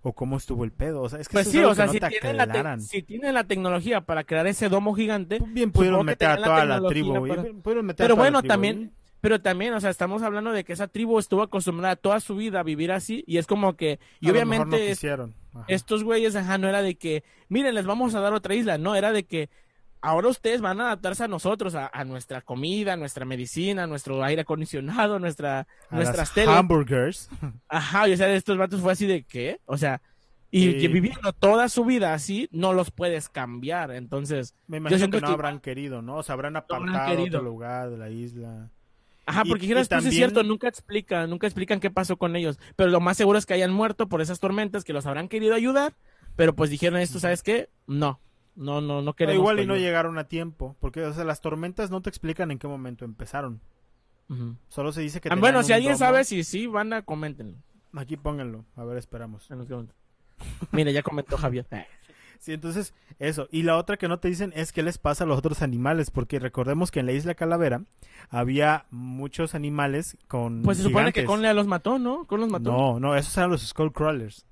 ¿O 0.01 0.11
cómo 0.11 0.35
estuvo 0.35 0.65
el 0.65 0.73
pedo? 0.73 1.03
O 1.03 1.07
sea, 1.07 1.21
es 1.21 1.29
que 1.29 1.33
Pues 1.35 1.47
sí, 1.47 1.59
es 1.59 1.65
o 1.65 1.73
sea, 1.73 1.85
no 1.85 1.93
si, 1.93 1.99
tienen 2.01 2.35
la 2.35 2.79
si 2.81 3.01
tienen 3.01 3.33
la 3.33 3.45
tecnología 3.45 4.01
para 4.01 4.25
crear 4.25 4.45
ese 4.47 4.67
domo 4.67 4.93
gigante, 4.93 5.37
Pues 5.39 5.53
Bien 5.53 5.71
pudieron 5.71 6.05
meter 6.05 6.31
a 6.31 6.37
la 6.37 6.45
toda 6.45 6.65
la 6.65 6.85
tribu, 6.89 7.17
güey. 7.17 7.33
para- 7.33 7.95
Pero 7.95 8.17
bueno, 8.17 8.43
también. 8.43 8.91
Pero 9.23 9.39
también, 9.41 9.73
o 9.73 9.79
sea, 9.79 9.89
estamos 9.89 10.21
hablando 10.21 10.51
de 10.51 10.65
que 10.65 10.73
esa 10.73 10.89
tribu 10.89 11.17
estuvo 11.17 11.43
acostumbrada 11.43 11.95
toda 11.95 12.19
su 12.19 12.35
vida 12.35 12.59
a 12.59 12.63
vivir 12.63 12.91
así 12.91 13.23
y 13.25 13.37
es 13.37 13.47
como 13.47 13.77
que, 13.77 13.97
y 14.19 14.25
A 14.27 14.27
no 14.27 14.33
obviamente 14.33 14.93
estos 15.69 16.03
güeyes, 16.03 16.35
ajá, 16.35 16.57
no 16.57 16.67
era 16.67 16.81
de 16.81 16.95
que, 16.95 17.23
miren, 17.47 17.73
les 17.75 17.85
vamos 17.85 18.15
a 18.15 18.19
dar 18.19 18.33
otra 18.33 18.53
isla, 18.53 18.77
no, 18.77 18.95
era 18.95 19.13
de 19.13 19.23
que 19.23 19.49
ahora 20.01 20.27
ustedes 20.27 20.59
van 20.59 20.81
a 20.81 20.87
adaptarse 20.87 21.23
a 21.23 21.29
nosotros, 21.29 21.73
a, 21.73 21.89
a 21.93 22.03
nuestra 22.03 22.41
comida, 22.41 22.91
a 22.93 22.97
nuestra 22.97 23.23
medicina, 23.23 23.83
a 23.83 23.87
nuestro 23.87 24.21
aire 24.25 24.41
acondicionado, 24.41 25.19
nuestra, 25.19 25.67
A 25.89 25.95
nuestras 25.95 26.33
teles. 26.33 26.49
hamburgers. 26.49 27.29
Ajá, 27.69 28.09
y 28.09 28.13
o 28.13 28.17
sea, 28.17 28.29
estos 28.33 28.57
vatos 28.57 28.81
fue 28.81 28.91
así 28.91 29.05
de 29.07 29.23
¿qué? 29.23 29.61
O 29.65 29.77
sea, 29.77 30.01
y, 30.51 30.63
Sí. 30.71 30.77
y 30.79 30.87
viviendo 30.89 31.31
toda 31.31 31.69
su 31.69 31.85
vida 31.85 32.13
así, 32.13 32.49
no 32.51 32.73
los 32.73 32.91
puedes 32.91 33.29
cambiar, 33.29 33.91
entonces, 33.91 34.53
Me 34.67 34.77
imagino 34.77 35.09
que 35.09 35.21
no 35.21 35.27
que- 35.27 35.33
habrán 35.33 35.59
querido, 35.61 36.01
¿no? 36.01 36.17
O 36.17 36.23
sea, 36.23 36.33
habrán 36.33 36.57
apartado 36.57 37.07
querido. 37.15 37.39
otro 37.39 37.41
lugar 37.49 37.89
de 37.89 37.97
la 37.97 38.09
isla. 38.09 38.69
Ajá, 39.25 39.43
porque 39.45 39.65
y 39.65 39.67
dijeras, 39.67 39.87
pues 39.87 39.97
es 39.99 40.03
también- 40.03 40.13
cierto, 40.19 40.43
nunca 40.43 40.67
explican, 40.67 41.29
nunca 41.29 41.47
explican 41.47 41.79
qué 41.79 41.89
pasó 41.89 42.17
con 42.17 42.35
ellos. 42.35 42.59
Pero 42.75 42.89
lo 42.89 42.99
más 42.99 43.15
seguro 43.17 43.37
es 43.39 43.45
que 43.45 43.53
hayan 43.53 43.71
muerto 43.71 44.07
por 44.09 44.21
esas 44.21 44.39
tormentas, 44.39 44.83
que 44.83 44.93
los 44.93 45.05
habrán 45.05 45.29
querido 45.29 45.55
ayudar, 45.55 45.93
pero 46.35 46.53
pues 46.55 46.69
dijeron 46.69 46.99
esto, 46.99 47.19
¿sabes 47.19 47.41
qué? 47.43 47.69
No, 47.87 48.19
no, 48.55 48.81
no, 48.81 49.01
no 49.01 49.13
queremos. 49.13 49.39
igual 49.39 49.55
tu 49.57 49.61
y 49.63 49.65
no 49.65 49.73
ayuda". 49.75 49.85
llegaron 49.87 50.17
a 50.17 50.25
tiempo. 50.25 50.75
Porque, 50.79 51.01
o 51.03 51.13
sea, 51.13 51.23
las 51.23 51.39
tormentas 51.41 51.89
no 51.89 52.01
te 52.01 52.09
explican 52.09 52.51
en 52.51 52.59
qué 52.59 52.67
momento 52.67 53.05
empezaron. 53.05 53.61
Ujú. 54.29 54.55
Solo 54.69 54.91
se 54.91 55.01
dice 55.01 55.21
que 55.21 55.29
Ah, 55.29 55.35
bueno, 55.35 55.63
si 55.63 55.73
alguien 55.73 55.93
domo. 55.93 55.99
sabe 55.99 56.23
si 56.25 56.43
sí, 56.43 56.67
van 56.67 56.91
a 56.93 57.01
coméntenlo. 57.03 57.57
Aquí 57.95 58.17
pónganlo. 58.17 58.65
A 58.75 58.83
ver, 58.83 58.97
esperamos. 58.97 59.49
en 59.51 59.59
los 59.59 59.67
comentarios. 59.67 60.03
Mira, 60.71 60.91
ya 60.91 61.01
comentó 61.03 61.37
Javier. 61.37 61.65
Sí, 62.43 62.51
entonces, 62.51 62.93
eso. 63.19 63.47
Y 63.51 63.63
la 63.63 63.77
otra 63.77 63.95
que 63.95 64.09
no 64.09 64.19
te 64.19 64.27
dicen 64.27 64.51
es 64.53 64.73
qué 64.73 64.83
les 64.83 64.97
pasa 64.97 65.23
a 65.23 65.27
los 65.27 65.37
otros 65.37 65.61
animales. 65.61 66.11
Porque 66.11 66.39
recordemos 66.39 66.91
que 66.91 66.99
en 66.99 67.05
la 67.05 67.13
isla 67.13 67.35
Calavera 67.35 67.85
había 68.29 68.85
muchos 68.91 69.55
animales 69.55 70.17
con. 70.27 70.61
Pues 70.61 70.75
se 70.75 70.83
supone 70.83 71.13
que 71.13 71.21
gigantes. 71.21 71.27
Conle 71.27 71.53
los 71.53 71.67
mató, 71.67 71.99
¿no? 71.99 72.25
Con 72.25 72.41
los 72.41 72.49
mató. 72.49 72.73
No, 72.73 72.99
no, 72.99 73.15
esos 73.15 73.37
eran 73.37 73.49
los 73.49 73.65
Skullcrawlers. 73.65 74.45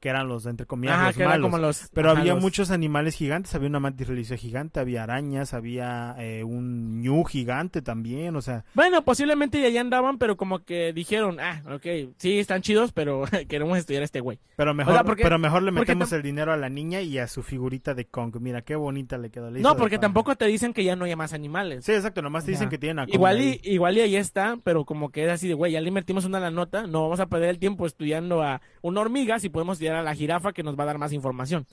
Que 0.00 0.10
eran 0.10 0.28
los, 0.28 0.44
entre 0.46 0.66
comillas, 0.66 0.94
Ajá, 0.96 1.06
los 1.06 1.16
que 1.16 1.24
malos. 1.24 1.42
como 1.50 1.58
los. 1.58 1.88
Pero 1.94 2.10
ajá, 2.10 2.20
había 2.20 2.34
los- 2.34 2.42
muchos 2.42 2.70
animales 2.70 3.14
gigantes, 3.14 3.54
había 3.54 3.68
una 3.68 3.80
mantis 3.80 4.06
religiosa 4.06 4.36
gigante, 4.36 4.78
había 4.78 5.02
arañas, 5.02 5.54
había 5.54 6.14
eh, 6.18 6.44
un 6.44 7.00
ñu 7.00 7.24
gigante 7.24 7.80
también, 7.80 8.36
o 8.36 8.42
sea, 8.42 8.64
Bueno, 8.74 9.02
posiblemente 9.04 9.72
ya 9.72 9.80
andaban, 9.80 10.18
pero 10.18 10.36
como 10.36 10.58
que 10.64 10.92
dijeron, 10.92 11.40
ah, 11.40 11.62
ok, 11.74 12.12
sí, 12.18 12.38
están 12.38 12.60
chidos, 12.62 12.92
pero 12.92 13.22
queremos 13.48 13.78
estudiar 13.78 14.02
a 14.02 14.04
este 14.04 14.20
güey. 14.20 14.38
pero 14.56 14.74
mejor, 14.74 14.92
sea, 14.94 15.04
porque- 15.04 15.22
pero 15.22 15.38
mejor 15.38 15.62
le 15.62 15.72
metemos 15.72 16.12
el 16.12 16.22
dinero 16.22 16.52
a 16.52 16.56
la 16.58 16.68
niña 16.68 17.00
y 17.00 17.18
a 17.18 17.26
su 17.26 17.42
figurita 17.42 17.94
de 17.94 18.04
Kong. 18.04 18.36
Mira 18.38 18.60
qué 18.62 18.76
bonita 18.76 19.16
le 19.16 19.30
quedó. 19.30 19.50
le 19.50 19.60
No, 19.60 19.74
de 19.74 19.80
porque 19.80 19.98
tampoco 19.98 20.36
te 20.36 20.44
dicen 20.46 20.74
que 20.74 20.84
ya 20.84 20.94
no 20.94 21.06
haya 21.06 21.16
más 21.16 21.32
animales. 21.32 21.84
Sí, 21.86 21.92
exacto, 21.92 22.20
nomás 22.20 22.44
te 22.44 22.50
dicen 22.50 22.68
que 22.68 22.76
tienen 22.78 22.98
a 22.98 23.06
Kong 23.06 23.14
Igual 23.14 23.40
y, 23.40 23.44
ahí. 23.44 23.60
igual 23.64 23.96
y 23.96 24.00
ahí 24.02 24.16
está, 24.16 24.58
pero 24.62 24.84
como 24.84 25.10
que 25.10 25.24
es 25.24 25.30
así 25.30 25.48
de, 25.48 25.54
güey, 25.54 25.72
ya 25.72 25.80
le 25.80 25.88
invertimos 25.88 26.24
una 26.26 26.38
la 26.38 26.50
nota, 26.50 26.86
no 26.86 27.02
vamos 27.02 27.18
a 27.20 27.26
perder 27.26 27.48
el 27.48 27.58
tiempo 27.58 27.86
estudiando 27.86 28.42
a 28.42 28.60
una 28.82 29.00
hormiga 29.00 29.38
si 29.40 29.48
podemos 29.48 29.78
estudiar 29.86 29.96
a 29.96 30.02
la 30.02 30.14
jirafa 30.14 30.52
que 30.52 30.62
nos 30.62 30.78
va 30.78 30.84
a 30.84 30.86
dar 30.86 30.98
más 30.98 31.12
información. 31.12 31.66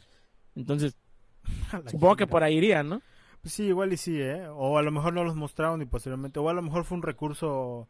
Entonces, 0.55 0.95
supongo 1.87 2.15
que 2.15 2.27
por 2.27 2.43
ahí 2.43 2.57
iría, 2.57 2.83
¿no? 2.83 3.01
Pues 3.41 3.55
sí, 3.55 3.63
igual 3.63 3.91
y 3.91 3.97
sí, 3.97 4.21
¿eh? 4.21 4.47
O 4.47 4.77
a 4.77 4.83
lo 4.83 4.91
mejor 4.91 5.13
no 5.13 5.23
los 5.23 5.35
mostraron 5.35 5.81
y 5.81 5.85
posteriormente, 5.85 6.39
o 6.39 6.49
a 6.49 6.53
lo 6.53 6.61
mejor 6.61 6.85
fue 6.85 6.97
un 6.97 7.03
recurso 7.03 7.87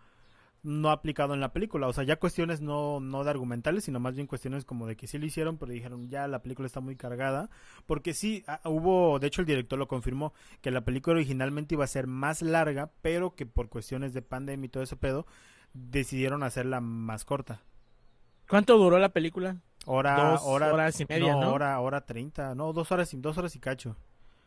no 0.63 0.89
aplicado 0.89 1.33
en 1.33 1.41
la 1.41 1.51
película. 1.51 1.87
O 1.87 1.93
sea, 1.93 2.05
ya 2.05 2.15
cuestiones 2.15 2.61
no, 2.61 2.99
no 2.99 3.23
de 3.23 3.29
argumentales, 3.29 3.83
sino 3.83 3.99
más 3.99 4.15
bien 4.15 4.27
cuestiones 4.27 4.65
como 4.65 4.87
de 4.87 4.95
que 4.95 5.07
sí 5.07 5.19
lo 5.19 5.25
hicieron, 5.25 5.57
pero 5.57 5.73
dijeron 5.73 6.09
ya 6.09 6.27
la 6.27 6.41
película 6.41 6.65
está 6.65 6.79
muy 6.79 6.95
cargada. 6.95 7.49
Porque 7.85 8.13
sí, 8.13 8.43
ah, 8.47 8.61
hubo, 8.65 9.19
de 9.19 9.27
hecho 9.27 9.41
el 9.41 9.47
director 9.47 9.77
lo 9.77 9.87
confirmó, 9.87 10.33
que 10.61 10.71
la 10.71 10.85
película 10.85 11.17
originalmente 11.17 11.75
iba 11.75 11.83
a 11.83 11.87
ser 11.87 12.07
más 12.07 12.41
larga, 12.41 12.91
pero 13.01 13.35
que 13.35 13.45
por 13.45 13.69
cuestiones 13.69 14.13
de 14.13 14.21
pandemia 14.21 14.67
y 14.67 14.69
todo 14.69 14.83
ese 14.83 14.95
pedo, 14.95 15.27
decidieron 15.73 16.43
hacerla 16.43 16.79
más 16.81 17.25
corta. 17.25 17.61
¿Cuánto 18.53 18.77
duró 18.77 18.99
la 18.99 19.09
película? 19.09 19.57
Hora, 19.87 20.29
Dos 20.29 20.41
hora, 20.43 20.71
horas 20.71 20.99
y 20.99 21.07
media, 21.09 21.33
¿no? 21.33 21.53
Hora, 21.53 21.79
hora 21.79 22.05
treinta, 22.05 22.53
no, 22.53 22.71
dos 22.71 22.91
horas 22.91 23.11
y, 23.11 23.17
dos 23.17 23.35
horas 23.39 23.55
y 23.55 23.59
cacho. 23.59 23.97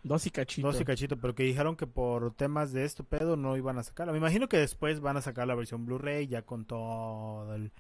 Dos 0.05 0.25
y 0.29 0.31
cachito. 0.31 0.65
Dos 0.65 0.81
y 0.81 0.85
cachito, 0.85 1.17
pero 1.17 1.35
que 1.35 1.43
dijeron 1.43 1.75
que 1.75 1.89
por 1.89 2.33
temas 2.33 2.73
de 2.73 2.85
esto 2.85 3.03
pedo 3.03 3.37
no 3.37 3.57
iban 3.57 3.79
a 3.79 3.83
sacarla. 3.83 4.13
Me 4.13 4.19
imagino 4.19 4.49
que 4.49 4.59
después 4.59 5.01
van 5.01 5.17
a 5.17 5.23
sacar 5.23 5.49
la 5.49 5.57
versión 5.57 5.85
Blu-ray 5.87 6.29
ya 6.29 6.43
con 6.43 6.67
todo 6.67 7.53
el, 7.57 7.73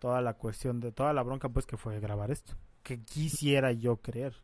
toda 0.00 0.20
la 0.20 0.34
cuestión 0.34 0.80
de 0.80 0.90
toda 0.90 1.12
la 1.12 1.22
bronca 1.22 1.48
pues 1.48 1.64
que 1.64 1.76
fue 1.76 2.00
grabar 2.00 2.32
esto. 2.32 2.54
Que 2.82 3.00
quisiera 3.04 3.70
yo 3.70 3.98
creer. 3.98 4.34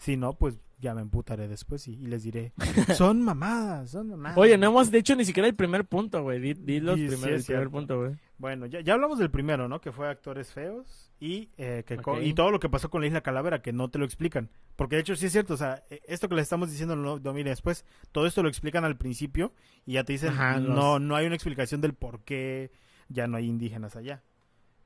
Si 0.00 0.16
no, 0.16 0.32
pues 0.32 0.58
ya 0.80 0.94
me 0.94 1.02
emputaré 1.02 1.46
después 1.46 1.86
y, 1.86 1.92
y 1.92 2.06
les 2.06 2.22
diré, 2.22 2.52
son 2.96 3.22
mamadas, 3.22 3.90
son 3.90 4.08
mamadas. 4.08 4.38
Oye, 4.38 4.56
no 4.56 4.66
hemos 4.68 4.90
dicho 4.90 5.14
ni 5.14 5.24
siquiera 5.26 5.46
el 5.46 5.54
primer 5.54 5.84
punto, 5.84 6.22
güey. 6.22 6.40
Di, 6.40 6.54
di 6.54 6.80
los 6.80 6.98
Sí, 6.98 7.06
sí, 7.10 7.12
el 7.28 7.44
primer 7.44 7.68
punto, 7.70 7.98
güey. 8.00 8.16
Bueno, 8.38 8.64
ya, 8.64 8.80
ya 8.80 8.94
hablamos 8.94 9.18
del 9.18 9.30
primero, 9.30 9.68
¿no? 9.68 9.82
Que 9.82 9.92
fue 9.92 10.08
actores 10.08 10.50
feos 10.50 11.12
y 11.20 11.50
eh, 11.58 11.84
que 11.86 11.98
y 12.22 12.32
todo 12.32 12.50
lo 12.50 12.58
que 12.58 12.70
pasó 12.70 12.88
con 12.88 13.02
la 13.02 13.06
isla 13.08 13.20
Calavera, 13.20 13.60
que 13.60 13.74
no 13.74 13.90
te 13.90 13.98
lo 13.98 14.06
explican. 14.06 14.48
Porque 14.76 14.96
de 14.96 15.02
hecho 15.02 15.14
sí 15.14 15.26
es 15.26 15.32
cierto, 15.32 15.52
o 15.52 15.56
sea, 15.58 15.84
eh, 15.90 16.00
esto 16.08 16.26
que 16.30 16.34
le 16.34 16.40
estamos 16.40 16.70
diciendo 16.70 16.96
no, 16.96 17.18
mire 17.34 17.50
después, 17.50 17.84
todo 18.12 18.26
esto 18.26 18.42
lo 18.42 18.48
explican 18.48 18.86
al 18.86 18.96
principio 18.96 19.52
y 19.84 19.92
ya 19.92 20.04
te 20.04 20.14
dicen, 20.14 20.30
Ajá, 20.30 20.58
los- 20.58 20.74
no, 20.74 20.98
no 20.98 21.14
hay 21.16 21.26
una 21.26 21.34
explicación 21.34 21.82
del 21.82 21.92
por 21.92 22.20
qué 22.24 22.70
ya 23.10 23.26
no 23.26 23.36
hay 23.36 23.46
indígenas 23.46 23.96
allá. 23.96 24.22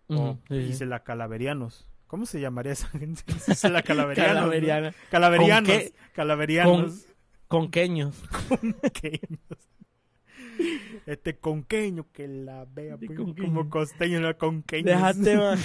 O 0.08 0.14
Ujú, 0.32 0.38
sí, 0.48 0.54
sí. 0.64 0.70
Isla 0.70 1.04
Calaverianos. 1.04 1.86
¿Cómo 2.14 2.26
se 2.26 2.40
llamaría 2.40 2.74
esa 2.74 2.86
gente? 2.90 3.24
Isla 3.48 3.82
Calaverianos. 3.82 4.34
¿no? 4.34 4.40
Calaveriana. 4.42 4.94
Calaverianos. 5.10 5.68
¿Con 5.68 5.78
qué? 5.80 5.94
Calaverianos. 6.12 7.06
Conqueños. 7.48 8.22
Conqueños. 8.48 9.40
Este 11.06 11.36
conqueño 11.36 12.06
que 12.12 12.28
la 12.28 12.66
vea 12.66 12.98
pues, 12.98 13.10
como 13.16 13.68
costeño, 13.68 14.20
no 14.20 14.38
conqueño. 14.38 14.84
Déjate, 14.84 15.36
man. 15.36 15.58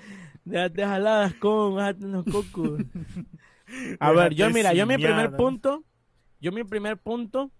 Déjate 0.44 0.84
jaladas 0.84 1.34
con, 1.34 1.74
déjate 1.74 2.06
los 2.06 2.24
cocos. 2.24 2.82
A 3.98 4.12
ver, 4.12 4.32
yo 4.34 4.48
mira, 4.50 4.74
yo 4.74 4.86
mi 4.86 4.94
primer 4.94 5.32
punto, 5.32 5.82
yo 6.40 6.52
mi 6.52 6.62
primer 6.62 6.98
punto, 6.98 7.50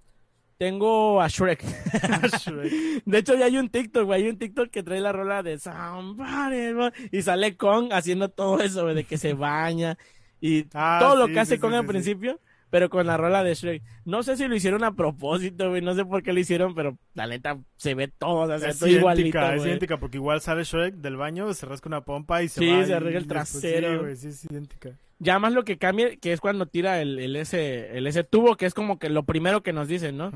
tengo 0.58 1.20
a 1.20 1.28
Shrek. 1.28 1.62
De 3.04 3.18
hecho, 3.18 3.34
ya 3.36 3.46
hay 3.46 3.56
un 3.58 3.68
TikTok, 3.68 4.04
güey, 4.04 4.22
hay 4.22 4.28
un 4.28 4.38
TikTok 4.38 4.70
que 4.70 4.82
trae 4.82 5.00
la 5.00 5.12
rola 5.12 5.42
de 5.42 5.58
Somebody, 5.58 6.92
y 7.12 7.22
sale 7.22 7.56
Kong 7.56 7.88
haciendo 7.92 8.28
todo 8.28 8.60
eso, 8.60 8.82
güey, 8.84 8.94
de 8.94 9.04
que 9.04 9.18
se 9.18 9.34
baña 9.34 9.96
y 10.40 10.66
Ah, 10.74 10.98
todo 11.00 11.16
lo 11.16 11.28
que 11.32 11.40
hace 11.40 11.54
sí, 11.56 11.60
Kong 11.60 11.72
sí, 11.72 11.76
al 11.78 11.86
principio, 11.86 12.40
pero 12.70 12.90
con 12.90 13.06
la 13.06 13.16
rola 13.16 13.42
de 13.44 13.54
Shrek. 13.54 13.82
No 14.04 14.22
sé 14.22 14.36
si 14.36 14.46
lo 14.48 14.54
hicieron 14.56 14.84
a 14.84 14.92
propósito, 14.94 15.70
güey, 15.70 15.82
no 15.82 15.94
sé 15.94 16.04
por 16.04 16.22
qué 16.22 16.32
lo 16.32 16.40
hicieron, 16.40 16.74
pero 16.74 16.98
la 17.14 17.26
neta 17.26 17.58
se 17.76 17.94
ve 17.94 18.08
todo, 18.08 18.52
o 18.54 18.58
sea, 18.58 18.70
Es 18.70 18.78
todo 18.78 18.88
igualito, 18.88 19.22
idéntica, 19.28 19.50
es 19.54 19.56
güey. 19.58 19.68
idéntica, 19.70 19.98
porque 19.98 20.16
igual 20.18 20.40
sale 20.40 20.64
Shrek 20.64 20.94
del 20.96 21.16
baño, 21.16 21.52
se 21.54 21.66
rasca 21.66 21.88
una 21.88 22.02
pompa 22.02 22.42
y 22.42 22.48
se 22.48 22.60
Sí, 22.60 22.70
va. 22.70 22.84
se 22.84 22.94
arregla 22.94 23.18
el 23.20 23.26
después- 23.26 23.50
trasero. 23.60 23.92
Sí, 23.92 23.96
güey, 23.98 24.16
sí, 24.16 24.28
es 24.28 24.44
idéntica. 24.44 24.90
Ya 25.18 25.38
más 25.38 25.52
lo 25.54 25.64
que 25.64 25.78
cambia, 25.78 26.16
que 26.16 26.32
es 26.32 26.40
cuando 26.40 26.66
tira 26.66 27.00
el, 27.00 27.18
el 27.18 27.36
ese, 27.36 27.96
el 27.96 28.06
ese 28.06 28.22
tubo, 28.24 28.56
que 28.56 28.66
es 28.66 28.74
como 28.74 28.98
que 28.98 29.08
lo 29.08 29.22
primero 29.24 29.62
que 29.62 29.72
nos 29.72 29.88
dicen, 29.88 30.16
¿no? 30.18 30.30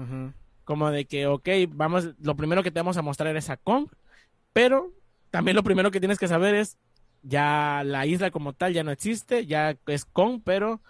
Como 0.64 0.90
de 0.90 1.04
que, 1.04 1.26
ok, 1.26 1.48
vamos, 1.68 2.10
lo 2.22 2.34
primero 2.36 2.62
que 2.62 2.70
te 2.70 2.80
vamos 2.80 2.96
a 2.96 3.02
mostrar 3.02 3.36
es 3.36 3.50
a 3.50 3.56
Kong, 3.56 3.88
pero 4.52 4.92
también 5.30 5.54
lo 5.56 5.62
primero 5.62 5.90
que 5.90 6.00
tienes 6.00 6.18
que 6.18 6.28
saber 6.28 6.54
es, 6.54 6.78
ya 7.22 7.82
la 7.84 8.06
isla 8.06 8.30
como 8.30 8.54
tal 8.54 8.72
ya 8.72 8.82
no 8.82 8.90
existe, 8.90 9.44
ya 9.46 9.76
es 9.86 10.04
Kong, 10.06 10.40
pero 10.44 10.80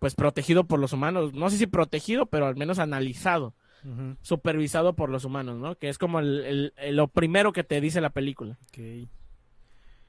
pues 0.00 0.14
protegido 0.14 0.64
por 0.64 0.80
los 0.80 0.92
humanos, 0.92 1.32
no 1.34 1.48
sé 1.50 1.58
si 1.58 1.66
protegido, 1.66 2.26
pero 2.26 2.46
al 2.46 2.56
menos 2.56 2.78
analizado, 2.80 3.54
supervisado 4.22 4.94
por 4.94 5.08
los 5.10 5.24
humanos, 5.24 5.58
¿no? 5.58 5.76
Que 5.76 5.88
es 5.88 5.98
como 5.98 6.18
el, 6.20 6.44
el- 6.44 6.72
el- 6.76 6.96
lo 6.96 7.06
primero 7.08 7.52
que 7.52 7.62
te 7.64 7.80
dice 7.80 8.00
la 8.00 8.10
película. 8.10 8.58
Ok. 8.68 9.08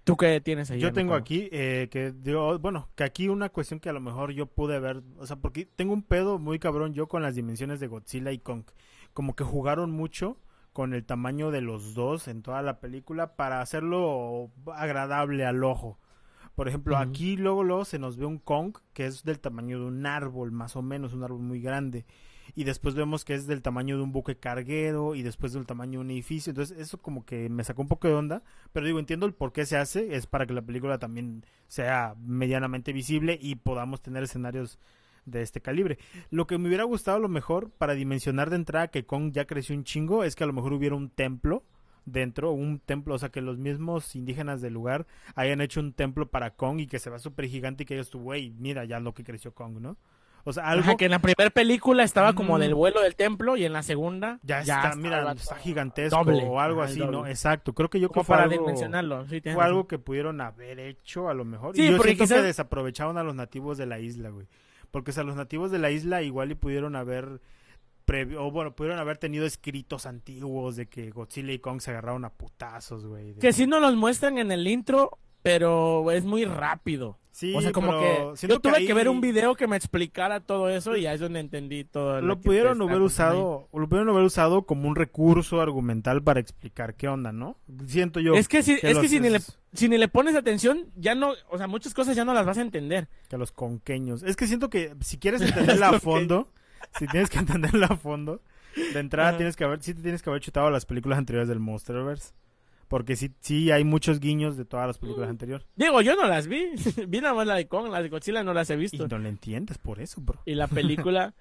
¿Tú 0.09 0.17
qué 0.17 0.41
tienes 0.41 0.71
ahí? 0.71 0.79
Yo 0.79 0.91
tengo 0.91 1.13
aquí 1.13 1.49
eh, 1.51 1.87
que 1.91 2.11
digo, 2.11 2.57
bueno, 2.57 2.89
que 2.95 3.03
aquí 3.03 3.29
una 3.29 3.49
cuestión 3.49 3.79
que 3.79 3.89
a 3.89 3.93
lo 3.93 3.99
mejor 3.99 4.31
yo 4.31 4.47
pude 4.47 4.79
ver, 4.79 5.03
o 5.17 5.27
sea, 5.27 5.35
porque 5.35 5.65
tengo 5.65 5.93
un 5.93 6.01
pedo 6.01 6.39
muy 6.39 6.57
cabrón 6.57 6.93
yo 6.93 7.07
con 7.07 7.21
las 7.21 7.35
dimensiones 7.35 7.79
de 7.79 7.87
Godzilla 7.87 8.31
y 8.31 8.39
Kong, 8.39 8.63
como 9.13 9.35
que 9.35 9.43
jugaron 9.43 9.91
mucho 9.91 10.37
con 10.73 10.93
el 10.93 11.05
tamaño 11.05 11.51
de 11.51 11.61
los 11.61 11.93
dos 11.93 12.27
en 12.27 12.41
toda 12.41 12.61
la 12.61 12.79
película 12.79 13.35
para 13.35 13.61
hacerlo 13.61 14.49
agradable 14.73 15.45
al 15.45 15.63
ojo. 15.63 15.99
Por 16.55 16.67
ejemplo, 16.67 16.97
aquí 16.97 17.37
luego 17.37 17.63
luego 17.63 17.85
se 17.85 17.99
nos 17.99 18.17
ve 18.17 18.25
un 18.25 18.39
Kong 18.39 18.77
que 18.93 19.05
es 19.05 19.23
del 19.23 19.39
tamaño 19.39 19.79
de 19.79 19.85
un 19.85 20.05
árbol, 20.05 20.51
más 20.51 20.75
o 20.75 20.81
menos, 20.81 21.13
un 21.13 21.23
árbol 21.23 21.41
muy 21.41 21.61
grande. 21.61 22.05
Y 22.55 22.63
después 22.63 22.95
vemos 22.95 23.25
que 23.25 23.33
es 23.33 23.47
del 23.47 23.61
tamaño 23.61 23.97
de 23.97 24.03
un 24.03 24.11
buque 24.11 24.37
carguero 24.37 25.15
y 25.15 25.21
después 25.21 25.53
del 25.53 25.65
tamaño 25.65 25.99
de 25.99 26.05
un 26.05 26.11
edificio. 26.11 26.51
Entonces 26.51 26.77
eso 26.77 27.01
como 27.01 27.25
que 27.25 27.49
me 27.49 27.63
sacó 27.63 27.81
un 27.81 27.87
poco 27.87 28.07
de 28.07 28.13
onda. 28.13 28.43
Pero 28.73 28.85
digo, 28.85 28.99
entiendo 28.99 29.25
el 29.25 29.33
por 29.33 29.51
qué 29.51 29.65
se 29.65 29.77
hace. 29.77 30.15
Es 30.15 30.27
para 30.27 30.45
que 30.45 30.53
la 30.53 30.61
película 30.61 30.97
también 30.97 31.45
sea 31.67 32.15
medianamente 32.19 32.93
visible 32.93 33.37
y 33.41 33.55
podamos 33.55 34.01
tener 34.01 34.23
escenarios 34.23 34.79
de 35.25 35.41
este 35.41 35.61
calibre. 35.61 35.99
Lo 36.29 36.47
que 36.47 36.57
me 36.57 36.67
hubiera 36.67 36.83
gustado 36.83 37.17
a 37.17 37.21
lo 37.21 37.29
mejor 37.29 37.69
para 37.71 37.93
dimensionar 37.93 38.49
de 38.49 38.57
entrada 38.57 38.89
que 38.89 39.05
Kong 39.05 39.31
ya 39.31 39.45
creció 39.45 39.75
un 39.75 39.83
chingo 39.83 40.23
es 40.23 40.35
que 40.35 40.43
a 40.43 40.47
lo 40.47 40.53
mejor 40.53 40.73
hubiera 40.73 40.95
un 40.95 41.09
templo 41.09 41.63
dentro, 42.05 42.51
un 42.51 42.79
templo, 42.79 43.15
o 43.15 43.19
sea 43.19 43.29
que 43.29 43.41
los 43.41 43.57
mismos 43.57 44.15
indígenas 44.15 44.61
del 44.61 44.73
lugar 44.73 45.05
hayan 45.35 45.61
hecho 45.61 45.79
un 45.79 45.93
templo 45.93 46.29
para 46.29 46.55
Kong 46.55 46.79
y 46.79 46.87
que 46.87 46.99
se 46.99 47.09
vea 47.09 47.19
súper 47.19 47.47
gigante 47.47 47.83
y 47.83 47.85
que 47.85 47.95
ellos 47.95 48.11
güey, 48.11 48.51
mira 48.51 48.85
ya 48.85 48.99
lo 48.99 49.13
que 49.13 49.23
creció 49.23 49.53
Kong, 49.53 49.79
¿no? 49.79 49.97
O 50.45 50.53
sea, 50.53 50.67
algo 50.69 50.83
Ajá, 50.83 50.95
que 50.97 51.05
en 51.05 51.11
la 51.11 51.19
primera 51.19 51.49
película 51.49 52.03
estaba 52.03 52.33
como 52.33 52.57
Mm. 52.57 52.61
del 52.61 52.75
vuelo 52.75 53.01
del 53.01 53.15
templo 53.15 53.57
y 53.57 53.65
en 53.65 53.73
la 53.73 53.83
segunda 53.83 54.39
ya, 54.43 54.61
está, 54.61 54.95
mira, 54.95 55.31
está 55.33 55.55
gigantesco 55.57 56.23
doble. 56.23 56.43
o 56.47 56.59
algo 56.59 56.81
Ajá, 56.81 56.91
así, 56.91 56.99
¿no? 56.99 57.27
Exacto, 57.27 57.73
creo 57.73 57.89
que 57.89 57.99
yo 57.99 58.09
como 58.09 58.23
para 58.23 58.43
algo, 58.43 58.53
dimensionarlo. 58.57 59.23
Sí, 59.27 59.41
tienes 59.41 59.55
fue 59.55 59.63
algo 59.65 59.87
que 59.87 59.99
pudieron 59.99 60.39
haber 60.41 60.79
hecho 60.79 61.29
a 61.29 61.33
lo 61.33 61.45
mejor. 61.45 61.75
Sí, 61.75 61.83
y 61.83 61.91
yo 61.91 61.97
porque 61.97 62.15
siento 62.15 62.23
quizás- 62.25 62.37
que 62.41 62.47
desaprovecharon 62.47 63.17
a 63.17 63.23
los 63.23 63.35
nativos 63.35 63.77
de 63.77 63.85
la 63.85 63.99
isla, 63.99 64.29
güey. 64.29 64.47
Porque 64.91 65.11
o 65.11 65.13
sea, 65.13 65.23
los 65.23 65.35
nativos 65.35 65.69
de 65.71 65.77
la 65.79 65.91
isla 65.91 66.21
igual 66.23 66.51
y 66.51 66.55
pudieron 66.55 66.95
haber 66.95 67.41
o 68.39 68.49
bueno, 68.49 68.71
pudieron 68.75 68.97
haber 68.97 69.19
tenido 69.19 69.45
escritos 69.45 70.07
antiguos 70.07 70.75
de 70.75 70.87
que 70.87 71.11
Godzilla 71.11 71.51
y 71.53 71.59
Kong 71.59 71.79
se 71.79 71.91
agarraron 71.91 72.25
a 72.25 72.29
putazos, 72.31 73.05
güey. 73.05 73.33
de 73.33 73.39
Que 73.39 73.53
sí 73.53 73.67
nos 73.67 73.81
los 73.81 73.95
muestran 73.95 74.39
en 74.39 74.51
el 74.51 74.65
intro, 74.67 75.19
pero 75.43 76.09
es 76.09 76.25
muy 76.25 76.43
rápido. 76.45 77.19
Sí, 77.31 77.53
o 77.55 77.61
sea, 77.61 77.71
como 77.71 77.91
pero 77.91 78.33
que 78.33 78.47
yo 78.47 78.59
tuve 78.59 78.73
que, 78.73 78.79
ahí 78.79 78.91
ver 78.91 79.07
un 79.07 79.21
video 79.21 79.55
que 79.55 79.67
me 79.67 79.77
explicara 79.77 80.39
todo 80.39 80.67
eso 80.69 80.95
y 80.97 81.05
ahí 81.05 81.15
es 81.15 81.21
donde 81.21 81.39
entendí 81.39 81.83
todo. 81.83 82.19
Lo 82.21 82.37
que 82.37 82.43
pudieron 82.43 82.81
haber 82.81 83.01
usado, 83.01 83.69
lo 83.71 83.87
pudieron 83.87 84.09
haber 84.09 84.23
usado 84.23 84.63
como 84.63 84.87
un 84.87 84.95
recurso 84.95 85.61
argumental 85.61 86.23
para 86.23 86.39
explicar 86.39 86.95
qué 86.95 87.07
onda, 87.07 87.31
¿no? 87.31 87.57
Siento 87.85 88.19
yo. 88.19 88.33
Es 88.33 88.47
que, 88.47 88.63
si, 88.63 88.73
es 88.81 88.97
que 88.97 89.07
si, 89.07 89.19
ni 89.19 89.29
le, 89.29 89.39
si 89.73 89.87
ni 89.87 89.97
le 89.97 90.07
pones 90.07 90.35
atención, 90.35 90.87
ya 90.95 91.15
no, 91.15 91.33
o 91.49 91.57
sea, 91.57 91.67
muchas 91.67 91.93
cosas 91.93 92.15
ya 92.15 92.25
no 92.25 92.33
las 92.33 92.45
vas 92.45 92.57
a 92.57 92.61
entender. 92.61 93.07
que 93.29 93.37
los 93.37 93.51
conqueños. 93.51 94.23
Es 94.23 94.35
que 94.35 94.47
siento 94.47 94.69
que 94.69 94.95
si 95.01 95.17
quieres 95.17 95.41
entenderla 95.41 95.89
a 95.89 95.99
fondo, 95.99 96.51
si 96.97 97.07
tienes 97.07 97.29
que 97.29 97.39
entenderla 97.39 97.87
a 97.87 97.95
fondo, 97.95 98.41
de 98.75 98.99
entrada 98.99 99.37
tienes 99.37 99.55
que 99.55 99.63
haber, 99.63 99.81
sí 99.81 99.93
te 99.93 100.01
tienes 100.01 100.21
que 100.21 100.29
haber 100.29 100.41
chutado 100.41 100.69
las 100.71 100.85
películas 100.85 101.19
anteriores 101.19 101.47
del 101.47 101.59
Monsterverse. 101.59 102.33
Porque 102.89 103.15
sí, 103.15 103.31
sí 103.39 103.71
hay 103.71 103.85
muchos 103.85 104.19
guiños 104.19 104.57
de 104.57 104.65
todas 104.65 104.87
las 104.87 104.97
películas 104.97 105.29
Mm. 105.29 105.31
anteriores. 105.31 105.67
Digo, 105.77 106.01
yo 106.01 106.15
no 106.17 106.27
las 106.27 106.47
vi. 106.47 106.71
vi 107.07 107.21
nada 107.21 107.33
más 107.35 107.47
la 107.47 107.55
de 107.55 107.67
Kong, 107.67 107.89
la 107.89 108.01
de 108.01 108.09
Godzilla 108.09 108.43
no 108.43 108.53
las 108.53 108.69
he 108.69 108.73
Y 108.73 108.77
visto. 108.77 109.07
no 109.07 109.17
le 109.19 109.29
entiendes 109.29 109.77
por 109.77 110.01
eso, 110.01 110.19
bro. 110.19 110.41
Y 110.45 110.55
la 110.55 110.67
película... 110.67 111.33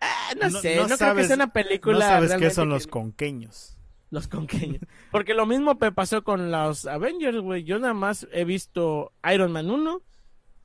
Ah, 0.00 0.32
no, 0.40 0.50
No- 0.50 0.60
sé, 0.60 0.76
no 0.76 0.82
no, 0.82 0.86
creo 0.86 0.98
que 0.98 1.04
sabes- 1.04 1.26
sea 1.28 1.36
una 1.36 1.52
película 1.52 1.94
No 1.94 2.00
sabes 2.00 2.34
qué 2.34 2.50
son 2.50 2.68
los 2.68 2.86
conqueños. 2.86 3.78
Los 4.10 4.28
conqueños. 4.28 4.80
Porque 5.10 5.34
lo 5.34 5.46
mismo 5.46 5.76
me 5.80 5.90
pasó 5.92 6.22
con 6.22 6.50
los 6.50 6.86
Avengers, 6.86 7.38
güey. 7.38 7.64
Yo 7.64 7.78
nada 7.78 7.94
más 7.94 8.26
he 8.32 8.44
visto 8.44 9.12
Iron 9.32 9.50
Man 9.52 9.70
1, 9.70 10.02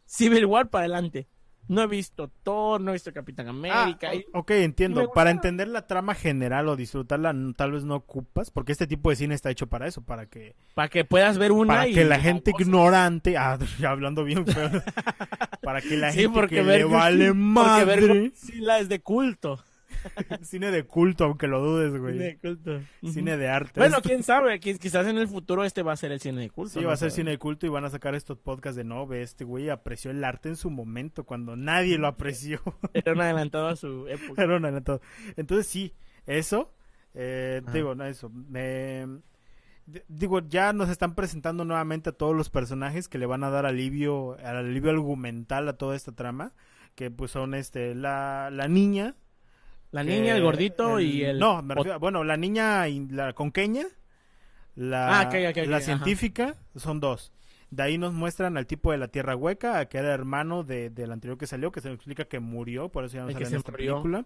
Civil 0.05 0.45
War 0.45 0.69
para 0.69 0.85
adelante. 0.85 1.27
No 1.69 1.83
he 1.83 1.87
visto 1.87 2.31
Thor, 2.43 2.81
no 2.81 2.89
he 2.89 2.93
visto 2.93 3.13
Capitán 3.13 3.47
América. 3.47 4.09
Ah, 4.09 4.15
y- 4.15 4.25
ok, 4.33 4.49
entiendo. 4.51 5.11
Para 5.13 5.29
entender 5.29 5.67
la 5.67 5.85
trama 5.85 6.15
general 6.15 6.67
o 6.67 6.75
disfrutarla, 6.75 7.31
tal 7.55 7.71
vez 7.71 7.83
no 7.85 7.95
ocupas, 7.95 8.49
porque 8.49 8.71
este 8.71 8.87
tipo 8.87 9.11
de 9.11 9.15
cine 9.15 9.35
está 9.35 9.51
hecho 9.51 9.67
para 9.67 9.87
eso, 9.87 10.01
para 10.01 10.25
que 10.25 10.55
para 10.73 10.89
que 10.89 11.05
puedas 11.05 11.37
ver 11.37 11.51
una 11.51 11.67
para 11.75 11.87
y 11.87 11.93
que 11.93 12.05
la 12.05 12.19
gente 12.19 12.51
ignorante, 12.57 13.37
ah, 13.37 13.59
ya 13.79 13.91
hablando 13.91 14.23
bien 14.23 14.47
feo, 14.47 14.69
para 15.61 15.81
que 15.81 15.95
la 15.95 16.11
Sí, 16.11 16.21
gente 16.21 16.33
porque 16.33 16.55
que 16.55 16.61
ver 16.63 16.79
le 16.79 16.83
vale 16.85 17.27
porque 17.27 17.33
madre, 17.39 17.85
ver 17.85 18.07
Godzilla 18.31 18.79
es 18.79 18.89
de 18.89 18.99
culto. 19.01 19.63
cine 20.41 20.71
de 20.71 20.83
culto, 20.83 21.25
aunque 21.25 21.47
lo 21.47 21.61
dudes, 21.61 21.99
güey, 21.99 22.13
Cine 22.13 22.25
de 22.25 22.37
culto. 22.37 22.81
cine 23.11 23.37
de 23.37 23.47
arte. 23.49 23.79
Bueno, 23.79 23.97
quién 24.01 24.23
sabe, 24.23 24.59
qui- 24.59 24.77
quizás 24.79 25.07
en 25.07 25.17
el 25.17 25.27
futuro 25.27 25.63
este 25.63 25.83
va 25.83 25.93
a 25.93 25.97
ser 25.97 26.11
el 26.11 26.19
cine 26.19 26.41
de 26.41 26.49
culto. 26.49 26.73
sí, 26.73 26.81
¿no? 26.81 26.87
va 26.87 26.93
a 26.93 26.97
ser 26.97 27.11
cine 27.11 27.31
de 27.31 27.37
culto 27.37 27.65
y 27.65 27.69
van 27.69 27.85
a 27.85 27.89
sacar 27.89 28.15
estos 28.15 28.37
podcasts 28.37 28.75
de 28.77 28.83
no, 28.83 29.05
ve, 29.07 29.21
este 29.21 29.43
güey 29.43 29.69
apreció 29.69 30.11
el 30.11 30.23
arte 30.23 30.49
en 30.49 30.55
su 30.55 30.69
momento 30.69 31.23
cuando 31.25 31.55
nadie 31.55 31.97
lo 31.97 32.07
apreció. 32.07 32.61
Era 32.93 33.13
un 33.13 33.21
adelantado 33.21 33.67
a 33.67 33.75
su 33.75 34.07
época. 34.07 34.43
Era 34.43 34.57
un 34.57 34.65
adelantado. 34.65 35.01
Entonces 35.37 35.67
sí, 35.67 35.93
eso 36.25 36.73
Eh, 37.15 37.61
digo, 37.73 37.95
no, 37.95 38.05
eso. 38.05 38.31
digo, 40.07 40.39
ya 40.47 40.73
nos 40.73 40.89
están 40.89 41.15
presentando 41.15 41.65
nuevamente 41.65 42.09
a 42.09 42.13
todos 42.13 42.35
los 42.35 42.49
personajes 42.49 43.07
que 43.07 43.17
le 43.17 43.25
van 43.25 43.43
a 43.43 43.49
dar 43.49 43.65
alivio, 43.65 44.37
alivio 44.43 44.91
argumental 44.91 45.67
a 45.67 45.73
toda 45.73 45.95
esta 45.95 46.11
trama. 46.11 46.53
Que 46.95 47.09
pues 47.11 47.31
son 47.31 47.53
este, 47.53 47.95
la, 47.95 48.49
la 48.51 48.67
niña. 48.67 49.15
La 49.91 50.03
niña, 50.03 50.35
el 50.35 50.43
gordito 50.43 50.99
y 50.99 51.23
el. 51.23 51.39
No, 51.39 51.63
bueno, 51.99 52.23
la 52.23 52.37
niña 52.37 52.87
y 52.87 53.07
la 53.07 53.33
conqueña. 53.33 53.85
La, 54.75 55.21
ah, 55.21 55.29
la 55.65 55.81
científica 55.81 56.55
son 56.75 56.99
dos. 56.99 57.33
De 57.69 57.83
ahí 57.83 57.97
nos 57.97 58.13
muestran 58.13 58.57
al 58.57 58.65
tipo 58.65 58.91
de 58.91 58.97
la 58.97 59.09
Tierra 59.09 59.35
Hueca, 59.35 59.85
que 59.85 59.97
era 59.97 60.13
hermano 60.13 60.63
de, 60.63 60.89
del 60.89 61.11
anterior 61.11 61.37
que 61.37 61.47
salió, 61.47 61.71
que 61.71 61.81
se 61.81 61.89
nos 61.89 61.97
explica 61.97 62.25
que 62.25 62.39
murió, 62.39 62.89
por 62.89 63.03
eso 63.03 63.17
ya 63.17 63.23
no 63.23 63.31
sale 63.31 63.45
en 63.45 63.55
esta 63.55 63.71
película. 63.71 64.25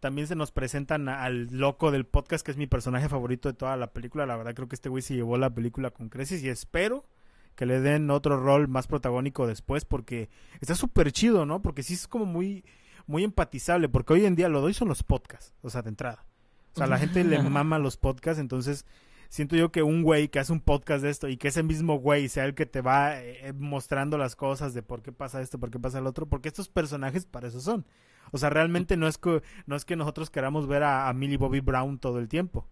También 0.00 0.26
se 0.26 0.34
nos 0.34 0.50
presentan 0.50 1.08
al 1.08 1.46
loco 1.50 1.90
del 1.90 2.06
podcast, 2.06 2.44
que 2.44 2.50
es 2.50 2.56
mi 2.56 2.66
personaje 2.66 3.08
favorito 3.08 3.48
de 3.48 3.54
toda 3.54 3.76
la 3.76 3.92
película. 3.92 4.26
La 4.26 4.36
verdad 4.36 4.54
creo 4.54 4.68
que 4.68 4.74
este 4.74 4.88
güey 4.88 5.02
se 5.02 5.14
llevó 5.14 5.38
la 5.38 5.50
película 5.50 5.90
con 5.90 6.08
creces 6.08 6.42
y 6.42 6.48
espero 6.48 7.06
que 7.54 7.66
le 7.66 7.80
den 7.80 8.10
otro 8.10 8.38
rol 8.38 8.68
más 8.68 8.86
protagónico 8.86 9.46
después 9.46 9.84
porque 9.84 10.28
está 10.60 10.74
súper 10.74 11.12
chido, 11.12 11.46
¿no? 11.46 11.62
Porque 11.62 11.82
sí 11.82 11.94
es 11.94 12.06
como 12.06 12.26
muy, 12.26 12.64
muy 13.06 13.24
empatizable, 13.24 13.88
porque 13.88 14.14
hoy 14.14 14.24
en 14.24 14.36
día 14.36 14.48
lo 14.48 14.60
doy 14.60 14.74
son 14.74 14.88
los 14.88 15.02
podcasts, 15.02 15.54
o 15.62 15.70
sea, 15.70 15.82
de 15.82 15.90
entrada. 15.90 16.26
O 16.74 16.76
sea, 16.76 16.86
la 16.86 16.98
gente 16.98 17.24
le 17.24 17.42
mama 17.42 17.78
los 17.78 17.96
podcasts, 17.96 18.40
entonces 18.40 18.84
siento 19.28 19.56
yo 19.56 19.72
que 19.72 19.82
un 19.82 20.02
güey 20.02 20.28
que 20.28 20.38
hace 20.38 20.52
un 20.52 20.60
podcast 20.60 21.02
de 21.02 21.10
esto 21.10 21.28
y 21.28 21.36
que 21.36 21.48
ese 21.48 21.62
mismo 21.62 21.98
güey 21.98 22.28
sea 22.28 22.44
el 22.44 22.54
que 22.54 22.66
te 22.66 22.80
va 22.80 23.20
eh, 23.20 23.52
mostrando 23.54 24.18
las 24.18 24.36
cosas 24.36 24.74
de 24.74 24.82
por 24.82 25.02
qué 25.02 25.12
pasa 25.12 25.40
esto, 25.40 25.58
por 25.58 25.70
qué 25.70 25.78
pasa 25.78 25.98
el 25.98 26.06
otro, 26.06 26.26
porque 26.26 26.48
estos 26.48 26.68
personajes 26.68 27.26
para 27.26 27.48
eso 27.48 27.60
son. 27.60 27.86
O 28.32 28.38
sea, 28.38 28.50
realmente 28.50 28.96
no 28.96 29.06
es 29.06 29.18
que, 29.18 29.42
no 29.66 29.76
es 29.76 29.84
que 29.84 29.96
nosotros 29.96 30.30
queramos 30.30 30.66
ver 30.66 30.82
a, 30.82 31.12
Millie 31.12 31.36
Bobby 31.36 31.60
Brown 31.60 31.98
todo 31.98 32.18
el 32.18 32.28
tiempo. 32.28 32.68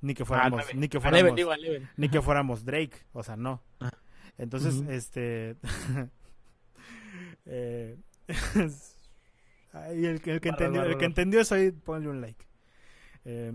Ni 0.00 0.14
que 0.14 0.24
fuéramos, 0.24 0.62
ni 0.74 0.88
que 0.88 1.00
fuéramos, 1.00 1.38
ni 1.96 2.08
que 2.08 2.22
fuéramos 2.22 2.64
Drake, 2.64 3.04
o 3.12 3.22
sea, 3.24 3.36
no. 3.36 3.62
Ah. 3.80 3.90
Entonces, 4.38 4.84
este 4.88 5.56
eh, 7.46 7.98
el, 9.90 10.20
que 10.20 10.48
entendió, 10.48 10.82
el 10.82 10.96
que 10.96 11.04
entendió 11.04 11.40
eso 11.40 11.54
ahí, 11.54 11.70
ponle 11.70 12.08
un 12.08 12.20
like. 12.20 12.46
Eh, 13.24 13.52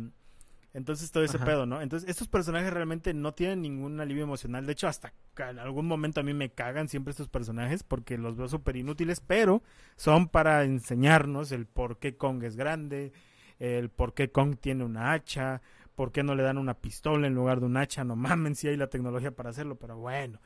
entonces 0.74 1.11
todo 1.11 1.24
ese 1.24 1.38
pedo, 1.38 1.68
¿no? 1.68 1.82
Entonces 1.82 2.09
estos 2.09 2.28
personajes 2.28 2.74
realmente 2.74 3.14
no 3.14 3.34
tienen 3.36 3.61
ningún 3.61 4.01
alivio 4.01 4.24
emocional. 4.24 4.66
De 4.66 4.72
hecho, 4.72 4.88
hasta 4.88 5.14
en 5.38 5.59
algún 5.59 5.86
momento 5.86 6.20
a 6.20 6.24
mí 6.24 6.34
me 6.34 6.49
cagan 6.49 6.89
siempre 6.89 7.11
estos 7.11 7.30
personajes 7.30 7.84
porque 7.84 8.18
los 8.18 8.36
veo 8.36 8.47
súper 8.47 8.76
inútiles, 8.76 9.20
pero 9.20 9.61
son 9.97 10.28
para 10.30 10.64
enseñarnos 10.64 11.51
el 11.51 11.68
por 11.68 11.99
qué 11.99 12.18
Kong 12.18 12.43
es 12.43 12.55
grande, 12.55 13.14
el 13.59 13.89
por 13.89 14.16
qué 14.16 14.32
Kong 14.32 14.57
tiene 14.59 14.84
una 14.84 15.14
hacha, 15.14 15.61
por 15.93 16.11
qué 16.11 16.24
no 16.24 16.34
le 16.34 16.41
dan 16.41 16.57
una 16.57 16.74
pistola 16.74 17.28
en 17.28 17.36
lugar 17.36 17.59
de 17.59 17.68
un 17.68 17.78
hacha. 17.78 18.03
No 18.03 18.16
mamen 18.16 18.55
si 18.55 18.68
hay 18.68 18.76
la 18.76 18.88
tecnología 18.88 19.30
para 19.30 19.51
hacerlo, 19.51 19.76
pero 19.76 19.97
bueno. 19.97 20.39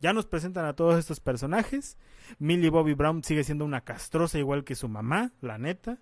Ya 0.00 0.12
nos 0.12 0.26
presentan 0.26 0.64
a 0.64 0.74
todos 0.74 0.98
estos 0.98 1.20
personajes. 1.20 1.98
Millie 2.38 2.70
Bobby 2.70 2.94
Brown 2.94 3.22
sigue 3.22 3.44
siendo 3.44 3.64
una 3.64 3.82
castrosa 3.82 4.38
igual 4.38 4.64
que 4.64 4.74
su 4.74 4.88
mamá, 4.88 5.32
la 5.40 5.58
neta. 5.58 5.98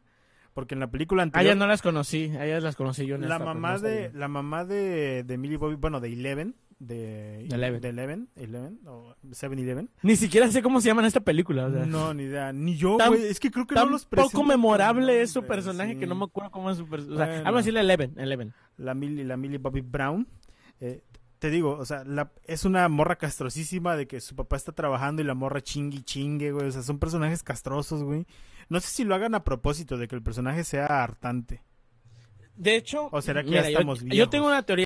Porque 0.54 0.74
en 0.74 0.80
la 0.80 0.90
película 0.90 1.22
anterior... 1.22 1.50
Ah, 1.50 1.54
ya 1.54 1.58
no 1.58 1.66
las 1.66 1.82
conocí, 1.82 2.30
a 2.36 2.46
ellas 2.46 2.62
las 2.62 2.74
conocí 2.74 3.06
yo 3.06 3.14
en 3.14 3.28
la 3.28 3.38
mamá 3.38 3.78
de 3.78 4.10
La 4.12 4.28
mamá 4.28 4.64
de, 4.64 5.22
de 5.24 5.38
Millie 5.38 5.56
Bobby, 5.56 5.76
bueno, 5.76 6.00
de 6.00 6.12
Eleven, 6.12 6.56
de 6.80 7.46
Eleven, 7.46 7.80
de 7.80 7.88
Eleven, 7.88 8.28
Eleven 8.36 8.80
o 8.86 9.14
Seven 9.32 9.58
Eleven. 9.58 9.90
Ni 10.02 10.16
siquiera 10.16 10.48
sé 10.48 10.62
cómo 10.62 10.80
se 10.80 10.88
llama 10.88 11.02
en 11.02 11.06
esta 11.06 11.20
película. 11.20 11.68
No, 11.68 12.14
ni 12.14 12.24
idea. 12.24 12.52
Ni 12.52 12.76
yo, 12.76 12.98
güey. 13.06 13.26
Es 13.26 13.40
que 13.40 13.50
creo 13.50 13.66
que 13.66 13.74
no 13.74 13.86
los 13.86 14.06
poco 14.06 14.44
memorable 14.44 15.22
es 15.22 15.30
su 15.30 15.44
personaje 15.44 15.98
que 15.98 16.06
no 16.06 16.14
me 16.14 16.24
acuerdo 16.24 16.50
cómo 16.50 16.70
es 16.70 16.78
su 16.78 16.88
personaje. 16.88 17.30
O 17.30 17.34
sea, 17.34 17.42
vamos 17.42 17.58
a 17.58 17.60
decirle 17.60 17.80
Eleven, 17.80 18.14
Eleven. 18.16 18.52
La 18.76 18.94
Millie, 18.94 19.24
la 19.24 19.36
Millie 19.36 19.58
Bobby 19.58 19.80
Brown. 19.80 20.26
Eh, 20.80 21.02
te 21.38 21.50
digo, 21.50 21.76
o 21.78 21.84
sea, 21.84 22.04
la, 22.04 22.32
es 22.46 22.64
una 22.64 22.88
morra 22.88 23.16
castrosísima 23.16 23.96
de 23.96 24.06
que 24.06 24.20
su 24.20 24.34
papá 24.34 24.56
está 24.56 24.72
trabajando 24.72 25.22
y 25.22 25.24
la 25.24 25.34
morra 25.34 25.60
chingue 25.60 26.02
chingue, 26.02 26.52
güey. 26.52 26.66
O 26.66 26.72
sea, 26.72 26.82
son 26.82 26.98
personajes 26.98 27.42
castrosos, 27.42 28.02
güey. 28.02 28.26
No 28.68 28.80
sé 28.80 28.88
si 28.88 29.04
lo 29.04 29.14
hagan 29.14 29.34
a 29.34 29.44
propósito 29.44 29.96
de 29.96 30.08
que 30.08 30.16
el 30.16 30.22
personaje 30.22 30.64
sea 30.64 30.86
hartante. 30.86 31.62
De 32.56 32.74
hecho, 32.74 33.08
o 33.12 33.22
será 33.22 33.44
que 33.44 33.50
ya 33.50 33.60
estamos 33.60 34.00
yo, 34.00 34.08
yo 34.08 34.28
tengo 34.28 34.48
una 34.48 34.64
teoría 34.64 34.76